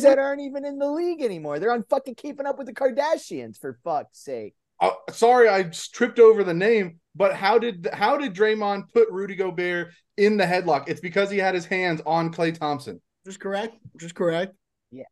that 0.00 0.18
aren't 0.18 0.40
even 0.40 0.64
in 0.64 0.78
the 0.78 0.90
league 0.90 1.20
anymore. 1.20 1.58
They're 1.58 1.72
on 1.72 1.84
fucking 1.90 2.14
keeping 2.14 2.46
up 2.46 2.56
with 2.56 2.66
the 2.68 2.72
Kardashians 2.72 3.60
for 3.60 3.78
fuck's 3.84 4.18
sake. 4.24 4.54
Oh, 4.80 4.96
sorry, 5.10 5.48
I 5.48 5.64
just 5.64 5.94
tripped 5.94 6.18
over 6.18 6.42
the 6.42 6.54
name. 6.54 6.98
But 7.14 7.34
how 7.34 7.58
did 7.58 7.88
how 7.92 8.16
did 8.16 8.34
Draymond 8.34 8.90
put 8.92 9.10
Rudy 9.10 9.36
Gobert 9.36 9.92
in 10.16 10.38
the 10.38 10.44
headlock? 10.44 10.88
It's 10.88 11.00
because 11.00 11.30
he 11.30 11.36
had 11.38 11.54
his 11.54 11.66
hands 11.66 12.00
on 12.06 12.32
Klay 12.32 12.58
Thompson, 12.58 13.00
Just 13.26 13.38
correct. 13.38 13.76
Just 13.98 14.14
correct. 14.14 14.54
Yeah. 14.90 15.04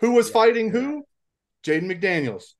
Who 0.00 0.10
was 0.10 0.26
Yeah. 0.28 0.32
fighting 0.32 0.70
who? 0.70 1.04
Jaden 1.64 1.84
McDaniels. 1.90 2.54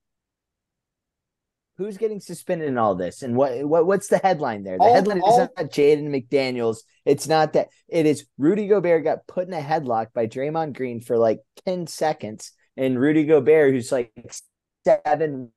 Who's 1.80 1.96
getting 1.96 2.20
suspended 2.20 2.68
in 2.68 2.76
all 2.76 2.94
this? 2.94 3.22
And 3.22 3.34
what, 3.34 3.64
what 3.64 3.86
what's 3.86 4.08
the 4.08 4.18
headline 4.18 4.64
there? 4.64 4.76
The 4.76 4.84
All- 4.84 4.94
headline 4.94 5.22
all- 5.22 5.40
is 5.40 5.48
not 5.56 5.70
Jaden 5.70 6.08
McDaniels. 6.08 6.80
It's 7.06 7.26
not 7.26 7.54
that. 7.54 7.68
It 7.88 8.04
is 8.04 8.26
Rudy 8.36 8.66
Gobert 8.66 9.02
got 9.02 9.26
put 9.26 9.48
in 9.48 9.54
a 9.54 9.62
headlock 9.62 10.08
by 10.12 10.26
Draymond 10.26 10.74
Green 10.76 11.00
for 11.00 11.16
like 11.16 11.40
10 11.64 11.86
seconds. 11.86 12.52
And 12.76 13.00
Rudy 13.00 13.24
Gobert, 13.24 13.72
who's 13.72 13.90
like 13.90 14.12
seven 14.84 15.52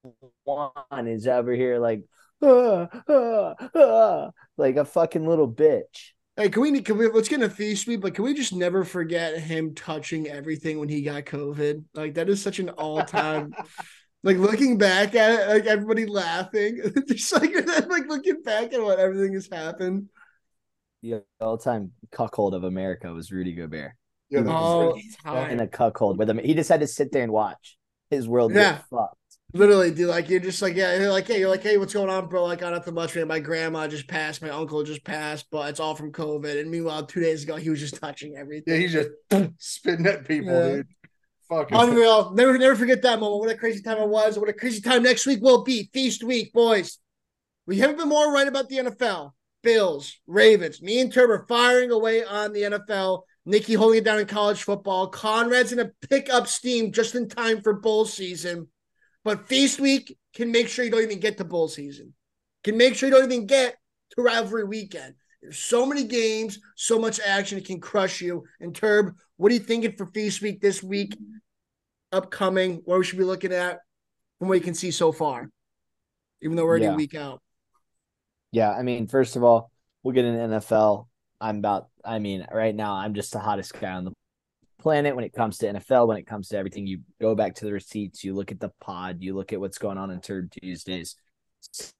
one, 0.45 1.07
is 1.07 1.27
over 1.27 1.51
here 1.51 1.77
like 1.79 2.03
"Ah, 2.41 2.87
ah, 3.09 3.53
ah," 3.75 4.31
like 4.55 4.77
a 4.77 4.85
fucking 4.85 5.27
little 5.27 5.51
bitch. 5.51 6.11
Hey, 6.37 6.47
can 6.47 6.61
we 6.61 6.81
can 6.81 6.97
we 6.97 7.09
let's 7.09 7.27
get 7.27 7.41
in 7.41 7.43
a 7.43 7.49
feast 7.49 7.85
week, 7.85 7.99
but 7.99 8.15
can 8.15 8.23
we 8.23 8.33
just 8.33 8.53
never 8.53 8.85
forget 8.85 9.37
him 9.39 9.75
touching 9.75 10.29
everything 10.29 10.79
when 10.79 10.87
he 10.87 11.01
got 11.01 11.25
COVID? 11.25 11.83
Like 11.93 12.13
that 12.13 12.29
is 12.29 12.41
such 12.41 12.59
an 12.59 12.69
all 12.69 13.03
time. 13.03 13.53
Like 14.23 14.37
looking 14.37 14.77
back 14.77 15.15
at 15.15 15.39
it, 15.41 15.47
like 15.49 15.65
everybody 15.65 16.05
laughing, 16.05 16.79
just 17.07 17.33
like 17.33 17.51
like 17.89 18.07
looking 18.07 18.41
back 18.41 18.73
at 18.73 18.81
what 18.81 18.99
everything 18.99 19.33
has 19.33 19.47
happened. 19.51 20.09
The 21.01 21.23
all 21.41 21.57
time 21.57 21.91
cuckold 22.11 22.53
of 22.53 22.63
America 22.63 23.11
was 23.11 23.31
Rudy 23.31 23.53
Gobert. 23.53 23.91
Yeah, 24.29 24.39
Mhm. 24.39 24.45
the- 24.45 24.51
All 24.51 24.93
In 24.95 25.01
time, 25.23 25.59
a 25.59 25.67
cuckold 25.67 26.17
with 26.17 26.29
him. 26.29 26.37
He 26.39 26.53
just 26.53 26.69
had 26.69 26.79
to 26.79 26.87
sit 26.87 27.11
there 27.11 27.23
and 27.23 27.31
watch 27.31 27.77
his 28.09 28.27
world 28.27 28.53
Yeah. 28.53 28.73
get 28.75 28.85
fucked. 28.89 29.17
literally, 29.53 29.91
dude. 29.91 30.07
Like 30.07 30.29
you're 30.29 30.39
just 30.39 30.61
like 30.61 30.75
yeah, 30.75 30.97
you're 30.97 31.11
like 31.11 31.27
hey, 31.27 31.39
you're 31.39 31.49
like 31.49 31.61
hey, 31.61 31.77
what's 31.77 31.93
going 31.93 32.09
on, 32.09 32.27
bro? 32.29 32.45
Like, 32.45 32.63
oh, 32.63 32.71
nothing 32.71 32.93
much, 32.93 33.15
man. 33.15 33.27
My 33.27 33.39
grandma 33.39 33.87
just 33.87 34.07
passed, 34.07 34.41
my 34.41 34.49
uncle 34.49 34.81
just 34.83 35.03
passed, 35.03 35.45
but 35.51 35.69
it's 35.69 35.79
all 35.79 35.93
from 35.95 36.11
COVID. 36.11 36.59
And 36.59 36.71
meanwhile, 36.71 37.05
two 37.05 37.19
days 37.19 37.43
ago, 37.43 37.57
he 37.57 37.69
was 37.69 37.79
just 37.81 37.99
touching 37.99 38.35
everything. 38.37 38.73
yeah, 38.73 38.79
he's 38.79 38.93
just 38.93 39.09
spitting 39.59 40.07
at 40.07 40.25
people, 40.27 40.53
Yeah. 40.53 40.75
dude. 40.77 40.87
Fucking 41.59 41.77
Unreal. 41.77 42.31
Never, 42.33 42.57
never 42.57 42.75
forget 42.75 43.01
that 43.01 43.19
moment. 43.19 43.41
What 43.41 43.51
a 43.51 43.57
crazy 43.57 43.81
time 43.81 43.97
it 43.97 44.07
was. 44.07 44.37
What 44.37 44.49
a 44.49 44.53
crazy 44.53 44.81
time 44.81 45.03
next 45.03 45.25
week 45.25 45.41
will 45.41 45.63
be. 45.63 45.89
Feast 45.93 46.23
week, 46.23 46.53
boys. 46.53 46.99
We 47.65 47.79
haven't 47.79 47.97
been 47.97 48.09
more 48.09 48.33
right 48.33 48.47
about 48.47 48.69
the 48.69 48.77
NFL. 48.77 49.31
Bills, 49.61 50.17
Ravens. 50.27 50.81
Me 50.81 50.99
and 50.99 51.11
Turb 51.11 51.29
are 51.29 51.45
firing 51.47 51.91
away 51.91 52.23
on 52.23 52.51
the 52.51 52.63
NFL. 52.63 53.21
Nicky 53.45 53.73
holding 53.73 53.99
it 53.99 54.05
down 54.05 54.19
in 54.19 54.25
college 54.25 54.63
football. 54.63 55.07
Conrad's 55.07 55.73
going 55.73 55.87
to 55.87 56.07
pick 56.09 56.31
up 56.31 56.47
steam 56.47 56.91
just 56.91 57.15
in 57.15 57.29
time 57.29 57.61
for 57.61 57.73
bowl 57.73 58.05
season. 58.05 58.67
But 59.23 59.47
Feast 59.47 59.79
week 59.79 60.17
can 60.35 60.51
make 60.51 60.67
sure 60.67 60.83
you 60.83 60.91
don't 60.91 61.03
even 61.03 61.19
get 61.19 61.37
to 61.37 61.45
bowl 61.45 61.67
season. 61.67 62.13
Can 62.63 62.77
make 62.77 62.95
sure 62.95 63.09
you 63.09 63.15
don't 63.15 63.31
even 63.31 63.45
get 63.45 63.75
to 64.15 64.21
rivalry 64.21 64.65
weekend. 64.65 65.15
There's 65.41 65.59
so 65.59 65.85
many 65.85 66.05
games, 66.05 66.59
so 66.75 66.97
much 66.97 67.19
action, 67.19 67.57
it 67.57 67.65
can 67.65 67.81
crush 67.81 68.21
you. 68.21 68.45
And 68.61 68.73
Turb, 68.73 69.15
what 69.35 69.51
are 69.51 69.55
you 69.55 69.61
thinking 69.61 69.93
for 69.97 70.05
Feast 70.07 70.41
week 70.41 70.61
this 70.61 70.81
week? 70.81 71.17
Upcoming, 72.13 72.81
what 72.85 72.97
we 72.99 73.03
should 73.03 73.17
be 73.17 73.23
looking 73.25 73.51
at 73.51 73.79
from 74.39 74.47
what 74.47 74.55
you 74.55 74.61
can 74.61 74.73
see 74.73 74.91
so 74.91 75.11
far, 75.11 75.49
even 76.41 76.55
though 76.55 76.63
we're 76.63 76.69
already 76.69 76.85
Yeah. 76.85 76.93
a 76.93 76.97
week 76.97 77.15
out. 77.15 77.41
Yeah, 78.51 78.71
I 78.71 78.83
mean, 78.83 79.07
first 79.07 79.35
of 79.35 79.43
all, 79.43 79.71
we'll 80.03 80.13
get 80.13 80.25
an 80.25 80.35
NFL. 80.51 81.07
I'm 81.41 81.57
about, 81.57 81.89
I 82.05 82.19
mean, 82.19 82.45
right 82.51 82.75
now, 82.75 82.93
I'm 82.93 83.13
just 83.13 83.33
the 83.33 83.39
hottest 83.39 83.73
guy 83.79 83.91
on 83.91 84.05
the 84.05 84.13
planet 84.79 85.15
when 85.15 85.25
it 85.25 85.33
comes 85.33 85.57
to 85.57 85.67
NFL, 85.67 86.07
when 86.07 86.17
it 86.17 86.27
comes 86.27 86.49
to 86.49 86.57
everything. 86.57 86.85
You 86.85 86.99
go 87.19 87.35
back 87.35 87.55
to 87.55 87.65
the 87.65 87.73
receipts, 87.73 88.23
you 88.23 88.33
look 88.33 88.51
at 88.51 88.59
the 88.59 88.71
pod, 88.79 89.17
you 89.21 89.35
look 89.35 89.51
at 89.53 89.59
what's 89.59 89.77
going 89.77 89.97
on 89.97 90.11
in 90.11 90.21
Turd 90.21 90.51
Tuesdays. 90.51 91.15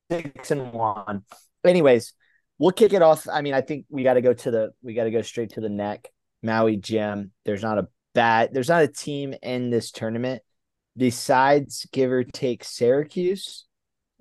Six 0.09 0.51
and 0.51 0.71
one. 0.73 1.23
Anyways, 1.65 2.13
we'll 2.59 2.71
kick 2.71 2.93
it 2.93 3.01
off. 3.01 3.27
I 3.27 3.41
mean, 3.41 3.53
I 3.53 3.61
think 3.61 3.85
we 3.89 4.03
got 4.03 4.13
to 4.15 4.21
go 4.21 4.33
to 4.33 4.51
the, 4.51 4.71
we 4.83 4.93
got 4.93 5.05
to 5.05 5.11
go 5.11 5.21
straight 5.21 5.51
to 5.51 5.61
the 5.61 5.69
neck. 5.69 6.09
Maui 6.43 6.75
Jim. 6.75 7.31
There's 7.45 7.63
not 7.63 7.77
a 7.79 7.87
bad, 8.13 8.53
there's 8.53 8.69
not 8.69 8.83
a 8.83 8.87
team 8.87 9.33
in 9.41 9.69
this 9.69 9.91
tournament 9.91 10.41
besides 10.95 11.87
give 11.91 12.11
or 12.11 12.23
take 12.23 12.63
Syracuse 12.63 13.65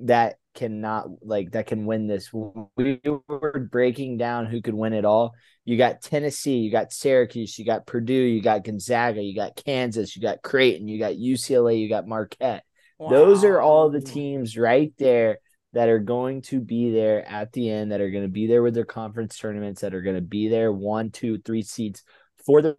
that 0.00 0.36
cannot 0.54 1.06
like 1.22 1.52
that 1.52 1.66
can 1.66 1.86
win 1.86 2.06
this. 2.06 2.32
We 2.32 3.00
were 3.28 3.68
breaking 3.70 4.18
down 4.18 4.46
who 4.46 4.60
could 4.60 4.74
win 4.74 4.92
it 4.92 5.04
all. 5.04 5.34
You 5.64 5.78
got 5.78 6.02
Tennessee, 6.02 6.58
you 6.58 6.70
got 6.70 6.92
Syracuse, 6.92 7.58
you 7.58 7.64
got 7.64 7.86
Purdue, 7.86 8.12
you 8.12 8.42
got 8.42 8.64
Gonzaga, 8.64 9.22
you 9.22 9.34
got 9.34 9.56
Kansas, 9.56 10.16
you 10.16 10.22
got 10.22 10.42
Creighton, 10.42 10.88
you 10.88 10.98
got 10.98 11.14
UCLA, 11.14 11.80
you 11.80 11.88
got 11.88 12.08
Marquette. 12.08 12.64
Those 12.98 13.42
are 13.42 13.60
all 13.60 13.90
the 13.90 14.00
teams 14.00 14.56
right 14.56 14.92
there 14.96 15.38
that 15.72 15.88
are 15.88 15.98
going 15.98 16.42
to 16.42 16.60
be 16.60 16.90
there 16.90 17.26
at 17.28 17.52
the 17.52 17.70
end, 17.70 17.90
that 17.90 18.00
are 18.00 18.10
going 18.10 18.24
to 18.24 18.28
be 18.28 18.46
there 18.46 18.62
with 18.62 18.74
their 18.74 18.84
conference 18.84 19.36
tournaments, 19.38 19.80
that 19.80 19.94
are 19.94 20.02
going 20.02 20.16
to 20.16 20.22
be 20.22 20.48
there 20.48 20.72
one, 20.72 21.10
two, 21.10 21.38
three 21.38 21.62
seats 21.62 22.04
for 22.44 22.62
the 22.62 22.76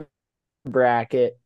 bracket. 0.66 1.40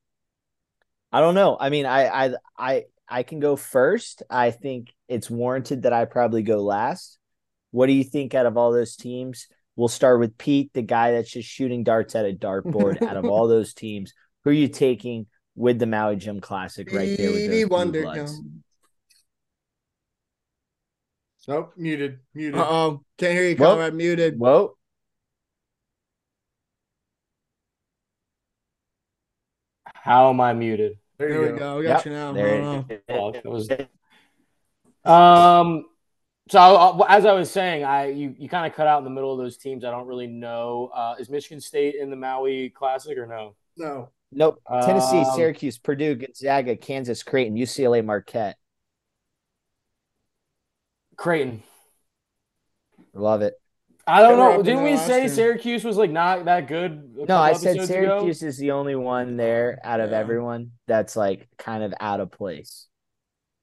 I 1.11 1.21
don't 1.21 1.35
know. 1.35 1.57
I 1.59 1.69
mean, 1.69 1.85
I 1.85 2.25
I 2.25 2.33
I 2.57 2.83
I 3.07 3.23
can 3.23 3.39
go 3.39 3.55
first. 3.55 4.23
I 4.29 4.51
think 4.51 4.93
it's 5.07 5.29
warranted 5.29 5.83
that 5.83 5.93
I 5.93 6.05
probably 6.05 6.43
go 6.43 6.61
last. 6.63 7.17
What 7.71 7.87
do 7.87 7.93
you 7.93 8.03
think 8.03 8.33
out 8.35 8.45
of 8.45 8.57
all 8.57 8.71
those 8.71 8.95
teams? 8.95 9.47
We'll 9.75 9.87
start 9.87 10.19
with 10.19 10.37
Pete, 10.37 10.71
the 10.73 10.81
guy 10.81 11.11
that's 11.11 11.31
just 11.31 11.47
shooting 11.47 11.83
darts 11.83 12.15
at 12.15 12.25
a 12.25 12.33
dartboard. 12.33 13.01
out 13.01 13.15
of 13.17 13.25
all 13.25 13.47
those 13.49 13.73
teams, 13.73 14.13
who 14.43 14.49
are 14.49 14.53
you 14.53 14.67
taking 14.67 15.27
with 15.55 15.79
the 15.79 15.85
Maui 15.85 16.15
Jim 16.15 16.39
Classic 16.39 16.87
right 16.91 17.17
there 17.17 17.31
with 17.31 17.35
Stevie 17.39 17.63
those 17.63 17.69
blue 17.69 18.03
Wonder. 18.03 18.27
Nope, 21.47 21.73
muted, 21.77 22.19
muted. 22.33 22.59
Uh 22.59 22.65
oh, 22.67 23.03
can't 23.17 23.33
hear 23.33 23.47
you, 23.47 23.55
Well- 23.57 23.71
Conrad. 23.75 23.93
Muted. 23.93 24.37
Whoa. 24.37 24.76
How 30.07 30.29
am 30.29 30.39
I 30.39 30.53
muted? 30.53 30.97
there 31.17 31.29
There 31.29 31.41
we 31.41 31.47
go. 31.49 31.57
go. 31.57 31.77
We 31.79 31.83
got 31.83 32.05
you 32.05 32.11
now. 32.11 32.31
There 32.31 32.61
Uh-huh. 32.61 33.31
it 33.35 33.45
was- 33.45 33.69
Um. 35.03 35.85
So 36.49 36.59
uh, 36.59 37.05
as 37.09 37.25
I 37.25 37.33
was 37.33 37.51
saying, 37.51 37.83
I 37.83 38.07
you, 38.07 38.33
you 38.39 38.47
kind 38.47 38.65
of 38.65 38.73
cut 38.75 38.87
out 38.87 38.99
in 38.99 39.03
the 39.03 39.09
middle 39.09 39.33
of 39.33 39.37
those 39.37 39.57
teams. 39.57 39.83
I 39.83 39.91
don't 39.91 40.07
really 40.07 40.27
know. 40.27 40.89
Uh, 40.93 41.15
is 41.19 41.29
Michigan 41.29 41.59
State 41.59 41.95
in 41.95 42.09
the 42.09 42.15
Maui 42.15 42.69
Classic 42.69 43.17
or 43.17 43.25
no? 43.27 43.55
No. 43.75 44.09
Nope. 44.31 44.61
Tennessee, 44.83 45.19
Um, 45.19 45.35
Syracuse, 45.35 45.77
Purdue, 45.77 46.15
Gonzaga, 46.15 46.75
Kansas, 46.77 47.21
Creighton, 47.23 47.57
UCLA, 47.57 48.01
Marquette. 48.03 48.57
Creighton. 51.17 51.63
Love 53.13 53.41
it. 53.41 53.55
I 54.07 54.21
don't 54.21 54.37
know. 54.37 54.63
Didn't 54.63 54.83
we 54.83 54.93
last 54.93 55.05
say 55.05 55.19
year. 55.21 55.29
Syracuse 55.29 55.83
was 55.83 55.97
like 55.97 56.11
not 56.11 56.45
that 56.45 56.67
good? 56.67 57.13
No, 57.27 57.37
I 57.37 57.53
said 57.53 57.77
episodes 57.77 57.89
ago? 57.89 58.01
Syracuse 58.19 58.41
is 58.43 58.57
the 58.57 58.71
only 58.71 58.95
one 58.95 59.35
there 59.35 59.79
out 59.83 59.99
of 59.99 60.11
Yeah. 60.11 60.17
everyone 60.19 60.71
that's 60.87 61.15
like 61.15 61.47
kind 61.57 61.83
of 61.83 61.93
out 61.99 62.19
of 62.21 62.31
place. 62.31 62.87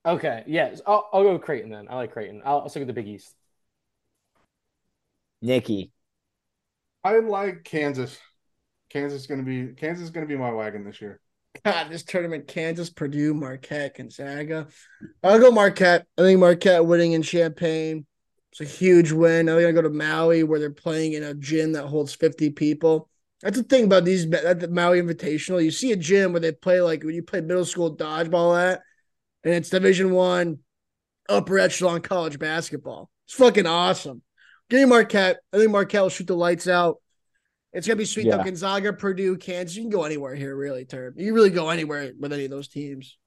Okay, 0.07 0.45
yes, 0.47 0.83
I'll, 0.87 1.09
I'll 1.15 1.23
go 1.23 1.33
with 1.33 1.43
Creighton 1.43 1.71
then. 1.71 1.87
I 1.89 1.95
like 1.97 2.13
Creighton. 2.13 2.43
I'll, 2.45 2.61
I'll 2.61 2.69
stick 2.69 2.83
with 2.83 2.89
the 2.89 2.93
Big 2.93 3.09
East. 3.09 3.35
Nicky. 5.41 5.93
I 7.03 7.19
like 7.21 7.65
Kansas. 7.65 8.19
Kansas 8.91 9.23
is 9.23 9.27
gonna 9.27 9.43
be 9.43 9.69
Kansas 9.77 10.05
is 10.05 10.11
gonna 10.11 10.27
be 10.27 10.37
my 10.37 10.53
wagon 10.53 10.85
this 10.85 11.01
year. 11.01 11.21
God, 11.65 11.89
this 11.91 12.03
tournament: 12.03 12.47
Kansas, 12.49 12.91
Purdue, 12.91 13.33
Marquette, 13.35 13.97
Gonzaga. 13.97 14.69
I'll 15.23 15.39
go 15.39 15.51
Marquette. 15.51 16.07
I 16.19 16.23
think 16.23 16.39
Marquette 16.41 16.85
winning 16.85 17.13
in 17.13 17.23
Champaign. 17.23 18.07
It's 18.55 18.61
a 18.61 18.73
huge 18.73 19.11
win. 19.11 19.49
I'm 19.49 19.61
gonna 19.61 19.73
go 19.73 19.83
to 19.83 19.91
Maui 19.91 20.45
where 20.45 20.61
they're 20.61 20.71
playing 20.71 21.15
in 21.15 21.25
a 21.25 21.35
gym 21.35 21.73
that 21.73 21.87
holds 21.87 22.15
50 22.15 22.51
people. 22.51 23.09
That's 23.43 23.57
the 23.57 23.65
thing 23.65 23.85
about 23.85 24.05
these 24.05 24.33
at 24.33 24.61
the 24.61 24.69
Maui 24.69 25.03
Invitational. 25.03 25.63
You 25.63 25.73
see 25.73 25.91
a 25.91 25.97
gym 25.97 26.33
where 26.33 26.41
they 26.41 26.53
play 26.53 26.81
like 26.81 27.03
when 27.03 27.17
you 27.17 27.23
play 27.25 27.41
middle 27.41 27.65
school 27.65 27.97
dodgeball 27.97 28.57
at, 28.57 28.81
and 29.43 29.55
it's 29.55 29.71
Division 29.71 30.13
One, 30.13 30.61
upper 31.29 31.59
echelon 31.59 32.01
college 32.01 32.39
basketball. 32.39 33.11
It's 33.27 33.35
fucking 33.35 33.67
awesome. 33.67 34.23
Give 34.71 34.79
me 34.79 34.87
Marquette. 34.87 35.39
I 35.53 35.59
think 35.59 35.73
Marquette 35.73 36.03
will 36.03 36.09
shoot 36.09 36.29
the 36.29 36.37
lights 36.37 36.69
out. 36.69 36.99
It's 37.73 37.89
gonna 37.89 37.97
be 37.97 38.05
sweet 38.05 38.31
though. 38.31 38.37
Yeah. 38.37 38.45
Gonzaga, 38.45 38.93
Purdue, 38.93 39.37
Kansas. 39.37 39.75
You 39.75 39.83
can 39.83 39.91
go 39.91 40.05
anywhere 40.05 40.37
here, 40.37 40.55
really, 40.55 40.85
Turb. 40.85 41.15
You 41.17 41.27
can 41.27 41.35
really 41.35 41.51
go 41.51 41.71
anywhere 41.71 42.13
with 42.17 42.33
any 42.33 42.45
of 42.45 42.53
those 42.53 42.69
teams. 42.69 43.19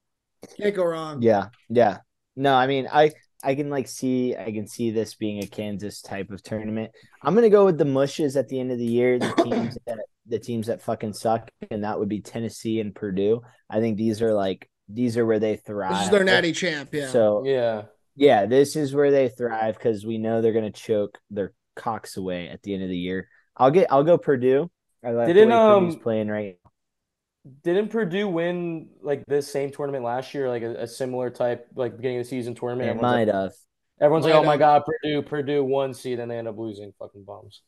Can't 0.58 0.74
go 0.74 0.86
wrong. 0.86 1.22
Yeah, 1.22 1.50
yeah. 1.68 1.98
No, 2.38 2.54
I 2.54 2.68
mean, 2.68 2.88
I 2.90 3.12
I 3.48 3.56
can 3.56 3.70
like 3.70 3.88
see 3.88 4.36
I 4.36 4.52
can 4.52 4.68
see 4.68 4.92
this 4.92 5.16
being 5.16 5.42
a 5.42 5.48
Kansas 5.48 6.02
type 6.02 6.32
of 6.32 6.44
tournament. 6.44 6.92
I'm 7.24 7.34
gonna 7.34 7.50
go 7.50 7.64
with 7.64 7.78
the 7.78 7.86
mushes 7.86 8.36
at 8.36 8.50
the 8.50 8.60
end 8.60 8.74
of 8.74 8.78
the 8.78 8.86
year, 8.86 9.18
the 9.18 9.32
teams 9.44 9.78
that 9.86 10.00
the 10.26 10.38
teams 10.38 10.68
that 10.68 10.82
fucking 10.82 11.14
suck, 11.14 11.50
and 11.72 11.86
that 11.86 11.98
would 11.98 12.10
be 12.10 12.20
Tennessee 12.20 12.82
and 12.82 12.94
Purdue. 12.94 13.42
I 13.70 13.80
think 13.80 13.98
these 13.98 14.22
are 14.22 14.34
like 14.34 14.70
these 14.90 15.16
are 15.16 15.26
where 15.26 15.40
they 15.40 15.56
thrive. 15.56 15.92
This 15.92 16.04
is 16.04 16.10
their 16.10 16.26
natty 16.26 16.52
champ. 16.52 16.94
Yeah. 16.94 17.08
So 17.08 17.44
Yeah, 17.46 17.84
yeah, 18.18 18.48
this 18.48 18.76
is 18.76 18.94
where 18.94 19.12
they 19.12 19.30
thrive 19.30 19.78
because 19.78 20.06
we 20.06 20.18
know 20.18 20.42
they're 20.42 20.52
gonna 20.52 20.70
choke 20.70 21.18
their 21.32 21.54
cocks 21.78 22.18
away 22.18 22.50
at 22.50 22.64
the 22.64 22.74
end 22.74 22.84
of 22.84 22.90
the 22.90 22.98
year. 22.98 23.30
I'll 23.56 23.72
get 23.72 23.88
I'll 23.90 24.04
go 24.04 24.18
Purdue. 24.18 24.70
I 25.06 25.12
like 25.12 25.28
Didn't, 25.28 25.48
way 25.48 25.56
Purdue's 25.56 25.96
um, 25.96 26.02
playing 26.02 26.28
right. 26.28 26.58
Didn't 27.64 27.90
Purdue 27.90 28.28
win 28.28 28.90
like 29.02 29.24
this 29.28 29.52
same 29.52 29.72
tournament 29.72 30.04
last 30.04 30.34
year, 30.34 30.50
like 30.50 30.64
a, 30.64 30.84
a 30.84 30.88
similar 30.88 31.30
type, 31.30 31.68
like 31.76 31.96
beginning 31.98 32.20
of 32.20 32.26
the 32.26 32.30
season 32.30 32.56
tournament? 32.56 32.88
It 32.88 32.92
Everyone's 32.92 33.12
might 33.12 33.26
like, 33.28 33.34
have. 33.36 33.52
everyone's 34.02 34.26
like, 34.26 34.34
Might 34.34 34.40
"Oh 34.40 34.44
my 34.44 34.52
have. 34.54 34.60
god, 34.60 34.84
Purdue, 34.86 35.22
Purdue 35.22 35.64
one 35.64 35.94
seed," 35.94 36.20
and 36.20 36.30
they 36.30 36.38
end 36.38 36.48
up 36.48 36.58
losing. 36.58 36.92
Fucking 37.00 37.24
bums. 37.24 37.62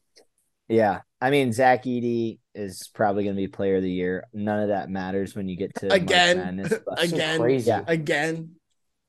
Yeah. 0.68 1.02
I 1.20 1.32
mean, 1.32 1.52
Zach 1.52 1.84
Edey 1.86 2.38
is 2.54 2.90
probably 2.94 3.24
going 3.24 3.36
to 3.36 3.42
be 3.42 3.48
player 3.48 3.78
of 3.78 3.82
the 3.84 3.92
year. 3.92 4.26
None 4.34 4.60
of 4.62 4.68
that 4.70 4.90
matters 4.90 5.36
when 5.36 5.50
you 5.50 5.58
get 5.58 5.74
to 5.78 5.92
Again. 5.92 6.38
Madness, 6.38 6.70
but- 6.86 6.98
This 6.98 7.06
is 7.08 7.14
Again. 7.14 7.40
crazy. 7.40 7.68
Yeah. 7.70 7.84
Again. 7.88 8.52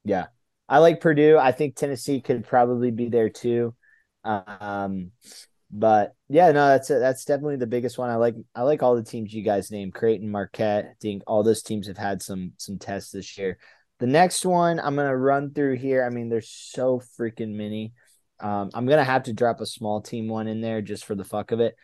Yeah. 0.05 0.27
I 0.69 0.79
like 0.79 1.01
Purdue. 1.01 1.37
I 1.37 1.53
think 1.53 1.77
Tennessee 1.77 2.21
could 2.23 2.47
probably 2.47 2.91
be 2.91 3.09
there 3.11 3.29
too. 3.29 3.75
Um, 4.25 5.11
but 5.71 6.15
yeah, 6.29 6.51
no, 6.53 6.69
that's 6.69 6.91
a, 6.91 6.99
that's 6.99 7.25
definitely 7.25 7.57
the 7.57 7.67
biggest 7.67 7.99
one. 7.99 8.11
I 8.11 8.17
like 8.17 8.35
I 8.55 8.63
like 8.63 8.83
all 8.83 8.97
the 8.97 9.03
teams 9.03 9.33
you 9.33 9.43
guys 9.43 9.71
named. 9.71 9.95
Creighton, 9.95 10.31
Marquette. 10.31 10.85
I 10.85 10.95
think 11.01 11.23
all 11.27 11.43
those 11.43 11.63
teams 11.63 11.87
have 11.87 11.99
had 11.99 12.23
some 12.23 12.53
some 12.59 12.79
tests 12.79 13.13
this 13.13 13.39
year. 13.39 13.59
The 14.01 14.07
next 14.07 14.45
one 14.47 14.81
I'm 14.81 14.97
gonna 14.97 15.17
run 15.17 15.53
through 15.53 15.77
here. 15.77 16.05
I 16.05 16.11
mean, 16.11 16.29
there's 16.29 16.49
so 16.51 17.01
freaking 17.19 17.55
many. 17.55 17.93
Um, 18.41 18.71
I'm 18.73 18.87
gonna 18.87 19.05
have 19.05 19.25
to 19.25 19.33
drop 19.33 19.61
a 19.61 19.67
small 19.67 20.01
team 20.01 20.27
one 20.27 20.49
in 20.49 20.61
there 20.61 20.81
just 20.83 21.05
for 21.05 21.15
the 21.15 21.25
fuck 21.25 21.53
of 21.53 21.61
it. 21.61 21.77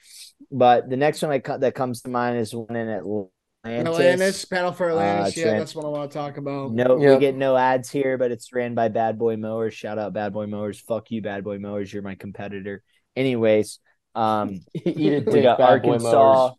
But 0.51 0.89
the 0.89 0.97
next 0.97 1.22
one 1.22 1.30
I 1.30 1.39
co- 1.39 1.59
that 1.59 1.74
comes 1.74 2.03
to 2.03 2.11
mind 2.11 2.39
is 2.39 2.55
one 2.55 2.74
in 2.74 2.89
Atlantis. 2.89 3.30
Atlantis, 3.66 4.45
Battle 4.45 4.72
for 4.72 4.91
Atlantis. 4.91 5.37
Uh, 5.37 5.41
yeah, 5.41 5.45
Trent- 5.47 5.59
that's 5.59 5.74
what 5.74 5.84
I 5.84 5.89
want 5.89 6.11
to 6.11 6.16
talk 6.16 6.37
about. 6.37 6.72
No, 6.72 6.99
Yep. 7.01 7.14
we 7.14 7.18
get 7.20 7.34
no 7.34 7.57
ads 7.57 7.91
here, 7.91 8.16
but 8.16 8.30
it's 8.30 8.53
ran 8.53 8.74
by 8.74 8.89
Bad 8.89 9.18
Boy 9.18 9.37
Mowers. 9.37 9.74
Shout 9.74 9.99
out 9.99 10.12
Bad 10.12 10.32
Boy 10.32 10.47
Mowers. 10.47 10.78
Fuck 10.80 11.11
you, 11.11 11.20
Bad 11.20 11.43
Boy 11.45 11.59
Mowers. 11.59 11.93
You're 11.93 12.03
my 12.05 12.14
competitor. 12.14 12.82
Anyways, 13.17 13.81
um, 14.14 14.61
Eat 14.75 15.12
a 15.12 15.21
dick, 15.21 15.27
we 15.35 15.43
got 15.43 15.61
Arkansas. 15.61 16.53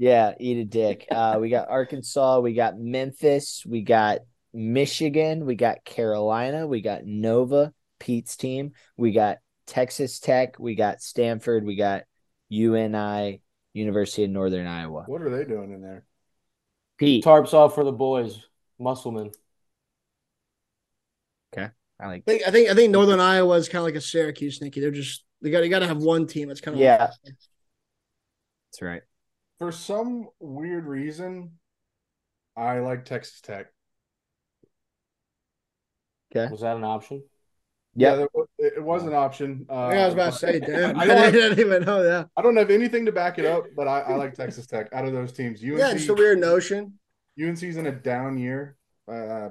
Yeah, 0.00 0.34
eat 0.38 0.58
a 0.58 0.64
dick. 0.64 1.06
Uh, 1.10 1.38
we 1.40 1.50
got 1.50 1.68
Arkansas. 1.68 2.38
We 2.38 2.54
got 2.54 2.78
Memphis. 2.78 3.64
We 3.66 3.82
got 3.82 4.20
Michigan. 4.54 5.44
We 5.44 5.56
got 5.56 5.84
Carolina. 5.84 6.68
We 6.68 6.82
got 6.82 7.04
Nova, 7.04 7.72
Pete's 7.98 8.36
team. 8.36 8.74
We 8.96 9.10
got 9.10 9.38
Texas 9.66 10.20
Tech. 10.20 10.56
We 10.60 10.76
got 10.76 11.02
Stanford. 11.02 11.64
We 11.64 11.74
got 11.74 12.04
UNI, 12.48 13.40
University 13.74 14.22
of 14.22 14.30
Northern 14.30 14.68
Iowa. 14.68 15.02
What 15.06 15.22
are 15.22 15.30
they 15.30 15.44
doing 15.44 15.72
in 15.72 15.82
there? 15.82 16.04
Pete, 16.98 17.24
Tarps 17.24 17.52
off 17.52 17.74
for 17.74 17.82
the 17.82 17.92
boys, 17.92 18.38
Musselman. 18.78 19.32
Okay. 21.52 21.70
I 22.00 22.06
like. 22.06 22.22
I 22.26 22.30
think 22.30 22.42
I 22.46 22.50
think 22.52 22.70
I 22.70 22.74
think 22.74 22.92
Northern 22.92 23.20
Iowa 23.20 23.56
is 23.56 23.68
kind 23.68 23.80
of 23.80 23.84
like 23.84 23.96
a 23.96 24.00
Syracuse, 24.00 24.60
Nicky. 24.60 24.80
They're 24.80 24.92
just 24.92 25.24
they 25.42 25.50
got 25.50 25.62
you 25.64 25.70
got 25.70 25.80
to 25.80 25.86
have 25.86 25.98
one 25.98 26.26
team. 26.26 26.48
That's 26.48 26.60
kind 26.60 26.74
of 26.76 26.80
Yeah. 26.80 27.10
That's 27.24 28.82
right. 28.82 29.02
For 29.58 29.72
some 29.72 30.28
weird 30.40 30.86
reason, 30.86 31.52
I 32.56 32.78
like 32.80 33.04
Texas 33.04 33.40
Tech. 33.40 33.66
Okay. 36.34 36.50
Was 36.50 36.60
that 36.60 36.76
an 36.76 36.84
option? 36.84 37.22
Yeah, 37.94 38.10
Yeah. 38.10 38.16
there 38.16 38.28
it, 38.58 38.72
it 38.76 38.82
was 38.82 39.04
an 39.04 39.14
option. 39.14 39.66
Uh, 39.68 39.90
Yeah, 39.92 40.02
I 40.02 40.04
was 40.04 40.14
about 40.14 40.32
to 40.34 40.38
say, 40.38 40.60
damn. 40.60 40.96
I 40.98 41.02
I, 41.02 41.06
don't 41.06 41.16
have- 41.24 41.32
didn't 41.32 41.58
even 41.58 41.82
know 41.84 42.02
that. 42.02 42.28
I 42.36 42.42
don't 42.42 42.56
have 42.56 42.70
anything 42.70 43.06
to 43.06 43.12
back 43.12 43.38
it 43.38 43.44
up, 43.46 43.64
but 43.74 43.88
I, 43.88 44.00
I 44.00 44.14
like 44.16 44.34
Texas 44.34 44.66
Tech 44.66 44.88
out 44.92 45.06
of 45.06 45.12
those 45.12 45.32
teams. 45.32 45.62
UNC, 45.62 45.78
Yeah, 45.78 45.92
just 45.94 46.08
a 46.08 46.14
weird 46.14 46.38
notion. 46.38 46.98
UNC's 47.42 47.76
in 47.76 47.86
a 47.86 47.92
down 47.92 48.38
year. 48.38 48.76
Uh, 49.10 49.50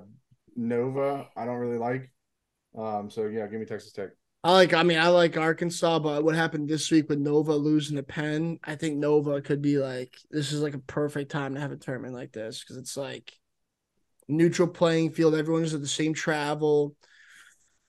Nova, 0.55 1.27
I 1.35 1.45
don't 1.45 1.57
really 1.57 1.77
like. 1.77 2.11
Um, 2.77 3.09
so 3.09 3.25
yeah, 3.25 3.47
give 3.47 3.59
me 3.59 3.65
Texas 3.65 3.91
Tech. 3.91 4.09
I 4.43 4.51
like. 4.51 4.73
I 4.73 4.83
mean, 4.83 4.99
I 4.99 5.07
like 5.09 5.35
Arkansas, 5.38 5.99
but 5.99 6.23
what 6.23 6.35
happened 6.35 6.69
this 6.69 6.89
week 6.91 7.09
with 7.09 7.19
Nova 7.19 7.53
losing 7.53 7.97
to 7.97 8.03
Penn? 8.03 8.59
I 8.63 8.75
think 8.75 8.97
Nova 8.97 9.41
could 9.41 9.61
be 9.61 9.77
like 9.77 10.15
this 10.29 10.51
is 10.51 10.61
like 10.61 10.73
a 10.75 10.79
perfect 10.79 11.31
time 11.31 11.55
to 11.55 11.59
have 11.59 11.71
a 11.71 11.77
tournament 11.77 12.13
like 12.13 12.31
this 12.31 12.63
because 12.63 12.77
it's 12.77 12.95
like 12.95 13.33
neutral 14.27 14.67
playing 14.67 15.11
field. 15.11 15.35
Everyone's 15.35 15.73
at 15.73 15.81
the 15.81 15.88
same 15.88 16.13
travel. 16.13 16.95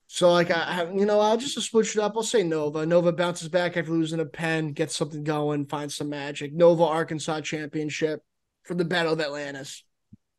So 0.07 0.33
like 0.33 0.51
I, 0.51 0.83
I 0.83 0.91
you 0.91 1.05
know, 1.05 1.21
I'll 1.21 1.37
just 1.37 1.61
switch 1.61 1.95
it 1.95 2.03
up. 2.03 2.15
I'll 2.17 2.23
say 2.23 2.43
Nova. 2.43 2.87
Nova 2.87 3.13
bounces 3.13 3.49
back 3.49 3.77
after 3.77 3.93
losing 3.93 4.19
to 4.19 4.25
Penn, 4.25 4.73
gets 4.73 4.97
something 4.97 5.23
going, 5.23 5.67
finds 5.67 5.95
some 5.95 6.09
magic. 6.09 6.55
Nova 6.55 6.85
Arkansas 6.85 7.43
championship 7.43 8.23
for 8.65 8.75
the 8.75 8.87
Battle 8.87 9.13
of 9.13 9.21
Atlantis. 9.21 9.85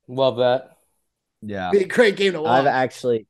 Love 0.07 0.37
that. 0.37 0.71
Yeah. 1.41 1.69
Be 1.71 1.83
a 1.83 1.87
great 1.87 2.17
game 2.17 2.33
to 2.33 2.41
watch. 2.41 2.59
I've 2.59 2.65
actually, 2.65 3.27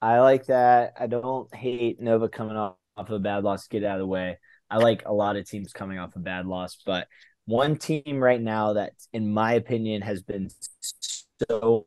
I 0.00 0.20
like 0.20 0.46
that. 0.46 0.94
I 0.98 1.06
don't 1.06 1.52
hate 1.54 2.00
Nova 2.00 2.28
coming 2.28 2.56
off, 2.56 2.76
off 2.96 3.10
a 3.10 3.18
bad 3.18 3.44
loss. 3.44 3.66
Get 3.66 3.84
out 3.84 3.96
of 3.96 4.00
the 4.00 4.06
way. 4.06 4.38
I 4.70 4.78
like 4.78 5.04
a 5.06 5.12
lot 5.12 5.36
of 5.36 5.48
teams 5.48 5.72
coming 5.72 5.98
off 5.98 6.16
a 6.16 6.18
bad 6.18 6.46
loss, 6.46 6.78
but 6.84 7.06
one 7.44 7.76
team 7.76 8.18
right 8.18 8.40
now 8.40 8.72
that, 8.74 8.92
in 9.12 9.32
my 9.32 9.52
opinion, 9.54 10.02
has 10.02 10.22
been 10.22 10.50
so 11.48 11.84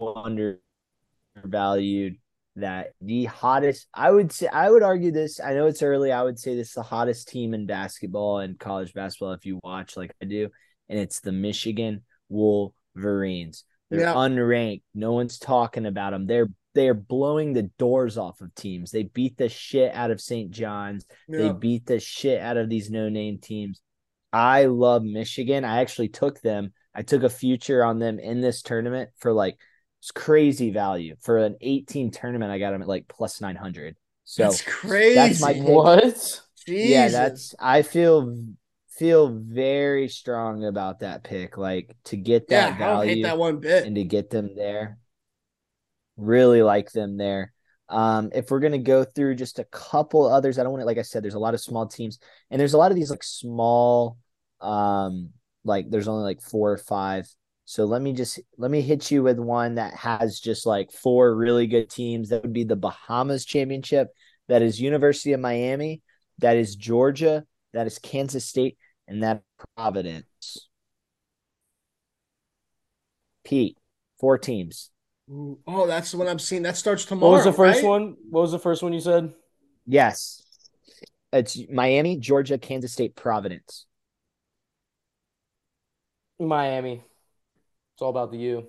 undervalued 1.35 2.17
that 2.55 2.93
the 3.01 3.25
hottest. 3.25 3.87
I 3.93 4.11
would 4.11 4.31
say 4.31 4.47
I 4.47 4.69
would 4.69 4.83
argue 4.83 5.11
this. 5.11 5.39
I 5.39 5.53
know 5.53 5.67
it's 5.67 5.83
early. 5.83 6.11
I 6.11 6.23
would 6.23 6.39
say 6.39 6.55
this 6.55 6.69
is 6.69 6.73
the 6.73 6.83
hottest 6.83 7.27
team 7.27 7.53
in 7.53 7.65
basketball 7.65 8.39
and 8.39 8.59
college 8.59 8.93
basketball 8.93 9.33
if 9.33 9.45
you 9.45 9.59
watch 9.63 9.97
like 9.97 10.11
I 10.21 10.25
do, 10.25 10.49
and 10.87 10.99
it's 10.99 11.19
the 11.19 11.31
Michigan 11.31 12.03
Wolverines. 12.29 13.65
They're 13.89 14.01
Yeah. 14.01 14.13
unranked. 14.13 14.83
No 14.93 15.13
one's 15.13 15.39
talking 15.39 15.85
about 15.85 16.11
them. 16.11 16.27
They're 16.27 16.49
they're 16.75 16.93
blowing 16.93 17.53
the 17.53 17.63
doors 17.77 18.17
off 18.17 18.41
of 18.41 18.53
teams. 18.55 18.91
They 18.91 19.03
beat 19.03 19.37
the 19.37 19.49
shit 19.49 19.93
out 19.93 20.11
of 20.11 20.21
St. 20.21 20.51
John's. 20.51 21.05
They 21.27 21.51
beat 21.51 21.85
the 21.85 21.99
shit 21.99 22.41
out 22.41 22.57
of 22.57 22.69
these 22.69 22.89
no-name 22.89 23.39
teams. 23.39 23.81
I 24.31 24.65
love 24.65 25.03
Michigan. 25.03 25.65
I 25.65 25.81
actually 25.81 26.09
took 26.09 26.41
them. 26.41 26.73
I 26.93 27.01
took 27.01 27.23
a 27.23 27.29
future 27.29 27.83
on 27.83 27.99
them 27.99 28.19
in 28.19 28.41
this 28.41 28.61
tournament 28.61 29.09
for 29.17 29.33
like 29.33 29.57
it's 29.99 30.11
crazy 30.11 30.71
value. 30.71 31.15
For 31.21 31.37
an 31.37 31.57
18 31.61 32.11
tournament, 32.11 32.51
I 32.51 32.59
got 32.59 32.71
them 32.71 32.81
at 32.81 32.87
like 32.87 33.07
plus 33.07 33.41
900. 33.41 33.95
So 34.23 34.43
that's 34.43 34.61
crazy. 34.61 35.15
That's 35.15 35.41
my 35.41 35.53
pick. 35.53 35.63
What? 35.63 36.41
Jesus. 36.67 36.89
yeah, 36.89 37.07
that's 37.07 37.55
I 37.59 37.81
feel 37.81 38.37
feel 38.89 39.29
very 39.29 40.07
strong 40.07 40.65
about 40.65 40.99
that 40.99 41.23
pick. 41.23 41.57
Like 41.57 41.95
to 42.05 42.17
get 42.17 42.45
yeah. 42.49 42.71
that 42.71 42.75
I 42.75 42.77
don't 42.77 42.95
value 42.95 43.15
hate 43.15 43.23
that 43.23 43.37
one 43.37 43.59
bit. 43.59 43.85
and 43.85 43.95
to 43.95 44.03
get 44.03 44.29
them 44.29 44.55
there. 44.55 44.99
Really 46.19 46.61
like 46.61 46.91
them 46.91 47.17
there. 47.17 47.53
Um, 47.87 48.29
if 48.35 48.51
we're 48.51 48.59
gonna 48.59 48.77
go 48.77 49.03
through 49.03 49.35
just 49.35 49.57
a 49.57 49.63
couple 49.63 50.27
others, 50.27 50.59
I 50.59 50.63
don't 50.63 50.73
want 50.73 50.81
to 50.81 50.85
like 50.85 50.97
I 50.97 51.03
said, 51.03 51.23
there's 51.23 51.33
a 51.33 51.39
lot 51.39 51.53
of 51.53 51.61
small 51.61 51.87
teams, 51.87 52.19
and 52.51 52.59
there's 52.59 52.73
a 52.73 52.77
lot 52.77 52.91
of 52.91 52.97
these 52.97 53.09
like 53.09 53.23
small, 53.23 54.17
um, 54.59 55.29
like 55.63 55.89
there's 55.89 56.07
only 56.09 56.23
like 56.23 56.41
four 56.41 56.71
or 56.73 56.77
five. 56.77 57.27
So 57.65 57.85
let 57.85 58.01
me 58.01 58.13
just 58.13 58.39
let 58.57 58.69
me 58.69 58.81
hit 58.81 59.09
you 59.11 59.23
with 59.23 59.39
one 59.39 59.75
that 59.75 59.93
has 59.93 60.39
just 60.39 60.65
like 60.65 60.91
four 60.91 61.33
really 61.33 61.67
good 61.67 61.89
teams. 61.89 62.29
That 62.29 62.41
would 62.41 62.53
be 62.53 62.65
the 62.65 62.75
Bahamas 62.75 63.45
Championship. 63.45 64.09
That 64.49 64.61
is 64.61 64.81
University 64.81 65.33
of 65.33 65.39
Miami. 65.39 66.01
That 66.39 66.57
is 66.57 66.75
Georgia. 66.75 67.45
That 67.73 67.87
is 67.87 67.97
Kansas 67.97 68.45
State, 68.45 68.77
and 69.07 69.23
that 69.23 69.41
Providence. 69.75 70.67
Pete, 73.43 73.77
four 74.19 74.37
teams. 74.37 74.91
Ooh, 75.31 75.59
Oh, 75.67 75.85
that's 75.87 76.11
the 76.11 76.17
one 76.17 76.27
I'm 76.27 76.39
seeing. 76.39 76.63
That 76.63 76.77
starts 76.77 77.05
tomorrow. 77.05 77.31
What 77.31 77.37
was 77.37 77.45
the 77.45 77.53
first 77.53 77.83
right? 77.83 77.89
one? 77.89 78.15
What 78.29 78.41
was 78.41 78.51
the 78.51 78.59
first 78.59 78.81
one 78.81 78.93
you 78.93 78.99
said? 78.99 79.33
Yes. 79.85 80.43
It's 81.31 81.57
Miami, 81.69 82.17
Georgia, 82.17 82.57
Kansas 82.57 82.91
State, 82.93 83.15
Providence. 83.15 83.85
Miami. 86.39 87.03
It's 87.93 88.01
all 88.01 88.09
about 88.09 88.31
the 88.31 88.37
U. 88.37 88.67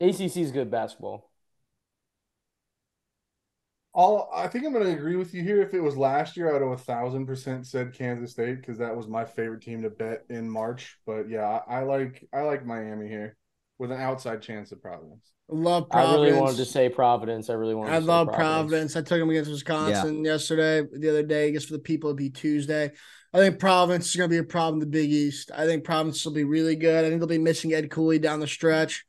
ACC 0.00 0.36
is 0.38 0.50
good 0.50 0.70
basketball. 0.70 1.30
All 3.92 4.30
I 4.32 4.46
think 4.46 4.64
I'm 4.64 4.72
going 4.72 4.84
to 4.84 4.92
agree 4.92 5.16
with 5.16 5.34
you 5.34 5.42
here. 5.42 5.62
If 5.62 5.74
it 5.74 5.80
was 5.80 5.96
last 5.96 6.36
year, 6.36 6.54
I'd 6.54 6.62
have 6.62 6.70
a 6.70 6.76
thousand 6.76 7.26
percent 7.26 7.66
said 7.66 7.92
Kansas 7.92 8.32
State 8.32 8.60
because 8.60 8.78
that 8.78 8.96
was 8.96 9.08
my 9.08 9.24
favorite 9.24 9.62
team 9.62 9.82
to 9.82 9.90
bet 9.90 10.24
in 10.28 10.48
March. 10.48 10.98
But 11.06 11.28
yeah, 11.28 11.60
I, 11.66 11.78
I 11.78 11.82
like 11.82 12.28
I 12.32 12.42
like 12.42 12.64
Miami 12.64 13.08
here 13.08 13.36
with 13.80 13.90
an 13.90 14.00
outside 14.00 14.42
chance 14.42 14.70
of 14.72 14.82
Providence. 14.82 15.32
I 15.50 15.54
love 15.56 15.88
Providence. 15.88 16.18
I 16.18 16.22
really 16.22 16.38
wanted 16.38 16.56
to 16.58 16.64
say 16.66 16.88
Providence. 16.90 17.48
I 17.48 17.54
really 17.54 17.74
wanted. 17.74 17.92
I 17.92 17.94
to 17.96 18.02
say 18.02 18.06
love 18.06 18.28
Providence. 18.28 18.94
I 18.94 19.00
took 19.00 19.18
them 19.18 19.30
against 19.30 19.50
Wisconsin 19.50 20.22
yesterday. 20.22 20.86
The 20.92 21.08
other 21.08 21.22
day, 21.22 21.48
I 21.48 21.50
guess 21.50 21.64
for 21.64 21.72
the 21.72 21.80
people, 21.80 22.10
it'd 22.10 22.18
be 22.18 22.28
Tuesday. 22.28 22.92
I 23.32 23.38
think 23.38 23.58
Providence 23.58 24.10
is 24.10 24.16
going 24.16 24.28
to 24.28 24.34
be 24.34 24.38
a 24.38 24.44
problem 24.44 24.74
in 24.74 24.80
the 24.80 24.86
Big 24.86 25.10
East. 25.10 25.50
I 25.56 25.64
think 25.64 25.84
Providence 25.84 26.24
will 26.24 26.32
be 26.32 26.44
really 26.44 26.76
good. 26.76 27.04
I 27.04 27.08
think 27.08 27.20
they'll 27.20 27.28
be 27.28 27.38
missing 27.38 27.72
Ed 27.72 27.90
Cooley 27.90 28.18
down 28.18 28.38
the 28.38 28.46
stretch. 28.46 29.04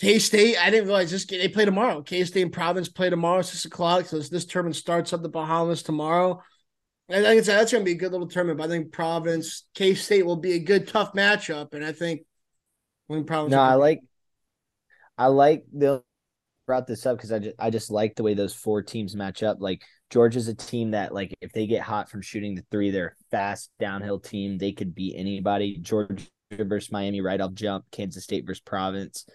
K 0.00 0.18
State, 0.18 0.56
I 0.58 0.70
didn't 0.70 0.86
realize 0.86 1.12
this. 1.12 1.24
They 1.24 1.48
play 1.48 1.64
tomorrow. 1.64 2.02
K 2.02 2.24
State 2.24 2.42
and 2.42 2.52
Providence 2.52 2.88
play 2.88 3.08
tomorrow, 3.08 3.42
six 3.42 3.64
o'clock. 3.64 4.06
So 4.06 4.18
this, 4.18 4.30
this 4.30 4.46
tournament 4.46 4.74
starts 4.76 5.12
up 5.12 5.22
the 5.22 5.28
Bahamas 5.28 5.84
tomorrow. 5.84 6.42
And 7.08 7.22
like 7.22 7.24
I 7.24 7.28
think 7.28 7.38
it's, 7.38 7.46
that's 7.46 7.70
going 7.70 7.84
to 7.84 7.88
be 7.88 7.92
a 7.92 8.00
good 8.00 8.10
little 8.10 8.26
tournament. 8.26 8.58
But 8.58 8.64
I 8.64 8.68
think 8.68 8.90
Providence, 8.90 9.64
K 9.74 9.94
State 9.94 10.26
will 10.26 10.36
be 10.36 10.54
a 10.54 10.58
good, 10.58 10.88
tough 10.88 11.12
matchup. 11.12 11.74
And 11.74 11.84
I 11.84 11.92
think, 11.92 12.22
No, 13.50 13.60
I 13.60 13.74
like 13.74 14.00
I 15.18 15.26
like 15.26 15.64
the 15.72 16.02
brought 16.66 16.86
this 16.86 17.04
up 17.06 17.16
because 17.16 17.32
I 17.32 17.38
just 17.38 17.56
I 17.58 17.70
just 17.70 17.90
like 17.90 18.14
the 18.14 18.22
way 18.22 18.34
those 18.34 18.54
four 18.54 18.82
teams 18.82 19.16
match 19.16 19.42
up. 19.42 19.58
Like 19.60 19.82
Georgia's 20.10 20.48
a 20.48 20.54
team 20.54 20.92
that 20.92 21.12
like 21.12 21.34
if 21.40 21.52
they 21.52 21.66
get 21.66 21.82
hot 21.82 22.10
from 22.10 22.22
shooting 22.22 22.54
the 22.54 22.64
three, 22.70 22.90
they're 22.90 23.16
a 23.20 23.24
fast 23.30 23.70
downhill 23.78 24.20
team. 24.20 24.58
They 24.58 24.72
could 24.72 24.94
beat 24.94 25.16
anybody. 25.16 25.78
Georgia 25.78 26.26
versus 26.50 26.92
Miami 26.92 27.20
right 27.20 27.40
off 27.40 27.54
jump. 27.54 27.84
Kansas 27.90 28.24
State 28.24 28.46
versus 28.46 28.60
Providence. 28.60 29.26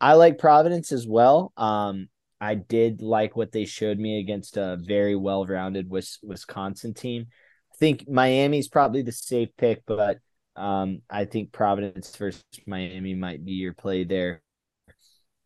I 0.00 0.14
like 0.14 0.38
Providence 0.38 0.92
as 0.92 1.06
well. 1.06 1.52
Um, 1.56 2.08
I 2.40 2.54
did 2.54 3.00
like 3.00 3.34
what 3.34 3.52
they 3.52 3.64
showed 3.64 3.98
me 3.98 4.20
against 4.20 4.56
a 4.56 4.76
very 4.80 5.16
well-rounded 5.16 5.88
Wisconsin 5.88 6.92
team. 6.92 7.26
I 7.72 7.76
think 7.78 8.08
Miami's 8.08 8.68
probably 8.68 9.02
the 9.02 9.12
safe 9.12 9.48
pick, 9.56 9.82
but 9.86 10.18
um, 10.56 11.02
I 11.10 11.24
think 11.24 11.52
Providence 11.52 12.14
versus 12.16 12.44
Miami 12.66 13.14
might 13.14 13.44
be 13.44 13.52
your 13.52 13.74
play 13.74 14.04
there. 14.04 14.42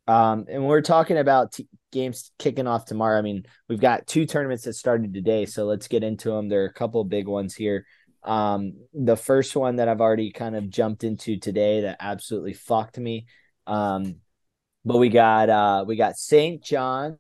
Um, 0.06 0.46
and 0.48 0.66
we're 0.66 0.80
talking 0.80 1.18
about 1.18 1.52
t- 1.52 1.68
games 1.92 2.32
kicking 2.38 2.66
off 2.66 2.84
tomorrow. 2.84 3.18
I 3.18 3.22
mean, 3.22 3.44
we've 3.68 3.80
got 3.80 4.06
two 4.06 4.26
tournaments 4.26 4.64
that 4.64 4.74
started 4.74 5.14
today, 5.14 5.46
so 5.46 5.66
let's 5.66 5.88
get 5.88 6.02
into 6.02 6.30
them. 6.30 6.48
There 6.48 6.62
are 6.62 6.66
a 6.68 6.72
couple 6.72 7.04
big 7.04 7.28
ones 7.28 7.54
here. 7.54 7.86
Um, 8.22 8.74
the 8.92 9.16
first 9.16 9.56
one 9.56 9.76
that 9.76 9.88
I've 9.88 10.00
already 10.00 10.30
kind 10.32 10.56
of 10.56 10.68
jumped 10.68 11.04
into 11.04 11.38
today 11.38 11.82
that 11.82 11.98
absolutely 12.00 12.54
fucked 12.54 12.98
me. 12.98 13.26
Um, 13.66 14.16
but 14.84 14.98
we 14.98 15.08
got 15.10 15.48
uh 15.50 15.84
we 15.86 15.96
got 15.96 16.16
St. 16.16 16.62
John's, 16.62 17.18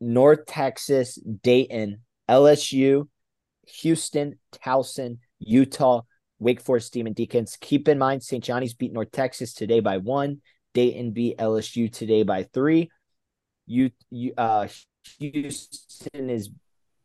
North 0.00 0.46
Texas, 0.46 1.16
Dayton, 1.16 2.02
LSU, 2.28 3.08
Houston, 3.80 4.38
Towson, 4.52 5.18
Utah, 5.46 6.02
Wake 6.38 6.60
Forest 6.60 6.92
Demon 6.92 7.12
Deacons. 7.12 7.56
Keep 7.60 7.88
in 7.88 7.98
mind, 7.98 8.22
St. 8.22 8.42
Johnny's 8.42 8.74
beat 8.74 8.92
North 8.92 9.10
Texas 9.10 9.54
today 9.54 9.80
by 9.80 9.98
one. 9.98 10.40
Dayton 10.74 11.12
beat 11.12 11.38
LSU 11.38 11.92
today 11.92 12.22
by 12.22 12.42
three. 12.44 12.90
You, 13.66 13.90
you, 14.10 14.34
uh, 14.36 14.68
Houston 15.18 16.30
is 16.30 16.50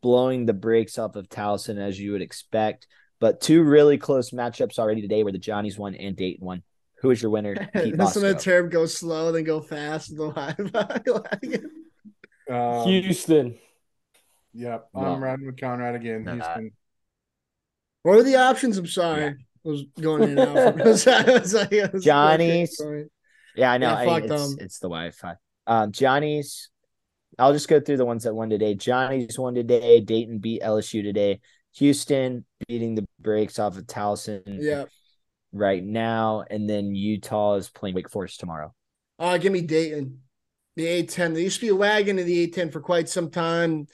blowing 0.02 0.46
the 0.46 0.52
brakes 0.52 0.98
off 0.98 1.16
of 1.16 1.28
Towson 1.28 1.78
as 1.78 1.98
you 1.98 2.12
would 2.12 2.22
expect. 2.22 2.86
But 3.20 3.40
two 3.40 3.62
really 3.62 3.98
close 3.98 4.30
matchups 4.30 4.78
already 4.78 5.02
today 5.02 5.22
where 5.22 5.32
the 5.32 5.38
Johnnies 5.38 5.78
won 5.78 5.94
and 5.94 6.16
Dayton 6.16 6.44
won. 6.44 6.62
Who 7.00 7.10
is 7.10 7.22
your 7.22 7.30
winner? 7.30 7.68
Listen 7.74 8.22
to 8.22 8.32
the 8.32 8.34
term 8.34 8.68
go 8.68 8.86
slow, 8.86 9.32
then 9.32 9.44
go 9.44 9.60
fast. 9.60 10.14
The 10.16 10.24
live. 10.24 11.64
Um, 12.50 12.88
Houston. 12.88 13.58
Yep, 14.54 14.88
No. 14.92 15.00
I'm 15.00 15.22
riding 15.22 15.46
with 15.46 15.60
Conrad 15.60 15.94
again. 15.94 16.24
Nah. 16.24 16.32
Houston. 16.32 16.72
What 18.02 18.16
were 18.16 18.22
the 18.22 18.36
options? 18.36 18.78
I'm 18.78 18.86
sorry. 18.86 19.24
I 19.26 19.34
was 19.64 19.84
going 20.00 20.22
in 20.22 20.38
and 20.38 20.56
out. 20.58 20.76
Was- 20.84 21.06
was 21.26 21.54
like- 21.54 21.92
was- 21.92 22.04
Johnny's. 22.04 22.80
Yeah, 23.56 23.72
I 23.72 23.78
know. 23.78 23.88
Yeah, 23.88 24.10
I- 24.10 24.18
it's, 24.20 24.52
it's 24.58 24.78
the 24.78 24.88
Wi-Fi. 24.88 25.34
Um, 25.66 25.92
Johnny's. 25.92 26.70
I'll 27.38 27.52
just 27.52 27.68
go 27.68 27.80
through 27.80 27.96
the 27.98 28.04
ones 28.04 28.24
that 28.24 28.34
won 28.34 28.50
today. 28.50 28.74
Johnny's 28.74 29.38
won 29.38 29.54
today. 29.54 30.00
Dayton 30.00 30.38
beat 30.38 30.62
LSU 30.62 31.02
today. 31.02 31.40
Houston 31.76 32.44
beating 32.66 32.94
the 32.94 33.06
brakes 33.20 33.58
off 33.58 33.76
of 33.78 33.86
Towson 33.86 34.42
Yeah. 34.46 34.84
right 35.52 35.82
now, 35.82 36.44
and 36.50 36.68
then 36.68 36.94
Utah 36.94 37.54
is 37.54 37.70
playing 37.70 37.94
Wake 37.94 38.10
Forest 38.10 38.40
tomorrow. 38.40 38.74
Uh, 39.18 39.38
give 39.38 39.52
me 39.52 39.60
Dayton. 39.60 40.20
The 40.76 40.86
A10. 41.02 41.34
They 41.34 41.42
used 41.42 41.56
to 41.60 41.66
be 41.66 41.68
a 41.68 41.74
wagon 41.74 42.18
in 42.18 42.26
the 42.26 42.46
A10 42.48 42.72
for 42.72 42.80
quite 42.80 43.08
some 43.08 43.30
time. 43.30 43.86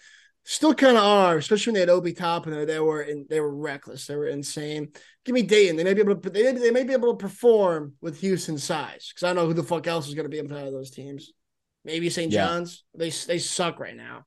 Still 0.48 0.74
kind 0.74 0.96
of 0.96 1.02
are, 1.02 1.36
especially 1.38 1.72
when 1.72 1.74
they 1.74 1.80
had 1.80 1.88
Obi 1.88 2.12
Toppin. 2.12 2.66
They 2.66 2.78
were 2.78 3.02
in, 3.02 3.26
they 3.28 3.40
were 3.40 3.52
reckless. 3.52 4.06
They 4.06 4.14
were 4.14 4.28
insane. 4.28 4.92
Give 5.24 5.34
me 5.34 5.42
Dayton. 5.42 5.74
They 5.74 5.82
may 5.82 5.92
be 5.92 6.00
able 6.02 6.14
to 6.14 6.30
they 6.30 6.52
they 6.52 6.70
may 6.70 6.84
be 6.84 6.92
able 6.92 7.12
to 7.12 7.16
perform 7.16 7.94
with 8.00 8.20
Houston 8.20 8.56
size 8.56 9.10
because 9.12 9.24
I 9.24 9.28
don't 9.28 9.36
know 9.36 9.46
who 9.46 9.54
the 9.54 9.64
fuck 9.64 9.88
else 9.88 10.06
is 10.06 10.14
going 10.14 10.24
to 10.24 10.30
be 10.30 10.38
inside 10.38 10.68
of 10.68 10.72
those 10.72 10.92
teams. 10.92 11.32
Maybe 11.84 12.08
St. 12.10 12.30
Yeah. 12.30 12.46
John's. 12.46 12.84
They 12.96 13.10
they 13.10 13.38
suck 13.38 13.80
right 13.80 13.96
now. 13.96 14.24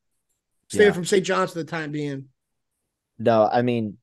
Stay 0.67 0.85
Yeah. 0.87 0.91
from 0.91 1.05
St. 1.05 1.25
John's 1.25 1.53
for 1.53 1.59
the 1.59 1.63
time 1.63 1.91
being. 1.91 2.25
No, 3.17 3.47
I 3.49 3.61
mean, 3.61 3.97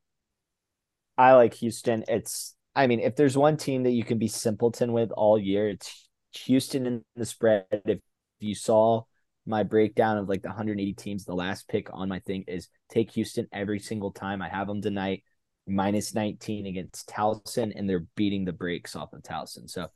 I 1.18 1.34
like 1.34 1.55
Houston. 1.55 2.05
It's, 2.09 2.55
I 2.74 2.86
mean, 2.86 3.01
if 3.01 3.14
there's 3.16 3.36
one 3.36 3.56
team 3.56 3.82
that 3.84 3.93
you 3.93 4.05
can 4.05 4.18
be 4.18 4.28
simpleton 4.28 4.93
with 4.93 5.10
all 5.10 5.38
year, 5.38 5.68
it's 5.68 6.09
Houston 6.44 6.86
in 6.86 7.05
the 7.14 7.24
spread. 7.26 7.66
If 7.70 8.01
you 8.40 8.55
saw 8.55 9.02
my 9.47 9.62
breakdown 9.62 10.18
of 10.18 10.28
like 10.28 10.43
the 10.43 10.48
180 10.48 10.93
teams, 10.94 11.24
the 11.24 11.35
last 11.35 11.68
pick 11.68 11.89
on 11.93 12.09
my 12.09 12.18
thing 12.20 12.44
is 12.48 12.68
take 12.90 13.12
Houston 13.12 13.47
every 13.52 13.78
single 13.78 14.10
time. 14.10 14.43
I 14.43 14.48
have 14.48 14.66
them 14.66 14.82
tonight, 14.82 15.24
minus 15.66 16.14
19 16.14 16.66
against 16.66 17.09
Towson, 17.09 17.73
and 17.74 17.89
they're 17.89 18.06
beating 18.16 18.44
the 18.44 18.52
brakes 18.52 18.97
off 18.97 19.12
of 19.12 19.23
Towson. 19.23 19.68
So 19.70 19.89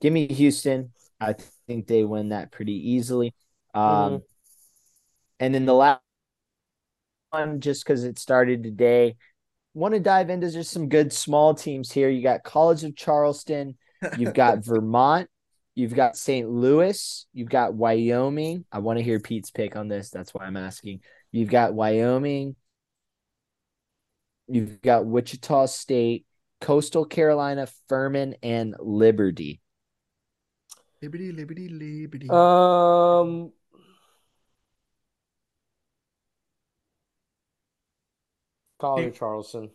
give 0.00 0.12
me 0.12 0.26
Houston. 0.28 0.92
I 1.20 1.34
think 1.66 1.86
they 1.86 2.04
win 2.04 2.30
that 2.30 2.52
pretty 2.52 2.90
easily. 2.92 3.34
Um, 3.74 4.22
And 5.38 5.54
then 5.54 5.66
the 5.66 5.74
last 5.74 6.00
one, 7.30 7.60
just 7.60 7.84
because 7.84 8.04
it 8.04 8.18
started 8.18 8.62
today, 8.62 9.16
want 9.74 9.94
to 9.94 10.00
dive 10.00 10.30
into 10.30 10.50
just 10.50 10.70
some 10.70 10.88
good 10.88 11.12
small 11.12 11.54
teams 11.54 11.92
here. 11.92 12.08
You 12.08 12.22
got 12.22 12.44
College 12.44 12.84
of 12.84 12.96
Charleston, 12.96 13.76
you've 14.16 14.34
got 14.34 14.64
Vermont, 14.64 15.28
you've 15.76 15.94
got 15.94 16.16
St. 16.16 16.50
Louis, 16.50 17.26
you've 17.32 17.50
got 17.50 17.74
Wyoming. 17.74 18.64
I 18.72 18.80
want 18.80 18.98
to 18.98 19.04
hear 19.04 19.20
Pete's 19.20 19.50
pick 19.52 19.76
on 19.76 19.86
this. 19.86 20.10
That's 20.10 20.34
why 20.34 20.44
I'm 20.44 20.56
asking. 20.56 21.02
You've 21.30 21.50
got 21.50 21.74
Wyoming, 21.74 22.56
you've 24.48 24.80
got 24.82 25.06
Wichita 25.06 25.66
State, 25.66 26.26
Coastal 26.60 27.04
Carolina, 27.04 27.68
Furman, 27.88 28.34
and 28.42 28.74
Liberty. 28.80 29.60
Liberty, 31.02 31.30
liberty, 31.30 31.68
liberty. 31.68 32.30
Um, 32.30 33.52
College 38.78 39.08
of 39.08 39.18
Charleston. 39.18 39.70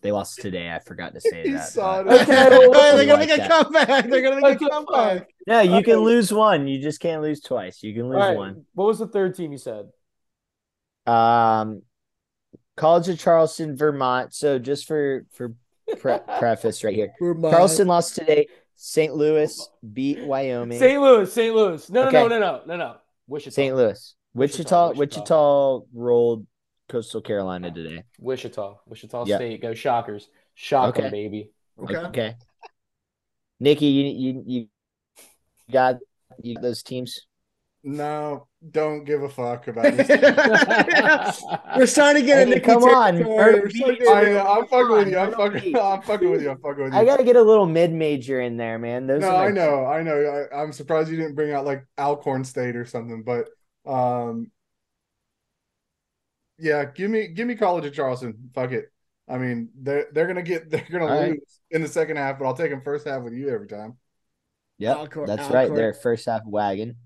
They 0.00 0.12
lost 0.12 0.38
today. 0.40 0.70
I 0.70 0.78
forgot 0.78 1.12
to 1.14 1.20
say 1.20 1.42
He 1.42 1.52
that. 1.52 1.68
saw 1.68 2.00
it. 2.00 2.06
Okay, 2.06 2.24
They're 2.26 2.50
gonna 3.06 3.12
like 3.14 3.18
make 3.18 3.30
a 3.30 3.36
that. 3.38 3.50
comeback. 3.50 4.08
They're 4.08 4.22
gonna 4.22 4.40
make 4.40 4.60
a 4.60 4.68
comeback. 4.68 5.28
No, 5.46 5.60
you 5.60 5.82
can 5.82 5.96
lose 5.98 6.32
one. 6.32 6.68
You 6.68 6.80
just 6.80 7.00
can't 7.00 7.20
lose 7.22 7.40
twice. 7.40 7.82
You 7.82 7.92
can 7.94 8.08
lose 8.08 8.14
All 8.22 8.28
right, 8.28 8.36
one. 8.36 8.64
what 8.74 8.86
was 8.86 8.98
the 9.00 9.08
third 9.08 9.34
team 9.34 9.50
you 9.52 9.58
said? 9.58 9.86
Um, 11.06 11.82
College 12.76 13.08
of 13.08 13.18
Charleston, 13.18 13.76
Vermont. 13.76 14.34
So 14.34 14.58
just 14.58 14.86
for 14.86 15.24
for 15.32 15.54
pre- 15.98 16.18
preface 16.38 16.84
right 16.84 16.94
here, 16.94 17.12
Vermont. 17.20 17.52
Charleston 17.52 17.88
lost 17.88 18.14
today. 18.14 18.46
St. 18.76 19.12
Louis 19.12 19.68
beat 19.92 20.24
Wyoming. 20.24 20.78
St. 20.78 21.00
Louis, 21.02 21.32
St. 21.32 21.52
Louis. 21.52 21.90
No, 21.90 22.02
no, 22.02 22.08
Okay. 22.08 22.22
no, 22.22 22.28
no, 22.28 22.38
no, 22.38 22.60
no, 22.66 22.76
no. 22.76 22.96
Wichita. 23.26 23.50
St. 23.54 23.74
Louis, 23.74 24.14
Wichita, 24.34 24.90
Wichita, 24.90 24.98
Wichita. 25.00 25.20
Wichita 25.20 25.80
rolled 25.92 26.46
Coastal 26.88 27.20
Carolina 27.20 27.70
today. 27.70 28.02
Wichita. 28.18 28.78
Wichita 28.86 29.24
Yeah. 29.26 29.36
State. 29.36 29.60
Go 29.62 29.74
Shockers. 29.74 30.28
Shock 30.54 30.98
'em, 30.98 31.04
Okay. 31.06 31.10
baby. 31.10 31.50
Okay. 31.80 31.96
Okay. 31.96 32.36
Nicky, 33.60 33.86
you 33.86 34.04
you 34.32 34.42
you 34.46 34.66
got 35.70 35.96
you 36.42 36.54
got 36.54 36.62
those 36.62 36.82
teams. 36.82 37.26
No, 37.84 38.48
don't 38.70 39.04
give 39.04 39.22
a 39.22 39.28
fuck 39.28 39.68
about 39.68 39.84
this. 39.96 40.08
We're 41.76 41.86
starting 41.86 42.22
to 42.22 42.26
get 42.26 42.48
Hey, 42.48 42.54
into 42.54 42.60
come 42.60 42.82
on. 42.82 43.24
We're 43.24 43.66
I, 43.66 43.68
get- 43.68 44.46
I'm 44.46 44.66
fucking 44.66 44.90
with 44.92 45.08
you. 45.08 45.18
I'm 45.18 45.32
fucking. 45.32 45.76
I'm 45.76 46.02
fucking 46.02 46.30
with 46.30 46.42
you. 46.42 46.50
I'm 46.50 46.58
fucking 46.58 46.84
with 46.84 46.92
you. 46.92 46.98
I 46.98 47.04
gotta 47.04 47.22
get 47.24 47.36
a 47.36 47.42
little 47.42 47.66
mid 47.66 47.92
major 47.92 48.40
in 48.40 48.56
there, 48.56 48.78
man. 48.78 49.06
Those 49.06 49.20
no, 49.20 49.28
are 49.28 49.32
my- 49.32 49.46
I 49.46 49.50
know, 49.52 49.86
I 49.86 50.02
know. 50.02 50.46
I, 50.52 50.60
I'm 50.62 50.72
surprised 50.72 51.08
you 51.10 51.16
didn't 51.16 51.34
bring 51.36 51.52
out 51.52 51.64
like 51.64 51.84
Alcorn 51.98 52.44
State 52.44 52.74
or 52.74 52.84
something, 52.84 53.22
but 53.22 53.46
um, 53.90 54.50
yeah, 56.58 56.84
give 56.84 57.10
me 57.10 57.28
give 57.28 57.46
me 57.46 57.54
College 57.54 57.86
of 57.86 57.94
Charleston. 57.94 58.50
Fuck 58.54 58.72
it. 58.72 58.92
I 59.28 59.38
mean, 59.38 59.70
they're 59.80 60.06
they're 60.12 60.26
gonna 60.26 60.42
get 60.42 60.70
they're 60.70 60.86
gonna 60.90 61.06
All 61.06 61.20
right. 61.20 61.30
lose 61.30 61.60
in 61.70 61.82
the 61.82 61.88
second 61.88 62.16
half, 62.16 62.38
but 62.38 62.46
I'll 62.46 62.54
take 62.56 62.70
them 62.70 62.82
first 62.82 63.06
half 63.06 63.22
with 63.22 63.32
you 63.32 63.50
every 63.50 63.68
time. 63.68 63.96
Yeah, 64.78 64.94
Alcor- 64.94 65.26
that's 65.26 65.50
right. 65.50 65.62
Alcorn. 65.62 65.76
They're 65.76 65.94
first 65.94 66.26
half 66.26 66.42
wagon. 66.46 66.96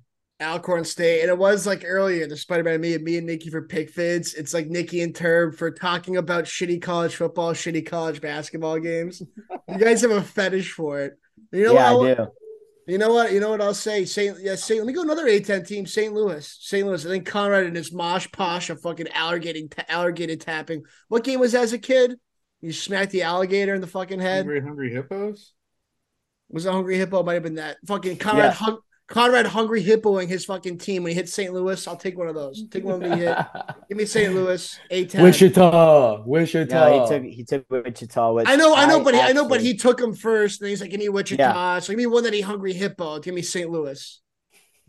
Alcorn 0.41 0.85
State, 0.85 1.23
and 1.23 1.31
it 1.31 1.39
was 1.39 1.67
like 1.67 1.85
earlier 1.87 2.27
the 2.27 2.37
Spider-Man 2.37 2.81
me 2.81 2.95
and 2.95 3.05
me 3.05 3.17
and 3.17 3.27
Nicky 3.27 3.49
for 3.49 3.63
pick 3.63 3.95
vids. 3.95 4.35
It's 4.35 4.53
like 4.53 4.67
Nicky 4.67 5.01
and 5.03 5.15
Turb 5.15 5.55
for 5.55 5.71
talking 5.71 6.17
about 6.17 6.45
shitty 6.45 6.83
college 6.83 7.15
football, 7.15 7.53
shitty 7.53 7.87
college 7.87 8.21
basketball 8.21 8.79
games. 8.81 9.23
you 9.69 9.79
guys 9.79 10.03
have 10.03 10.11
a 10.11 10.23
fetish 10.23 10.73
for 10.73 11.01
it. 11.01 11.13
You 11.53 11.67
know 11.67 11.75
yeah, 11.75 11.93
what? 11.93 12.11
I 12.11 12.15
do. 12.15 12.27
You 12.87 12.99
know 12.99 13.13
what? 13.13 13.33
You 13.33 13.41
know 13.41 13.51
what 13.51 13.61
I'll 13.61 13.75
say? 13.75 14.05
Saint 14.05 14.39
yeah, 14.41 14.57
Saint. 14.57 14.81
Let 14.81 14.87
me 14.87 14.93
go 14.93 15.03
another 15.03 15.27
A10 15.27 15.63
team, 15.63 15.87
St. 15.87 16.13
Louis. 16.13 16.57
St. 16.61 16.87
Louis. 16.87 17.05
I 17.07 17.09
think 17.09 17.27
Conrad 17.27 17.67
and 17.67 17.77
his 17.77 17.93
mosh 17.93 18.27
posh 18.33 18.71
of 18.71 18.81
fucking 18.81 19.09
alligator 19.09 19.69
alligator 19.89 20.37
tapping. 20.37 20.85
What 21.09 21.25
game 21.25 21.39
was 21.41 21.53
that 21.53 21.63
as 21.63 21.73
a 21.73 21.79
kid? 21.79 22.17
You 22.61 22.73
smacked 22.73 23.13
the 23.13 23.23
alligator 23.23 23.75
in 23.75 23.81
the 23.81 23.87
fucking 23.87 24.21
head. 24.21 24.39
Hungry, 24.47 24.61
hungry 24.61 24.93
hippos. 24.93 25.53
Was 26.49 26.67
it 26.67 26.73
Hungry 26.73 26.99
Hippo? 26.99 27.23
Might 27.23 27.35
have 27.35 27.43
been 27.43 27.55
that. 27.55 27.79
Fucking 27.87 28.19
Conrad 28.19 28.45
Yeah. 28.45 28.51
hung, 28.53 28.79
Conrad 29.13 29.47
Hungry 29.47 29.85
Hippoing 29.85 30.27
his 30.27 30.45
fucking 30.45 30.79
team 30.79 31.03
when 31.03 31.11
he 31.11 31.15
hit 31.15 31.29
St. 31.29 31.53
Louis. 31.53 31.87
I'll 31.87 31.97
take 31.97 32.17
one 32.17 32.29
of 32.29 32.35
those. 32.35 32.67
Take 32.69 32.85
one 32.85 33.03
of 33.03 33.11
the 33.11 33.17
hit. 33.17 33.39
Give 33.89 33.99
me 33.99 34.07
St. 34.07 34.35
Louis. 34.35 34.81
A10. 34.91 35.23
Wichita. 35.23 36.23
Wichita. 36.25 36.75
No, 36.75 37.03
he 37.03 37.09
took 37.09 37.25
he 37.25 37.45
took 37.45 37.67
Wichita. 37.69 38.33
Which 38.33 38.49
I 38.49 38.57
know, 38.57 38.75
I 38.75 38.87
know, 38.87 39.05
but 39.05 39.15
he, 39.15 39.21
I 39.21 39.33
know, 39.33 39.47
but 39.47 39.61
he 39.61 39.77
took 39.77 40.01
him 40.01 40.15
first, 40.15 40.61
and 40.61 40.71
he's 40.71 40.81
like, 40.81 40.91
"Give 40.91 41.01
me 41.01 41.09
Wichita." 41.09 41.81
So 41.81 41.93
give 41.93 41.99
me 41.99 42.07
one 42.07 42.25
that 42.25 42.33
he 42.33 42.41
Hungry 42.41 42.73
Hippo. 42.73 43.21
Give 43.21 43.35
me 43.35 43.43
St. 43.43 43.71
Louis. 43.71 44.21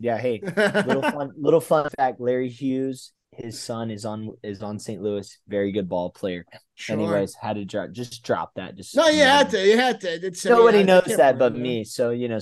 Yeah, 0.00 0.18
hey, 0.18 0.40
little 0.42 1.02
fun 1.02 1.32
little 1.38 1.60
fun 1.60 1.88
fact: 1.96 2.20
Larry 2.20 2.48
Hughes 2.48 3.12
his 3.36 3.60
son 3.60 3.90
is 3.90 4.04
on 4.04 4.30
is 4.42 4.62
on 4.62 4.78
St. 4.78 5.02
Louis. 5.02 5.38
Very 5.48 5.72
good 5.72 5.88
ball 5.88 6.10
player. 6.10 6.44
Sure. 6.74 6.96
Anyways, 6.96 7.34
had 7.34 7.56
to 7.56 7.64
drop 7.64 7.90
just 7.92 8.22
drop 8.22 8.52
that. 8.54 8.76
Just 8.76 8.96
no, 8.96 9.08
you 9.08 9.22
had 9.22 9.46
nobody- 9.46 9.62
to. 9.64 9.68
You 9.68 9.78
had 9.78 10.00
to. 10.00 10.26
It's, 10.26 10.44
Nobody 10.44 10.78
I 10.80 10.82
knows 10.82 11.04
can't 11.04 11.18
that 11.18 11.38
but 11.38 11.56
me. 11.56 11.84
So 11.84 12.10
you 12.10 12.28
know, 12.28 12.38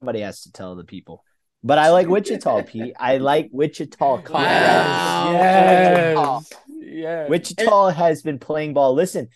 somebody 0.00 0.20
has 0.20 0.42
to 0.42 0.52
tell 0.52 0.74
the 0.74 0.84
people. 0.84 1.24
But 1.62 1.78
I 1.78 1.90
like 1.90 2.08
Wichita, 2.08 2.62
Pete. 2.66 2.94
I 2.98 3.18
like 3.18 3.50
Wichita. 3.52 4.22
Wow. 4.30 5.32
Yes. 5.32 6.52
Yes. 6.80 7.28
Wichita 7.30 7.90
has 7.90 8.22
been 8.22 8.38
playing 8.38 8.72
ball. 8.74 8.94
Listen, 8.94 9.28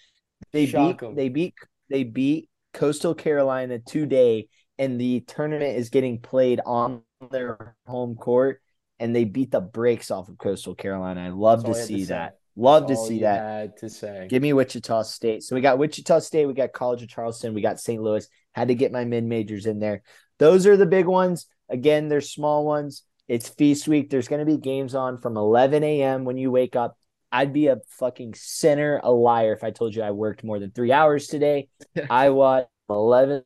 they 0.52 0.66
Shock 0.66 1.00
beat 1.00 1.06
'em. 1.06 1.14
they 1.14 1.28
beat 1.28 1.54
they 1.90 2.02
beat 2.02 2.48
Coastal 2.72 3.14
Carolina 3.14 3.78
today, 3.78 4.48
and 4.78 4.98
the 4.98 5.20
tournament 5.20 5.76
is 5.76 5.90
getting 5.90 6.18
played 6.18 6.60
on 6.64 7.02
their 7.30 7.76
home 7.86 8.16
court, 8.16 8.62
and 8.98 9.14
they 9.14 9.24
beat 9.24 9.50
the 9.50 9.60
brakes 9.60 10.10
off 10.10 10.28
of 10.30 10.38
Coastal 10.38 10.74
Carolina. 10.74 11.20
I 11.26 11.28
love 11.28 11.62
That's 11.62 11.74
to 11.74 11.78
I 11.78 11.80
had 11.80 11.88
to 11.88 11.94
see 11.94 12.04
say. 12.04 12.14
that. 12.14 12.38
Love 12.56 12.84
to 12.84 12.88
That's 12.88 13.00
all 13.00 13.06
see 13.06 13.20
that. 13.20 13.42
Had 13.42 13.76
to 13.78 13.90
say. 13.90 14.26
Give 14.30 14.40
me 14.40 14.52
Wichita 14.54 15.02
State. 15.02 15.42
So 15.42 15.54
we 15.56 15.60
got 15.60 15.76
Wichita 15.76 16.20
State, 16.20 16.46
we 16.46 16.54
got 16.54 16.72
College 16.72 17.02
of 17.02 17.08
Charleston, 17.08 17.52
we 17.52 17.60
got 17.60 17.80
St. 17.80 18.00
Louis. 18.02 18.26
Had 18.52 18.68
to 18.68 18.74
get 18.74 18.92
my 18.92 19.04
mid 19.04 19.24
majors 19.24 19.66
in 19.66 19.78
there. 19.80 20.02
Those 20.38 20.66
are 20.66 20.76
the 20.76 20.86
big 20.86 21.06
ones. 21.06 21.46
Again, 21.68 22.08
they're 22.08 22.20
small 22.20 22.64
ones. 22.64 23.02
It's 23.28 23.48
feast 23.48 23.88
week. 23.88 24.10
There's 24.10 24.28
going 24.28 24.40
to 24.40 24.44
be 24.46 24.58
games 24.58 24.94
on 24.94 25.18
from 25.18 25.36
11 25.36 25.82
a.m. 25.82 26.24
when 26.24 26.36
you 26.36 26.50
wake 26.50 26.76
up. 26.76 26.98
I'd 27.32 27.52
be 27.52 27.66
a 27.68 27.78
fucking 27.98 28.34
sinner, 28.34 29.00
a 29.02 29.10
liar 29.10 29.52
if 29.54 29.64
I 29.64 29.70
told 29.70 29.94
you 29.94 30.02
I 30.02 30.12
worked 30.12 30.44
more 30.44 30.58
than 30.60 30.70
three 30.70 30.92
hours 30.92 31.26
today. 31.26 31.68
I 32.10 32.30
watched 32.30 32.68
11 32.88 33.42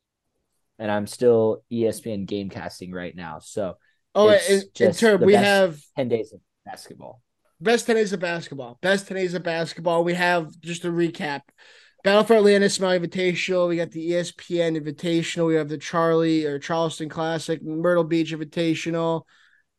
and 0.78 0.90
I'm 0.90 1.06
still 1.06 1.62
ESPN 1.72 2.26
game 2.26 2.50
casting 2.50 2.92
right 2.92 3.14
now. 3.14 3.38
So 3.38 3.76
Oh, 4.14 4.28
It's 4.30 4.48
in, 4.48 4.56
in 4.56 4.92
the 5.20 5.26
we 5.26 5.34
have 5.34 5.80
10 5.96 6.08
days 6.08 6.32
of 6.32 6.40
basketball. 6.66 7.22
best 7.60 7.86
10 7.86 7.96
days 7.96 8.12
of 8.12 8.20
basketball. 8.20 8.78
Best 8.82 9.06
10 9.06 9.16
days 9.16 9.34
of 9.34 9.42
basketball. 9.42 10.02
We 10.04 10.14
have 10.14 10.50
just 10.60 10.84
a 10.84 10.88
recap. 10.88 11.42
Battle 12.08 12.24
for 12.24 12.36
Atlanta 12.36 12.70
Smile 12.70 13.00
Invitational. 13.00 13.68
We 13.68 13.76
got 13.76 13.90
the 13.90 14.12
ESPN 14.12 14.80
Invitational. 14.80 15.46
We 15.46 15.56
have 15.56 15.68
the 15.68 15.76
Charlie 15.76 16.46
or 16.46 16.58
Charleston 16.58 17.10
Classic, 17.10 17.62
Myrtle 17.62 18.02
Beach 18.02 18.32
Invitational. 18.32 19.24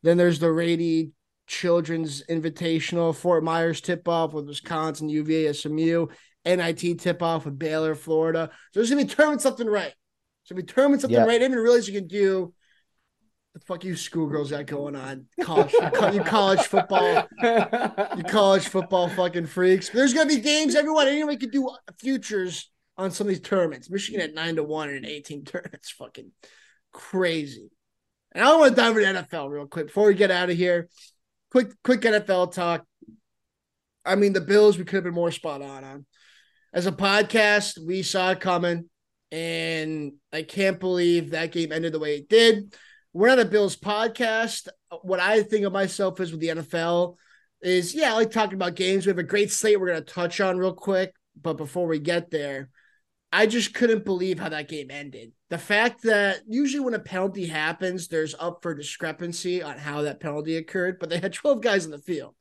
Then 0.04 0.16
there's 0.16 0.38
the 0.38 0.52
Rady 0.52 1.10
Children's 1.48 2.22
Invitational, 2.30 3.16
Fort 3.16 3.42
Myers 3.42 3.80
tip 3.80 4.06
off 4.06 4.32
with 4.32 4.46
Wisconsin, 4.46 5.08
UVA, 5.08 5.52
SMU, 5.52 6.06
NIT 6.44 7.00
tip 7.00 7.20
off 7.20 7.46
with 7.46 7.58
Baylor, 7.58 7.96
Florida. 7.96 8.48
So 8.70 8.78
there's 8.78 8.90
gonna 8.90 9.02
be 9.02 9.08
tournament 9.08 9.42
something 9.42 9.66
right. 9.66 9.92
So 10.44 10.54
we 10.54 10.62
tournament 10.62 11.00
something 11.00 11.18
Yeah. 11.18 11.24
right. 11.24 11.34
I 11.34 11.38
didn't 11.38 11.54
even 11.54 11.64
realize 11.64 11.88
you 11.88 11.98
can 11.98 12.06
do 12.06 12.54
the 13.54 13.60
fuck 13.60 13.84
you 13.84 13.96
schoolgirls 13.96 14.50
got 14.50 14.66
going 14.66 14.96
on. 14.96 15.26
College, 15.42 15.72
you 15.72 16.22
college 16.22 16.60
football 16.60 17.26
you 17.42 18.24
college 18.24 18.68
football 18.68 19.08
fucking 19.08 19.46
freaks. 19.46 19.88
There's 19.88 20.14
gonna 20.14 20.28
be 20.28 20.40
games, 20.40 20.74
everyone. 20.74 21.08
Anyone 21.08 21.38
could 21.38 21.50
do 21.50 21.70
futures 21.98 22.70
on 23.00 23.10
some 23.10 23.26
of 23.26 23.28
these 23.30 23.40
tournaments. 23.40 23.90
Michigan 23.90 24.20
at 24.20 24.34
nine 24.34 24.56
to 24.56 24.62
one 24.62 24.90
in 24.90 25.04
18 25.04 25.44
tournaments. 25.44 25.90
Fucking 25.98 26.30
crazy. 26.92 27.70
And 28.32 28.44
I 28.44 28.54
want 28.56 28.70
to 28.70 28.76
dive 28.76 28.96
into 28.96 29.12
the 29.12 29.18
NFL 29.22 29.50
real 29.50 29.66
quick 29.66 29.86
before 29.86 30.06
we 30.06 30.14
get 30.14 30.30
out 30.30 30.50
of 30.50 30.56
here. 30.56 30.88
Quick, 31.50 31.72
quick 31.82 32.02
NFL 32.02 32.52
talk. 32.52 32.84
I 34.04 34.14
mean, 34.14 34.34
the 34.34 34.40
Bills, 34.40 34.78
we 34.78 34.84
could 34.84 34.96
have 34.96 35.04
been 35.04 35.14
more 35.14 35.32
spot 35.32 35.62
on 35.62 35.82
on. 35.82 36.06
As 36.72 36.86
a 36.86 36.92
podcast, 36.92 37.84
we 37.84 38.02
saw 38.02 38.30
it 38.30 38.40
coming, 38.40 38.88
and 39.32 40.12
I 40.32 40.42
can't 40.42 40.78
believe 40.78 41.30
that 41.30 41.50
game 41.50 41.72
ended 41.72 41.92
the 41.92 41.98
way 41.98 42.18
it 42.18 42.28
did. 42.28 42.74
We're 43.12 43.28
not 43.28 43.40
a 43.40 43.44
Bills 43.44 43.76
podcast. 43.76 44.68
What 45.02 45.18
I 45.18 45.42
think 45.42 45.66
of 45.66 45.72
myself 45.72 46.20
is 46.20 46.30
with 46.30 46.40
the 46.40 46.48
NFL 46.48 47.16
is 47.60 47.94
yeah, 47.94 48.12
I 48.12 48.14
like 48.14 48.30
talking 48.30 48.54
about 48.54 48.76
games. 48.76 49.04
We 49.04 49.10
have 49.10 49.18
a 49.18 49.24
great 49.24 49.50
slate 49.50 49.80
we're 49.80 49.88
gonna 49.88 50.02
touch 50.02 50.40
on 50.40 50.58
real 50.58 50.72
quick. 50.72 51.12
But 51.40 51.56
before 51.56 51.86
we 51.88 51.98
get 51.98 52.30
there, 52.30 52.68
I 53.32 53.46
just 53.46 53.74
couldn't 53.74 54.04
believe 54.04 54.38
how 54.38 54.48
that 54.50 54.68
game 54.68 54.90
ended. 54.90 55.32
The 55.48 55.58
fact 55.58 56.02
that 56.02 56.42
usually 56.46 56.84
when 56.84 56.94
a 56.94 57.00
penalty 57.00 57.46
happens, 57.46 58.06
there's 58.06 58.34
up 58.38 58.62
for 58.62 58.74
discrepancy 58.74 59.62
on 59.62 59.76
how 59.76 60.02
that 60.02 60.20
penalty 60.20 60.56
occurred, 60.56 60.98
but 61.00 61.08
they 61.08 61.18
had 61.18 61.32
12 61.32 61.60
guys 61.60 61.84
in 61.84 61.90
the 61.90 61.98
field. 61.98 62.34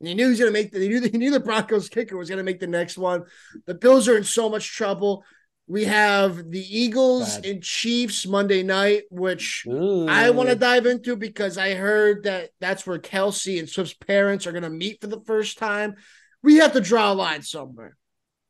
And 0.00 0.08
he 0.08 0.14
knew 0.14 0.24
he 0.24 0.30
was 0.30 0.38
gonna 0.38 0.50
make 0.50 0.70
the 0.70 0.80
he 0.80 0.88
knew, 0.88 1.00
he 1.00 1.18
knew 1.18 1.30
the 1.30 1.40
Broncos 1.40 1.88
kicker 1.88 2.18
was 2.18 2.28
gonna 2.28 2.42
make 2.42 2.60
the 2.60 2.66
next 2.66 2.98
one. 2.98 3.24
The 3.64 3.74
Bills 3.74 4.06
are 4.06 4.18
in 4.18 4.24
so 4.24 4.50
much 4.50 4.70
trouble. 4.76 5.24
We 5.70 5.84
have 5.84 6.50
the 6.50 6.78
Eagles 6.78 7.36
Bad. 7.36 7.46
and 7.46 7.62
Chiefs 7.62 8.26
Monday 8.26 8.64
night, 8.64 9.04
which 9.08 9.64
Ooh. 9.68 10.08
I 10.08 10.30
want 10.30 10.48
to 10.48 10.56
dive 10.56 10.84
into 10.84 11.14
because 11.14 11.56
I 11.56 11.74
heard 11.74 12.24
that 12.24 12.50
that's 12.58 12.84
where 12.84 12.98
Kelce 12.98 13.60
and 13.60 13.68
Swift's 13.68 13.94
parents 13.94 14.48
are 14.48 14.52
going 14.52 14.64
to 14.64 14.70
meet 14.70 15.00
for 15.00 15.06
the 15.06 15.20
first 15.20 15.58
time. 15.58 15.94
We 16.42 16.56
have 16.56 16.72
to 16.72 16.80
draw 16.80 17.12
a 17.12 17.14
line 17.14 17.42
somewhere. 17.42 17.96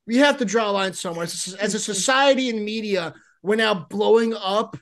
We 0.07 0.17
have 0.17 0.39
to 0.39 0.47
draw 0.47 0.71
a 0.71 0.73
line 0.73 0.95
somewhere. 0.95 1.25
As 1.25 1.55
a, 1.55 1.63
as 1.63 1.75
a 1.75 1.79
society 1.79 2.49
and 2.49 2.65
media, 2.65 3.13
we're 3.43 3.57
now 3.57 3.75
blowing 3.75 4.33
up 4.33 4.79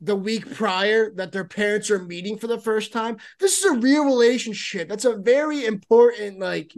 the 0.00 0.14
week 0.14 0.54
prior 0.54 1.12
that 1.16 1.32
their 1.32 1.44
parents 1.44 1.90
are 1.90 1.98
meeting 1.98 2.38
for 2.38 2.46
the 2.46 2.60
first 2.60 2.92
time. 2.92 3.16
This 3.40 3.58
is 3.58 3.64
a 3.64 3.80
real 3.80 4.04
relationship. 4.04 4.88
That's 4.88 5.06
a 5.06 5.16
very 5.16 5.64
important, 5.64 6.38
like, 6.38 6.72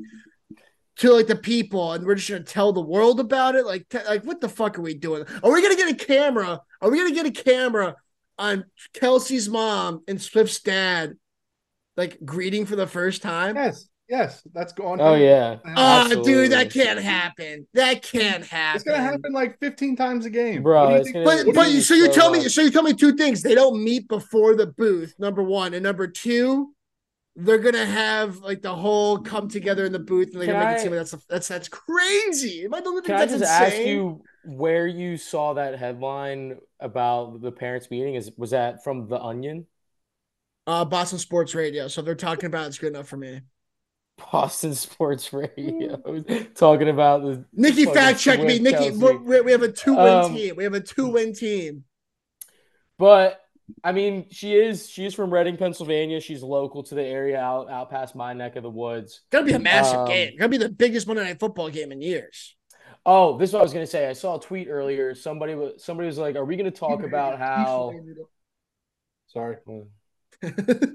to 0.97 1.13
like 1.13 1.27
the 1.27 1.37
people, 1.37 1.93
and 1.93 2.05
we're 2.05 2.15
just 2.15 2.29
gonna 2.31 2.43
tell 2.45 2.73
the 2.73 2.81
world 2.81 3.21
about 3.21 3.55
it. 3.57 3.67
Like, 3.67 3.89
t- 3.89 3.99
like 4.07 4.25
what 4.25 4.41
the 4.41 4.49
fuck 4.49 4.79
are 4.79 4.83
we 4.83 4.95
doing? 4.95 5.25
Are 5.43 5.53
we 5.53 5.63
gonna 5.63 5.77
get 5.77 5.91
a 5.91 5.95
camera? 6.07 6.61
Are 6.81 6.91
we 6.91 6.99
gonna 6.99 7.13
get 7.15 7.27
a 7.27 7.31
camera 7.31 7.97
on 8.39 8.65
Kelce's 8.95 9.49
mom 9.49 10.03
and 10.09 10.21
Swift's 10.21 10.61
dad, 10.61 11.15
like 11.97 12.19
greeting 12.25 12.67
for 12.67 12.77
the 12.77 12.87
first 12.87 13.23
time? 13.23 13.57
Yes, 13.57 13.89
yes, 14.09 14.43
that's 14.53 14.73
going. 14.73 15.01
Oh 15.01 15.15
yeah. 15.15 15.59
Oh, 15.77 16.23
dude, 16.23 16.53
that 16.53 16.73
can't 16.73 17.01
happen. 17.01 17.67
That 17.75 18.03
can't 18.03 18.45
happen. 18.45 18.77
It's 18.77 18.85
gonna 18.85 19.03
happen 19.03 19.33
like 19.33 19.59
15 19.61 19.97
times 19.97 20.27
a 20.27 20.31
game, 20.31 20.63
Bro, 20.63 20.85
What 20.85 20.89
do 20.91 20.95
you 20.95 21.01
it's 21.01 21.13
gonna- 21.13 21.25
But 21.25 21.55
but 21.55 21.69
you- 21.69 21.77
you, 21.77 21.81
so 21.81 21.95
you 21.95 22.07
so 22.07 22.13
tell 22.13 22.31
me 22.31 22.49
so 22.49 22.61
you 22.63 22.71
tell 22.71 22.83
me 22.83 22.93
two 22.93 23.15
things. 23.17 23.43
They 23.43 23.55
don't 23.55 23.83
meet 23.83 24.09
before 24.09 24.55
the 24.55 24.67
booth. 24.69 25.15
Number 25.19 25.43
one 25.43 25.75
and 25.75 25.83
number 25.83 26.07
two, 26.07 26.74
they're 27.37 27.59
gonna 27.59 27.85
have 27.85 28.39
like 28.39 28.63
the 28.63 28.75
whole 28.75 29.19
come 29.19 29.49
together 29.49 29.85
in 29.85 29.93
the 29.93 29.99
booth 29.99 30.29
and 30.33 30.41
they're 30.41 30.47
Can 30.47 30.55
gonna 30.55 30.67
make 30.67 30.79
I- 30.79 30.83
seem 30.83 30.93
like 30.93 31.01
that's 31.01 31.27
that's 31.27 31.49
that's 31.49 31.69
crazy. 31.69 32.65
Am 32.65 32.75
I 32.75 32.81
the 32.81 32.89
only 32.89 33.03
Can 33.03 33.07
thing 33.07 33.15
I 33.17 33.27
that's 33.27 33.33
just 33.41 33.43
insane? 33.43 33.81
ask 33.81 33.87
you 33.89 34.23
where 34.47 34.87
you 34.87 35.17
saw 35.17 35.55
that 35.55 35.79
headline 35.79 36.59
about 36.81 37.41
the 37.41 37.51
parents 37.51 37.91
meeting? 37.91 38.15
Is 38.15 38.31
was 38.37 38.51
that 38.51 38.85
from 38.85 39.09
The 39.09 39.21
Onion? 39.21 39.67
Uh, 40.67 40.85
Boston 40.85 41.19
Sports 41.19 41.55
Radio. 41.55 41.89
So 41.89 42.01
if 42.01 42.05
they're 42.07 42.15
talking 42.15 42.47
about 42.47 42.65
it, 42.65 42.69
it's 42.69 42.79
good 42.79 42.95
enough 42.95 43.09
for 43.09 43.17
me. 43.19 43.41
Boston 44.31 44.75
Sports 44.75 45.33
Radio 45.33 45.97
talking 46.55 46.89
about 46.89 47.23
the 47.23 47.45
Nicky, 47.53 47.85
fact 47.85 48.21
check 48.21 48.41
me. 48.41 48.61
Nicky, 48.61 48.91
we're- 48.97 49.41
we 49.43 49.51
have 49.51 49.63
a 49.63 49.73
two 49.73 49.95
win 49.97 50.07
Um, 50.07 50.35
team. 50.35 50.55
We 50.57 50.63
have 50.65 50.73
a 50.75 50.81
two 50.81 51.09
win 51.09 51.35
team. 51.35 51.85
But 52.97 53.44
I 53.83 53.93
mean, 53.93 54.27
she 54.31 54.55
is 54.55 54.89
she 54.89 55.07
is 55.07 55.15
from 55.15 55.33
Reading, 55.33 55.57
Pennsylvania. 55.57 56.21
She's 56.21 56.43
local 56.43 56.83
to 56.85 56.95
the 56.95 57.03
area, 57.03 57.41
out 57.41 57.71
out 57.71 57.91
past 57.91 58.15
my 58.15 58.33
neck 58.33 58.57
of 58.57 58.63
the 58.63 58.71
woods. 58.71 59.23
Gonna 59.31 59.47
be 59.47 59.53
a 59.53 59.59
massive 59.59 60.01
Um, 60.01 60.09
game. 60.09 60.37
Gonna 60.39 60.49
be 60.49 60.59
the 60.59 60.69
biggest 60.69 61.07
Monday 61.07 61.25
Night 61.25 61.41
Football 61.41 61.71
game 61.71 61.93
in 61.93 62.03
years. 62.03 62.57
Oh, 63.07 63.39
this 63.39 63.51
is 63.51 63.55
what 63.55 63.61
I 63.61 63.63
was 63.63 63.73
gonna 63.73 63.87
say. 63.87 64.09
I 64.09 64.13
saw 64.13 64.37
a 64.37 64.41
tweet 64.41 64.69
earlier. 64.69 65.15
Somebody 65.15 65.55
was 65.55 65.85
somebody 65.85 66.07
was 66.07 66.19
like, 66.19 66.37
"Are 66.37 66.45
we 66.45 66.57
gonna 66.57 66.71
talk 66.71 67.03
about 67.03 67.39
how?" 67.39 67.93
Sorry. 69.27 69.57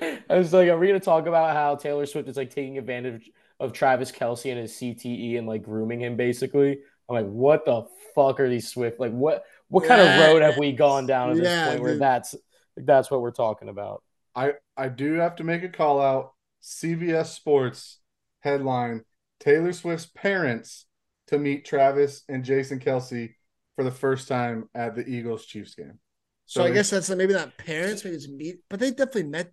I 0.00 0.22
was 0.30 0.52
like, 0.52 0.68
"Are 0.68 0.78
we 0.78 0.86
gonna 0.86 1.00
talk 1.00 1.26
about 1.26 1.54
how 1.54 1.76
Taylor 1.76 2.06
Swift 2.06 2.28
is 2.28 2.36
like 2.36 2.50
taking 2.50 2.78
advantage 2.78 3.30
of 3.60 3.72
Travis 3.72 4.10
Kelce 4.10 4.50
and 4.50 4.60
his 4.60 4.72
CTE 4.72 5.38
and 5.38 5.46
like 5.46 5.62
grooming 5.62 6.00
him?" 6.00 6.16
Basically, 6.16 6.78
I'm 7.08 7.14
like, 7.14 7.26
"What 7.26 7.64
the 7.64 7.84
fuck 8.14 8.40
are 8.40 8.48
these 8.48 8.68
Swift 8.68 8.98
like? 8.98 9.12
What 9.12 9.44
what 9.74 9.84
kind 9.86 10.00
of 10.00 10.14
road 10.14 10.42
have 10.42 10.56
we 10.58 10.72
gone 10.72 11.06
down 11.06 11.30
at 11.30 11.38
this 11.38 11.48
Yeah, 11.48 11.64
point 11.66 11.80
where 11.80 11.94
dude. 11.94 12.00
that's 12.00 12.34
that's 12.76 13.10
what 13.10 13.20
we're 13.20 13.30
talking 13.32 13.68
about?" 13.68 14.02
I 14.34 14.54
I 14.76 14.88
do 14.88 15.14
have 15.14 15.36
to 15.36 15.44
make 15.44 15.62
a 15.62 15.68
call 15.68 16.00
out. 16.00 16.34
CBS 16.62 17.34
Sports 17.34 18.00
headline: 18.40 19.04
Taylor 19.40 19.72
Swift's 19.72 20.06
parents 20.06 20.86
to 21.28 21.38
meet 21.38 21.64
Travis 21.64 22.22
and 22.28 22.44
Jason 22.44 22.80
Kelce 22.80 23.34
for 23.76 23.84
the 23.84 23.90
first 23.90 24.28
time 24.28 24.68
at 24.74 24.94
the 24.94 25.06
Eagles 25.06 25.46
Chiefs 25.46 25.74
game. 25.74 25.98
So 26.46 26.64
I 26.64 26.70
guess 26.70 26.90
that's 26.90 27.08
maybe 27.10 27.32
not 27.32 27.56
parents, 27.56 28.04
maybe 28.04 28.16
it's 28.16 28.28
meet, 28.28 28.60
but 28.68 28.80
they 28.80 28.90
definitely 28.90 29.24
met. 29.24 29.52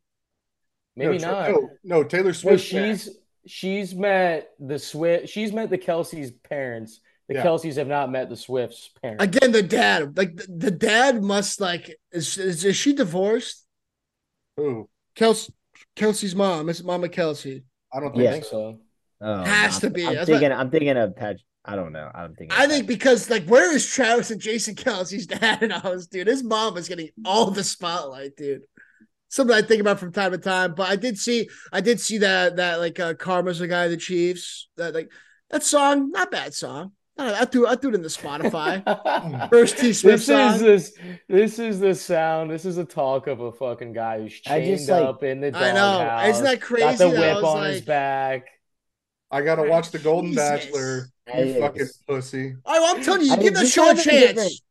Maybe 0.96 1.18
no, 1.20 1.32
not. 1.32 1.50
No, 1.50 1.70
no, 1.84 2.04
Taylor 2.04 2.34
No, 2.44 2.56
Swift. 2.56 2.58
she's 2.58 3.10
she's 3.48 3.96
met 3.96 4.50
the 4.60 4.80
Swift. 4.80 5.30
She's 5.30 5.54
met 5.54 5.70
the 5.70 5.78
Kelce's 5.78 6.32
parents. 6.32 7.00
The 7.32 7.38
Yeah. 7.38 7.46
Kelces 7.46 7.76
have 7.78 7.88
not 7.88 8.12
met 8.12 8.30
the 8.30 8.36
Swift's 8.36 8.90
parents. 9.02 9.24
Again, 9.24 9.52
the 9.54 9.64
dad, 9.64 10.18
like 10.18 10.36
the, 10.36 10.48
the 10.50 10.72
dad 10.72 11.24
must 11.24 11.62
like 11.62 11.96
is, 12.12 12.38
is 12.38 12.66
is 12.66 12.76
she 12.76 12.92
divorced? 12.94 13.66
Who? 14.58 14.90
Kelce, 15.16 15.50
Kelce's 15.96 16.36
mom, 16.36 16.68
is 16.70 16.84
Mama 16.84 17.08
Kelce. 17.08 17.64
I 17.94 18.00
don't 18.00 18.12
think 18.12 18.24
Yeah. 18.24 18.32
think 18.34 18.46
so. 18.46 18.80
Oh, 19.22 19.44
Has 19.44 19.76
I'm- 19.76 19.82
to 19.82 19.90
be. 19.92 20.06
I'm 20.06 20.16
That's 20.16 20.26
thinking. 20.30 20.52
I'm 20.52 20.70
thinking 20.72 20.98
of 20.98 21.16
Pat. 21.16 21.38
I 21.64 21.76
don't 21.76 21.94
know. 21.94 22.10
I 22.14 22.22
don't 22.22 22.36
think. 22.36 22.52
I 22.58 22.68
think 22.68 22.86
because 22.88 23.30
like 23.30 23.46
where 23.46 23.74
is 23.74 23.86
Travis 23.86 24.32
and 24.32 24.42
Jason 24.42 24.76
Kelce's 24.76 25.28
dad 25.28 25.62
and 25.64 25.72
all 25.72 25.92
this 25.94 26.08
dude? 26.08 26.28
His 26.28 26.44
mom 26.44 26.76
is 26.78 26.88
getting 26.90 27.10
all 27.24 27.52
the 27.52 27.64
spotlight, 27.64 28.36
dude. 28.36 28.64
something 29.30 29.56
I 29.56 29.62
think 29.62 29.80
about 29.80 30.00
from 30.00 30.12
time 30.12 30.32
to 30.32 30.38
time. 30.38 30.74
But 30.76 30.90
I 30.90 30.96
did 30.98 31.18
see, 31.18 31.48
I 31.72 31.80
did 31.80 32.00
see 32.02 32.18
that 32.18 32.58
that 32.58 32.80
like 32.80 33.00
uh, 33.00 33.14
Karma's 33.14 33.60
the 33.60 33.68
guy, 33.68 33.86
of 33.86 33.92
the 33.92 33.98
Chiefs. 33.98 34.68
That 34.78 34.94
like 34.94 35.12
that 35.52 35.64
song, 35.64 36.12
not 36.12 36.32
bad 36.32 36.54
song. 36.54 36.92
I, 37.18 37.42
I 37.42 37.46
threw 37.46 37.68
I 37.68 37.76
threw 37.76 37.92
it 37.92 37.96
in 37.96 38.02
the 38.02 38.08
Spotify. 38.08 39.50
First 39.50 39.78
T 39.78 39.94
Swift 39.94 40.26
this 40.26 40.28
song. 40.28 40.54
is 40.56 40.60
this 40.62 40.94
this 41.28 41.60
is 41.60 41.80
the 41.80 41.94
sound. 41.94 42.50
This 42.50 42.66
is 42.66 42.78
the 42.78 42.86
talk 42.86 43.28
of 43.28 43.40
a 43.42 43.52
fucking 43.52 43.94
guy 43.94 44.20
who's 44.22 44.40
I 44.48 44.60
chained 44.62 44.78
just, 44.78 44.90
like- 44.90 45.04
up 45.04 45.24
in 45.24 45.42
the 45.42 45.48
I 45.48 45.72
know. 45.72 45.76
doghouse, 46.00 46.30
Isn't 46.30 46.44
that 46.46 46.62
crazy? 46.62 46.84
Got 46.86 46.98
the 46.98 47.10
whip 47.10 47.36
was 47.36 47.44
on 47.44 47.64
his 47.66 47.82
back. 47.82 48.48
I 49.30 49.42
gotta 49.42 49.64
watch 49.64 49.92
the 49.92 50.00
Golden 50.00 50.32
Jesus. 50.32 50.50
Bachelor. 50.66 51.08
It 51.28 51.48
You 51.56 51.62
fucking 51.62 51.82
is. 51.82 52.04
pussy. 52.08 52.56
Oh, 52.66 52.96
I'm 52.96 53.04
telling 53.04 53.22
you, 53.26 53.32
I 53.34 53.38
give 53.38 53.54
that 53.54 53.68
show 53.68 53.84
a 53.84 53.96
having 53.96 54.02
a 54.02 54.04
different- 54.20 54.38
chance. 54.40 54.62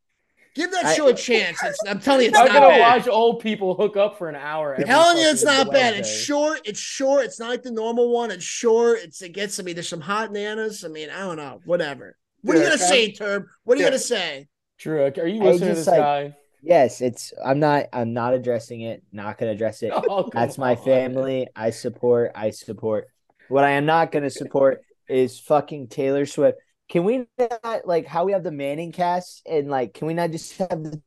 Give 0.57 0.71
that 0.73 0.85
I- 0.87 0.95
show 0.95 1.07
a 1.09 1.15
chance. 1.15 1.63
It's, 1.63 1.79
I'm 1.89 2.01
telling 2.01 2.23
you, 2.25 2.29
it's 2.31 2.39
I'm 2.39 2.47
not 2.47 2.55
gonna 2.55 2.69
bad. 2.69 2.81
watch 2.99 3.09
old 3.09 3.41
people 3.41 3.75
hook 3.77 3.97
up 3.97 4.19
for 4.19 4.29
an 4.29 4.35
hour. 4.35 4.73
Every 4.75 4.85
telling 4.85 5.19
you, 5.19 5.29
it's 5.31 5.45
not 5.45 5.71
bad. 5.71 5.95
It's 5.95 6.13
short. 6.25 6.61
It's 6.65 6.81
short. 6.81 7.25
It's 7.25 7.39
not 7.39 7.51
like 7.51 7.63
the 7.63 7.71
normal 7.71 8.11
one. 8.13 8.31
It's 8.33 8.43
short. 8.45 8.99
It's 9.03 9.23
it 9.23 9.31
gets. 9.33 9.61
I 9.61 9.63
mean, 9.63 9.77
there's 9.77 9.89
some 9.89 10.01
hot 10.01 10.33
nanas. 10.33 10.85
I 10.85 10.89
mean, 10.89 11.09
I 11.09 11.21
don't 11.21 11.37
know. 11.37 11.61
Whatever. 11.65 12.17
What 12.43 12.57
are 12.57 12.61
you 12.61 12.65
gonna 12.67 12.79
Cam- 12.79 12.89
say, 12.89 13.13
Turb? 13.13 13.47
What 13.65 13.77
are 13.77 13.81
you 13.81 13.87
gonna 13.87 13.99
say? 13.99 14.49
Drew, 14.79 15.03
are 15.05 15.27
you 15.27 15.43
I 15.43 15.45
listening 15.45 15.69
to 15.71 15.75
this 15.75 15.87
like- 15.87 15.99
guy? 15.99 16.37
Yes, 16.63 17.01
it's. 17.01 17.33
I'm 17.43 17.59
not. 17.59 17.87
I'm 17.93 18.13
not 18.13 18.35
addressing 18.35 18.83
it. 18.83 19.03
Not 19.13 19.39
gonna 19.39 19.53
address 19.53 19.83
it. 19.83 19.93
Oh, 20.09 20.29
That's 20.33 20.59
my 20.59 20.75
on. 20.77 20.85
family. 20.85 21.49
I 21.57 21.71
support. 21.71 22.33
I 22.35 22.51
support. 22.51 23.09
What 23.49 23.65
I 23.65 23.71
am 23.71 23.87
not 23.87 24.13
going 24.13 24.23
to 24.25 24.31
support 24.31 24.83
is 25.09 25.41
fucking 25.41 25.89
Taylor 25.89 26.25
Swift. 26.27 26.59
Can 26.89 27.05
we 27.05 27.27
not 27.39 27.87
like 27.87 28.07
how 28.07 28.25
we 28.25 28.33
have 28.33 28.45
the 28.45 28.53
Manning 28.53 28.93
cast 28.93 29.43
and 29.47 29.69
like 29.71 29.95
can 29.95 30.07
we 30.07 30.15
not 30.15 30.31
just 30.31 30.57
have 30.59 30.69
the 30.85 31.01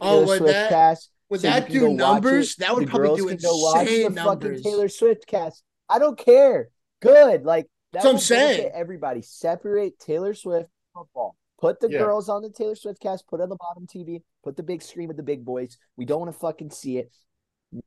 Oh, 0.00 0.20
Taylor 0.20 0.26
would 0.26 0.38
Swift 0.38 0.52
that- 0.54 0.68
cast? 0.70 1.10
Would 1.28 1.40
so 1.40 1.48
that 1.48 1.66
can 1.66 1.72
do 1.74 1.92
numbers? 1.92 2.54
That 2.56 2.74
would 2.74 2.86
the 2.86 2.90
probably 2.90 3.08
girls 3.08 3.20
do 3.20 3.28
can 3.28 3.36
go 3.38 3.56
watch 3.58 3.82
insane 3.88 4.02
the 4.04 4.10
numbers. 4.10 4.58
fucking 4.58 4.62
Taylor 4.72 4.88
Swift 4.88 5.26
cast. 5.26 5.62
I 5.88 5.98
don't 5.98 6.16
care. 6.18 6.68
Good. 7.02 7.44
Like 7.44 7.66
That's 7.92 8.04
what 8.04 8.14
I'm 8.14 8.20
saying. 8.20 8.70
Everybody 8.74 9.22
separate 9.22 9.98
Taylor 9.98 10.34
Swift 10.34 10.68
football. 10.94 11.36
Put 11.58 11.80
the 11.80 11.90
Yeah. 11.90 11.98
girls 12.00 12.28
on 12.28 12.42
the 12.42 12.50
Taylor 12.50 12.74
Swift 12.74 13.00
cast. 13.00 13.26
Put 13.26 13.40
it 13.40 13.44
on 13.44 13.48
the 13.48 13.56
bottom 13.56 13.86
TV. 13.86 14.22
Put 14.44 14.56
the 14.56 14.62
big 14.62 14.82
screen 14.82 15.08
with 15.08 15.16
the 15.16 15.22
big 15.22 15.44
boys. 15.44 15.78
We 15.96 16.04
don't 16.04 16.20
want 16.20 16.32
to 16.32 16.38
fucking 16.38 16.70
see 16.70 16.98
it. 16.98 17.10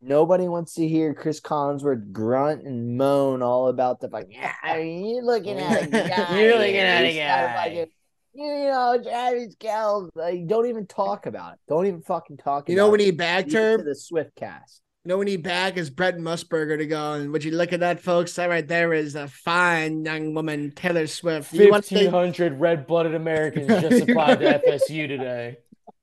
Nobody 0.02 0.48
wants 0.48 0.74
to 0.76 0.88
hear 0.88 1.14
Chris 1.14 1.40
Collinsworth 1.40 2.12
grunt 2.12 2.64
and 2.64 2.98
moan 2.98 3.42
all 3.42 3.68
about 3.70 4.00
the 4.02 4.10
fucking. 4.10 4.32
Yeah, 4.32 4.76
you're 4.78 5.24
looking 5.24 5.58
at 5.60 5.84
a 5.84 5.88
guy. 6.10 6.40
You're 6.42 6.58
looking 6.58 6.76
at 6.78 7.04
a 7.04 7.16
guy." 7.16 7.88
You 8.34 8.46
know, 8.46 9.00
Travis 9.02 9.56
Kelce. 9.56 10.10
Like, 10.16 10.48
don't 10.48 10.68
even 10.68 10.86
talk 10.86 11.26
about 11.26 11.54
it. 11.54 11.60
Don't 11.68 11.88
even 11.88 12.02
fucking 12.02 12.38
talk. 12.38 12.70
You 12.70 12.76
know 12.76 12.90
when 12.90 13.00
it. 13.00 13.04
he 13.04 13.10
it 13.10 13.50
to 13.50 13.82
the 13.84 13.96
Swift 13.96 14.36
cast. 14.36 14.82
You 15.06 15.10
know 15.10 15.18
when 15.18 15.28
he 15.28 15.38
back 15.38 15.78
is 15.78 15.90
Brent 15.90 16.18
Musburger 16.18 16.78
to 16.78 16.86
go. 16.86 17.14
And 17.14 17.32
would 17.32 17.46
you 17.46 17.52
look 17.52 17.72
at 17.72 17.80
that, 17.80 18.02
folks? 18.02 18.34
That 18.34 18.50
right 18.50 18.68
there 18.68 18.94
is 18.94 19.16
a 19.16 19.30
fine 19.30 20.04
young 20.04 20.34
woman, 20.34 20.72
Taylor 20.76 21.08
Swift. 21.08 21.54
You 21.54 21.74
Fifteen 21.74 22.10
hundred 22.12 22.60
red-blooded 22.60 23.16
Americans 23.16 23.68
just 23.82 24.10
applied 24.10 24.40
to 24.42 24.60
FSU 24.60 25.08
today. 25.08 25.58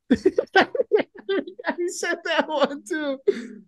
he 1.76 1.88
said 1.88 2.18
that 2.24 2.48
one 2.48 2.82
too. 2.88 3.18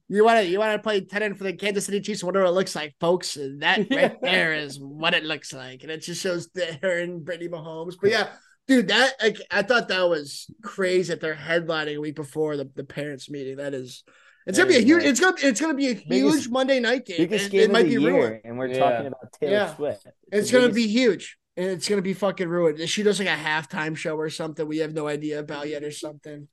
You 0.09 0.25
want 0.25 0.39
to 0.39 0.47
you 0.47 0.59
want 0.59 0.79
to 0.79 0.83
play 0.83 1.03
tenant 1.03 1.37
for 1.37 1.45
the 1.45 1.53
Kansas 1.53 1.85
City 1.85 2.01
Chiefs? 2.01 2.25
Whatever 2.25 2.47
it 2.47 2.53
looks 2.53 2.75
like, 2.75 2.95
folks. 2.99 3.37
And 3.37 3.61
that 3.61 3.81
right 3.91 3.91
Yeah. 3.91 4.15
there 4.23 4.55
is 4.55 4.81
what 4.81 5.13
it 5.13 5.25
looks 5.25 5.53
like, 5.53 5.83
and 5.83 5.93
it 5.93 5.99
just 5.99 6.23
shows 6.23 6.49
her 6.83 6.99
and 7.01 7.23
Brittany 7.23 7.51
Mahomes. 7.51 7.97
But 8.01 8.13
yeah, 8.13 8.29
dude, 8.67 8.89
that 8.89 9.13
like, 9.23 9.43
I 9.51 9.61
thought 9.61 9.89
that 9.89 10.09
was 10.09 10.51
crazy 10.63 11.13
that 11.13 11.21
they're 11.21 11.35
headlining 11.35 11.97
a 11.97 12.01
week 12.01 12.17
before 12.17 12.57
the, 12.57 12.71
the 12.75 12.85
parents 12.85 13.29
meeting. 13.29 13.59
That 13.59 13.75
is. 13.75 14.05
It's 14.49 14.59
gonna 14.59 14.71
be 14.71 14.77
a 14.77 14.81
huge. 14.81 15.05
It's 15.05 15.21
gonna. 15.21 15.37
It's 15.43 15.61
gonna 15.61 15.75
be 15.75 15.89
a 15.89 15.95
huge 15.95 16.09
Biggest- 16.09 16.51
Monday 16.51 16.81
night 16.81 17.05
game. 17.07 17.19
Biggest 17.19 17.47
It, 17.47 17.53
game 17.53 17.61
it 17.61 17.65
of 17.67 17.71
might 17.73 17.83
the 17.85 17.97
be 17.97 18.03
year, 18.03 18.13
ruined. 18.15 18.41
and 18.45 18.59
we're 18.59 18.67
Yeah. 18.69 18.79
talking 18.79 19.07
about 19.09 19.33
Taylor 19.39 19.53
Yeah. 19.53 19.75
Swift. 19.77 20.07
It's 20.33 20.51
the 20.51 20.53
gonna 20.57 20.69
biggest- 20.73 20.87
be 20.87 20.93
huge, 20.93 21.39
and 21.57 21.67
it's 21.71 21.89
gonna 21.89 22.03
be 22.03 22.15
fucking 22.15 22.49
ruined. 22.49 22.81
If 22.81 22.89
she 22.91 23.03
does 23.03 23.19
like 23.19 23.29
a 23.29 23.33
halftime 23.37 23.97
show 23.97 24.17
or 24.17 24.31
something, 24.31 24.67
we 24.67 24.79
have 24.79 24.95
no 24.95 25.07
idea 25.07 25.39
about 25.39 25.69
yet, 25.69 25.85
or 25.85 25.91
something. 25.91 26.49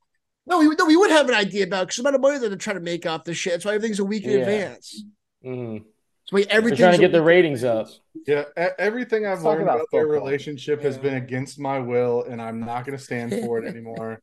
No, 0.46 0.60
we 0.60 0.68
no, 0.76 0.86
we 0.86 0.96
would 0.98 1.10
have 1.10 1.28
an 1.30 1.36
idea 1.36 1.64
about 1.64 1.88
because 1.88 1.96
the 1.96 2.02
amount 2.04 2.16
of 2.16 2.22
money 2.22 2.38
that 2.38 2.50
they're 2.50 2.58
trying 2.58 2.76
to 2.76 2.82
make 2.82 3.06
off 3.06 3.24
this 3.24 3.38
shit. 3.38 3.54
That's 3.54 3.66
why 3.66 3.74
everything's 3.76 4.00
a 4.00 4.06
week 4.06 4.26
in 4.26 4.32
Yeah. 4.32 4.38
advance. 4.40 5.04
Mhm. 5.44 5.80
That's 5.80 6.32
why 6.32 6.44
They're 6.62 6.76
trying 6.76 6.92
to 6.94 6.98
get 7.00 7.12
the 7.12 7.22
ratings 7.22 7.64
up. 7.64 7.88
Yeah, 8.28 8.44
everything 8.78 9.26
I've 9.26 9.34
Let's 9.40 9.44
learned 9.46 9.62
about 9.64 9.76
about 9.76 9.88
their 9.92 10.02
football. 10.08 10.20
relationship 10.26 10.82
has 10.82 10.98
been 10.98 11.14
against 11.14 11.60
my 11.60 11.80
will, 11.80 12.24
and 12.24 12.42
I'm 12.42 12.60
not 12.60 12.86
going 12.86 12.98
to 12.98 13.04
stand 13.04 13.32
for 13.32 13.60
it 13.64 13.68
anymore. 13.74 14.22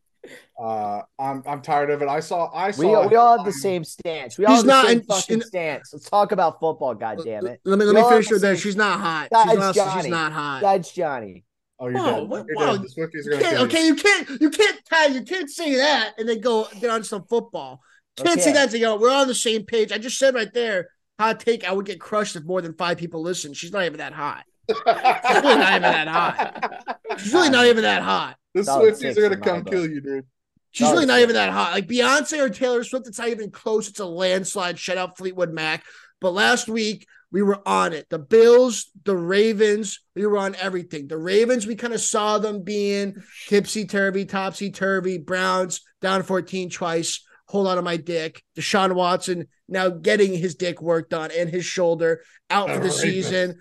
Uh, 0.61 1.03
I'm 1.19 1.43
I'm 1.47 1.63
tired 1.63 1.91
of 1.91 2.03
it. 2.03 2.09
I 2.09 2.21
saw 2.21 2.51
I 2.55 2.71
saw. 2.71 3.07
we 3.09 3.17
all 3.17 3.37
have 3.39 3.45
the 3.45 3.51
um, 3.51 3.53
same 3.53 3.85
stance. 3.85 4.39
We 4.39 4.45
all 4.47 4.55
She's 4.57 4.65
have 4.65 4.67
the 4.67 4.73
not 4.73 4.87
same 4.87 4.99
in- 4.99 5.05
fucking 5.05 5.35
in- 5.41 5.47
stance. 5.47 5.91
Let's 5.93 6.09
talk 6.09 6.33
about 6.33 6.61
football. 6.61 6.95
God 6.95 7.21
damn 7.25 7.47
it, 7.47 7.61
Let 7.65 7.79
me 7.79 7.85
let 7.85 7.95
me 7.95 8.03
finish 8.09 8.27
have 8.27 8.33
with 8.33 8.43
that. 8.43 8.59
She's 8.59 8.77
not 8.77 9.01
hot. 9.01 9.29
Guys, 9.33 9.51
She's, 9.51 9.59
not, 9.59 9.75
Johnny. 9.75 10.03
she's 10.03 10.11
not 10.11 10.33
hot. 10.33 10.61
that's 10.63 10.93
Johnny. 10.93 11.45
Oh, 11.79 11.89
you're 11.89 11.99
Whoa, 11.99 12.21
dead. 12.21 12.29
what- 12.29 12.47
You're 12.49 12.57
whoa. 12.59 12.77
dead. 12.77 12.83
The 12.83 12.89
Swifties 12.89 13.15
are 13.15 13.19
You 13.19 13.31
going 13.31 13.43
can't, 13.43 13.57
to 13.57 13.63
okay, 13.65 13.87
you 13.87 13.95
can't 13.97 14.41
you 14.41 14.51
can't 14.51 14.85
tell 14.87 15.11
you 15.13 15.23
can't 15.23 15.51
say 15.51 15.75
that 15.77 16.13
and 16.19 16.29
then 16.29 16.41
go 16.41 16.69
get 16.81 16.91
on 16.91 17.03
some 17.05 17.25
football. 17.25 17.81
Can't 18.17 18.41
say 18.41 18.51
Okay. 18.51 18.59
that 18.59 18.71
to 18.71 18.79
go. 18.79 18.97
We're 18.99 19.11
on 19.11 19.27
the 19.27 19.35
same 19.35 19.65
page. 19.65 19.91
I 19.91 19.99
just 19.99 20.19
said 20.19 20.35
right 20.35 20.53
there. 20.53 20.91
Hot 21.19 21.41
take. 21.41 21.65
I 21.69 21.73
would 21.73 21.87
get 21.87 22.01
crushed 22.01 22.37
if 22.37 22.45
more 22.45 22.61
than 22.61 22.75
five 22.75 22.99
people 22.99 23.23
listen. 23.23 23.53
She's 23.55 23.73
not 23.73 23.85
even 23.85 23.99
that 23.99 24.13
hot. 24.13 24.45
She's 24.69 24.77
really 24.87 25.57
not 25.57 25.71
even 25.71 25.83
that 25.83 26.09
hot. 26.09 26.97
She's 27.19 27.33
really 27.33 27.51
not 27.51 27.67
even 27.71 27.83
that 27.83 28.03
hot. 28.03 28.37
The 28.55 28.63
Swifties 28.63 29.17
are 29.17 29.29
going 29.29 29.31
to 29.33 29.37
come 29.39 29.65
kill 29.65 29.89
you, 29.89 30.01
dude. 30.01 30.27
She's 30.73 30.91
really 30.91 31.07
not 31.07 31.21
even 31.21 31.35
that 31.35 31.51
hot. 31.51 31.73
Like 31.73 31.87
Beyonce 31.87 32.39
or 32.41 32.49
Taylor 32.49 32.83
Swift, 32.83 33.07
it's 33.07 33.19
not 33.19 33.29
even 33.29 33.51
close. 33.51 33.89
It's 33.89 34.01
a 34.01 34.07
landslide. 34.07 34.79
Shut 34.79 34.97
out 34.97 35.19
Fleetwood 35.19 35.53
Mac. 35.53 35.85
But 36.21 36.33
last 36.33 36.67
week 36.69 37.07
we 37.31 37.43
were 37.43 37.67
on 37.67 37.93
it. 37.93 38.09
The 38.09 38.19
Bills, 38.19 38.91
the 39.05 39.17
Ravens, 39.17 40.01
we 40.15 40.25
were 40.25 40.39
on 40.39 40.55
everything. 40.55 41.09
The 41.09 41.19
Ravens, 41.19 41.67
we 41.67 41.77
kind 41.77 41.93
of 41.93 42.01
saw 42.01 42.39
them 42.39 42.63
being 42.63 43.17
tipsy 43.49 43.87
turvy, 43.87 44.25
topsy 44.25 44.71
turvy. 44.71 45.19
Browns 45.19 45.83
down 46.01 46.23
14 46.23 46.71
twice. 46.71 47.23
Hold 47.49 47.67
on 47.67 47.77
to 47.77 47.83
my 47.83 47.99
dick. 47.99 48.43
Deshaun 48.57 48.95
Watson 48.95 49.49
now 49.69 49.91
getting 49.91 50.35
his 50.35 50.55
dick 50.55 50.81
worked 50.81 51.13
on 51.13 51.31
and 51.31 51.51
his 51.51 51.67
shoulder 51.67 52.23
out 52.49 52.71
for 52.71 52.81
the 52.81 52.91
season. 52.91 53.59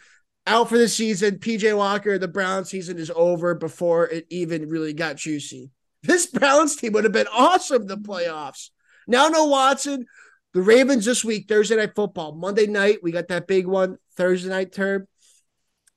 Out 0.48 0.70
for 0.70 0.78
the 0.78 0.88
season. 0.88 1.38
PJ 1.38 1.76
Walker, 1.78 2.18
the 2.18 2.28
Brown 2.28 2.66
season 2.66 2.98
is 2.98 3.12
over 3.16 3.54
before 3.54 4.08
it 4.08 4.26
even 4.30 4.70
really 4.70 4.94
got 4.94 5.18
juicy. 5.18 5.70
This 6.04 6.26
Browns 6.26 6.76
team 6.76 6.94
would 6.94 7.04
have 7.04 7.14
been 7.14 7.28
awesome 7.32 7.86
the 7.86 7.98
playoffs. 7.98 8.70
Now, 9.08 9.28
no 9.28 9.46
Watson. 9.46 10.06
The 10.54 10.62
Ravens 10.62 11.06
this 11.06 11.24
week, 11.24 11.48
Thursday 11.48 11.78
night 11.78 11.96
football. 11.96 12.34
Monday 12.34 12.68
night, 12.68 12.98
we 13.02 13.12
got 13.12 13.30
that 13.30 13.48
big 13.48 13.68
one. 13.68 13.98
Thursday 14.18 14.50
night 14.50 14.74
term. 14.74 15.08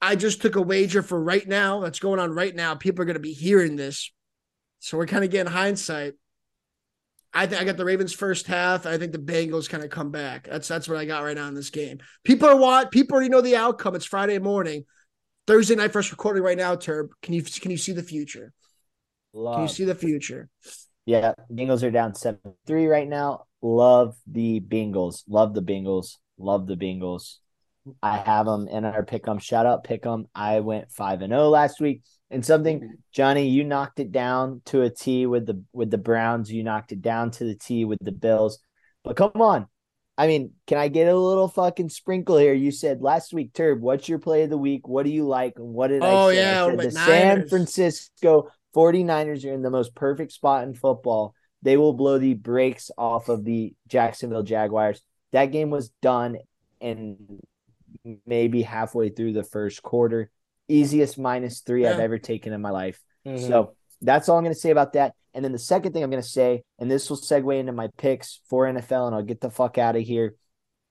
I 0.00 0.14
just 0.14 0.42
took 0.42 0.56
a 0.56 0.62
wager 0.62 1.02
for 1.02 1.20
right 1.20 1.46
now. 1.46 1.80
That's 1.80 1.98
going 1.98 2.20
on 2.20 2.30
right 2.30 2.54
now. 2.54 2.74
People 2.74 3.02
are 3.02 3.06
going 3.06 3.14
to 3.14 3.20
be 3.20 3.32
hearing 3.32 3.76
this. 3.76 4.12
So 4.78 4.98
we're 4.98 5.06
kind 5.06 5.24
of 5.24 5.30
getting 5.30 5.52
hindsight. 5.52 6.14
I 7.34 7.46
think 7.46 7.60
I 7.60 7.64
got 7.64 7.76
the 7.76 7.84
Ravens 7.84 8.12
first 8.12 8.46
half. 8.46 8.86
I 8.86 8.96
think 8.96 9.12
the 9.12 9.18
Bengals 9.18 9.68
kind 9.68 9.82
of 9.82 9.90
come 9.90 10.10
back. 10.10 10.44
That's 10.48 10.68
that's 10.68 10.88
what 10.88 10.98
I 10.98 11.04
got 11.04 11.24
right 11.24 11.36
now 11.36 11.48
in 11.48 11.54
this 11.54 11.70
game. 11.70 11.98
People 12.22 12.48
are 12.48 12.56
what 12.56 12.92
people 12.92 13.16
already 13.16 13.28
know 13.28 13.40
the 13.40 13.56
outcome. 13.56 13.96
It's 13.96 14.04
Friday 14.04 14.38
morning. 14.38 14.84
Thursday 15.46 15.74
night 15.74 15.92
first 15.92 16.10
recording 16.10 16.42
right 16.42 16.56
now, 16.56 16.76
Turb. 16.76 17.10
Can 17.22 17.34
you 17.34 17.42
can 17.42 17.70
you 17.70 17.76
see 17.76 17.92
the 17.92 18.02
future? 18.02 18.52
Can 19.34 19.62
you 19.62 19.68
see 19.68 19.84
the 19.84 19.94
future? 19.94 20.48
Yeah, 21.06 21.34
Bengals 21.52 21.82
are 21.82 21.90
down 21.90 22.14
seven 22.14 22.54
three 22.66 22.86
right 22.86 23.08
now. 23.08 23.44
Love 23.60 24.16
the 24.26 24.60
Bengals. 24.60 25.24
Love 25.28 25.54
the 25.54 25.62
Bengals. 25.62 26.16
Love 26.38 26.66
the 26.66 26.76
Bengals. 26.76 27.38
I 28.02 28.16
have 28.16 28.46
them 28.46 28.68
in 28.68 28.84
our 28.84 29.04
pick 29.04 29.26
'em. 29.28 29.38
Shout 29.38 29.66
out 29.66 29.84
pick 29.84 30.06
'em. 30.06 30.28
I 30.34 30.60
went 30.60 30.90
five 30.92 31.20
and 31.20 31.32
zero 31.32 31.48
last 31.48 31.80
week. 31.80 32.02
And 32.30 32.44
something, 32.44 32.94
Johnny, 33.12 33.48
you 33.48 33.64
knocked 33.64 34.00
it 34.00 34.10
down 34.10 34.62
to 34.66 34.82
a 34.82 34.90
T 34.90 35.26
with 35.26 35.46
the 35.46 35.62
with 35.72 35.90
the 35.90 35.98
Browns. 35.98 36.50
You 36.50 36.64
knocked 36.64 36.92
it 36.92 37.02
down 37.02 37.30
to 37.32 37.44
the 37.44 37.54
T 37.54 37.84
with 37.84 37.98
the 38.02 38.12
Bills. 38.12 38.58
But 39.04 39.16
come 39.16 39.32
on, 39.40 39.66
I 40.16 40.26
mean, 40.26 40.52
can 40.66 40.78
I 40.78 40.88
get 40.88 41.08
a 41.08 41.16
little 41.16 41.48
fucking 41.48 41.90
sprinkle 41.90 42.38
here? 42.38 42.54
You 42.54 42.70
said 42.70 43.02
last 43.02 43.32
week, 43.32 43.52
Turb, 43.52 43.80
what's 43.80 44.08
your 44.08 44.18
play 44.18 44.42
of 44.44 44.50
the 44.50 44.58
week? 44.58 44.88
What 44.88 45.04
do 45.04 45.10
you 45.10 45.26
like? 45.26 45.54
And 45.56 45.74
what 45.74 45.88
did 45.88 46.02
Oh, 46.02 46.28
I 46.28 46.32
say? 46.32 46.38
yeah, 46.38 46.64
I 46.64 46.70
said 46.70 46.78
the 46.78 46.88
about 46.88 47.06
San 47.06 47.48
Francisco 47.48 48.50
49ers 48.74 49.44
are 49.44 49.52
in 49.52 49.62
the 49.62 49.70
most 49.70 49.94
perfect 49.94 50.32
spot 50.32 50.64
in 50.64 50.74
football. 50.74 51.34
They 51.62 51.76
will 51.76 51.92
blow 51.94 52.18
the 52.18 52.34
brakes 52.34 52.90
off 52.96 53.28
of 53.28 53.44
the 53.44 53.74
Jacksonville 53.88 54.42
Jaguars. 54.42 55.00
That 55.32 55.46
game 55.46 55.70
was 55.70 55.90
done 56.00 56.36
and 56.80 57.40
maybe 58.26 58.62
halfway 58.62 59.08
through 59.08 59.32
the 59.32 59.44
first 59.44 59.82
quarter. 59.82 60.30
Easiest 60.68 61.18
minus 61.18 61.60
three 61.60 61.86
I've 61.86 62.00
ever 62.00 62.18
taken 62.18 62.52
in 62.52 62.60
my 62.60 62.70
life. 62.70 63.00
Mhm. 63.26 63.46
So 63.46 63.74
that's 64.00 64.28
all 64.28 64.36
I'm 64.38 64.44
going 64.44 64.54
to 64.54 64.60
say 64.60 64.70
about 64.70 64.92
that. 64.94 65.14
And 65.34 65.44
then 65.44 65.52
the 65.52 65.58
second 65.58 65.92
thing 65.92 66.02
I'm 66.02 66.10
going 66.10 66.22
to 66.22 66.28
say, 66.28 66.62
and 66.78 66.90
this 66.90 67.10
will 67.10 67.16
segue 67.16 67.58
into 67.58 67.72
my 67.72 67.88
picks 67.96 68.40
for 68.48 68.66
NFL, 68.66 69.06
and 69.06 69.14
I'll 69.14 69.22
get 69.22 69.40
the 69.40 69.50
fuck 69.50 69.78
out 69.78 69.96
of 69.96 70.02
here. 70.02 70.34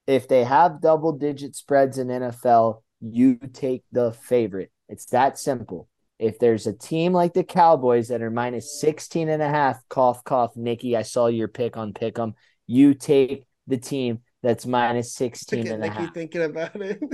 If 0.06 0.28
they 0.28 0.44
have 0.44 0.82
double 0.82 1.14
digit 1.14 1.56
spreads 1.56 1.98
in 1.98 2.08
NFL, 2.10 2.84
you 3.00 3.36
take 3.38 3.84
the 3.92 4.12
favorite. 4.12 4.72
It's 4.90 5.06
that 5.08 5.38
simple. 5.40 5.88
if 6.20 6.40
there's 6.40 6.68
a 6.68 6.74
team 6.74 7.12
like 7.12 7.34
the 7.34 7.44
Cowboys 7.44 8.08
that 8.08 8.22
are 8.22 8.30
minus 8.32 8.80
16 8.80 9.28
and 9.28 9.42
a 9.42 9.50
half, 9.50 9.78
cough, 9.90 10.24
cough, 10.24 10.56
Nicky, 10.56 10.96
I 10.96 11.02
saw 11.02 11.28
your 11.28 11.50
pick 11.50 11.76
on 11.76 11.92
pick 11.92 12.18
'em. 12.18 12.36
You 12.66 12.94
take 12.94 13.46
the 13.68 13.78
team 13.78 14.22
that's 14.44 14.66
minus 14.68 15.14
16 15.16 15.60
Look 15.60 15.68
at 15.68 15.74
and 15.74 15.84
a 15.84 15.88
Nicky 15.88 16.00
half. 16.04 16.14
thinking 16.14 16.42
about 16.44 16.76
it. 16.82 17.00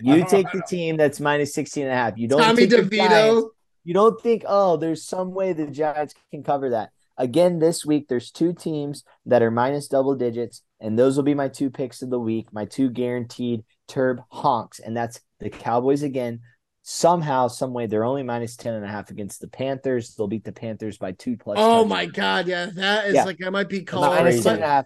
You 0.00 0.26
take 0.28 0.50
the 0.52 0.62
team 0.68 0.96
that's 0.96 1.20
minus 1.20 1.54
16 1.54 1.84
and 1.84 1.92
a 1.92 1.94
half. 1.96 2.18
You 2.18 2.28
don't 2.28 2.40
Tommy 2.42 2.66
take 2.66 2.70
Giants. 2.90 2.90
DeVito. 3.14 3.48
You 3.84 3.94
don't 3.94 4.20
think, 4.20 4.42
oh, 4.46 4.76
there's 4.76 5.04
some 5.04 5.32
way 5.32 5.52
the 5.52 5.68
Giants 5.68 6.12
can 6.32 6.42
cover 6.42 6.70
that. 6.70 6.90
Again, 7.16 7.60
this 7.60 7.86
week, 7.86 8.08
there's 8.08 8.30
two 8.32 8.52
teams 8.52 9.04
that 9.26 9.42
are 9.42 9.50
minus 9.50 9.86
double 9.88 10.14
digits, 10.16 10.62
and 10.80 10.98
those 10.98 11.16
will 11.16 11.22
be 11.24 11.34
my 11.34 11.48
two 11.48 11.70
picks 11.70 12.02
of 12.02 12.10
the 12.10 12.18
week, 12.18 12.52
my 12.52 12.64
two 12.66 12.90
guaranteed 12.90 13.64
Turb 13.88 14.20
honks. 14.28 14.80
And 14.80 14.94
that's 14.96 15.20
the 15.38 15.48
Cowboys 15.50 16.02
again. 16.02 16.40
Somehow, 16.82 17.48
some 17.48 17.72
way, 17.72 17.86
they're 17.86 18.04
only 18.04 18.22
minus 18.24 18.56
10 18.56 18.74
and 18.74 18.84
a 18.84 18.88
half 18.88 19.10
against 19.10 19.40
the 19.40 19.48
Panthers. 19.48 20.14
They'll 20.14 20.26
beat 20.28 20.44
the 20.44 20.52
Panthers 20.52 20.98
by 20.98 21.12
two 21.12 21.36
plus. 21.36 21.56
Oh 21.58 21.84
touchdowns. 21.84 21.88
my 21.90 22.06
god, 22.06 22.48
yeah, 22.48 22.66
that 22.74 23.06
is 23.06 23.14
Yeah. 23.14 23.24
like 23.24 23.38
I 23.44 23.50
might 23.50 23.68
be 23.68 23.82
calling. 23.82 24.10
10 24.10 24.26
and 24.54 24.62
a 24.62 24.66
half. 24.66 24.84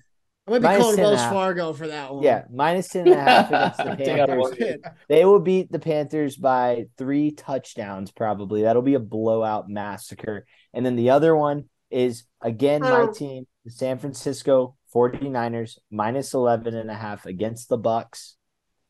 I 0.50 0.58
might 0.58 0.58
be 0.58 0.62
minus 0.64 0.82
calling 0.82 0.96
10 0.96 1.04
and 1.04 1.14
a 1.14 1.16
Wells. 1.16 1.32
Fargo 1.32 1.72
for 1.72 1.86
that 1.88 2.14
one. 2.14 2.22
Yeah, 2.22 2.44
minus 2.52 2.88
10 2.88 3.06
and 3.08 3.16
a 3.16 3.20
half 3.22 3.48
against 3.50 3.78
the 3.78 4.04
Panthers. 4.04 4.94
They 5.08 5.24
will 5.24 5.40
beat 5.40 5.70
the 5.70 5.78
Panthers 5.78 6.36
by 6.36 6.86
three 6.98 7.30
touchdowns, 7.30 8.10
probably. 8.10 8.62
That'll 8.62 8.82
be 8.82 8.94
a 8.94 9.00
blowout 9.00 9.68
massacre. 9.68 10.46
And 10.74 10.84
then 10.84 10.96
the 10.96 11.10
other 11.10 11.36
one 11.36 11.68
is 11.90 12.24
again 12.40 12.80
my 12.82 13.02
Oh. 13.02 13.12
team, 13.12 13.46
the 13.64 13.70
San 13.70 13.98
Francisco 13.98 14.76
49ers, 14.94 15.78
minus 15.90 16.34
11 16.34 16.74
and 16.74 16.90
a 16.90 16.94
half 16.94 17.26
against 17.26 17.68
the 17.68 17.78
Bucs. 17.78 18.34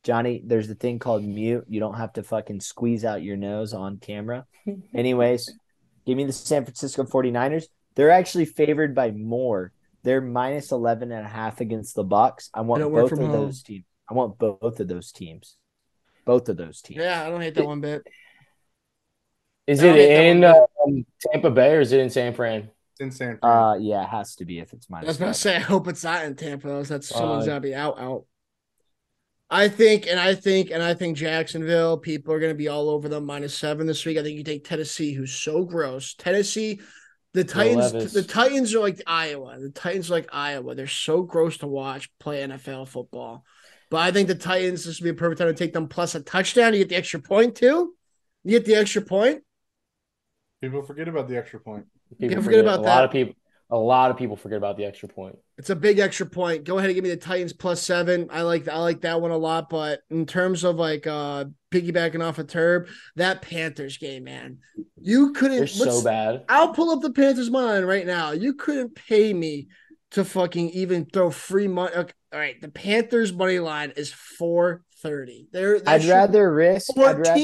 Johnny, 0.02 0.42
there's 0.44 0.70
a 0.70 0.74
thing 0.74 0.98
called 0.98 1.22
mute. 1.24 1.64
You 1.68 1.78
don't 1.80 1.96
have 1.96 2.14
to 2.14 2.22
fucking 2.22 2.60
squeeze 2.60 3.04
out 3.04 3.22
your 3.22 3.36
nose 3.36 3.74
on 3.74 3.98
camera. 3.98 4.46
Anyways, 4.94 5.52
give 6.06 6.16
me 6.16 6.24
the 6.24 6.32
San 6.32 6.64
Francisco 6.64 7.04
49ers. 7.04 7.64
They're 7.96 8.10
actually 8.10 8.46
favored 8.46 8.94
by 8.94 9.10
more. 9.10 9.72
They're 10.02 10.20
minus 10.20 10.72
11 10.72 11.12
and 11.12 11.26
a 11.26 11.28
half 11.28 11.60
against 11.60 11.94
the 11.94 12.04
Bucs. 12.04 12.48
I 12.54 12.62
want 12.62 12.82
both 12.82 13.12
of 13.12 13.18
home. 13.18 13.32
those 13.32 13.62
teams. 13.62 13.84
I 14.08 14.14
want 14.14 14.38
both 14.38 14.80
of 14.80 14.88
those 14.88 15.12
teams. 15.12 15.56
Both 16.24 16.48
of 16.48 16.56
those 16.56 16.80
teams. 16.80 17.00
Yeah, 17.00 17.24
I 17.24 17.30
don't 17.30 17.40
hate 17.40 17.54
that 17.54 17.66
one 17.66 17.80
bit. 17.80 18.02
Is 19.66 19.82
it 19.82 19.96
in 19.96 20.44
um, 20.44 21.06
Tampa 21.20 21.50
Bay 21.50 21.74
or 21.74 21.80
is 21.80 21.92
it 21.92 22.00
in 22.00 22.10
San 22.10 22.34
Fran? 22.34 22.70
It's 22.92 23.00
in 23.00 23.10
San 23.12 23.38
Fran. 23.38 23.52
Uh, 23.52 23.74
yeah, 23.74 24.02
it 24.02 24.08
has 24.08 24.34
to 24.36 24.44
be 24.44 24.58
if 24.58 24.72
it's 24.72 24.90
minus. 24.90 25.04
I 25.04 25.06
minus. 25.06 25.18
was 25.18 25.20
about 25.20 25.34
to 25.34 25.40
say, 25.40 25.56
I 25.56 25.60
hope 25.60 25.86
it's 25.88 26.04
not 26.04 26.24
in 26.24 26.34
Tampa. 26.34 26.68
That's 26.68 26.88
that's 26.88 27.08
someone's 27.08 27.44
Uh, 27.44 27.50
gotta 27.52 27.60
be 27.60 27.74
out, 27.74 27.98
out. 28.00 28.24
I 29.52 29.68
think, 29.68 30.06
and 30.06 30.18
I 30.18 30.34
think, 30.34 30.70
and 30.70 30.82
I 30.82 30.94
think 30.94 31.16
Jacksonville 31.16 31.98
people 31.98 32.32
are 32.32 32.38
going 32.38 32.52
to 32.52 32.58
be 32.58 32.68
all 32.68 32.88
over 32.88 33.08
them 33.08 33.26
minus 33.26 33.56
seven 33.56 33.86
this 33.86 34.04
week. 34.04 34.16
I 34.16 34.22
think 34.22 34.38
you 34.38 34.44
take 34.44 34.64
Tennessee, 34.64 35.12
who's 35.12 35.34
so 35.34 35.64
gross. 35.64 36.14
Tennessee, 36.14 36.80
the 37.32 37.44
Titans, 37.44 37.92
Levis. 37.92 38.12
the 38.12 38.22
Titans 38.22 38.74
are 38.74 38.80
like 38.80 39.00
Iowa. 39.06 39.58
The 39.58 39.70
Titans 39.70 40.10
are 40.10 40.14
like 40.14 40.28
Iowa. 40.32 40.74
They're 40.74 40.86
so 40.86 41.22
gross 41.22 41.58
to 41.58 41.66
watch 41.66 42.10
play 42.18 42.42
NFL 42.42 42.88
football. 42.88 43.44
But 43.90 43.98
I 43.98 44.10
think 44.10 44.28
the 44.28 44.34
Titans 44.34 44.84
this 44.84 45.00
would 45.00 45.04
be 45.04 45.10
a 45.10 45.14
perfect 45.14 45.38
time 45.38 45.48
to 45.48 45.54
take 45.54 45.72
them 45.72 45.88
plus 45.88 46.14
a 46.14 46.20
touchdown. 46.20 46.72
You 46.72 46.80
get 46.80 46.88
the 46.88 46.96
extra 46.96 47.20
point 47.20 47.56
too. 47.56 47.94
You 48.44 48.50
get 48.52 48.64
the 48.64 48.74
extra 48.74 49.02
point. 49.02 49.42
People 50.60 50.82
forget 50.82 51.08
about 51.08 51.28
the 51.28 51.36
extra 51.36 51.60
point. 51.60 51.86
Can't 52.20 52.42
forget 52.42 52.60
about 52.60 52.80
a 52.80 52.82
that. 52.82 52.88
lot 52.88 53.04
of 53.04 53.10
people. 53.10 53.34
A 53.72 53.76
lot 53.76 54.10
of 54.10 54.16
people 54.16 54.34
forget 54.36 54.58
about 54.58 54.76
the 54.76 54.84
extra 54.84 55.08
point. 55.08 55.38
It's 55.56 55.70
a 55.70 55.76
big 55.76 55.98
extra 56.00 56.26
point. 56.26 56.64
Go 56.64 56.78
ahead 56.78 56.90
and 56.90 56.94
give 56.94 57.04
me 57.04 57.10
the 57.10 57.16
Titans 57.16 57.52
plus 57.52 57.80
seven. 57.80 58.28
I 58.30 58.42
like 58.42 58.66
I 58.66 58.78
like 58.78 59.02
that 59.02 59.20
one 59.20 59.30
a 59.30 59.36
lot. 59.36 59.70
But 59.70 60.00
in 60.10 60.26
terms 60.26 60.64
of 60.64 60.76
like 60.76 61.06
uh 61.06 61.44
piggybacking 61.70 62.24
off 62.24 62.38
of 62.38 62.48
Turb, 62.48 62.88
that 63.16 63.42
Panthers 63.42 63.96
game, 63.98 64.24
man, 64.24 64.58
you 65.00 65.32
couldn't. 65.32 65.58
They're 65.58 65.66
so 65.66 66.02
bad. 66.02 66.44
I'll 66.48 66.72
pull 66.72 66.90
up 66.90 67.00
the 67.00 67.12
Panthers 67.12 67.50
money 67.50 67.66
line 67.66 67.84
right 67.84 68.06
now. 68.06 68.32
You 68.32 68.54
couldn't 68.54 68.96
pay 68.96 69.32
me 69.32 69.68
to 70.12 70.24
fucking 70.24 70.70
even 70.70 71.04
throw 71.04 71.30
free 71.30 71.68
money. 71.68 71.94
Okay, 71.94 72.12
all 72.32 72.40
right, 72.40 72.60
the 72.60 72.68
Panthers 72.68 73.32
money 73.32 73.60
line 73.60 73.92
is 73.96 74.12
four 74.12 74.82
thirty. 75.00 75.48
There, 75.52 75.80
I'd 75.86 76.04
rather 76.04 76.52
risk. 76.52 76.90
I'd 76.98 77.18
rather. 77.18 77.40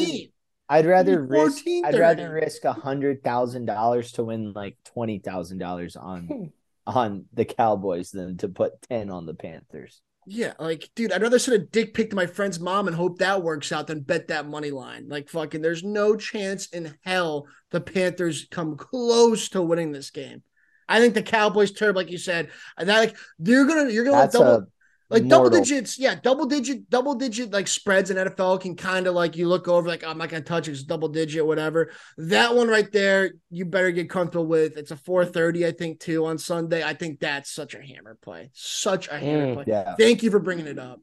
I'd 0.69 0.87
rather 0.87 1.23
risk. 1.23 1.65
14, 1.65 1.85
I'd 1.85 1.99
rather 1.99 2.31
risk 2.33 2.65
a 2.65 2.73
hundred 2.73 3.23
thousand 3.23 3.67
dollars 3.67 4.13
to 4.13 4.25
win 4.25 4.53
like 4.53 4.77
twenty 4.85 5.19
thousand 5.19 5.59
dollars 5.59 5.95
Hmm. 5.95 6.07
on 6.07 6.53
on 6.87 7.25
the 7.33 7.45
Cowboys 7.45 8.11
than 8.11 8.37
to 8.39 8.49
put 8.49 8.81
ten 8.83 9.11
on 9.11 9.27
the 9.27 9.35
Panthers. 9.35 10.03
Yeah, 10.29 10.55
like, 10.59 10.91
dude, 10.97 11.13
I'd 11.13 11.23
rather 11.23 11.39
send 11.39 11.55
a 11.63 11.65
dick 11.65 11.95
pic 11.95 12.11
to 12.11 12.17
my 12.17 12.27
friend's 12.27 12.59
mom 12.59 12.89
and 12.89 12.97
hope 12.97 13.19
that 13.19 13.45
works 13.45 13.71
out 13.71 13.87
than 13.87 14.01
bet 14.01 14.27
that 14.29 14.49
money 14.49 14.73
line. 14.73 15.09
Like, 15.09 15.29
fucking, 15.29 15.63
there's 15.63 15.85
no 15.85 16.17
chance 16.17 16.67
in 16.67 16.97
hell 17.05 17.47
the 17.71 17.81
Panthers 17.81 18.47
come 18.51 18.77
close 18.77 19.49
to 19.51 19.63
winning 19.63 19.93
this 19.93 20.11
game. 20.11 20.43
I 20.89 21.01
think 21.01 21.15
the 21.15 21.23
Cowboys 21.23 21.71
turn, 21.71 21.95
like 21.95 22.11
you 22.11 22.19
said, 22.19 22.51
and 22.77 22.89
that 22.89 22.99
like 22.99 23.17
you're 23.39 23.67
gonna 23.67 23.89
you're 23.91 24.05
gonna 24.05 24.17
That's 24.17 24.33
double 24.33 24.55
a 24.55 24.67
like 25.09 25.29
double 25.29 25.51
digits, 25.51 25.99
yeah, 25.99 26.17
double 26.21 26.47
digit, 26.47 26.91
double 26.91 27.15
digit 27.15 27.53
like 27.53 27.69
spreads 27.69 28.11
in 28.11 28.17
NFL 28.17 28.59
can 28.59 28.75
kind 28.77 29.07
of 29.07 29.15
like 29.15 29.37
you 29.37 29.49
look 29.49 29.69
over 29.69 29.87
like 29.89 30.03
"Oh, 30.05 30.11
I'm 30.11 30.19
not 30.19 30.29
gonna 30.29 30.43
touch 30.43 30.69
it, 30.69 30.73
it's 30.73 30.83
double 30.83 31.09
digit, 31.09 31.47
whatever. 31.47 31.93
That 32.19 32.55
one 32.55 32.69
right 32.69 32.91
there, 32.91 33.33
you 33.51 33.65
better 33.65 33.91
get 33.93 34.11
comfortable 34.11 34.47
with. 34.47 34.77
It's 34.77 34.91
a 34.91 34.97
4:30, 34.97 35.67
I 35.67 35.73
think, 35.73 36.01
too 36.01 36.27
on 36.27 36.39
Sunday. 36.39 36.83
I 36.83 36.95
think 36.95 37.21
that's 37.21 37.51
such 37.51 37.75
a 37.75 37.83
hammer 37.83 38.17
play, 38.21 38.51
such 38.53 39.09
a 39.09 39.19
hammer 39.19 39.47
Mm, 39.47 39.55
play. 39.55 39.65
yeah. 39.67 39.95
Thank 39.97 40.23
you 40.23 40.31
for 40.31 40.41
bringing 40.41 40.67
it 40.67 40.79
up. 40.79 41.01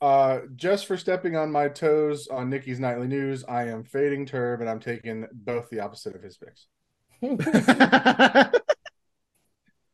Uh, 0.00 0.40
just 0.56 0.86
for 0.86 0.96
stepping 0.96 1.36
on 1.36 1.52
my 1.52 1.68
toes 1.68 2.26
on 2.26 2.50
Nicky's 2.50 2.80
nightly 2.80 3.06
news, 3.06 3.44
I 3.44 3.68
am 3.68 3.84
fading 3.84 4.26
Turb 4.26 4.60
and 4.60 4.68
I'm 4.68 4.80
taking 4.80 5.26
both 5.32 5.70
the 5.70 5.78
opposite 5.78 6.16
of 6.16 6.22
his 6.22 6.36
picks. 6.36 6.66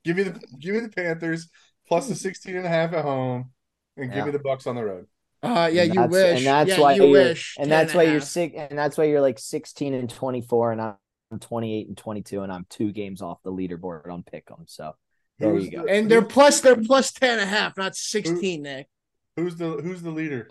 Give 0.04 0.16
me 0.16 0.22
the 0.22 0.40
give 0.58 0.74
me 0.74 0.80
the 0.80 0.88
Panthers 0.88 1.48
plus 1.88 2.08
the 2.08 2.14
16 2.14 2.56
and 2.56 2.66
a 2.66 2.68
half 2.68 2.92
at 2.92 3.04
home 3.04 3.50
and 3.96 4.10
give 4.10 4.18
Yeah. 4.18 4.24
me 4.26 4.30
the 4.32 4.38
Bucs 4.38 4.66
on 4.66 4.76
the 4.76 4.84
road. 4.84 5.06
Uh, 5.42 5.70
yeah, 5.72 5.82
And 5.82 5.94
you 5.94 6.00
that's- 6.00 6.10
wish. 6.10 6.36
and 6.38 6.46
that's 6.46 6.70
yeah, 6.70 6.80
why 6.80 6.92
you 6.94 7.02
you're, 7.04 7.12
wish. 7.12 7.56
and 7.58 7.64
10 7.64 7.70
that's 7.70 7.94
why 7.94 8.02
you're 8.04 8.20
sick, 8.20 8.54
and 8.56 8.78
that's 8.78 8.98
why 8.98 9.04
you're 9.04 9.20
like 9.20 9.38
sixteen 9.38 9.94
and 9.94 10.10
twenty 10.10 10.40
four, 10.42 10.72
and 10.72 10.80
I'm 10.80 10.96
28 11.40 11.86
and 11.88 11.96
22, 11.96 12.42
and 12.42 12.52
I'm 12.52 12.66
two 12.70 12.90
games 12.92 13.22
off 13.22 13.42
the 13.44 13.52
leaderboard 13.52 14.10
on 14.10 14.22
Pick'em. 14.24 14.68
So 14.68 14.94
there 15.38 15.52
Who's 15.52 15.66
you 15.66 15.70
go. 15.70 15.84
the- 15.84 15.92
And 15.92 16.10
they're 16.10 16.22
plus 16.22 16.60
they're 16.60 16.74
plus 16.76 17.12
10 17.12 17.32
and 17.38 17.40
a 17.42 17.46
half, 17.46 17.76
not 17.76 17.94
16, 17.94 18.62
Nick. 18.62 18.88
Who's 19.36 19.56
the 19.56 19.70
who's 19.80 20.02
the 20.02 20.10
leader? 20.10 20.50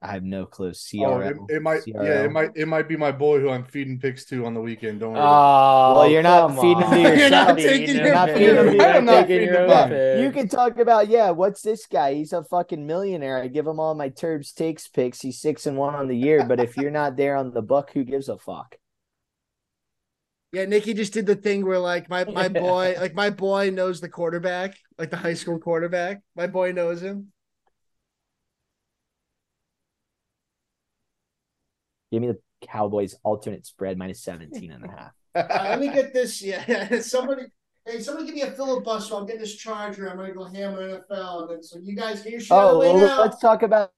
I 0.00 0.12
have 0.12 0.22
no 0.22 0.46
clue. 0.46 0.72
Oh, 1.00 1.18
it, 1.18 1.36
it 1.48 1.60
might 1.62 1.82
yeah, 1.84 2.22
it 2.24 2.30
might 2.30 2.50
it 2.54 2.66
might 2.68 2.86
be 2.88 2.96
my 2.96 3.10
boy 3.10 3.40
who 3.40 3.50
I'm 3.50 3.64
feeding 3.64 3.98
picks 3.98 4.24
to 4.26 4.46
on 4.46 4.54
the 4.54 4.60
weekend. 4.60 5.00
Don't 5.00 5.12
worry. 5.14 5.22
Oh, 5.24 5.94
Well, 5.96 6.08
you're 6.08 6.22
not 6.22 6.54
feeding 6.60 6.84
on. 6.84 6.90
them 6.90 7.02
to 7.02 7.18
You're 7.18 7.30
not 7.30 7.58
yourself. 7.58 7.58
taking 7.58 7.96
You're 7.96 8.04
your 8.06 8.14
not 8.14 8.30
feeding 8.30 8.54
them 8.54 8.78
to 8.78 8.86
I'm 8.86 9.04
not 9.04 9.26
taking 9.26 9.48
your 9.48 9.58
own 9.66 9.88
pick. 9.88 10.20
You 10.22 10.30
can 10.30 10.48
talk 10.48 10.78
about 10.78 11.08
yeah. 11.08 11.30
What's 11.30 11.62
this 11.62 11.86
guy? 11.86 12.14
He's 12.14 12.32
a 12.32 12.44
fucking 12.44 12.86
millionaire. 12.86 13.42
I 13.42 13.48
give 13.48 13.66
him 13.66 13.80
all 13.80 13.94
my 13.96 14.08
Turbs 14.08 14.52
takes 14.52 14.86
picks. 14.86 15.20
He's 15.20 15.40
six 15.40 15.66
and 15.66 15.76
one 15.76 15.96
on 15.96 16.06
the 16.06 16.16
year. 16.16 16.44
But 16.44 16.60
if 16.60 16.76
you're 16.76 16.92
not 16.92 17.16
there 17.16 17.34
on 17.34 17.52
the 17.52 17.62
buck, 17.62 17.92
who 17.92 18.04
gives 18.04 18.28
a 18.28 18.38
fuck? 18.38 18.76
Yeah, 20.52 20.64
Nicky 20.64 20.94
just 20.94 21.12
did 21.12 21.26
the 21.26 21.34
thing 21.36 21.66
where 21.66 21.78
like 21.80 22.08
my 22.08 22.24
my 22.24 22.48
boy, 22.48 22.94
like 23.00 23.14
my 23.14 23.30
boy 23.30 23.70
knows 23.70 24.00
the 24.00 24.08
quarterback, 24.08 24.76
like 24.96 25.10
the 25.10 25.16
high 25.16 25.34
school 25.34 25.58
quarterback. 25.58 26.22
My 26.36 26.46
boy 26.46 26.72
knows 26.72 27.02
him. 27.02 27.32
Give 32.10 32.20
me 32.22 32.28
the 32.28 32.38
Cowboys 32.66 33.14
alternate 33.22 33.66
spread 33.66 33.98
minus 33.98 34.22
17 34.22 34.70
and 34.72 34.84
a 34.84 34.88
half. 34.88 35.12
Uh, 35.34 35.46
let 35.70 35.78
me 35.80 35.88
get 35.88 36.12
this. 36.12 36.42
Yeah, 36.42 36.98
somebody. 37.00 37.42
Hey, 37.86 38.00
somebody 38.00 38.26
give 38.26 38.34
me 38.34 38.40
a 38.42 38.50
filibuster. 38.50 39.14
I'm 39.14 39.24
getting 39.26 39.42
this 39.42 39.54
charger. 39.54 40.10
I'm 40.10 40.16
gonna 40.16 40.32
go 40.34 40.44
ham 40.44 40.72
on 40.74 40.80
NFL. 40.80 41.42
And 41.42 41.50
then, 41.50 41.62
so 41.62 41.78
you 41.80 41.94
guys 41.94 42.22
get 42.22 42.32
your 42.32 42.40
shit 42.40 42.50
out 42.50 42.70
of 42.70 42.76
Oh, 42.76 42.78
well, 42.80 42.96
now. 42.98 43.20
let's 43.22 43.38
talk 43.38 43.62
about. 43.62 43.92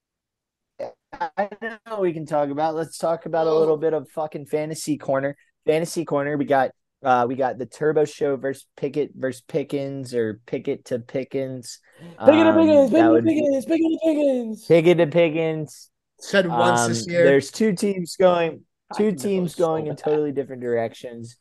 I 1.13 1.49
know 1.87 2.01
we 2.01 2.13
can 2.13 2.27
talk 2.27 2.51
about. 2.51 2.75
Let's 2.75 2.99
talk 2.99 3.27
about 3.27 3.47
a 3.47 3.55
little 3.55 3.77
bit 3.79 3.95
of 3.95 4.09
fucking 4.11 4.47
fantasy 4.47 4.99
corner. 4.99 5.37
Fantasy 5.67 6.05
corner. 6.05 6.37
We 6.37 6.45
got 6.45 6.71
uh 7.03 7.25
we 7.29 7.37
got 7.37 7.59
the 7.59 7.67
Turbo 7.67 8.05
Show 8.05 8.37
versus 8.37 8.67
Pickett 8.77 9.13
versus 9.15 9.43
Pickens 9.49 10.15
or 10.15 10.41
Pickett 10.47 10.85
to 10.87 10.99
Pickens. 10.99 11.79
Pickens, 12.01 12.17
Um, 12.19 12.55
Pickens, 12.59 12.91
that 12.93 13.11
would 13.11 13.25
Pickens, 13.25 13.65
be- 13.65 13.71
Pickens, 13.73 13.99
Pickens, 13.99 13.99
Pickens. 14.05 14.67
Pickett 14.67 14.99
to 14.99 15.07
Pickens. 15.07 15.90
Said 16.21 16.47
once 16.47 16.81
Um, 16.81 16.89
this 16.89 17.07
year. 17.09 17.25
There's 17.25 17.51
two 17.51 17.75
teams 17.75 18.17
going, 18.17 18.65
two 18.97 19.13
teams 19.13 19.51
it's 19.53 19.57
so 19.59 19.67
going 19.67 19.87
in 19.87 19.97
totally 19.97 20.33
different 20.33 20.63
directions. 20.63 21.37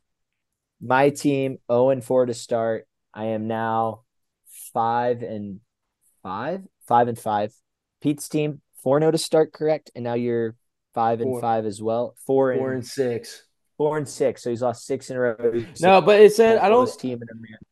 My 0.81 1.09
team 1.09 1.57
0 1.71 1.89
and 1.89 2.03
4 2.03 2.27
to 2.27 2.33
start. 2.33 2.87
I 3.13 3.25
am 3.25 3.47
now 3.47 4.03
five 4.73 5.21
and 5.21 5.59
five, 6.23 6.61
five 6.87 7.07
and 7.07 7.19
five. 7.19 7.51
Pete's 8.01 8.29
team 8.29 8.61
4 8.83 8.99
0 9.01 9.11
to 9.11 9.17
start, 9.17 9.51
correct? 9.51 9.91
And 9.95 10.03
now 10.03 10.13
you're 10.13 10.55
five 10.93 11.19
and 11.21 11.29
Four. 11.31 11.41
five 11.41 11.65
as 11.65 11.81
well. 11.81 12.15
Four 12.25 12.51
and 12.51 12.59
Four 12.59 12.71
and 12.73 12.85
six. 12.85 13.43
four 13.77 13.97
and 13.97 14.07
six. 14.07 14.41
So 14.43 14.49
he's 14.49 14.61
lost 14.61 14.85
six 14.85 15.09
in 15.09 15.17
a 15.17 15.19
row. 15.19 15.51
He's 15.53 15.81
No, 15.81 16.01
but 16.01 16.21
it 16.21 16.33
said 16.33 16.57
I 16.59 16.69
don't. 16.69 16.89
team 16.97 17.19
in 17.21 17.27
America. 17.29 17.65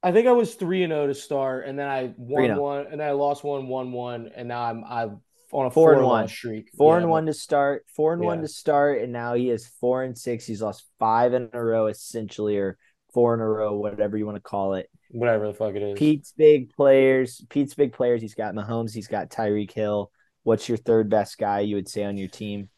I 0.00 0.12
think 0.12 0.28
I 0.28 0.32
was 0.32 0.54
three 0.54 0.84
and 0.84 0.92
zero 0.92 1.08
to 1.08 1.14
start, 1.14 1.66
and 1.66 1.76
then 1.76 1.88
I 1.88 2.14
won 2.16 2.44
3-0. 2.44 2.58
one, 2.60 2.86
and 2.86 3.00
then 3.00 3.08
I 3.08 3.12
lost 3.12 3.42
one, 3.42 3.66
one, 3.66 3.90
one, 3.90 4.30
and 4.34 4.46
now 4.46 4.62
I'm 4.62 4.84
I'm 4.84 5.20
on 5.52 5.66
a 5.66 5.70
Four 5.70 5.92
four, 5.92 5.98
and 5.98 6.06
one. 6.06 6.28
streak. 6.28 6.70
Four 6.76 6.96
Yeah, 6.96 7.02
and 7.02 7.10
one 7.10 7.26
to 7.26 7.34
start, 7.34 7.86
four 7.94 8.12
and 8.12 8.22
one 8.22 8.42
to 8.42 8.48
start, 8.48 9.00
and 9.00 9.12
now 9.12 9.34
he 9.34 9.50
is 9.50 9.66
four 9.80 10.02
and 10.02 10.16
six. 10.16 10.46
He's 10.46 10.62
lost 10.62 10.84
five 10.98 11.34
in 11.34 11.48
a 11.52 11.62
row, 11.62 11.86
essentially, 11.86 12.58
or 12.58 12.76
four 13.14 13.34
in 13.34 13.40
a 13.40 13.48
row, 13.48 13.76
whatever 13.78 14.16
you 14.16 14.26
want 14.26 14.36
to 14.36 14.42
call 14.42 14.74
it. 14.74 14.90
Whatever 15.10 15.46
the 15.46 15.54
fuck 15.54 15.74
it 15.74 15.82
is. 15.82 15.98
Pete's 15.98 16.32
big 16.32 16.72
players. 16.74 17.42
Pete's 17.48 17.74
big 17.74 17.92
players. 17.92 18.20
He's 18.20 18.34
got 18.34 18.54
Mahomes. 18.54 18.92
He's 18.92 19.08
got 19.08 19.30
Tyreek 19.30 19.72
Hill. 19.72 20.10
What's 20.42 20.68
your 20.68 20.78
third 20.78 21.08
best 21.08 21.38
guy 21.38 21.60
you 21.60 21.76
would 21.76 21.88
say 21.88 22.04
on 22.04 22.16
your 22.18 22.28
team? 22.28 22.68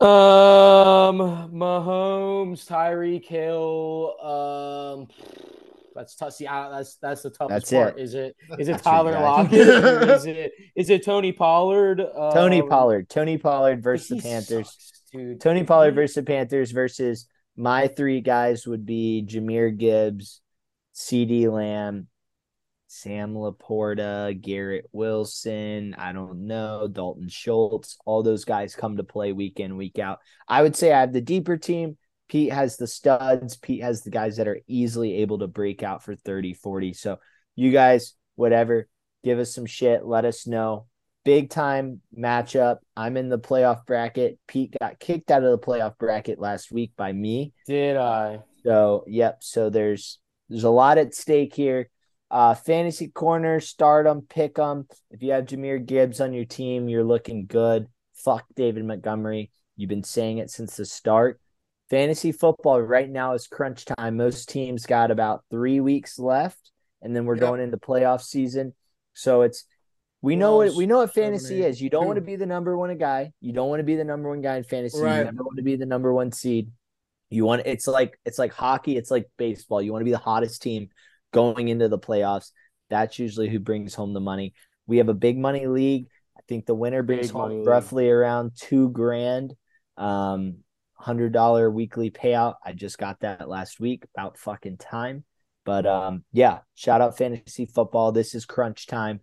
Um, 0.00 0.08
Mahomes, 1.52 2.66
Tyreek 2.66 3.26
Hill. 3.26 4.14
Um, 4.20 5.08
that's 5.98 6.14
tough. 6.14 6.32
See, 6.32 6.46
I, 6.46 6.70
that's 6.70 6.96
that's 6.96 7.22
the 7.22 7.30
toughest 7.30 7.70
That's 7.70 7.72
part. 7.72 7.98
it. 7.98 8.02
Is 8.02 8.14
it 8.14 8.36
is 8.58 8.68
it 8.68 8.72
That's 8.72 8.84
your 8.86 8.92
Tyler 8.92 9.12
guy. 9.12 9.22
Lockett? 9.22 9.52
is 9.54 10.26
it 10.26 10.52
is 10.76 10.90
it 10.90 11.04
Tony 11.04 11.32
Pollard? 11.32 12.02
Tony 12.32 12.62
Um, 12.62 12.68
Pollard. 12.68 13.08
Tony 13.08 13.36
Pollard 13.38 13.82
versus 13.82 14.08
the 14.08 14.22
Panthers. 14.22 14.66
sucks, 14.68 15.02
dude. 15.12 15.40
Tony 15.40 15.64
Pollard 15.64 15.94
versus 15.94 16.14
the 16.14 16.22
Panthers 16.22 16.70
versus 16.70 17.26
my 17.56 17.88
three 17.88 18.20
guys 18.20 18.66
would 18.66 18.86
be 18.86 19.24
Jahmyr 19.26 19.76
Gibbs, 19.76 20.40
CeeDee 20.94 21.50
Lamb, 21.52 22.06
Sam 22.86 23.34
LaPorta, 23.34 24.40
Garrett 24.40 24.86
Wilson. 24.92 25.94
I 25.98 26.12
don't 26.12 26.46
know, 26.46 26.88
Dalton 26.88 27.28
Schultz. 27.28 27.98
All 28.04 28.22
those 28.22 28.44
guys 28.44 28.74
come 28.76 28.96
to 28.96 29.04
play 29.04 29.32
week 29.32 29.58
in, 29.60 29.76
week 29.76 29.98
out. 29.98 30.20
I 30.46 30.62
would 30.62 30.76
say 30.76 30.92
I 30.92 31.00
have 31.00 31.12
the 31.12 31.20
deeper 31.20 31.56
team. 31.56 31.98
Pete 32.28 32.52
has 32.52 32.76
the 32.76 32.86
studs. 32.86 33.56
Pete 33.56 33.82
has 33.82 34.02
the 34.02 34.10
guys 34.10 34.36
that 34.36 34.48
are 34.48 34.60
easily 34.66 35.16
able 35.16 35.38
to 35.38 35.46
break 35.46 35.82
out 35.82 36.02
for 36.02 36.14
30, 36.14 36.54
40. 36.54 36.92
So 36.92 37.18
you 37.56 37.72
guys, 37.72 38.14
whatever, 38.36 38.88
give 39.24 39.38
us 39.38 39.54
some 39.54 39.66
shit. 39.66 40.04
Let 40.04 40.24
us 40.24 40.46
know 40.46 40.86
big 41.24 41.50
time 41.50 42.00
matchup. 42.16 42.78
I'm 42.96 43.16
in 43.16 43.28
the 43.28 43.38
playoff 43.38 43.84
bracket. 43.84 44.38
Pete 44.46 44.74
got 44.80 44.98
kicked 44.98 45.30
out 45.30 45.44
of 45.44 45.50
the 45.50 45.66
playoff 45.66 45.98
bracket 45.98 46.38
last 46.38 46.72
week 46.72 46.92
by 46.96 47.12
me. 47.12 47.52
Did 47.66 47.96
I? 47.96 48.40
So, 48.64 49.04
yep. 49.06 49.38
So 49.40 49.70
there's 49.70 50.20
there's 50.48 50.64
a 50.64 50.70
lot 50.70 50.96
at 50.96 51.14
stake 51.14 51.54
here. 51.54 51.90
Uh, 52.30 52.54
fantasy 52.54 53.08
corner, 53.08 53.60
start 53.60 54.04
them, 54.04 54.22
pick 54.22 54.54
them. 54.54 54.86
If 55.10 55.22
you 55.22 55.32
have 55.32 55.44
Jahmyr 55.44 55.84
Gibbs 55.84 56.20
on 56.20 56.32
your 56.32 56.44
team, 56.44 56.88
you're 56.88 57.04
looking 57.04 57.46
good. 57.46 57.88
Fuck 58.14 58.44
David 58.54 58.84
Montgomery. 58.84 59.50
You've 59.76 59.88
been 59.88 60.04
saying 60.04 60.38
it 60.38 60.50
since 60.50 60.76
the 60.76 60.84
start. 60.84 61.40
Fantasy 61.90 62.32
football 62.32 62.80
right 62.80 63.08
now 63.08 63.32
is 63.34 63.46
crunch 63.46 63.84
time. 63.86 64.16
Most 64.16 64.48
teams 64.48 64.84
got 64.86 65.10
about 65.10 65.44
three 65.50 65.80
weeks 65.80 66.18
left, 66.18 66.70
and 67.00 67.16
then 67.16 67.24
we're 67.24 67.36
Yep. 67.36 67.40
going 67.40 67.60
into 67.60 67.78
playoff 67.78 68.20
season. 68.22 68.74
So 69.14 69.42
it's 69.42 69.64
we 70.20 70.36
know 70.36 70.56
what 70.56 70.74
we 70.74 70.86
know 70.86 70.98
what 70.98 71.14
fantasy 71.14 71.62
is. 71.62 71.80
You 71.80 71.90
don't 71.90 72.06
want 72.06 72.16
to 72.16 72.22
be 72.22 72.36
the 72.36 72.46
number 72.46 72.76
one 72.76 72.96
guy. 72.98 73.32
You 73.40 73.52
don't 73.52 73.68
want 73.68 73.80
to 73.80 73.84
be 73.84 73.96
the 73.96 74.04
number 74.04 74.28
one 74.28 74.42
guy 74.42 74.56
in 74.56 74.64
fantasy. 74.64 74.98
Right. 75.00 75.18
You 75.18 75.24
never 75.24 75.42
want 75.42 75.56
to 75.56 75.62
be 75.62 75.76
the 75.76 75.86
number 75.86 76.12
one 76.12 76.32
seed. 76.32 76.70
You 77.30 77.44
want 77.44 77.62
it's 77.66 77.86
like 77.86 78.18
it's 78.24 78.38
like 78.38 78.52
hockey, 78.52 78.96
it's 78.96 79.10
like 79.10 79.30
baseball. 79.36 79.80
You 79.80 79.92
want 79.92 80.00
to 80.02 80.06
be 80.06 80.10
the 80.10 80.18
hottest 80.18 80.60
team 80.62 80.88
going 81.32 81.68
into 81.68 81.88
the 81.88 81.98
playoffs. 81.98 82.50
That's 82.90 83.18
usually 83.18 83.48
who 83.48 83.60
brings 83.60 83.94
home 83.94 84.12
the 84.12 84.20
money. 84.20 84.54
We 84.86 84.98
have 84.98 85.08
a 85.08 85.14
big 85.14 85.38
money 85.38 85.66
league. 85.66 86.08
I 86.36 86.40
think 86.48 86.66
the 86.66 86.74
winner 86.74 87.02
brings 87.02 87.28
Big 87.28 87.36
home 87.36 87.50
league. 87.58 87.66
roughly 87.66 88.10
around 88.10 88.52
two 88.56 88.90
grand. 88.90 89.54
Um 89.96 90.58
hundred 90.98 91.32
dollar 91.32 91.70
weekly 91.70 92.10
payout. 92.10 92.54
I 92.64 92.72
just 92.72 92.98
got 92.98 93.20
that 93.20 93.48
last 93.48 93.80
week. 93.80 94.04
About 94.14 94.38
fucking 94.38 94.78
time. 94.78 95.24
But 95.64 95.86
um 95.86 96.24
yeah, 96.32 96.58
shout 96.74 97.00
out 97.00 97.18
fantasy 97.18 97.66
football. 97.66 98.12
This 98.12 98.34
is 98.34 98.44
crunch 98.44 98.86
time. 98.86 99.20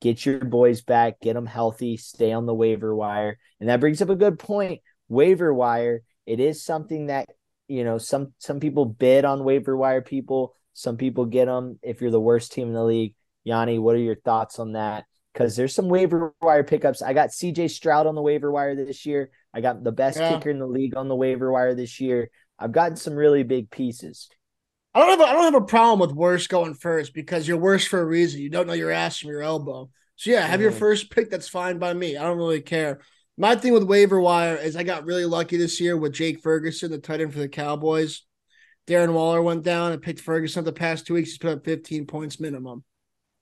Get 0.00 0.24
your 0.24 0.44
boys 0.44 0.80
back, 0.80 1.20
get 1.20 1.34
them 1.34 1.46
healthy, 1.46 1.96
stay 1.96 2.32
on 2.32 2.46
the 2.46 2.54
waiver 2.54 2.94
wire. 2.94 3.38
And 3.58 3.68
that 3.68 3.80
brings 3.80 4.00
up 4.00 4.10
a 4.10 4.16
good 4.16 4.38
point. 4.38 4.80
Waiver 5.08 5.52
wire, 5.52 6.02
it 6.24 6.38
is 6.38 6.62
something 6.62 7.06
that 7.06 7.28
you 7.68 7.84
know 7.84 7.98
some 7.98 8.32
some 8.38 8.60
people 8.60 8.84
bid 8.84 9.24
on 9.24 9.44
waiver 9.44 9.76
wire 9.76 10.02
people 10.02 10.54
some 10.72 10.96
people 10.96 11.26
get 11.26 11.46
them 11.46 11.78
if 11.82 12.00
you're 12.00 12.10
the 12.10 12.20
worst 12.20 12.52
team 12.52 12.68
in 12.68 12.74
the 12.74 12.82
league 12.82 13.14
yanni 13.44 13.78
what 13.78 13.94
are 13.94 14.00
your 14.00 14.16
thoughts 14.16 14.58
on 14.58 14.72
that 14.72 15.04
because 15.32 15.54
there's 15.54 15.74
some 15.74 15.88
waiver 15.88 16.34
wire 16.40 16.64
pickups 16.64 17.02
i 17.02 17.12
got 17.12 17.28
cj 17.28 17.70
stroud 17.70 18.06
on 18.06 18.14
the 18.14 18.22
waiver 18.22 18.50
wire 18.50 18.74
this 18.74 19.06
year 19.06 19.30
i 19.54 19.60
got 19.60 19.82
the 19.84 19.92
best 19.92 20.18
Yeah. 20.18 20.34
kicker 20.34 20.50
in 20.50 20.58
the 20.58 20.66
league 20.66 20.96
on 20.96 21.08
the 21.08 21.16
waiver 21.16 21.50
wire 21.52 21.74
this 21.74 22.00
year 22.00 22.30
i've 22.58 22.72
gotten 22.72 22.96
some 22.96 23.14
really 23.14 23.42
big 23.42 23.70
pieces 23.70 24.28
I 24.94 25.00
don't 25.00 25.10
have 25.10 25.20
a, 25.20 25.30
I 25.30 25.32
don't 25.34 25.52
have 25.52 25.62
a 25.62 25.66
problem 25.66 26.00
with 26.00 26.16
worst 26.16 26.48
going 26.48 26.74
first 26.74 27.14
because 27.14 27.46
you're 27.46 27.58
worst 27.58 27.86
for 27.88 28.00
a 28.00 28.04
reason. 28.04 28.40
You 28.40 28.48
don't 28.48 28.66
know 28.66 28.72
your 28.72 28.90
ass 28.90 29.18
from 29.18 29.30
your 29.30 29.42
elbow. 29.42 29.90
So 30.16 30.30
yeah, 30.30 30.44
have 30.44 30.62
your 30.62 30.72
Mhm. 30.72 30.78
first 30.78 31.10
pick. 31.10 31.30
That's 31.30 31.46
fine 31.48 31.78
by 31.78 31.92
me. 31.92 32.16
I 32.16 32.24
don't 32.24 32.38
really 32.38 32.62
care. 32.62 33.00
My 33.36 33.54
thing 33.54 33.74
with 33.74 33.84
waiver 33.84 34.18
wire 34.18 34.56
is 34.56 34.74
I 34.74 34.82
got 34.82 35.04
really 35.04 35.26
lucky 35.26 35.56
this 35.56 35.78
year 35.80 35.96
with 35.96 36.14
Jake 36.14 36.40
Ferguson, 36.40 36.90
the 36.90 36.98
tight 36.98 37.20
end 37.20 37.32
for 37.32 37.38
the 37.38 37.48
Cowboys. 37.48 38.22
Darren 38.88 39.12
Waller 39.12 39.42
went 39.42 39.62
down 39.62 39.92
and 39.92 40.02
picked 40.02 40.20
Ferguson 40.20 40.64
the 40.64 40.72
past 40.72 41.06
two 41.06 41.14
weeks. 41.14 41.28
He's 41.30 41.38
put 41.38 41.52
up 41.52 41.64
15 41.64 42.06
points 42.06 42.40
minimum. 42.40 42.82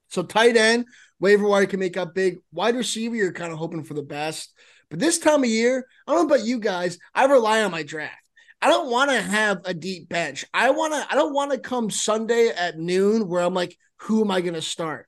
So 0.09 0.23
tight 0.23 0.57
end, 0.57 0.85
waiver 1.19 1.47
wire 1.47 1.65
can 1.65 1.79
make 1.79 1.97
up 1.97 2.13
big. 2.13 2.37
Wide 2.51 2.75
receiver, 2.75 3.15
you're 3.15 3.31
kind 3.31 3.53
of 3.53 3.57
hoping 3.57 3.83
for 3.83 3.93
the 3.95 4.03
best. 4.03 4.53
But 4.89 4.99
this 4.99 5.19
time 5.19 5.43
of 5.43 5.49
year, 5.49 5.85
I 6.05 6.13
don't 6.13 6.27
know 6.27 6.35
about 6.35 6.45
you 6.45 6.59
guys. 6.59 6.97
I 7.13 7.25
rely 7.25 7.63
on 7.63 7.71
my 7.71 7.83
draft. 7.83 8.15
I 8.61 8.69
don't 8.69 8.89
want 8.89 9.11
to 9.11 9.21
have 9.21 9.61
a 9.65 9.73
deep 9.73 10.09
bench. 10.09 10.45
I 10.53 10.71
want 10.71 10.93
to. 10.93 11.05
I 11.11 11.15
don't 11.15 11.33
want 11.33 11.51
to 11.51 11.59
come 11.59 11.89
Sunday 11.89 12.49
at 12.49 12.77
noon 12.77 13.27
where 13.27 13.41
I'm 13.41 13.53
like, 13.53 13.77
who 13.97 14.21
am 14.21 14.31
I 14.31 14.41
going 14.41 14.55
to 14.55 14.61
start? 14.61 15.07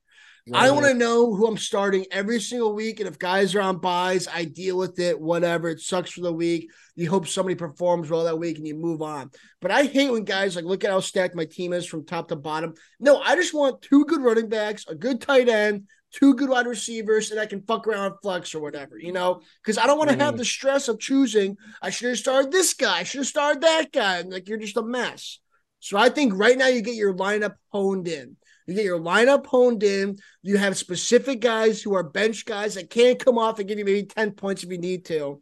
I 0.53 0.71
want 0.71 0.85
to 0.87 0.93
know 0.93 1.35
who 1.35 1.47
I'm 1.47 1.57
starting 1.57 2.05
every 2.11 2.39
single 2.39 2.73
week. 2.73 2.99
And 2.99 3.07
if 3.07 3.19
guys 3.19 3.53
are 3.53 3.61
on 3.61 3.77
buys, 3.77 4.27
I 4.27 4.45
deal 4.45 4.77
with 4.77 4.99
it, 4.99 5.19
whatever. 5.19 5.69
It 5.69 5.79
sucks 5.79 6.11
for 6.11 6.21
the 6.21 6.33
week. 6.33 6.71
You 6.95 7.09
hope 7.09 7.27
somebody 7.27 7.55
performs 7.55 8.09
well 8.09 8.23
that 8.23 8.39
week 8.39 8.57
and 8.57 8.67
you 8.67 8.75
move 8.75 9.01
on. 9.01 9.29
But 9.61 9.71
I 9.71 9.83
hate 9.83 10.11
when 10.11 10.23
guys 10.23 10.55
like, 10.55 10.65
look 10.65 10.83
at 10.83 10.91
how 10.91 11.01
stacked 11.01 11.35
my 11.35 11.45
team 11.45 11.73
is 11.73 11.85
from 11.85 12.05
top 12.05 12.29
to 12.29 12.35
bottom. 12.35 12.73
No, 12.99 13.19
I 13.19 13.35
just 13.35 13.53
want 13.53 13.81
two 13.81 14.05
good 14.05 14.21
running 14.21 14.49
backs, 14.49 14.85
a 14.87 14.95
good 14.95 15.21
tight 15.21 15.49
end, 15.49 15.87
two 16.11 16.33
good 16.35 16.49
wide 16.49 16.65
receivers, 16.65 17.31
and 17.31 17.39
I 17.39 17.45
can 17.45 17.61
fuck 17.61 17.87
around 17.87 18.15
flex 18.21 18.55
or 18.55 18.61
whatever, 18.61 18.97
you 18.97 19.11
know? 19.11 19.41
Because 19.61 19.77
I 19.77 19.85
don't 19.87 19.97
want 19.97 20.09
to 20.09 20.17
have 20.17 20.35
Mhm. 20.35 20.37
the 20.39 20.45
stress 20.45 20.87
of 20.87 20.99
choosing. 20.99 21.57
I 21.81 21.89
should 21.91 22.09
have 22.09 22.17
started 22.17 22.51
this 22.51 22.73
guy. 22.73 22.99
I 22.99 23.03
should 23.03 23.19
have 23.19 23.27
started 23.27 23.61
that 23.61 23.91
guy. 23.91 24.19
And 24.19 24.31
like, 24.31 24.47
you're 24.47 24.57
just 24.57 24.77
a 24.77 24.81
mess. 24.83 25.39
So 25.79 25.97
I 25.97 26.09
think 26.09 26.33
right 26.35 26.57
now 26.57 26.67
you 26.67 26.81
get 26.81 26.95
your 26.95 27.13
lineup 27.13 27.55
honed 27.71 28.07
in. 28.07 28.37
You 28.65 28.75
get 28.75 28.85
your 28.85 28.99
lineup 28.99 29.45
honed 29.45 29.83
in. 29.83 30.17
You 30.41 30.57
have 30.57 30.77
specific 30.77 31.39
guys 31.39 31.81
who 31.81 31.93
are 31.95 32.03
bench 32.03 32.45
guys 32.45 32.75
that 32.75 32.89
can't 32.89 33.23
come 33.23 33.37
off 33.37 33.59
and 33.59 33.67
give 33.67 33.79
you 33.79 33.85
maybe 33.85 34.03
10 34.03 34.31
points 34.31 34.63
if 34.63 34.69
you 34.71 34.77
need 34.77 35.05
to. 35.05 35.41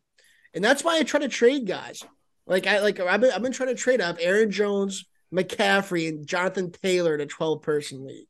And 0.53 0.63
that's 0.63 0.83
why 0.83 0.97
I 0.97 1.03
try 1.03 1.19
to 1.19 1.27
trade 1.27 1.65
guys. 1.67 2.03
Like 2.45 2.67
I 2.67 2.79
like 2.79 2.99
I've 2.99 3.19
been 3.19 3.31
I've 3.31 3.41
been 3.41 3.51
trying 3.51 3.69
to 3.69 3.75
trade 3.75 3.99
up 3.99 4.17
Aaron 4.21 4.49
Jones, 4.51 5.05
McCaffrey, 5.33 6.07
and 6.07 6.25
Jonathan 6.25 6.71
Taylor 6.71 7.13
in 7.13 7.21
a 7.21 7.25
12 7.25 7.61
person 7.61 8.05
league. 8.05 8.27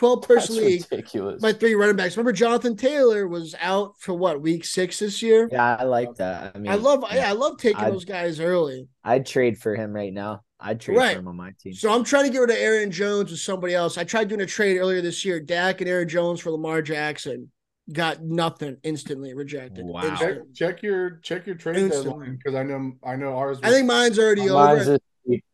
12 0.00 0.26
That's 0.28 0.48
league. 0.50 0.84
ridiculous. 0.90 1.42
My 1.42 1.52
three 1.52 1.74
running 1.74 1.96
backs. 1.96 2.16
Remember 2.16 2.32
Jonathan 2.32 2.74
Taylor 2.74 3.28
was 3.28 3.54
out 3.60 4.00
for 4.00 4.14
what 4.14 4.40
week 4.40 4.64
six 4.64 4.98
this 4.98 5.20
year? 5.22 5.46
yeah 5.52 5.76
i 5.78 5.84
like 5.84 6.14
that 6.16 6.52
i 6.54 6.58
mean 6.58 6.72
I 6.72 6.76
love 6.76 7.04
yeah, 7.12 7.28
I 7.28 7.32
love 7.32 7.58
taking 7.58 7.84
I- 7.84 7.90
those 7.90 8.06
guys 8.06 8.40
early. 8.40 8.88
i'd 9.04 9.26
trade 9.26 9.58
for 9.58 9.74
him 9.76 9.92
right 9.92 10.12
now 10.12 10.40
i'd 10.58 10.80
trade 10.80 10.96
Right. 10.96 11.12
for 11.14 11.20
him 11.20 11.28
on 11.28 11.36
my 11.36 11.52
team 11.60 11.74
So 11.74 11.92
I'm 11.92 12.02
trying 12.04 12.24
to 12.24 12.30
get 12.30 12.38
rid 12.38 12.50
of 12.50 12.56
Aaron 12.56 12.90
Jones 12.90 13.30
with 13.30 13.40
somebody 13.40 13.74
else. 13.74 13.98
I 13.98 14.04
tried 14.04 14.28
doing 14.28 14.40
a 14.40 14.46
trade 14.46 14.78
earlier 14.78 15.02
this 15.02 15.22
year, 15.24 15.38
Dak 15.38 15.80
and 15.82 15.90
Aaron 15.90 16.08
Jones 16.08 16.40
for 16.40 16.50
Lamar 16.50 16.80
Jackson. 16.82 17.50
Got 17.92 18.22
nothing 18.22 18.76
instantly 18.82 19.34
rejected. 19.34 19.84
Wow. 19.84 20.02
Check, 20.02 20.10
Instantly. 20.20 20.52
check 20.54 20.82
your 20.82 21.10
check 21.22 21.46
your 21.46 21.56
trade 21.56 21.76
Instantly. 21.76 22.10
deadline 22.10 22.36
because 22.36 22.54
I 22.54 22.62
know 22.62 22.92
I 23.04 23.16
know 23.16 23.36
ours. 23.36 23.58
I 23.62 23.70
think 23.70 23.86
mine's 23.86 24.18
already 24.18 24.42
Mine's 24.48 24.52
over. 24.52 24.78
this 24.78 24.88
week. 24.88 25.02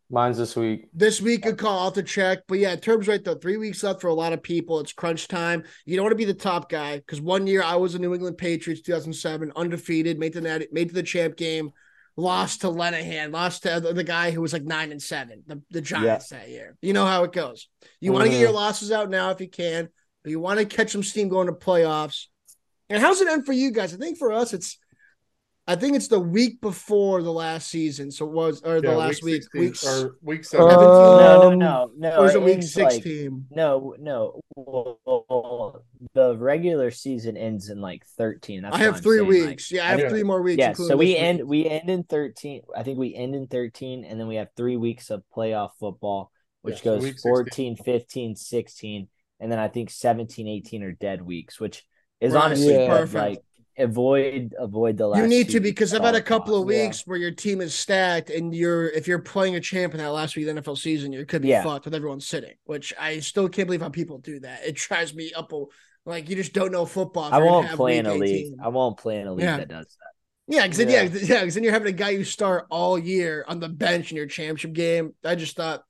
Mine's 0.09 0.39
this 0.39 0.55
week. 0.55 0.87
This 0.95 1.21
week, 1.21 1.47
a 1.47 1.53
call. 1.53 1.91
To 1.91 2.03
check. 2.03 2.41
But 2.47 2.59
yeah, 2.59 2.77
terms 2.77 3.09
right 3.09 3.23
though. 3.23 3.35
Three 3.35 3.57
weeks 3.57 3.83
left 3.83 4.01
for 4.01 4.09
a 4.09 4.15
lot 4.15 4.33
of 4.33 4.43
people. 4.43 4.79
It's 4.81 4.93
crunch 4.93 5.27
time. 5.27 5.65
You 5.85 5.97
don't 5.97 6.05
want 6.05 6.13
to 6.13 6.17
be 6.17 6.25
the 6.25 6.35
top 6.35 6.71
guy 6.71 6.97
because 6.99 7.21
one 7.21 7.47
year 7.47 7.63
I 7.63 7.77
was 7.77 7.95
a 7.95 7.99
New 7.99 8.15
England 8.15 8.39
Patriots, 8.39 8.83
2007, 8.83 9.53
undefeated, 9.57 10.19
made 10.19 10.35
to 10.35 10.41
the 10.41 10.69
made 10.71 10.89
to 10.89 10.95
the 10.95 11.03
champ 11.03 11.37
game, 11.37 11.71
lost 12.17 12.61
to 12.61 12.69
Lenahan, 12.69 13.33
lost 13.33 13.65
to 13.65 13.81
the, 13.81 14.05
guy 14.05 14.31
who 14.31 14.41
was 14.41 14.53
like 14.53 14.63
nine 14.65 14.93
and 14.93 15.03
seven, 15.03 15.43
the, 15.47 15.61
the 15.71 15.81
Giants 15.81 16.29
that 16.29 16.49
year. 16.49 16.77
You 16.81 16.93
know 16.93 17.07
how 17.07 17.25
it 17.25 17.33
goes. 17.33 17.69
You 18.01 18.13
want 18.13 18.25
to 18.27 18.31
get 18.31 18.39
Mhm. 18.39 18.43
your 18.43 18.53
losses 18.53 18.93
out 18.93 19.11
now 19.11 19.31
if 19.31 19.41
you 19.41 19.49
can, 19.49 19.89
but 20.23 20.31
you 20.31 20.39
want 20.39 20.61
to 20.61 20.67
catch 20.67 20.93
some 20.93 21.03
steam 21.03 21.29
going 21.29 21.49
to 21.49 21.53
playoffs. 21.53 22.27
And 22.89 23.03
how's 23.03 23.21
it 23.21 23.29
end 23.29 23.45
for 23.45 23.53
you 23.53 23.73
guys? 23.73 23.93
I 23.93 23.97
think 23.97 24.19
for 24.19 24.33
us, 24.33 24.55
it's 24.55 24.79
I 25.69 25.75
think 25.75 25.97
it's 25.97 26.07
the 26.07 26.21
week 26.21 26.61
before 26.61 27.23
the 27.23 27.33
last 27.33 27.67
season. 27.69 28.13
So 28.13 28.25
it 28.27 28.33
was 28.33 28.63
or 28.63 28.81
the 28.81 28.89
Yeah, 28.91 28.95
last 28.95 29.25
week, 29.25 29.43
16 29.43 29.61
weeks 29.61 29.85
or 29.87 30.17
week 30.23 30.45
seven. 30.45 30.71
Seventeen. 30.71 30.89
no 30.89 31.51
no 31.51 31.53
Um, 31.53 31.59
no 31.59 31.91
no 31.97 32.17
or 32.19 32.27
is 32.27 32.35
it 32.35 32.39
it 32.39 32.45
week 32.45 32.55
ends, 32.55 32.77
like- 32.77 32.91
16? 32.93 33.47
No, 33.51 33.95
no. 33.99 34.41
Well, 34.55 35.83
the 36.15 36.37
regular 36.37 36.91
season 36.93 37.37
ends 37.37 37.69
in 37.69 37.81
like 37.81 38.05
13. 38.17 38.63
That's 38.63 38.77
I 38.77 38.79
have 38.79 38.97
I'm 38.97 39.03
three 39.03 39.19
saying, 39.19 39.29
like- 39.41 39.49
weeks. 39.51 39.73
yeah, 39.73 39.85
I 39.87 39.89
have 39.89 40.01
Yeah. 40.01 40.09
three 40.09 40.23
more 40.23 40.41
weeks. 40.41 40.59
yeah, 40.61 40.73
so 40.75 40.97
we 40.97 41.15
this 41.15 41.23
end 41.23 41.39
week. 41.41 41.49
we 41.49 41.69
end 41.69 41.91
in 41.91 42.05
13. 42.05 42.63
I 42.77 42.83
think 42.85 42.99
we 42.99 43.15
end 43.15 43.35
in 43.35 43.49
13 43.49 44.05
and 44.05 44.21
then 44.21 44.29
we 44.29 44.37
have 44.37 44.49
3 44.57 44.77
weeks 44.77 45.11
of 45.11 45.23
playoff 45.35 45.71
football 45.81 46.31
which 46.63 46.77
Yeah, 46.77 46.83
so 46.83 46.95
goes 46.97 47.03
week 47.03 47.13
16. 47.15 47.31
14, 47.31 47.77
15, 47.77 48.37
16 48.37 49.09
and 49.41 49.51
then 49.53 49.59
I 49.59 49.69
think 49.69 49.91
17, 49.91 50.47
18 50.49 50.83
are 50.83 50.93
dead 50.93 51.23
weeks, 51.23 51.59
which 51.61 51.85
is 52.21 52.33
Right, 52.35 52.45
honestly 52.45 52.73
yeah. 52.75 52.89
perfect. 52.89 53.15
like 53.15 53.43
avoid 53.79 54.55
avoid 54.59 54.97
the 54.97 55.07
last. 55.07 55.21
You 55.21 55.29
need 55.29 55.51
to 55.51 55.61
because 55.61 55.93
I've 55.95 56.03
had 56.03 56.15
a 56.15 56.23
couple 56.23 56.61
of 56.61 56.71
Yeah. 56.71 56.85
weeks 56.87 57.07
where 57.07 57.19
your 57.19 57.31
team 57.31 57.61
is 57.61 57.75
stacked 57.75 58.31
and 58.31 58.55
you're 58.55 58.89
if 58.89 59.07
you're 59.07 59.19
playing 59.21 59.57
a 59.57 59.61
champ 59.61 59.95
in 59.95 59.99
that 59.99 60.09
last 60.09 60.37
week 60.37 60.47
of 60.49 60.55
the 60.55 60.61
NFL 60.63 60.77
season, 60.77 61.13
you 61.13 61.25
could 61.27 61.43
be 61.43 61.49
Yeah. 61.49 61.63
fucked 61.63 61.85
with 61.85 61.95
everyone 61.95 62.21
sitting, 62.21 62.55
which 62.65 62.95
I 62.99 63.21
still 63.21 63.49
can't 63.49 63.67
believe 63.67 63.83
how 63.83 63.89
people 63.89 64.19
do 64.19 64.41
that. 64.41 64.65
It 64.67 64.77
drives 64.77 65.15
me 65.15 65.33
up 65.33 65.53
a 65.53 65.65
like 66.05 66.29
you 66.31 66.37
just 66.37 66.53
don't 66.53 66.71
know 66.73 66.87
football. 66.87 67.33
I 67.33 67.39
won't 67.39 67.69
play 67.71 67.99
in 67.99 68.07
a 68.07 68.15
league. 68.15 68.47
18. 68.47 68.59
I 68.63 68.69
won't 68.69 68.97
play 68.97 69.21
in 69.21 69.27
a 69.27 69.33
league 69.33 69.45
Yeah. 69.45 69.57
that 69.59 69.69
does 69.69 69.87
that. 69.87 70.55
Yeah, 70.55 70.63
because 70.63 70.79
then, 70.79 70.89
yeah, 70.89 71.03
Yeah. 71.03 71.21
yeah, 71.35 71.41
because 71.41 71.55
then 71.55 71.65
you're 71.65 71.73
having 71.73 71.89
a 71.89 71.97
guy 71.97 72.11
you 72.11 72.23
start 72.23 72.67
all 72.71 72.97
year 72.97 73.45
on 73.49 73.59
the 73.59 73.69
bench 73.69 74.13
in 74.13 74.17
your 74.17 74.27
championship 74.27 74.73
game. 74.75 75.13
I 75.25 75.35
just 75.35 75.57
thought, 75.57 75.83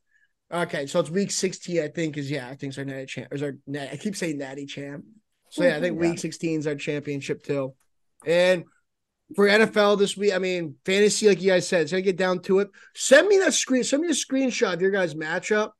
okay, 0.50 0.86
so 0.86 0.98
it's 1.00 1.10
week 1.10 1.30
16, 1.30 1.82
I 1.82 1.88
think, 1.88 2.16
is 2.16 2.30
yeah, 2.30 2.48
I 2.48 2.54
think 2.54 2.70
it's 2.70 2.78
our 2.78 2.86
natty 2.86 3.04
champ. 3.04 3.28
Is 3.34 3.42
our 3.42 3.58
I 3.78 3.98
keep 3.98 4.16
saying 4.16 4.38
natty 4.38 4.64
champ. 4.64 5.04
So 5.50 5.64
yeah, 5.64 5.76
I 5.76 5.80
think 5.80 5.94
Yeah. 6.00 6.10
week 6.10 6.18
16 6.18 6.60
is 6.60 6.66
our 6.66 6.74
championship 6.74 7.42
too. 7.42 7.74
And 8.24 8.64
for 9.34 9.48
NFL 9.48 9.96
this 9.96 10.16
week, 10.16 10.32
I 10.34 10.38
mean, 10.38 10.76
fantasy, 10.84 11.28
like 11.28 11.40
you 11.40 11.50
guys 11.50 11.66
said, 11.66 11.82
it's 11.82 11.90
gonna 11.90 12.02
get 12.02 12.16
down 12.16 12.40
to 12.42 12.60
it. 12.60 12.68
Send 12.94 13.28
me 13.28 13.38
that 13.38 13.54
screen, 13.54 13.84
send 13.84 14.02
me 14.02 14.08
a 14.08 14.12
screenshot 14.12 14.74
of 14.74 14.80
your 14.80 14.90
guys' 14.90 15.14
matchup 15.14 15.70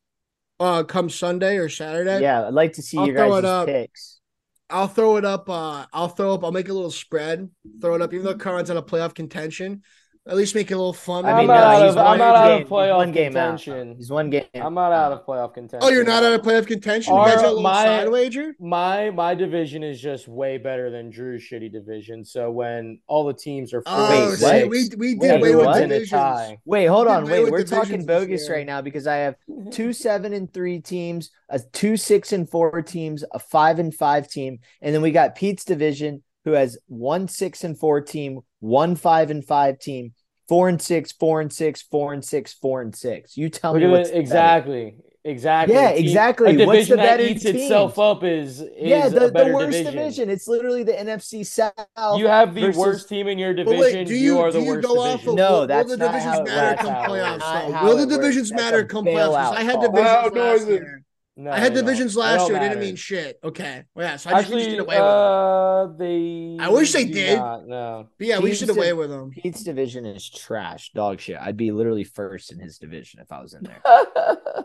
uh 0.58 0.82
come 0.84 1.10
Sunday 1.10 1.56
or 1.58 1.68
Saturday. 1.68 2.22
Yeah, 2.22 2.46
I'd 2.46 2.54
like 2.54 2.72
to 2.74 2.82
see 2.82 2.98
I'll 2.98 3.06
your 3.06 3.16
guys' 3.16 3.44
up. 3.44 3.66
picks. 3.66 4.20
I'll 4.68 4.88
throw 4.88 5.16
it 5.16 5.24
up. 5.24 5.48
Uh, 5.48 5.86
I'll 5.92 6.08
throw 6.08 6.34
up. 6.34 6.42
I'll 6.42 6.50
make 6.50 6.68
a 6.68 6.72
little 6.72 6.90
spread. 6.90 7.48
Throw 7.80 7.94
it 7.94 8.02
up, 8.02 8.12
even 8.12 8.24
though 8.24 8.34
Current's 8.34 8.70
out 8.70 8.76
of 8.76 8.86
playoff 8.86 9.14
contention. 9.14 9.82
At 10.28 10.34
least 10.34 10.56
make 10.56 10.72
it 10.72 10.74
a 10.74 10.76
little 10.76 10.92
fun. 10.92 11.24
I 11.24 11.30
I'm 11.30 11.38
mean, 11.38 11.46
not 11.46 11.54
no, 11.54 11.60
out 11.66 11.82
he's 11.86 11.92
of- 11.92 11.98
I'm 11.98 12.18
not 12.18 12.34
out 12.34 12.50
of 12.50 12.58
game- 12.58 12.66
he's 12.66 12.68
playoff 12.72 12.96
one 12.96 13.12
game 13.12 13.36
out. 13.36 13.48
contention. 13.58 13.94
He's 13.96 14.10
one 14.10 14.30
game. 14.30 14.44
I'm 14.56 14.74
not 14.74 14.92
out 14.92 15.12
of 15.12 15.24
playoff 15.24 15.54
contention. 15.54 15.78
Oh, 15.88 15.88
you're 15.88 16.02
not 16.04 16.24
out 16.24 16.32
of 16.32 16.42
playoff 16.42 16.66
contention. 16.66 17.14
You 17.14 17.20
Our- 17.20 17.26
guys 17.28 17.36
got 17.36 17.44
a 17.44 17.48
little 17.50 17.62
my- 17.62 17.84
side 17.84 18.08
wager. 18.08 18.56
My 18.58 19.10
my 19.10 19.34
division 19.36 19.84
is 19.84 20.00
just 20.00 20.26
way 20.26 20.58
better 20.58 20.90
than 20.90 21.10
Drew's 21.10 21.42
shitty 21.42 21.70
division. 21.72 22.24
So 22.24 22.50
when 22.50 22.98
all 23.06 23.24
the 23.24 23.34
teams 23.34 23.72
are 23.72 23.84
Oh, 23.86 24.30
Wait, 24.30 24.36
see, 24.38 24.44
what? 24.44 24.68
we 24.68 24.88
we 24.96 25.14
did 25.14 25.40
way 25.40 25.54
what? 25.54 25.66
with 25.68 25.82
divisions. 25.82 26.10
tie. 26.10 26.58
Wait, 26.64 26.86
hold 26.86 27.06
on. 27.06 27.24
Wait, 27.26 27.48
we're 27.48 27.62
talking 27.62 28.04
bogus 28.04 28.50
right 28.50 28.66
now 28.66 28.80
because 28.82 29.06
I 29.06 29.16
have 29.18 29.36
mm-hmm. 29.48 29.70
two 29.70 29.92
seven 29.92 30.32
and 30.32 30.52
three 30.52 30.80
teams, 30.80 31.30
a 31.50 31.60
two 31.60 31.96
six 31.96 32.32
and 32.32 32.50
four 32.50 32.82
teams, 32.82 33.22
a 33.32 33.38
five 33.38 33.78
and 33.78 33.94
five 33.94 34.28
team, 34.28 34.58
and 34.82 34.92
then 34.92 35.02
we 35.02 35.12
got 35.12 35.36
Pete's 35.36 35.64
division 35.64 36.24
who 36.46 36.52
has 36.52 36.78
one 36.86 37.28
six 37.28 37.62
and 37.64 37.78
four 37.78 38.00
team, 38.00 38.40
one 38.60 38.96
five 38.96 39.30
and 39.30 39.44
five 39.44 39.78
team, 39.78 40.14
four 40.48 40.68
and 40.70 40.80
six, 40.80 41.12
four 41.12 41.40
and 41.42 41.52
six, 41.52 41.82
four 41.82 42.14
and 42.14 42.24
six, 42.24 42.54
four 42.54 42.80
and 42.80 42.94
six. 42.94 43.36
You 43.36 43.50
tell 43.50 43.72
Look 43.72 43.80
me 43.82 43.86
at 43.86 43.90
what's 43.90 44.08
it, 44.08 44.12
better. 44.12 44.20
exactly, 44.20 44.96
exactly. 45.24 45.74
Yeah, 45.74 45.88
A 45.88 45.96
team- 45.96 46.04
exactly. 46.06 46.46
A 46.62 46.66
What's 46.66 46.86
division 46.86 46.96
the 46.98 47.02
that 47.02 47.16
better 47.18 47.22
eats 47.28 47.44
itself 47.44 47.98
up 47.98 48.22
is 48.22 48.60
is 48.60 48.68
Yeah, 48.78 49.06
a 49.06 49.10
the, 49.10 49.20
the 49.30 49.50
worst 49.52 49.72
division. 49.72 49.92
division. 49.96 50.30
It's 50.30 50.46
literally 50.46 50.84
the 50.84 50.92
NFC 50.92 51.44
South. 51.44 51.72
You 52.16 52.28
have 52.28 52.54
the 52.54 52.60
versus- 52.60 52.76
worst 52.78 53.08
team 53.08 53.26
in 53.26 53.38
your 53.40 53.52
division. 53.52 53.80
wait, 53.80 54.06
do 54.06 54.14
you, 54.14 54.34
you, 54.34 54.38
are 54.38 54.52
the 54.52 54.60
you 54.60 54.66
worst 54.68 54.86
go 54.86 55.00
off 55.00 55.10
division. 55.22 55.30
of 55.30 55.34
No, 55.36 55.50
will, 55.50 55.58
will 55.62 55.66
that's 55.66 55.90
the 55.90 55.96
divisions 55.96 56.24
how 56.24 56.42
matter 56.44 56.70
works. 56.70 56.82
come 56.82 56.94
playoffs? 57.10 57.38
not 57.72 57.84
Will 57.84 57.96
the 57.96 58.06
divisions 58.06 58.52
matter 58.52 58.84
come 58.84 59.04
playoffs? 59.04 59.52
I 59.56 59.62
had 59.64 59.80
divisions 59.80 60.06
call. 60.06 60.22
Loud 60.30 60.34
last 60.36 60.68
year. 60.68 61.02
No, 61.36 61.50
I 61.50 61.58
had 61.58 61.74
they 61.74 61.82
don't. 61.82 61.84
divisions 61.84 62.16
last 62.16 62.48
year. 62.48 62.56
It 62.56 62.60
didn't 62.60 62.80
mean 62.80 62.96
shit. 62.96 63.38
Okay. 63.44 63.84
Well, 63.94 64.06
yeah. 64.06 64.16
So 64.16 64.30
I 64.30 64.34
just 64.34 64.48
think 64.48 64.60
you 64.62 64.70
should 64.70 64.72
Actually, 64.72 64.76
get 64.76 64.80
away 64.80 65.00
with 65.02 65.16
them. 65.16 65.28
uh, 65.28 65.86
they. 65.98 66.56
I 66.58 66.68
wish 66.70 66.92
they 66.92 67.04
did. 67.04 67.38
Not, 67.38 67.66
no. 67.66 68.08
But 68.18 68.26
yeah, 68.26 68.38
we 68.38 68.50
Pete's 68.50 68.60
should 68.60 68.70
away 68.70 68.92
with 68.94 69.10
them. 69.10 69.30
Pete's 69.30 69.62
division 69.62 70.06
is 70.06 70.28
trash, 70.30 70.92
dog 70.94 71.20
shit. 71.20 71.38
I'd 71.40 71.56
be 71.56 71.72
literally 71.72 72.04
first 72.04 72.52
in 72.52 72.58
his 72.58 72.78
division 72.78 73.20
if 73.20 73.30
I 73.32 73.40
was 73.42 73.54
in 73.54 73.64
there. 73.64 73.82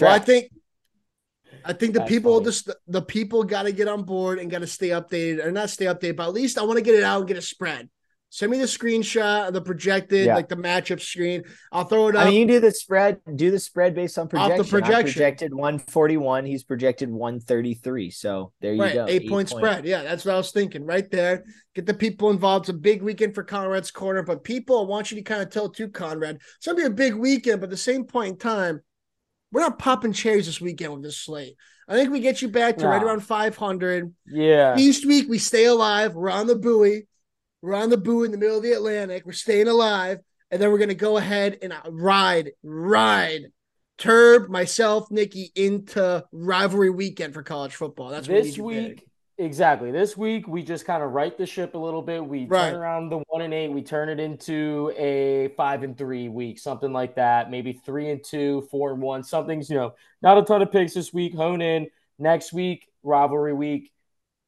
Well, 0.00 0.12
I 0.12 0.18
think 0.18 0.50
I 1.64 1.72
think 1.72 1.92
the 1.94 2.00
That's 2.00 2.08
people 2.10 2.34
funny. 2.34 2.44
just 2.46 2.70
the 2.88 3.00
people 3.02 3.44
got 3.44 3.62
to 3.62 3.72
get 3.72 3.88
on 3.88 4.02
board 4.02 4.38
and 4.40 4.50
got 4.50 4.58
to 4.60 4.66
stay 4.66 4.88
updated, 4.88 5.44
or 5.44 5.52
not 5.52 5.70
stay 5.70 5.84
updated, 5.84 6.16
but 6.16 6.26
at 6.26 6.34
least 6.34 6.58
I 6.58 6.62
want 6.64 6.78
to 6.78 6.82
get 6.82 6.96
it 6.96 7.04
out 7.04 7.20
and 7.20 7.28
get 7.28 7.36
a 7.36 7.42
spread. 7.42 7.88
Send 8.34 8.50
me 8.50 8.58
the 8.58 8.64
screenshot 8.64 9.46
of 9.46 9.54
the 9.54 9.60
projected, 9.60 10.26
Yeah. 10.26 10.34
like 10.34 10.48
the 10.48 10.56
matchup 10.56 11.00
screen. 11.00 11.44
I'll 11.70 11.84
throw 11.84 12.08
it 12.08 12.16
up. 12.16 12.26
I 12.26 12.30
mean, 12.30 12.40
you 12.40 12.54
do 12.54 12.58
the 12.58 12.72
spread, 12.72 13.20
do 13.36 13.52
the 13.52 13.60
spread 13.60 13.94
based 13.94 14.18
on 14.18 14.26
projection. 14.26 14.58
Off 14.58 14.66
the 14.66 14.70
projection. 14.72 14.96
I'm 14.96 15.04
projected 15.04 15.54
141. 15.54 16.44
He's 16.44 16.64
projected 16.64 17.10
133. 17.10 18.10
So 18.10 18.50
there 18.60 18.74
you 18.74 18.82
right, 18.82 18.94
go. 18.94 19.06
eight, 19.08 19.28
point 19.28 19.50
spread. 19.50 19.84
Yeah, 19.84 20.02
that's 20.02 20.24
what 20.24 20.34
I 20.34 20.36
was 20.36 20.50
thinking 20.50 20.84
right 20.84 21.08
there. 21.12 21.44
Get 21.76 21.86
the 21.86 21.94
people 21.94 22.30
involved. 22.30 22.64
It's 22.64 22.70
a 22.70 22.80
big 22.80 23.02
weekend 23.02 23.36
for 23.36 23.44
Conrad's 23.44 23.92
Corner, 23.92 24.24
but 24.24 24.42
people, 24.42 24.80
I 24.80 24.84
want 24.84 25.12
you 25.12 25.16
to 25.18 25.22
kind 25.22 25.40
of 25.40 25.50
tell 25.50 25.68
to 25.68 25.88
Conrad, 25.88 26.40
it's 26.56 26.66
gonna 26.66 26.76
be 26.76 26.82
a 26.86 26.90
big 26.90 27.14
weekend, 27.14 27.60
but 27.60 27.66
at 27.66 27.70
the 27.70 27.76
same 27.76 28.04
point 28.04 28.32
in 28.32 28.38
time, 28.38 28.80
we're 29.52 29.60
not 29.60 29.78
popping 29.78 30.12
cherries 30.12 30.46
this 30.46 30.60
weekend 30.60 30.92
with 30.92 31.04
this 31.04 31.18
slate. 31.18 31.54
I 31.86 31.94
think 31.94 32.10
we 32.10 32.18
get 32.18 32.42
you 32.42 32.48
back 32.48 32.78
to 32.78 32.88
right 32.88 33.00
around 33.00 33.20
500. 33.20 34.12
yeah. 34.26 34.74
Each 34.76 35.06
week 35.06 35.28
we 35.28 35.38
stay 35.38 35.66
alive. 35.66 36.14
We're 36.16 36.30
on 36.30 36.48
the 36.48 36.56
buoy. 36.56 37.06
We're 37.64 37.74
on 37.76 37.88
the 37.88 37.96
buoy 37.96 38.26
in 38.26 38.30
the 38.30 38.36
middle 38.36 38.58
of 38.58 38.62
the 38.62 38.72
Atlantic. 38.72 39.24
We're 39.24 39.32
staying 39.32 39.68
alive. 39.68 40.18
And 40.50 40.60
then 40.60 40.70
we're 40.70 40.78
going 40.78 40.90
to 40.90 40.94
go 40.94 41.16
ahead 41.16 41.58
and 41.62 41.72
uh, 41.72 41.80
ride, 41.88 42.52
ride 42.62 43.46
Turb, 43.96 44.50
myself, 44.50 45.10
Nicky 45.10 45.50
into 45.54 46.22
rivalry 46.30 46.90
weekend 46.90 47.32
for 47.32 47.42
college 47.42 47.74
football. 47.74 48.10
That's 48.10 48.28
what 48.28 48.42
we 48.42 48.48
this 48.50 48.58
week, 48.58 49.06
exactly. 49.38 49.90
This 49.92 50.14
week, 50.14 50.46
we 50.46 50.62
just 50.62 50.84
kind 50.84 51.02
of 51.02 51.12
right 51.12 51.36
the 51.38 51.46
ship 51.46 51.74
a 51.74 51.78
little 51.78 52.02
bit. 52.02 52.24
We 52.24 52.44
Right. 52.44 52.70
turn 52.70 52.80
around 52.80 53.08
the 53.08 53.18
one 53.28 53.40
and 53.40 53.54
eight. 53.54 53.68
We 53.68 53.82
turn 53.82 54.10
it 54.10 54.20
into 54.20 54.92
a 54.98 55.48
five 55.56 55.84
and 55.84 55.96
three 55.96 56.28
week, 56.28 56.58
something 56.58 56.92
like 56.92 57.14
that. 57.14 57.50
Maybe 57.50 57.72
three 57.72 58.10
and 58.10 58.22
two, 58.22 58.68
four 58.70 58.92
and 58.92 59.00
one. 59.00 59.24
Something's 59.24 59.70
you 59.70 59.76
know 59.76 59.94
not 60.20 60.36
a 60.36 60.42
ton 60.42 60.60
of 60.60 60.70
picks 60.70 60.92
this 60.92 61.14
week. 61.14 61.34
Hone 61.34 61.62
in 61.62 61.86
next 62.18 62.52
week, 62.52 62.88
rivalry 63.02 63.54
week. 63.54 63.90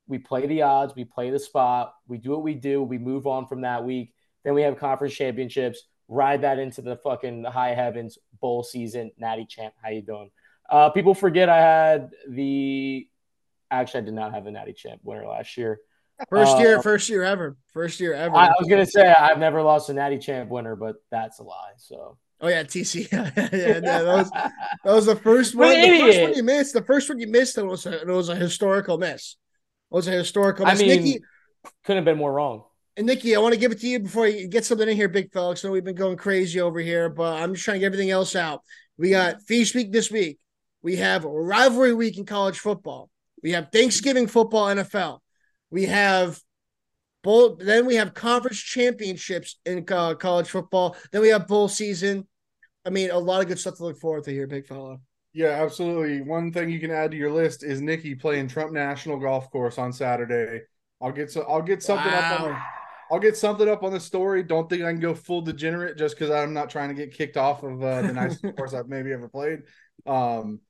We 0.07 0.19
play 0.19 0.47
the 0.47 0.63
odds. 0.63 0.95
We 0.95 1.05
play 1.05 1.31
the 1.31 1.39
spot. 1.39 1.95
We 2.07 2.19
do 2.19 2.31
what 2.31 2.43
we 2.43 2.55
do. 2.55 2.83
We 2.83 2.99
move 2.99 3.27
on 3.27 3.47
from 3.47 3.63
that 3.63 3.85
week. 3.85 4.13
Then 4.45 4.55
we 4.55 4.63
have 4.63 4.79
conference 4.79 5.15
championships. 5.15 5.83
Ride 6.09 6.43
that 6.43 6.59
into 6.59 6.83
the 6.83 6.97
fucking 6.97 7.45
high 7.45 7.75
heavens 7.75 8.19
bowl 8.41 8.63
season. 8.63 9.11
Natty 9.19 9.47
champ, 9.47 9.75
how 9.83 9.91
you 9.91 10.03
doing? 10.03 10.31
Uh, 10.71 10.91
people 10.91 11.15
forget 11.15 11.49
I 11.49 11.61
had 11.61 12.11
the 12.29 13.09
Actually, 13.71 14.03
I 14.03 14.05
did 14.05 14.15
not 14.15 14.33
have 14.33 14.47
a 14.47 14.51
Natty 14.51 14.73
Champ 14.73 15.01
winner 15.03 15.27
last 15.27 15.57
year. 15.57 15.81
First 16.31 16.59
year, 16.59 16.79
Uh, 16.79 16.83
first 16.83 17.09
year 17.09 17.25
ever. 17.25 17.57
First 17.73 18.01
year 18.01 18.15
ever. 18.15 18.35
I, 18.35 18.47
I 18.47 18.53
was 18.59 18.69
gonna 18.69 18.87
say 18.87 19.13
I've 19.13 19.39
never 19.39 19.63
lost 19.63 19.91
a 19.91 19.93
Natty 19.93 20.19
Champ 20.19 20.51
winner, 20.51 20.77
but 20.77 20.97
that's 21.11 21.41
a 21.41 21.43
lie. 21.43 21.73
So 21.77 22.17
oh 22.41 22.49
yeah, 22.49 22.63
TC. 22.63 23.11
yeah, 23.13 23.31
yeah, 23.53 23.81
that 23.81 24.05
was 24.07 24.31
that 24.31 24.53
was 24.85 25.07
the 25.07 25.17
first 25.17 25.55
one. 25.57 25.69
The 25.69 25.99
first 26.01 26.21
one 26.21 26.35
you 26.35 26.43
missed. 26.43 26.73
The 26.75 26.85
first 26.85 27.09
one 27.09 27.19
you 27.19 27.27
missed. 27.27 27.59
It 27.59 27.67
was 27.67 27.85
a, 27.87 28.01
it 28.03 28.07
was 28.07 28.29
a 28.29 28.37
historical 28.37 28.99
miss. 28.99 29.37
Was 29.91 30.09
a 30.09 30.13
historical 30.13 30.67
I 30.67 30.75
mean, 30.75 30.89
Nicky, 30.89 31.21
couldn't 31.85 31.99
have 31.99 32.05
been 32.05 32.19
more 32.19 32.33
wrong. 32.33 32.65
And 32.97 33.07
Nicky, 33.07 33.37
I 33.37 33.41
want 33.41 33.55
to 33.55 33.61
give 33.61 33.73
it 33.73 33.81
to 33.81 33.89
you 33.89 34.01
before 34.01 34.27
you 34.27 34.49
get 34.49 34.65
something 34.65 34.89
in 34.89 34.97
here, 34.97 35.09
big 35.09 35.33
folks. 35.33 35.61
So 35.61 35.71
we've 35.71 35.85
been 35.85 35.95
going 35.95 36.17
crazy 36.17 36.61
over 36.61 36.81
here, 36.81 37.09
but 37.09 37.43
I'm 37.43 37.55
just 37.55 37.65
trying 37.65 37.77
to 37.77 37.81
get 37.81 37.87
everything 37.87 38.11
else 38.11 38.35
out. 38.35 38.63
We 38.97 39.11
got 39.11 39.43
Feast 39.43 39.75
Week 39.75 39.93
this 39.93 40.11
week. 40.11 40.39
We 40.83 40.97
have 40.97 41.25
Rivalry 41.25 41.95
Week 41.95 42.17
in 42.17 42.25
college 42.25 42.59
football. 42.59 43.11
We 43.43 43.53
have 43.53 43.69
Thanksgiving 43.71 44.27
football, 44.27 44.67
NFL. 44.67 45.21
We 45.71 45.85
have 45.85 46.41
bowl. 47.23 47.57
Then 47.57 47.87
we 47.87 47.97
have 47.97 48.15
conference 48.15 48.59
championships 48.59 49.59
in 49.67 49.85
uh, 49.91 50.15
college 50.15 50.49
football. 50.49 50.97
Then 51.13 51.21
we 51.21 51.29
have 51.29 51.47
bowl 51.47 51.69
season. 51.69 52.27
I 52.85 52.91
mean, 52.91 53.11
a 53.11 53.19
lot 53.19 53.43
of 53.43 53.49
good 53.49 53.59
stuff 53.59 53.77
to 53.77 53.83
look 53.83 53.99
forward 53.99 54.25
to 54.25 54.31
here, 54.31 54.47
big 54.47 54.67
fella. 54.67 54.99
Yeah, 55.37 55.63
absolutely. 55.63 56.23
One 56.23 56.51
thing 56.51 56.71
you 56.71 56.81
can 56.81 56.91
add 56.91 57.11
to 57.11 57.17
your 57.19 57.31
list 57.31 57.63
is 57.63 57.83
Nicky 57.83 58.15
playing 58.15 58.49
Trump 58.49 58.73
National 58.73 59.19
Golf 59.19 59.51
Course 59.51 59.77
on 59.77 59.93
Saturday. 59.93 60.63
I'll 61.03 61.13
get 61.13 61.31
so 61.31 61.43
I'll 61.43 61.61
get 61.61 61.83
something 61.83 62.11
up 62.11 62.41
on 62.41 62.53
Wow. 62.53 62.63
I'll 63.11 63.19
get 63.19 63.37
something 63.37 63.69
up 63.69 63.83
on 63.83 63.93
the 63.93 64.01
story. 64.01 64.43
Don't 64.43 64.67
think 64.67 64.83
I 64.83 64.91
can 64.93 64.99
go 64.99 65.15
full 65.15 65.43
degenerate 65.43 65.99
just 65.99 66.17
because 66.17 66.31
I'm 66.31 66.55
not 66.55 66.71
trying 66.71 66.89
to 66.89 66.95
get 66.95 67.13
kicked 67.13 67.37
off 67.37 67.63
of 67.65 67.83
uh, 67.83 68.01
the 68.01 68.15
nicest 68.15 68.45
course 68.57 68.73
I've 68.73 68.89
maybe 68.89 69.13
ever 69.13 69.29
played. 69.29 69.59
Um, 70.07 70.61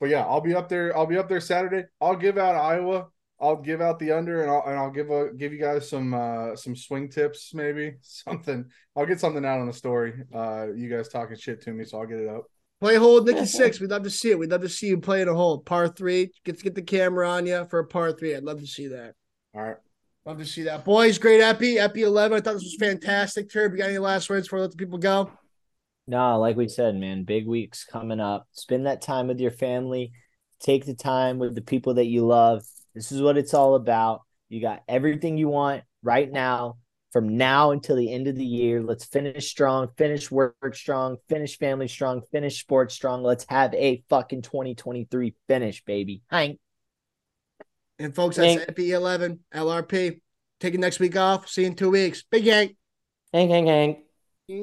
but 0.00 0.08
yeah, 0.08 0.24
I'll 0.24 0.40
be 0.40 0.56
up 0.56 0.68
there. 0.68 0.96
I'll 0.96 1.06
be 1.06 1.18
up 1.18 1.28
there 1.28 1.40
Saturday. 1.40 1.84
I'll 2.00 2.16
give 2.16 2.36
out 2.36 2.56
Iowa. 2.56 3.06
I'll 3.40 3.62
give 3.62 3.80
out 3.80 4.00
the 4.00 4.10
under, 4.10 4.42
and 4.42 4.50
I'll 4.50 4.64
and 4.66 4.76
I'll 4.76 4.90
give 4.90 5.08
a 5.10 5.34
give 5.34 5.52
you 5.52 5.60
guys 5.60 5.88
some 5.88 6.12
uh 6.14 6.56
some 6.56 6.74
swing 6.74 7.10
tips, 7.10 7.54
maybe 7.54 7.98
something. 8.00 8.64
I'll 8.96 9.06
get 9.06 9.20
something 9.20 9.44
out 9.44 9.60
on 9.60 9.68
the 9.68 9.72
story. 9.72 10.14
Uh, 10.34 10.66
you 10.74 10.90
guys 10.90 11.08
talking 11.10 11.36
shit 11.36 11.62
to 11.62 11.70
me, 11.70 11.84
so 11.84 12.00
I'll 12.00 12.06
get 12.06 12.18
it 12.18 12.28
up. 12.28 12.46
Play 12.80 12.96
hold 12.96 13.26
Nicky 13.26 13.46
six. 13.46 13.80
We'd 13.80 13.90
love 13.90 14.02
to 14.02 14.10
see 14.10 14.30
it. 14.30 14.38
We'd 14.38 14.50
love 14.50 14.62
to 14.62 14.68
see 14.68 14.88
you 14.88 14.98
play 14.98 15.22
in 15.22 15.28
a 15.28 15.34
hole. 15.34 15.58
Par 15.58 15.88
three. 15.88 16.30
Get 16.44 16.58
to 16.58 16.64
get 16.64 16.74
the 16.74 16.82
camera 16.82 17.28
on 17.28 17.46
you 17.46 17.66
for 17.70 17.78
a 17.78 17.86
par 17.86 18.12
three. 18.12 18.34
I'd 18.34 18.44
love 18.44 18.60
to 18.60 18.66
see 18.66 18.88
that. 18.88 19.14
All 19.54 19.62
right. 19.62 19.76
Love 20.24 20.38
to 20.38 20.44
see 20.44 20.64
that. 20.64 20.84
Boys, 20.84 21.18
great 21.18 21.40
epi. 21.40 21.78
Epi 21.78 22.02
11. 22.02 22.36
I 22.36 22.40
thought 22.40 22.54
this 22.54 22.64
was 22.64 22.76
fantastic. 22.80 23.50
Turb, 23.50 23.72
you 23.72 23.78
got 23.78 23.88
any 23.88 23.98
last 23.98 24.28
words 24.28 24.48
before 24.48 24.58
I 24.58 24.62
let 24.62 24.72
the 24.72 24.76
people 24.76 24.98
go? 24.98 25.30
No, 26.08 26.38
like 26.40 26.56
we 26.56 26.68
said, 26.68 26.96
man, 26.96 27.24
big 27.24 27.46
weeks 27.46 27.84
coming 27.84 28.20
up. 28.20 28.48
Spend 28.52 28.86
that 28.86 29.02
time 29.02 29.28
with 29.28 29.40
your 29.40 29.52
family. 29.52 30.12
Take 30.60 30.84
the 30.84 30.94
time 30.94 31.38
with 31.38 31.54
the 31.54 31.62
people 31.62 31.94
that 31.94 32.06
you 32.06 32.26
love. 32.26 32.64
This 32.94 33.12
is 33.12 33.22
what 33.22 33.36
it's 33.36 33.54
all 33.54 33.76
about. 33.76 34.22
You 34.48 34.60
got 34.60 34.82
everything 34.88 35.38
you 35.38 35.48
want 35.48 35.84
right 36.02 36.30
now 36.30 36.78
from 37.12 37.36
now 37.36 37.70
until 37.70 37.96
the 37.96 38.12
end 38.12 38.26
of 38.26 38.36
the 38.36 38.44
year. 38.44 38.82
Let's 38.82 39.04
finish 39.04 39.48
strong, 39.48 39.88
finish 39.96 40.30
work 40.30 40.54
strong, 40.74 41.16
finish 41.28 41.58
family 41.58 41.88
strong, 41.88 42.22
finish 42.32 42.60
sports 42.60 42.94
strong. 42.94 43.22
Let's 43.22 43.46
have 43.48 43.72
a 43.74 44.02
fucking 44.08 44.42
2023 44.42 45.34
finish, 45.48 45.84
baby. 45.84 46.22
Hank. 46.30 46.58
And 47.98 48.14
folks, 48.14 48.36
that's 48.36 48.56
Thank- 48.56 48.68
Epi 48.68 48.90
11, 48.92 49.40
LRP. 49.54 50.20
taking 50.60 50.80
next 50.80 51.00
week 51.00 51.16
off. 51.16 51.48
See 51.48 51.62
you 51.62 51.68
in 51.68 51.74
two 51.76 51.90
weeks. 51.90 52.22
Big 52.30 52.44
yank. 52.44 52.76
Hang, 53.32 53.50
hang, 53.50 53.66
hang. 53.66 54.05